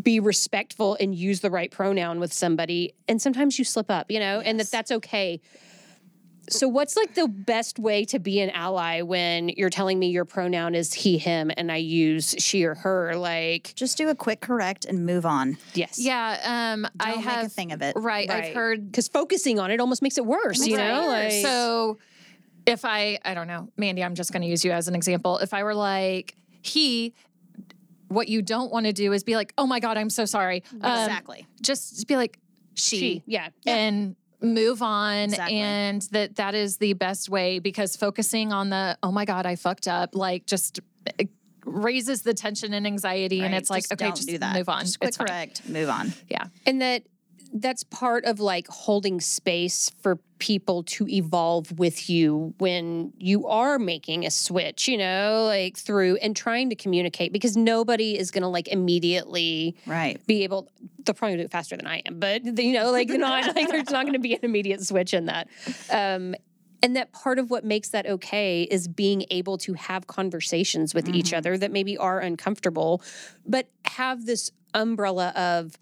be 0.00 0.20
respectful 0.20 0.96
and 1.00 1.14
use 1.14 1.40
the 1.40 1.50
right 1.50 1.70
pronoun 1.70 2.20
with 2.20 2.32
somebody 2.32 2.94
and 3.08 3.20
sometimes 3.20 3.58
you 3.58 3.64
slip 3.64 3.90
up 3.90 4.10
you 4.10 4.20
know 4.20 4.40
and 4.40 4.58
that 4.60 4.70
that's 4.70 4.90
okay 4.90 5.40
so 6.48 6.66
what's 6.66 6.96
like 6.96 7.14
the 7.14 7.28
best 7.28 7.78
way 7.78 8.04
to 8.04 8.18
be 8.18 8.40
an 8.40 8.50
ally 8.50 9.02
when 9.02 9.48
you're 9.50 9.68
telling 9.68 9.98
me 9.98 10.08
your 10.08 10.24
pronoun 10.24 10.74
is 10.74 10.94
he 10.94 11.18
him 11.18 11.50
and 11.56 11.70
i 11.72 11.76
use 11.76 12.34
she 12.38 12.64
or 12.64 12.74
her 12.76 13.14
like 13.16 13.72
Just 13.74 13.98
do 13.98 14.08
a 14.08 14.14
quick 14.14 14.40
correct 14.40 14.84
and 14.84 15.04
move 15.04 15.26
on. 15.26 15.58
yes 15.74 15.98
Yeah. 15.98 16.72
Um, 16.72 16.86
I 16.98 17.12
Don't 17.12 17.22
have 17.24 17.42
make 17.42 17.46
a 17.46 17.50
thing 17.50 17.72
of 17.72 17.82
it. 17.82 17.94
Right, 17.96 18.28
Right. 18.28 18.44
I've 18.44 18.54
heard 18.54 18.90
because 18.90 19.08
focusing 19.08 19.58
on 19.58 19.70
it 19.70 19.80
almost 19.80 20.02
makes 20.02 20.18
it 20.18 20.24
worse 20.24 20.64
you 20.66 20.76
makes 20.76 20.82
it 20.82 20.88
know 20.88 21.06
like 21.08 21.32
So 21.32 21.98
if 22.66 22.84
I, 22.84 23.18
I 23.24 23.34
don't 23.34 23.46
know, 23.46 23.68
Mandy, 23.76 24.02
I'm 24.04 24.14
just 24.14 24.32
going 24.32 24.42
to 24.42 24.48
use 24.48 24.64
you 24.64 24.70
as 24.72 24.88
an 24.88 24.94
example. 24.94 25.38
If 25.38 25.54
I 25.54 25.62
were 25.62 25.74
like, 25.74 26.36
he, 26.62 27.14
what 28.08 28.28
you 28.28 28.42
don't 28.42 28.70
want 28.72 28.86
to 28.86 28.92
do 28.92 29.12
is 29.12 29.24
be 29.24 29.36
like, 29.36 29.52
oh 29.58 29.66
my 29.66 29.80
God, 29.80 29.96
I'm 29.96 30.10
so 30.10 30.24
sorry. 30.24 30.62
Um, 30.80 30.92
exactly. 31.04 31.46
Just 31.62 32.06
be 32.06 32.16
like, 32.16 32.38
she, 32.74 32.96
she 32.98 33.22
yeah 33.26 33.48
and 33.66 34.16
move 34.40 34.80
on. 34.82 35.24
Exactly. 35.24 35.56
And 35.58 36.02
that 36.12 36.36
that 36.36 36.54
is 36.54 36.78
the 36.78 36.92
best 36.94 37.28
way 37.28 37.58
because 37.58 37.96
focusing 37.96 38.52
on 38.52 38.70
the, 38.70 38.96
oh 39.02 39.10
my 39.12 39.24
God, 39.24 39.44
I 39.46 39.56
fucked 39.56 39.86
up, 39.88 40.14
like 40.14 40.46
just 40.46 40.80
raises 41.66 42.22
the 42.22 42.32
tension 42.34 42.72
and 42.72 42.86
anxiety. 42.86 43.40
And 43.40 43.54
it's 43.54 43.70
like, 43.70 43.82
Just 43.82 43.92
okay, 43.94 44.06
don't 44.06 44.16
just 44.16 44.28
do 44.28 44.38
that. 44.38 44.54
move 44.56 44.68
on. 44.68 44.80
Just 44.80 44.98
quick 44.98 45.08
It's 45.08 45.16
fine. 45.18 45.26
correct. 45.26 45.68
Move 45.68 45.88
on. 45.90 46.12
Yeah. 46.28 46.44
and 46.66 46.80
that 46.80 47.02
that's 47.52 47.82
part 47.84 48.24
of 48.24 48.38
like 48.40 48.68
holding 48.68 49.20
space 49.20 49.90
for 50.02 50.16
people 50.38 50.82
to 50.84 51.08
evolve 51.08 51.78
with 51.78 52.08
you 52.08 52.54
when 52.58 53.12
you 53.18 53.46
are 53.46 53.78
making 53.78 54.24
a 54.24 54.30
switch 54.30 54.86
you 54.88 54.96
know 54.96 55.44
like 55.46 55.76
through 55.76 56.16
and 56.16 56.34
trying 56.36 56.70
to 56.70 56.76
communicate 56.76 57.32
because 57.32 57.56
nobody 57.56 58.16
is 58.18 58.30
going 58.30 58.42
to 58.42 58.48
like 58.48 58.68
immediately 58.68 59.74
Right. 59.86 60.24
be 60.26 60.44
able 60.44 60.68
they'll 61.04 61.14
probably 61.14 61.36
do 61.38 61.42
it 61.42 61.50
faster 61.50 61.76
than 61.76 61.86
i 61.86 61.98
am 62.06 62.18
but 62.20 62.44
you 62.58 62.72
know 62.72 62.90
like 62.90 63.08
not 63.10 63.54
like 63.56 63.68
there's 63.68 63.90
not 63.90 64.04
going 64.04 64.12
to 64.14 64.18
be 64.20 64.32
an 64.34 64.40
immediate 64.44 64.80
switch 64.82 65.12
in 65.12 65.26
that 65.26 65.48
um 65.90 66.34
and 66.82 66.96
that 66.96 67.12
part 67.12 67.38
of 67.38 67.50
what 67.50 67.62
makes 67.64 67.90
that 67.90 68.06
okay 68.06 68.62
is 68.62 68.88
being 68.88 69.24
able 69.30 69.58
to 69.58 69.74
have 69.74 70.06
conversations 70.06 70.94
with 70.94 71.08
each 71.10 71.34
other 71.34 71.58
that 71.58 71.70
maybe 71.70 71.98
are 71.98 72.20
uncomfortable 72.20 73.02
but 73.44 73.68
have 73.84 74.24
this 74.24 74.50
umbrella 74.72 75.28
of 75.36 75.76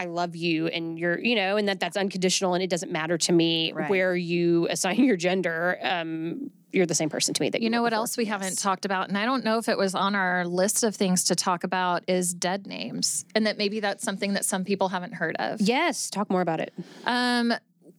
I 0.00 0.06
love 0.06 0.34
you 0.34 0.66
and 0.68 0.98
you're, 0.98 1.18
you 1.18 1.34
know, 1.34 1.56
and 1.58 1.68
that 1.68 1.78
that's 1.80 1.96
unconditional 1.96 2.54
and 2.54 2.62
it 2.62 2.70
doesn't 2.70 2.90
matter 2.90 3.18
to 3.18 3.32
me 3.32 3.72
Right. 3.72 3.90
where 3.90 4.16
you 4.16 4.66
assign 4.70 5.04
your 5.04 5.16
gender. 5.16 5.78
Um, 5.82 6.50
you're 6.72 6.86
the 6.86 6.94
same 6.94 7.10
person 7.10 7.34
to 7.34 7.42
me 7.42 7.50
that 7.50 7.60
you, 7.60 7.64
You 7.64 7.70
know 7.70 7.82
what 7.82 7.90
before. 7.90 8.02
else 8.02 8.16
we 8.16 8.24
haven't 8.26 8.56
talked 8.58 8.84
about? 8.84 9.08
And 9.08 9.18
I 9.18 9.24
don't 9.24 9.44
know 9.44 9.58
if 9.58 9.68
it 9.68 9.76
was 9.76 9.94
on 9.94 10.14
our 10.14 10.46
list 10.46 10.84
of 10.84 10.94
things 10.96 11.24
to 11.24 11.34
talk 11.34 11.64
about 11.64 12.04
is 12.08 12.32
dead 12.32 12.66
names. 12.66 13.24
And 13.34 13.44
that 13.46 13.58
maybe 13.58 13.80
that's 13.80 14.02
something 14.04 14.34
that 14.34 14.44
some 14.44 14.64
people 14.64 14.88
haven't 14.88 15.14
heard 15.14 15.36
of. 15.38 15.60
Yes, 15.60 16.08
talk 16.08 16.30
more 16.30 16.40
about 16.40 16.60
it. 16.60 16.72
Um, 17.06 17.52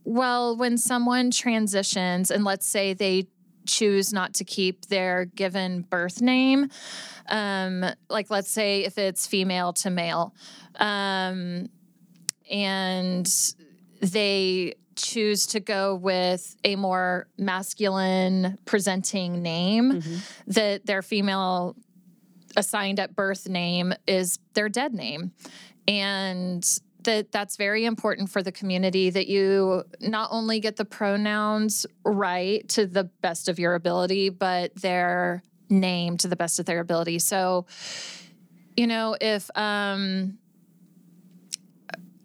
well, 0.06 0.56
when 0.58 0.78
someone 0.78 1.32
transitions 1.32 2.32
and 2.32 2.44
let's 2.46 2.66
say 2.66 2.94
they 2.94 3.28
choose 3.68 4.12
not 4.14 4.34
to 4.36 4.44
keep 4.46 4.86
their 4.88 5.26
given 5.26 5.82
birth 5.82 6.22
name, 6.22 6.70
um, 7.28 7.86
like 8.10 8.30
let's 8.30 8.50
say 8.50 8.86
if 8.86 8.98
it's 8.98 9.28
female 9.28 9.74
to 9.74 9.90
male, 9.90 10.34
um, 10.80 11.68
and 12.52 13.28
they 14.02 14.76
choose 14.96 15.48
to 15.48 15.60
go 15.60 15.96
with 15.96 16.56
a 16.64 16.76
more 16.76 17.28
masculine 17.38 18.58
presenting 18.66 19.42
name, 19.42 20.04
that 20.48 20.86
their 20.86 21.02
female 21.02 21.76
assigned 22.58 23.00
at 23.00 23.16
birth 23.16 23.48
name 23.48 23.94
is 24.06 24.38
their 24.54 24.68
dead 24.70 24.94
name. 24.94 25.32
And 25.88 26.64
that 27.04 27.32
that's 27.32 27.56
very 27.56 27.86
important 27.86 28.30
for 28.30 28.44
the 28.44 28.52
community 28.52 29.10
that 29.10 29.28
you 29.28 29.84
not 30.02 30.30
only 30.32 30.60
get 30.60 30.76
the 30.76 30.86
pronouns 30.86 31.86
right 32.04 32.68
to 32.70 32.86
the 32.86 33.06
best 33.06 33.50
of 33.50 33.58
your 33.58 33.74
ability, 33.74 34.30
but 34.30 34.76
their 34.76 35.42
name 35.70 36.18
to 36.18 36.28
the 36.28 36.36
best 36.36 36.60
of 36.60 36.66
their 36.66 36.80
ability. 36.80 37.18
So, 37.20 37.66
you 38.78 38.86
know, 38.88 39.16
if 39.20 39.50
um 39.56 40.38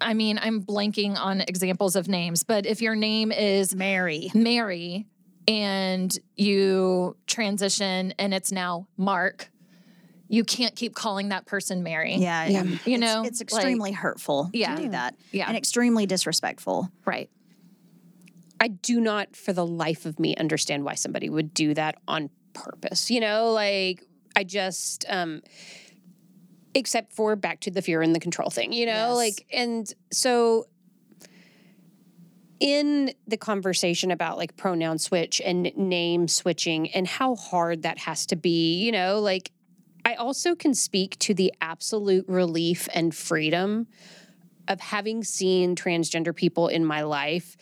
I 0.00 0.14
mean, 0.14 0.38
I'm 0.40 0.62
blanking 0.62 1.16
on 1.16 1.40
examples 1.40 1.96
of 1.96 2.08
names, 2.08 2.42
but 2.42 2.66
if 2.66 2.82
your 2.82 2.94
name 2.94 3.32
is 3.32 3.74
Mary. 3.74 4.30
Mary 4.34 5.06
and 5.48 6.16
you 6.36 7.16
transition 7.26 8.12
and 8.18 8.34
it's 8.34 8.52
now 8.52 8.88
Mark, 8.96 9.50
you 10.28 10.44
can't 10.44 10.74
keep 10.74 10.94
calling 10.94 11.28
that 11.30 11.46
person 11.46 11.82
Mary. 11.82 12.16
Yeah, 12.16 12.46
Yeah. 12.46 12.64
You 12.84 12.98
know, 12.98 13.22
it's, 13.24 13.38
like- 13.40 13.52
extremely 13.52 13.92
hurtful 13.92 14.50
Yeah. 14.52 14.74
to 14.74 14.82
do 14.82 14.88
that, 14.90 15.14
Yeah. 15.32 15.46
and 15.48 15.56
extremely 15.56 16.04
disrespectful. 16.06 16.90
Right. 17.04 17.30
I 18.60 18.68
do 18.68 19.00
not, 19.00 19.36
for 19.36 19.52
the 19.52 19.66
life 19.66 20.04
of 20.06 20.18
me, 20.18 20.34
understand 20.36 20.84
why 20.84 20.94
somebody 20.94 21.28
would 21.30 21.54
do 21.54 21.74
that 21.74 21.96
on 22.08 22.30
purpose. 22.54 23.10
You 23.10 23.20
know, 23.20 23.52
like 23.52 24.02
I 24.34 24.44
just, 24.44 25.04
um, 25.08 25.42
except 26.76 27.12
for 27.12 27.34
back 27.36 27.60
to 27.60 27.70
the 27.70 27.82
fear 27.82 28.02
and 28.02 28.14
the 28.14 28.20
control 28.20 28.50
thing, 28.50 28.72
you 28.72 28.86
know, 28.86 28.92
Yes. 28.92 29.16
like, 29.16 29.46
and 29.52 29.92
so 30.12 30.66
in 32.60 33.12
the 33.26 33.36
conversation 33.36 34.10
about 34.10 34.36
like 34.36 34.56
pronoun 34.56 34.98
switch 34.98 35.40
and 35.44 35.72
name 35.76 36.28
switching 36.28 36.90
and 36.90 37.06
how 37.06 37.34
hard 37.34 37.82
that 37.82 37.98
has 37.98 38.26
to 38.26 38.36
be, 38.36 38.82
you 38.82 38.92
know, 38.92 39.20
like 39.20 39.52
I 40.04 40.14
also 40.14 40.54
can 40.54 40.74
speak 40.74 41.18
to 41.20 41.34
the 41.34 41.52
absolute 41.60 42.26
relief 42.28 42.88
and 42.94 43.14
freedom 43.14 43.88
of 44.68 44.80
having 44.80 45.24
seen 45.24 45.76
transgender 45.76 46.34
people 46.34 46.68
in 46.68 46.84
my 46.84 47.02
life 47.02 47.56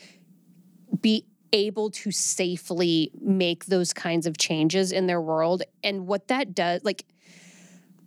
be 1.01 1.27
able 1.53 1.91
to 1.91 2.11
safely 2.11 3.11
make 3.21 3.67
those 3.67 3.93
kinds 3.93 4.27
of 4.27 4.37
changes 4.37 4.91
in 4.91 5.07
their 5.07 5.21
world 5.21 5.63
and 5.83 6.07
what 6.07 6.29
that 6.29 6.55
does 6.55 6.83
like 6.85 7.05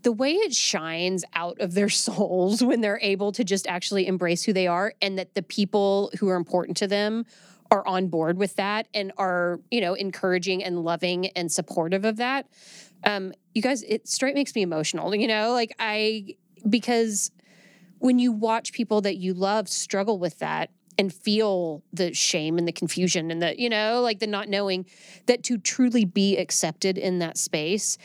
the 0.08 0.14
way 0.14 0.32
it 0.32 0.55
shines 0.55 1.26
out 1.34 1.60
of 1.60 1.74
their 1.74 1.89
souls 2.05 2.64
when 2.64 2.80
they're 2.80 2.99
able 3.01 3.34
to 3.34 3.43
just 3.43 3.68
actually 3.68 4.08
embrace 4.08 4.41
who 4.43 4.53
they 4.53 4.66
are 4.66 4.93
and 5.01 5.20
that 5.20 5.36
the 5.36 5.41
people 5.41 6.10
who 6.18 6.30
are 6.30 6.38
important 6.38 6.78
to 6.78 6.88
them 6.88 7.26
are 7.70 7.86
on 7.86 8.08
board 8.08 8.38
with 8.38 8.55
that 8.55 8.88
and 8.93 9.12
are 9.18 9.60
you 9.70 9.82
know 9.82 9.93
encouraging 9.95 10.64
and 10.64 10.82
loving 10.86 11.28
and 11.32 11.51
supportive 11.51 12.05
of 12.05 12.16
that. 12.16 12.47
Um 13.03 13.34
you 13.53 13.62
guys 13.62 13.84
it 13.84 14.08
straight 14.08 14.34
makes 14.34 14.55
me 14.55 14.62
emotional 14.62 15.14
you 15.14 15.28
know 15.28 15.51
like 15.51 15.76
i 15.78 16.36
because 16.70 17.30
when 17.99 18.18
you 18.18 18.32
watch 18.32 18.72
people 18.72 19.01
that 19.01 19.18
you 19.18 19.34
love 19.34 19.68
struggle 19.68 20.20
with 20.20 20.39
that 20.39 20.70
and 20.97 21.14
feel 21.14 21.84
the 21.91 22.14
shame 22.14 22.58
and 22.58 22.66
the 22.68 22.72
confusion 22.72 23.30
and 23.30 23.41
the 23.41 23.60
you 23.60 23.70
know 23.70 23.99
like 24.01 24.20
the 24.20 24.28
not 24.28 24.47
knowing 24.47 24.86
that 25.26 25.43
to 25.43 25.58
truly 25.58 26.05
be 26.05 26.38
accepted 26.38 26.97
in 26.97 27.20
that 27.20 27.38
space 27.38 27.97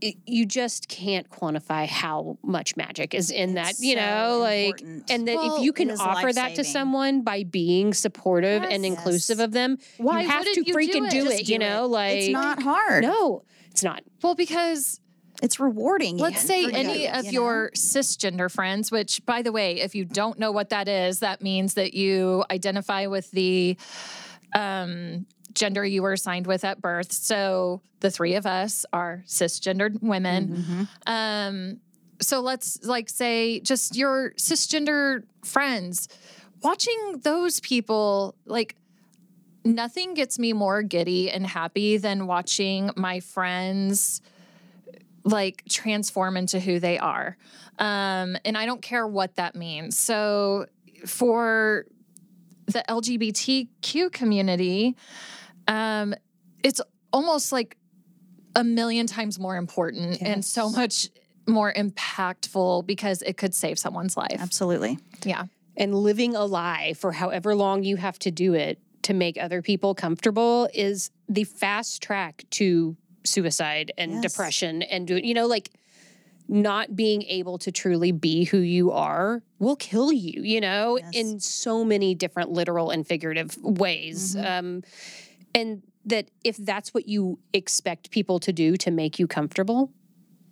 it, 0.00 0.16
you 0.26 0.44
just 0.46 0.88
can't 0.88 1.28
quantify 1.30 1.86
how 1.86 2.38
much 2.42 2.76
magic 2.76 3.14
is 3.14 3.30
in 3.30 3.54
that 3.54 3.70
It's 3.70 3.82
you 3.82 3.94
so 3.94 4.00
know 4.00 4.38
like 4.40 4.80
important. 4.80 5.10
and 5.10 5.28
that 5.28 5.36
Well, 5.36 5.56
if 5.56 5.62
you 5.62 5.72
can 5.72 5.90
offer 5.92 6.32
that 6.32 6.54
to 6.56 6.64
someone 6.64 7.22
by 7.22 7.44
being 7.44 7.94
supportive 7.94 8.62
and 8.62 8.84
inclusive 8.84 9.38
Yes. 9.38 9.44
of 9.44 9.52
them 9.52 9.78
Why 9.98 10.22
you 10.22 10.28
have 10.28 10.44
to 10.44 10.50
you 10.56 10.64
do 10.64 10.74
freaking 10.74 11.06
it? 11.06 11.10
do 11.10 11.24
Just 11.24 11.40
it 11.40 11.46
do 11.46 11.52
you 11.52 11.58
know 11.58 11.84
it. 11.84 11.88
like 11.88 12.16
it's 12.18 12.32
not 12.32 12.62
hard. 12.62 13.02
no 13.02 13.44
it's 13.70 13.82
not 13.82 14.02
Well, 14.22 14.34
because 14.34 15.00
It's 15.42 15.58
rewarding. 15.58 16.16
let's 16.18 16.40
say 16.42 16.64
for 16.64 16.76
any 16.76 17.04
you, 17.04 17.08
of 17.10 17.24
you 17.24 17.32
know? 17.32 17.40
your 17.40 17.70
cisgender 17.76 18.50
friends, 18.50 18.90
which 18.92 19.24
by 19.26 19.42
the 19.42 19.50
way, 19.52 19.80
if 19.80 19.94
you 19.94 20.04
don't 20.04 20.38
know 20.38 20.52
what 20.52 20.68
that 20.70 20.86
is, 20.88 21.18
that 21.20 21.42
means 21.42 21.74
that 21.74 21.92
you 21.94 22.44
identify 22.50 23.06
with 23.06 23.30
the 23.32 23.76
um, 24.54 25.26
gender 25.54 25.84
you 25.84 26.02
were 26.02 26.12
assigned 26.12 26.46
with 26.46 26.64
at 26.64 26.80
birth. 26.80 27.12
So 27.12 27.80
the 28.00 28.10
three 28.10 28.34
of 28.34 28.46
us 28.46 28.84
are 28.92 29.22
cisgendered 29.26 30.02
women. 30.02 30.88
Mhm. 31.08 31.10
Um, 31.10 31.80
so 32.20 32.40
let's 32.40 32.82
like 32.84 33.08
say 33.08 33.60
just 33.60 33.96
your 33.96 34.32
cisgender 34.38 35.24
friends, 35.44 36.08
watching 36.62 37.20
those 37.22 37.60
people 37.60 38.34
like 38.46 38.76
nothing 39.64 40.14
gets 40.14 40.38
me 40.38 40.52
more 40.52 40.82
giddy 40.82 41.30
and 41.30 41.46
happy 41.46 41.96
than 41.96 42.26
watching 42.26 42.90
my 42.96 43.20
friends 43.20 44.20
like 45.24 45.62
transform 45.68 46.36
into 46.36 46.60
who 46.60 46.78
they 46.78 46.98
are. 46.98 47.36
Um, 47.78 48.36
and 48.44 48.58
I 48.58 48.66
don't 48.66 48.82
care 48.82 49.06
what 49.06 49.36
that 49.36 49.54
means. 49.56 49.98
So 49.98 50.66
for 51.06 51.86
the 52.66 52.84
LGBTQ 52.88 54.12
community, 54.12 54.96
um, 55.68 56.14
it's 56.62 56.80
almost 57.12 57.52
like 57.52 57.76
a 58.56 58.64
million 58.64 59.06
times 59.06 59.38
more 59.38 59.56
important 59.56 60.20
and 60.22 60.44
so 60.44 60.70
much 60.70 61.08
more 61.46 61.72
impactful 61.72 62.86
because 62.86 63.22
it 63.22 63.36
could 63.36 63.54
save 63.54 63.78
someone's 63.78 64.16
life. 64.16 64.36
Absolutely. 64.38 64.98
Yeah. 65.24 65.44
and 65.76 65.94
living 65.94 66.36
a 66.36 66.44
lie 66.44 66.94
for 66.96 67.10
however 67.12 67.54
long 67.56 67.82
you 67.82 67.96
have 67.96 68.18
to 68.20 68.30
do 68.30 68.54
it 68.54 68.78
to 69.02 69.12
make 69.12 69.36
other 69.40 69.60
people 69.60 69.94
comfortable 69.94 70.68
is 70.72 71.10
the 71.28 71.42
fast 71.44 72.00
track 72.02 72.44
to 72.50 72.96
suicide 73.24 73.90
and 73.98 74.12
Yes. 74.12 74.22
depression 74.22 74.82
and 74.82 75.06
do 75.08 75.16
you 75.16 75.34
know 75.34 75.46
like 75.46 75.70
not 76.46 76.94
being 76.94 77.22
able 77.22 77.56
to 77.58 77.72
truly 77.72 78.12
be 78.12 78.44
who 78.44 78.58
you 78.58 78.92
are 78.92 79.42
will 79.58 79.76
kill 79.76 80.12
you 80.12 80.42
you 80.42 80.60
know 80.60 80.98
Yes. 80.98 81.10
in 81.12 81.40
so 81.40 81.84
many 81.84 82.14
different 82.14 82.50
literal 82.52 82.90
and 82.90 83.06
figurative 83.06 83.56
ways 83.62 84.36
Mhm. 84.36 84.58
um 84.58 84.82
and 85.54 85.82
that 86.04 86.30
if 86.44 86.56
that's 86.58 86.92
what 86.92 87.08
you 87.08 87.38
expect 87.52 88.10
people 88.10 88.38
to 88.40 88.52
do 88.52 88.76
to 88.76 88.90
make 88.90 89.18
you 89.18 89.26
comfortable 89.26 89.90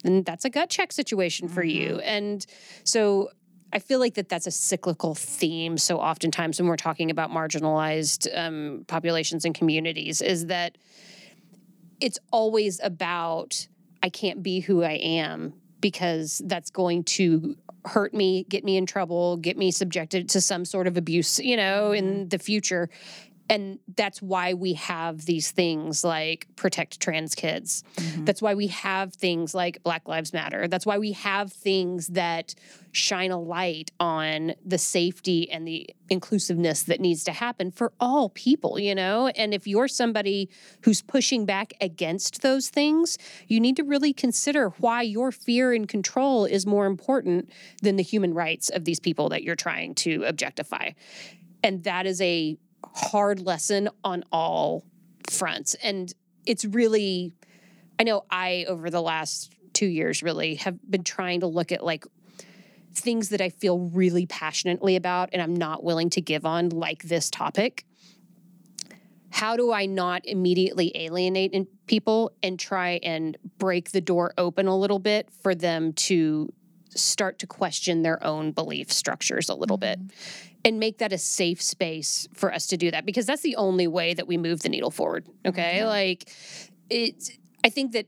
then 0.02 0.22
that's 0.22 0.44
a 0.44 0.50
gut 0.50 0.70
check 0.70 0.92
situation 0.92 1.48
for 1.48 1.62
you 1.62 1.98
and 2.00 2.46
so 2.84 3.30
I 3.72 3.78
feel 3.78 3.98
like 3.98 4.14
that 4.14 4.28
that's 4.28 4.46
a 4.46 4.50
cyclical 4.50 5.14
theme. 5.14 5.78
So 5.78 5.98
oftentimes 5.98 6.60
when 6.60 6.68
we're 6.68 6.76
talking 6.76 7.10
about 7.10 7.30
marginalized 7.30 8.28
um, 8.36 8.84
populations 8.86 9.44
and 9.44 9.54
communities, 9.54 10.20
is 10.20 10.46
that 10.46 10.76
it's 12.00 12.18
always 12.30 12.80
about 12.82 13.66
I 14.02 14.10
can't 14.10 14.42
be 14.42 14.60
who 14.60 14.82
I 14.82 14.92
am 14.92 15.54
because 15.80 16.42
that's 16.44 16.70
going 16.70 17.04
to 17.04 17.56
hurt 17.84 18.12
me, 18.12 18.44
get 18.48 18.64
me 18.64 18.76
in 18.76 18.86
trouble, 18.86 19.36
get 19.38 19.56
me 19.56 19.70
subjected 19.70 20.28
to 20.30 20.40
some 20.40 20.64
sort 20.64 20.86
of 20.86 20.96
abuse, 20.96 21.38
you 21.38 21.56
know, 21.56 21.92
in 21.92 22.28
the 22.28 22.38
future. 22.38 22.88
And 23.52 23.78
that's 23.96 24.22
why 24.22 24.54
we 24.54 24.72
have 24.74 25.26
these 25.26 25.50
things 25.50 26.02
like 26.04 26.46
protect 26.56 27.00
trans 27.00 27.34
kids. 27.34 27.84
Mhm. 27.96 28.24
That's 28.24 28.40
why 28.40 28.54
we 28.54 28.68
have 28.68 29.12
things 29.12 29.54
like 29.54 29.82
Black 29.82 30.08
Lives 30.08 30.32
Matter. 30.32 30.68
That's 30.68 30.86
why 30.86 30.96
we 30.96 31.12
have 31.12 31.52
things 31.52 32.06
that 32.08 32.54
shine 32.92 33.30
a 33.30 33.38
light 33.38 33.90
on 34.00 34.54
the 34.64 34.78
safety 34.78 35.50
and 35.50 35.68
the 35.68 35.90
inclusiveness 36.08 36.82
that 36.84 37.00
needs 37.00 37.24
to 37.24 37.32
happen 37.32 37.70
for 37.70 37.92
all 38.00 38.30
people, 38.30 38.78
you 38.78 38.94
know? 38.94 39.28
And 39.28 39.52
if 39.52 39.66
you're 39.66 39.88
somebody 39.88 40.48
who's 40.82 41.02
pushing 41.02 41.44
back 41.44 41.74
against 41.80 42.40
those 42.40 42.70
things, 42.70 43.18
you 43.48 43.60
need 43.60 43.76
to 43.76 43.84
really 43.84 44.14
consider 44.14 44.70
why 44.78 45.02
your 45.02 45.30
fear 45.30 45.74
and 45.74 45.86
control 45.86 46.46
is 46.46 46.66
more 46.66 46.86
important 46.86 47.50
than 47.82 47.96
the 47.96 48.02
human 48.02 48.32
rights 48.32 48.70
of 48.70 48.86
these 48.86 49.00
people 49.00 49.28
that 49.28 49.42
you're 49.42 49.56
trying 49.56 49.94
to 49.96 50.24
objectify. 50.24 50.90
And 51.62 51.84
that 51.84 52.06
is 52.06 52.20
a 52.20 52.56
hard 52.94 53.40
lesson 53.40 53.88
on 54.04 54.24
all 54.32 54.84
fronts. 55.30 55.74
And 55.82 56.12
it's 56.46 56.64
really, 56.64 57.32
I 57.98 58.04
know 58.04 58.24
I, 58.30 58.66
over 58.68 58.90
the 58.90 59.00
last 59.02 59.52
two 59.72 59.86
years, 59.86 60.22
really 60.22 60.56
have 60.56 60.78
been 60.90 61.04
trying 61.04 61.40
to 61.40 61.46
look 61.46 61.72
at 61.72 61.84
like 61.84 62.04
things 62.94 63.30
that 63.30 63.40
I 63.40 63.48
feel 63.48 63.78
really 63.78 64.26
passionately 64.26 64.96
about 64.96 65.30
and 65.32 65.40
I'm 65.40 65.56
not 65.56 65.82
willing 65.82 66.10
to 66.10 66.20
give 66.20 66.44
on, 66.44 66.68
like 66.68 67.04
this 67.04 67.30
topic. 67.30 67.86
how 69.32 69.56
do 69.56 69.72
I 69.72 69.86
not 69.86 70.26
immediately 70.26 70.92
alienate 70.94 71.54
people 71.86 72.32
and 72.42 72.60
try 72.60 73.00
and 73.02 73.36
break 73.58 73.90
the 73.90 74.00
door 74.02 74.34
open 74.36 74.66
a 74.66 74.76
little 74.76 74.98
bit 74.98 75.30
for 75.42 75.54
them 75.54 75.94
to 75.94 76.52
start 76.98 77.38
to 77.38 77.46
question 77.46 78.02
their 78.02 78.22
own 78.24 78.52
belief 78.52 78.92
structures 78.92 79.48
a 79.48 79.54
little 79.54 79.78
bit 79.78 79.98
mm-hmm. 79.98 80.56
and 80.64 80.78
make 80.78 80.98
that 80.98 81.12
a 81.12 81.18
safe 81.18 81.60
space 81.60 82.28
for 82.34 82.52
us 82.52 82.66
to 82.66 82.76
do 82.76 82.90
that 82.90 83.04
because 83.06 83.26
that's 83.26 83.42
the 83.42 83.56
only 83.56 83.86
way 83.86 84.14
that 84.14 84.26
we 84.26 84.36
move 84.36 84.60
the 84.62 84.68
needle 84.68 84.90
forward 84.90 85.26
okay 85.46 85.78
mm-hmm. 85.78 85.88
like 85.88 86.30
it's 86.90 87.30
i 87.64 87.68
think 87.68 87.92
that 87.92 88.06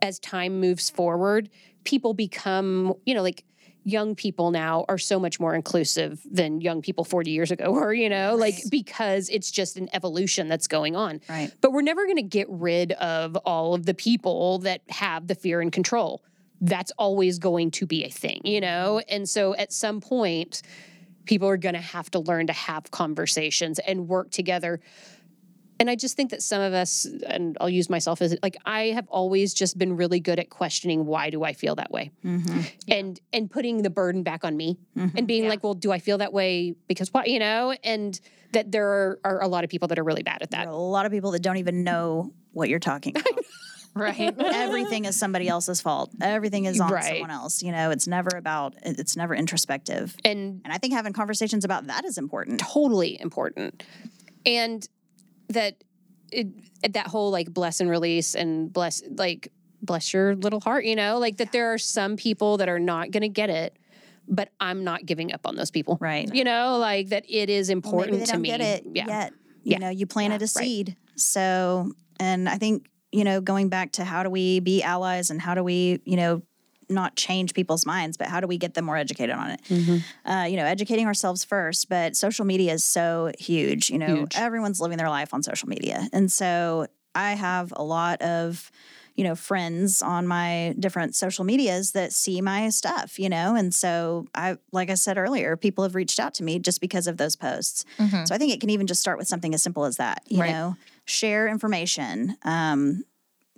as 0.00 0.18
time 0.18 0.60
moves 0.60 0.90
forward 0.90 1.48
people 1.84 2.14
become 2.14 2.94
you 3.06 3.14
know 3.14 3.22
like 3.22 3.44
young 3.84 4.14
people 4.14 4.52
now 4.52 4.84
are 4.88 4.98
so 4.98 5.18
much 5.18 5.40
more 5.40 5.54
inclusive 5.56 6.20
than 6.30 6.60
young 6.60 6.82
people 6.82 7.04
40 7.04 7.32
years 7.32 7.50
ago 7.50 7.70
were 7.72 7.92
you 7.92 8.08
know 8.08 8.36
like 8.36 8.54
Right. 8.54 8.70
because 8.70 9.28
it's 9.28 9.50
just 9.50 9.76
an 9.76 9.88
evolution 9.92 10.48
that's 10.48 10.68
going 10.68 10.94
on 10.94 11.20
Right. 11.28 11.52
but 11.60 11.72
we're 11.72 11.82
never 11.82 12.04
going 12.04 12.16
to 12.16 12.22
get 12.22 12.46
rid 12.48 12.92
of 12.92 13.34
all 13.38 13.74
of 13.74 13.86
the 13.86 13.94
people 13.94 14.58
that 14.60 14.82
have 14.88 15.26
the 15.26 15.34
fear 15.34 15.60
and 15.60 15.72
control. 15.72 16.22
That's 16.62 16.92
always 16.96 17.38
going 17.38 17.72
to 17.72 17.86
be 17.86 18.04
a 18.04 18.08
thing, 18.08 18.40
you 18.44 18.60
know? 18.60 19.02
And 19.08 19.28
so 19.28 19.54
at 19.56 19.72
some 19.72 20.00
point, 20.00 20.62
people 21.26 21.46
are 21.48 21.56
going 21.56 21.74
to 21.74 21.80
have 21.80 22.10
to 22.12 22.20
learn 22.20 22.46
to 22.46 22.52
have 22.52 22.90
conversations 22.90 23.78
and 23.80 24.08
work 24.08 24.30
together. 24.30 24.80
And 25.80 25.90
I 25.90 25.96
just 25.96 26.16
think 26.16 26.30
that 26.30 26.42
some 26.42 26.60
of 26.60 26.72
us, 26.72 27.06
and 27.26 27.56
I'll 27.60 27.68
use 27.68 27.90
myself 27.90 28.22
as 28.22 28.36
like, 28.44 28.56
I 28.64 28.86
have 28.94 29.08
always 29.08 29.52
just 29.52 29.76
been 29.76 29.96
really 29.96 30.20
good 30.20 30.38
at 30.38 30.48
questioning 30.50 31.04
why 31.06 31.30
do 31.30 31.42
I 31.42 31.52
feel 31.54 31.74
that 31.74 31.90
way, 31.90 32.12
Mm-hmm. 32.24 32.60
and 32.88 33.20
and 33.32 33.50
putting 33.50 33.82
the 33.82 33.90
burden 33.90 34.22
back 34.22 34.44
on 34.44 34.56
me, 34.56 34.78
and 34.94 35.26
being 35.26 35.42
Yeah. 35.44 35.48
like, 35.50 35.64
well, 35.64 35.74
do 35.74 35.90
I 35.90 35.98
feel 35.98 36.18
that 36.18 36.32
way 36.32 36.74
because 36.86 37.12
what, 37.12 37.26
you 37.28 37.40
know? 37.40 37.74
And 37.82 38.18
that 38.52 38.70
there 38.70 38.86
are, 38.88 39.18
are 39.24 39.42
a 39.42 39.48
lot 39.48 39.64
of 39.64 39.70
people 39.70 39.88
that 39.88 39.98
are 39.98 40.04
really 40.04 40.22
bad 40.22 40.42
at 40.42 40.52
that. 40.52 40.68
a 40.68 40.72
lot 40.76 41.04
of 41.06 41.10
people 41.10 41.32
that 41.32 41.42
don't 41.42 41.56
even 41.56 41.82
know 41.82 42.32
what 42.52 42.68
you're 42.68 42.78
talking 42.78 43.16
about. 43.16 43.44
Right. 43.94 44.34
Everything 44.38 45.04
is 45.04 45.16
somebody 45.18 45.48
else's 45.48 45.80
fault. 45.80 46.10
Everything 46.20 46.64
is 46.64 46.80
on 46.80 46.90
Right. 46.90 47.04
someone 47.04 47.30
else. 47.30 47.62
You 47.62 47.72
know, 47.72 47.90
it's 47.90 48.06
never 48.06 48.30
about. 48.36 48.74
It's 48.82 49.16
never 49.16 49.34
introspective. 49.34 50.16
And 50.24 50.60
And 50.64 50.72
I 50.72 50.78
think 50.78 50.94
having 50.94 51.12
conversations 51.12 51.64
about 51.64 51.86
that 51.88 52.04
is 52.04 52.16
important. 52.18 52.60
totally 52.60 53.20
important 53.20 53.82
and 54.46 54.88
that 55.48 55.84
it, 56.30 56.48
that 56.94 57.06
whole 57.08 57.30
like 57.30 57.52
bless 57.52 57.80
and 57.80 57.90
release 57.90 58.34
and 58.34 58.72
bless 58.72 59.02
like 59.16 59.52
bless 59.82 60.12
your 60.14 60.34
little 60.36 60.60
heart 60.60 60.84
you 60.84 60.96
know 60.96 61.18
like 61.18 61.36
that 61.36 61.52
there 61.52 61.72
are 61.72 61.78
some 61.78 62.16
people 62.16 62.56
that 62.56 62.68
are 62.68 62.78
not 62.78 63.10
going 63.10 63.20
to 63.22 63.28
get 63.28 63.50
it 63.50 63.76
but 64.28 64.48
i'm 64.60 64.82
not 64.84 65.04
giving 65.04 65.32
up 65.32 65.46
on 65.46 65.54
those 65.56 65.70
people 65.70 65.98
Right. 66.00 66.32
you 66.34 66.42
know 66.44 66.78
like 66.78 67.08
that 67.10 67.24
it 67.28 67.50
is 67.50 67.68
Well, 67.68 67.72
important 67.76 68.18
they 68.20 68.24
to 68.26 68.32
don't 68.32 68.42
me 68.42 68.48
get 68.48 68.60
it 68.60 68.84
yeah 68.94 69.06
yet. 69.06 69.32
You 69.64 69.72
Yeah. 69.72 69.78
know, 69.78 69.90
you 69.90 70.06
planted 70.06 70.40
Yeah, 70.40 70.46
a 70.46 70.58
right. 70.58 70.64
seed. 70.66 70.96
So, 71.14 71.92
and 72.18 72.48
I 72.48 72.58
think 72.58 72.88
you 73.12 73.24
know, 73.24 73.40
going 73.40 73.68
back 73.68 73.92
to 73.92 74.04
how 74.04 74.22
do 74.22 74.30
we 74.30 74.60
be 74.60 74.82
allies 74.82 75.30
and 75.30 75.40
how 75.40 75.54
do 75.54 75.62
we, 75.62 76.00
you 76.04 76.16
know, 76.16 76.42
not 76.88 77.16
change 77.16 77.54
people's 77.54 77.86
minds, 77.86 78.16
but 78.16 78.26
how 78.26 78.40
do 78.40 78.46
we 78.46 78.58
get 78.58 78.74
them 78.74 78.84
more 78.84 78.96
educated 78.96 79.34
on 79.34 79.50
it? 79.50 79.60
Mm-hmm. 79.68 80.30
Uh, 80.30 80.44
you 80.44 80.56
know, 80.56 80.64
educating 80.64 81.06
ourselves 81.06 81.44
first. 81.44 81.88
But 81.88 82.16
social 82.16 82.44
media 82.44 82.72
is 82.72 82.84
so 82.84 83.30
huge. 83.38 83.90
You 83.90 83.98
know, 83.98 84.16
Huge. 84.16 84.34
everyone's 84.36 84.80
living 84.80 84.98
their 84.98 85.08
life 85.08 85.32
on 85.32 85.42
social 85.42 85.68
media, 85.68 86.08
and 86.12 86.30
so 86.30 86.86
I 87.14 87.32
have 87.32 87.72
a 87.76 87.82
lot 87.82 88.20
of 88.22 88.70
you 89.14 89.24
know 89.24 89.34
friends 89.34 90.02
on 90.02 90.26
my 90.26 90.74
different 90.78 91.14
social 91.14 91.44
medias 91.44 91.92
that 91.92 92.12
see 92.12 92.40
my 92.40 92.68
stuff 92.70 93.18
you 93.18 93.28
know 93.28 93.54
and 93.54 93.74
so 93.74 94.26
i 94.34 94.56
like 94.72 94.90
i 94.90 94.94
said 94.94 95.18
earlier 95.18 95.56
people 95.56 95.84
have 95.84 95.94
reached 95.94 96.18
out 96.18 96.34
to 96.34 96.42
me 96.42 96.58
just 96.58 96.80
because 96.80 97.06
of 97.06 97.16
those 97.16 97.36
posts 97.36 97.84
Mhm. 97.98 98.26
so 98.26 98.34
i 98.34 98.38
think 98.38 98.52
it 98.52 98.60
can 98.60 98.70
even 98.70 98.86
just 98.86 99.00
start 99.00 99.18
with 99.18 99.28
something 99.28 99.54
as 99.54 99.62
simple 99.62 99.84
as 99.84 99.96
that 99.96 100.22
you 100.28 100.40
Right. 100.40 100.52
know 100.52 100.76
share 101.04 101.48
information 101.48 102.36
um 102.44 103.04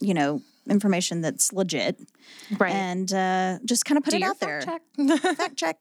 you 0.01 0.15
know 0.15 0.43
information 0.69 1.21
that's 1.21 1.53
legit 1.53 1.99
Right. 2.59 2.73
and 2.73 3.13
uh, 3.13 3.59
just 3.65 3.85
kind 3.85 3.99
of 3.99 4.05
put 4.05 4.11
Do 4.13 4.17
it 4.19 4.23
out 4.23 4.39
there 4.41 4.63
fact 4.63 4.83
check. 4.97 5.37
fact 5.37 5.57
check, 5.57 5.79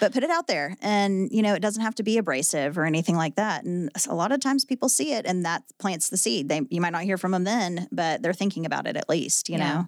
but 0.00 0.12
put 0.12 0.22
it 0.22 0.30
out 0.30 0.46
there. 0.46 0.76
And, 0.82 1.30
you 1.32 1.42
know, 1.42 1.54
it 1.54 1.60
doesn't 1.60 1.82
have 1.82 1.94
to 1.96 2.02
be 2.02 2.18
abrasive 2.18 2.76
or 2.78 2.84
anything 2.84 3.16
like 3.16 3.36
that. 3.36 3.64
And 3.64 3.90
a 4.08 4.14
lot 4.14 4.32
of 4.32 4.40
times 4.40 4.64
people 4.64 4.88
see 4.88 5.12
it 5.12 5.26
and 5.26 5.44
that 5.44 5.62
plants 5.78 6.08
the 6.08 6.16
seed. 6.16 6.48
They, 6.48 6.60
you 6.70 6.80
might 6.80 6.90
not 6.92 7.02
hear 7.02 7.18
from 7.18 7.32
them 7.32 7.44
then, 7.44 7.88
but 7.92 8.22
they're 8.22 8.32
thinking 8.32 8.66
about 8.66 8.86
it 8.86 8.96
at 8.96 9.08
least, 9.08 9.48
you 9.48 9.58
Yeah. 9.58 9.84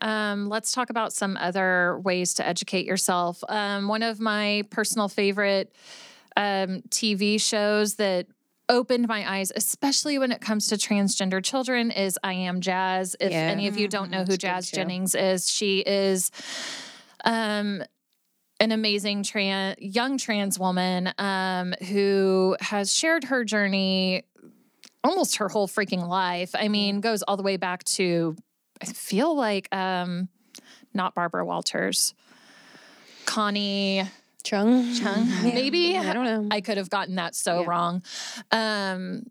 know? 0.00 0.06
Um, 0.08 0.48
let's 0.48 0.72
talk 0.72 0.90
about 0.90 1.12
some 1.12 1.36
other 1.36 2.00
ways 2.02 2.34
to 2.34 2.46
educate 2.46 2.86
yourself. 2.86 3.42
Um, 3.48 3.86
one 3.88 4.02
of 4.02 4.18
my 4.20 4.64
personal 4.70 5.08
favorite 5.08 5.74
um, 6.36 6.82
TV 6.88 7.40
shows 7.40 7.94
that 7.96 8.26
opened 8.72 9.06
my 9.06 9.30
eyes, 9.30 9.52
especially 9.54 10.18
when 10.18 10.32
it 10.32 10.40
comes 10.40 10.68
to 10.68 10.76
transgender 10.76 11.44
children, 11.44 11.90
is 11.90 12.18
I 12.24 12.32
Am 12.32 12.60
Jazz. 12.60 13.14
If 13.20 13.30
Yeah. 13.30 13.38
any 13.50 13.68
of 13.68 13.76
you 13.76 13.86
don't 13.86 14.10
know 14.10 14.20
who 14.20 14.28
good 14.28 14.40
Jazz. 14.40 14.70
Jennings 14.70 15.14
is, 15.14 15.48
she 15.48 15.80
is 15.80 16.30
um, 17.24 17.84
an 18.58 18.72
amazing 18.72 19.22
trans 19.22 19.76
young 19.78 20.16
trans 20.18 20.58
woman 20.58 21.12
um, 21.18 21.74
who 21.88 22.56
has 22.60 22.92
shared 22.92 23.24
her 23.24 23.44
journey 23.44 24.24
almost 25.04 25.36
her 25.36 25.48
whole 25.48 25.68
freaking 25.68 26.06
life. 26.08 26.54
I 26.54 26.68
mean, 26.68 27.00
goes 27.00 27.22
all 27.22 27.36
the 27.36 27.42
way 27.42 27.56
back 27.58 27.84
to 27.84 28.36
I 28.80 28.86
feel 28.86 29.36
like 29.36 29.68
um 29.74 30.28
not 30.94 31.14
Barbara 31.14 31.44
Walters. 31.44 32.14
Connie 33.26 34.02
chung 34.44 34.94
Chung, 34.94 35.28
maybe. 35.42 35.96
i 35.96 36.12
don't 36.12 36.24
know 36.24 36.48
I 36.50 36.60
could 36.60 36.76
have 36.78 36.90
gotten 36.90 37.14
that 37.16 37.34
so 37.34 37.60
Yeah. 37.60 37.66
wrong. 37.68 38.02
Um, 38.50 39.24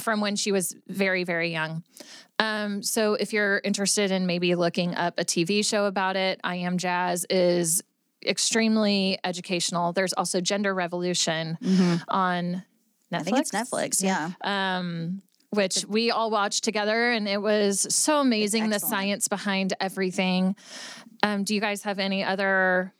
from 0.00 0.20
when 0.22 0.36
she 0.36 0.52
was 0.52 0.74
very, 0.88 1.22
very 1.22 1.50
young. 1.52 1.84
Um, 2.38 2.82
so 2.82 3.12
if 3.14 3.32
you're 3.32 3.60
interested 3.62 4.10
in 4.10 4.26
maybe 4.26 4.54
looking 4.54 4.94
up 4.94 5.18
a 5.18 5.24
TV 5.24 5.64
show 5.64 5.84
about 5.84 6.16
it, 6.16 6.40
I 6.42 6.56
Am 6.56 6.78
Jazz 6.78 7.26
is 7.28 7.82
extremely 8.24 9.18
educational. 9.22 9.92
There's 9.92 10.14
also 10.14 10.40
Gender 10.40 10.74
Revolution 10.74 11.58
on 12.08 12.62
Netflix. 13.12 13.20
I 13.20 13.22
think 13.22 13.38
it's 13.38 13.50
Netflix. 13.50 14.02
Yeah. 14.02 14.30
Um, 14.42 15.20
which 15.50 15.84
we 15.86 16.10
all 16.10 16.30
watched 16.30 16.64
together, 16.64 17.12
and 17.12 17.28
it 17.28 17.40
was 17.42 17.86
so 17.94 18.20
amazing 18.20 18.70
the 18.70 18.78
science 18.80 19.28
behind 19.28 19.74
everything. 19.78 20.56
Um, 21.22 21.44
do 21.44 21.54
you 21.54 21.60
guys 21.60 21.82
have 21.82 21.98
any 21.98 22.24
other? 22.24 22.94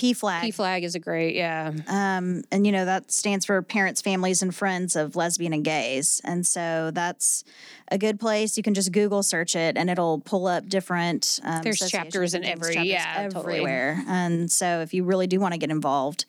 PFLAG. 0.00 0.40
p 0.42 0.50
flag 0.50 0.84
is 0.84 0.94
a 0.94 0.98
great 0.98 1.34
yeah 1.36 1.72
Um, 1.88 2.42
and 2.50 2.66
you 2.66 2.72
know 2.72 2.84
that 2.84 3.12
stands 3.12 3.44
for 3.44 3.60
parents, 3.62 4.00
families, 4.00 4.42
and 4.42 4.54
friends 4.54 4.96
of 4.96 5.16
lesbian 5.16 5.52
and 5.52 5.64
gays. 5.64 6.20
And 6.24 6.46
so 6.46 6.90
that's 6.92 7.44
a 7.90 7.98
good 7.98 8.18
place. 8.18 8.56
You 8.56 8.62
can 8.62 8.74
just 8.74 8.92
Google 8.92 9.22
search 9.22 9.54
it, 9.56 9.76
and 9.76 9.90
it'll 9.90 10.20
pull 10.20 10.46
up 10.46 10.68
different. 10.68 11.40
Um, 11.44 11.62
There's 11.62 11.78
chapters 11.90 12.34
in 12.34 12.44
every- 12.44 12.74
chapters 12.74 12.90
yeah, 12.90 13.28
totally. 13.28 13.54
everywhere. 13.56 14.02
And 14.08 14.50
so 14.50 14.80
if 14.80 14.94
you 14.94 15.04
really 15.04 15.26
do 15.26 15.38
want 15.40 15.52
to 15.54 15.58
get 15.58 15.70
involved, 15.70 16.24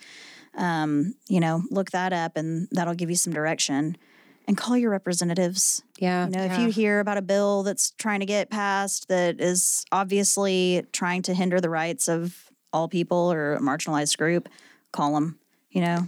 um, 0.56 1.16
you 1.28 1.40
know, 1.40 1.64
look 1.70 1.92
that 1.92 2.14
up, 2.14 2.36
and 2.36 2.68
that'll 2.72 2.96
give 2.96 3.10
you 3.10 3.16
some 3.16 3.34
direction. 3.34 3.98
And 4.48 4.58
call 4.58 4.76
your 4.76 4.90
representatives. 4.90 5.84
yeah 6.00 6.26
You 6.26 6.32
know, 6.32 6.44
if 6.44 6.60
you 6.60 6.70
hear 6.70 7.00
about 7.00 7.18
a 7.18 7.22
bill 7.22 7.62
that's 7.64 7.92
trying 7.92 8.20
to 8.22 8.26
get 8.26 8.50
passed 8.50 9.08
that 9.08 9.40
is 9.40 9.86
obviously 9.92 10.84
trying 10.92 11.22
to 11.24 11.34
hinder 11.36 11.62
the 11.62 11.70
rights 11.70 12.10
of 12.10 12.51
all 12.74 12.88
people 12.88 13.32
or 13.32 13.56
a 13.56 13.60
marginalized 13.60 14.18
group, 14.18 14.50
call 14.92 15.14
them. 15.14 15.38
You 15.72 15.82
know, 15.82 16.08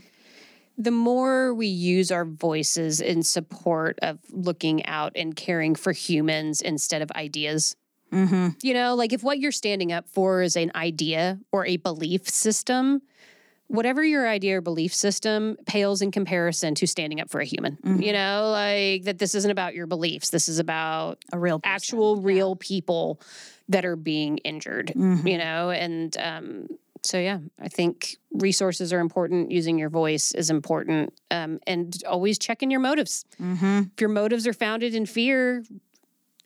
the 0.77 0.91
more 0.91 1.53
we 1.53 1.67
use 1.67 2.11
our 2.11 2.25
voices 2.25 2.99
in 2.99 3.23
support 3.23 3.99
of 4.01 4.19
looking 4.29 4.85
out 4.85 5.13
and 5.15 5.35
caring 5.35 5.75
for 5.75 5.91
humans 5.91 6.61
instead 6.61 7.01
of 7.01 7.11
ideas. 7.11 7.75
mm-hmm. 8.11 8.49
You 8.61 8.73
know, 8.73 8.95
like 8.95 9.13
if 9.13 9.23
what 9.23 9.39
you're 9.39 9.51
standing 9.51 9.91
up 9.91 10.09
for 10.09 10.41
is 10.41 10.55
an 10.55 10.71
idea 10.75 11.39
or 11.51 11.65
a 11.65 11.77
belief 11.77 12.27
system, 12.27 13.01
whatever 13.67 14.03
your 14.03 14.27
idea 14.27 14.57
or 14.57 14.61
belief 14.61 14.93
system 14.93 15.57
pales 15.65 16.01
in 16.01 16.11
comparison 16.11 16.75
to 16.75 16.85
standing 16.85 17.19
up 17.21 17.29
for 17.29 17.39
a 17.39 17.45
human. 17.45 17.77
You 18.01 18.13
know, 18.13 18.49
like 18.51 19.03
that 19.03 19.19
this 19.19 19.33
isn't 19.35 19.49
about 19.49 19.73
your 19.73 19.87
beliefs. 19.87 20.29
This 20.29 20.47
is 20.47 20.59
about 20.59 21.23
a 21.31 21.39
real 21.39 21.59
person. 21.59 21.73
actual 21.73 22.17
real 22.17 22.55
people 22.55 23.19
that 23.69 23.85
are 23.85 23.95
being 23.95 24.37
injured, 24.39 24.91
Mhm. 24.95 25.29
you 25.29 25.37
know, 25.37 25.69
and 25.71 26.15
um 26.17 26.67
so 27.05 27.19
yeah, 27.19 27.39
I 27.59 27.67
think 27.67 28.15
resources 28.31 28.93
are 28.93 29.01
important. 29.01 29.51
Using 29.51 29.77
your 29.77 29.89
voice 29.89 30.31
is 30.33 30.49
important, 30.49 31.13
um, 31.31 31.59
and 31.67 32.01
always 32.07 32.39
checking 32.39 32.71
your 32.71 32.79
motives. 32.79 33.25
Mm-hmm. 33.41 33.79
If 33.93 33.99
your 33.99 34.09
motives 34.09 34.47
are 34.47 34.53
founded 34.53 34.95
in 34.95 35.05
fear 35.05 35.65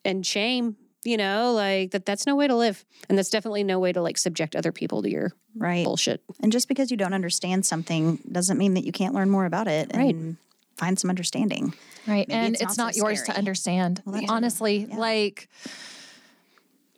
and 0.03 0.26
shame, 0.26 0.76
you 1.06 1.15
know, 1.15 1.53
like 1.53 1.91
that, 1.91 2.07
that's 2.07 2.26
no 2.26 2.35
way 2.35 2.48
to 2.48 2.56
live, 2.56 2.84
and 3.07 3.15
that's 3.15 3.30
definitely 3.30 3.64
no 3.64 3.77
way 3.77 3.94
to 3.94 4.02
like 4.02 4.18
subject 4.18 4.56
other 4.56 4.72
people 4.72 5.03
to 5.03 5.10
your 5.11 5.31
Right. 5.56 5.85
bullshit. 5.85 6.23
And 6.41 6.52
just 6.52 6.68
because 6.68 6.89
you 6.89 6.98
don't 6.98 7.14
understand 7.14 7.64
something 7.68 8.18
doesn't 8.31 8.57
mean 8.57 8.73
that 8.73 8.84
you 8.84 8.91
can't 8.91 9.14
learn 9.14 9.30
more 9.30 9.45
about 9.45 9.68
it 9.68 9.91
Right. 9.95 10.14
and 10.15 10.38
find 10.76 10.98
some 10.98 11.10
understanding. 11.11 11.73
Right. 12.07 12.27
Maybe 12.27 12.34
and 12.34 12.56
it's 12.56 12.64
it's, 12.64 12.77
not 12.80 12.85
not, 12.85 12.95
so 12.95 13.07
yours 13.07 13.22
to 13.23 13.38
understand. 13.38 14.02
Well, 14.06 14.23
Honestly, 14.27 14.88
yeah. 14.89 14.98
like, 14.98 15.49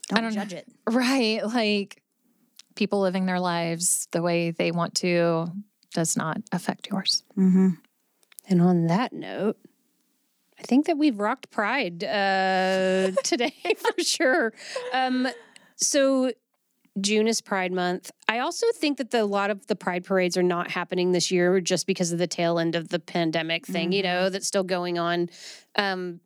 Don't, 0.09 0.23
don't 0.23 0.33
judge 0.33 0.53
it. 0.53 0.67
right. 0.89 1.45
Like, 1.45 2.01
people 2.75 3.01
living 3.01 3.25
their 3.25 3.39
lives 3.39 4.07
the 4.11 4.21
way 4.21 4.51
they 4.51 4.71
want 4.71 4.95
to 4.95 5.47
does 5.93 6.15
not 6.15 6.37
affect 6.51 6.87
yours. 6.89 7.23
Mm-hmm. 7.37 7.69
And 8.47 8.61
on 8.61 8.87
that 8.87 9.13
note, 9.13 9.57
I 10.57 10.63
think 10.63 10.87
that 10.87 10.97
we've 10.97 11.19
rocked 11.19 11.51
Pride 11.51 12.03
uh, 12.03 13.11
today 13.23 13.53
for 13.77 14.03
sure. 14.03 14.53
Um, 14.93 15.27
so 15.75 16.31
June 16.99 17.27
is 17.27 17.41
Pride 17.41 17.71
Month. 17.71 18.11
I 18.27 18.39
also 18.39 18.65
think 18.75 18.97
that 18.97 19.11
the, 19.11 19.23
a 19.23 19.25
lot 19.25 19.51
of 19.51 19.67
the 19.67 19.75
Pride 19.75 20.03
parades 20.03 20.37
are 20.37 20.43
not 20.43 20.71
happening 20.71 21.11
this 21.11 21.31
year 21.31 21.61
just 21.61 21.87
because 21.87 22.11
of 22.11 22.17
the 22.17 22.27
tail 22.27 22.59
end 22.59 22.75
of 22.75 22.89
the 22.89 22.99
pandemic 22.99 23.65
thing, 23.65 23.91
you 23.91 24.03
know, 24.03 24.29
that's 24.29 24.47
still 24.47 24.63
going 24.63 24.97
on. 24.97 25.29
Um, 25.75 26.19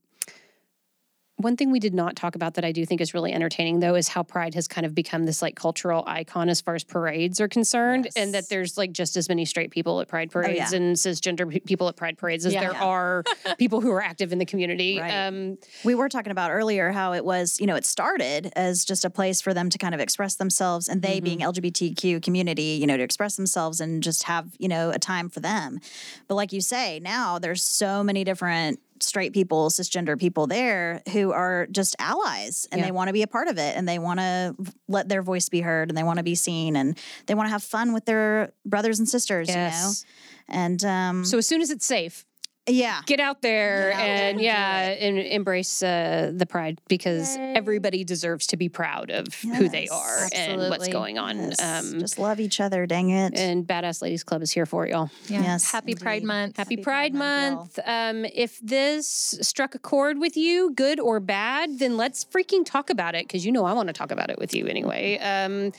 one 1.38 1.58
thing 1.58 1.72
we 1.72 1.80
did 1.80 1.94
not 1.96 2.16
talk 2.16 2.36
about 2.36 2.54
that 2.54 2.64
I 2.64 2.72
do 2.72 2.86
think 2.86 3.02
is 3.02 3.14
really 3.14 3.34
entertaining, 3.34 3.80
though, 3.80 3.96
is 3.96 4.08
how 4.08 4.22
Pride 4.22 4.54
has 4.54 4.68
kind 4.68 4.86
of 4.86 4.94
become 4.94 5.26
this 5.26 5.42
like 5.42 5.56
cultural 5.56 6.04
icon 6.06 6.48
as 6.48 6.62
far 6.62 6.76
as 6.76 6.84
parades 6.84 7.42
are 7.42 7.48
concerned, 7.48 8.08
and 8.16 8.34
that 8.36 8.50
there's 8.50 8.78
like 8.78 8.92
just 8.92 9.18
as 9.18 9.28
many 9.28 9.44
straight 9.44 9.72
people 9.72 10.00
at 10.00 10.08
Pride 10.08 10.30
parades 10.30 10.72
yeah. 10.72 10.78
and 10.78 10.96
cisgender 10.96 11.50
pe- 11.52 11.60
people 11.60 11.90
at 11.90 11.96
Pride 11.96 12.18
parades 12.20 12.46
as 12.46 12.54
Yeah. 12.54 12.62
there 12.62 12.72
Yeah. 12.74 12.84
are 12.84 13.24
people 13.58 13.82
who 13.82 13.92
are 13.92 14.02
active 14.02 14.32
in 14.32 14.38
the 14.38 14.46
community. 14.46 15.00
Right. 15.00 15.28
Um, 15.28 15.58
We 15.84 15.96
were 15.96 16.08
talking 16.08 16.32
about 16.32 16.52
earlier 16.52 16.92
how 16.92 17.14
it 17.14 17.26
was, 17.26 17.60
you 17.60 17.66
know, 17.66 17.76
it 17.76 17.86
started 17.86 18.52
as 18.56 18.86
just 18.86 19.04
a 19.04 19.10
place 19.10 19.42
for 19.42 19.54
them 19.56 19.70
to 19.72 19.78
kind 19.80 19.96
of 19.96 20.00
express 20.00 20.36
themselves 20.36 20.88
and 20.88 21.02
they 21.02 21.20
being 21.20 21.40
LGBTQ 21.40 22.22
community, 22.22 22.78
you 22.80 22.86
know, 22.86 22.96
to 22.96 23.04
express 23.04 23.36
themselves 23.38 23.82
and 23.82 24.04
just 24.04 24.24
have, 24.24 24.50
you 24.60 24.68
know, 24.68 24.92
a 24.92 25.00
time 25.00 25.30
for 25.30 25.40
them. 25.40 25.80
But 26.28 26.36
like 26.36 26.54
you 26.54 26.62
say, 26.62 27.00
now 27.00 27.40
there's 27.40 27.64
so 27.64 28.04
many 28.04 28.24
different 28.24 28.80
straight 28.99 29.34
people, 29.34 29.70
cisgender 29.70 30.18
people 30.20 30.48
there 30.48 31.02
who 31.11 31.32
are 31.32 31.68
just 31.72 31.95
allies 31.99 32.68
and 32.72 32.80
Yeah. 32.80 32.86
they 32.88 32.91
want 32.91 33.07
to 33.10 33.14
be 33.14 33.22
a 33.24 33.28
part 33.28 33.48
of 33.48 33.57
it 33.57 33.76
and 33.76 33.88
they 33.88 33.99
want 33.99 34.20
to 34.20 34.56
let 34.88 35.10
their 35.10 35.22
voice 35.22 35.49
be 35.49 35.61
heard 35.61 35.90
and 35.90 35.98
they 35.98 36.03
want 36.03 36.18
to 36.18 36.24
be 36.24 36.36
seen 36.36 36.76
and 36.76 36.98
they 37.28 37.36
want 37.36 37.48
to 37.48 37.52
have 37.52 37.64
fun 37.64 37.94
with 37.94 38.06
their 38.06 38.53
brothers 38.65 38.99
and 38.99 39.07
sisters, 39.10 39.48
Yes. 39.49 40.06
you 40.48 40.53
know. 40.56 40.61
And 40.61 40.86
um 40.86 41.26
so 41.26 41.38
as 41.38 41.48
soon 41.48 41.61
as 41.61 41.70
it's 41.72 41.86
safe, 41.86 42.26
yeah. 42.68 43.02
get 43.06 43.19
out 43.19 43.41
there 43.41 43.90
Get 43.91 43.94
out 43.95 43.99
there 43.99 44.07
and 44.10 44.23
and 44.38 44.41
yeah, 44.41 44.80
and 44.99 45.18
embrace 45.19 45.84
uh, 45.84 46.31
the 46.34 46.45
Pride 46.45 46.80
because 46.88 47.35
everybody 47.40 48.03
deserves 48.03 48.48
to 48.48 48.57
be 48.57 48.69
proud 48.69 49.10
of 49.11 49.34
who 49.41 49.68
they 49.69 49.84
Yes. 49.84 49.91
are 49.91 50.30
and 50.34 50.61
what's 50.69 50.88
going 50.88 51.18
on. 51.18 51.38
Yes. 51.38 51.61
Um, 51.61 51.99
just 51.99 52.18
love 52.19 52.40
each 52.40 52.61
other, 52.61 52.85
dang 52.85 53.10
it. 53.10 53.34
and 53.38 53.65
Badass 53.68 54.02
Ladies 54.02 54.23
Club 54.23 54.41
is 54.41 54.52
here 54.52 54.65
for 54.65 54.88
y'all. 54.88 55.10
Yeah. 55.27 55.41
Yes, 55.41 55.69
Happy 55.72 55.94
Pride. 55.95 56.23
Month. 56.23 56.57
Happy, 56.57 56.76
Happy 56.76 56.84
Pride, 56.84 57.11
Pride 57.11 57.14
Month. 57.14 57.77
Month, 57.77 57.80
Um, 57.85 58.26
if 58.34 58.60
this 58.61 59.07
struck 59.41 59.76
a 59.76 59.80
chord 59.80 60.19
with 60.19 60.38
you, 60.38 60.72
good 60.73 60.99
or 60.99 61.19
bad, 61.19 61.80
then 61.80 61.98
let's 61.98 62.23
freaking 62.26 62.65
talk 62.65 62.90
about 62.90 63.14
it 63.15 63.27
because 63.27 63.45
you 63.45 63.52
know 63.52 63.65
I 63.65 63.73
want 63.73 63.88
to 63.88 63.94
talk 63.94 64.11
about 64.11 64.30
it 64.30 64.40
with 64.40 64.53
you 64.53 64.68
anyway. 64.68 65.18
Um, 65.19 65.72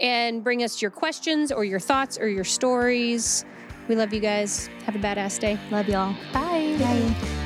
and 0.00 0.42
bring 0.42 0.62
us 0.62 0.82
your 0.82 0.90
questions 0.90 1.52
or 1.52 1.64
your 1.64 1.80
thoughts 1.80 2.18
or 2.18 2.28
your 2.28 2.44
stories. 2.44 3.44
We 3.88 3.96
love 3.96 4.12
you 4.12 4.20
guys. 4.20 4.68
Have 4.86 4.96
a 4.96 4.98
badass 4.98 5.38
day. 5.38 5.58
Love 5.70 5.88
y'all. 5.88 6.14
Bye. 6.32 6.76
Bye. 6.78 7.41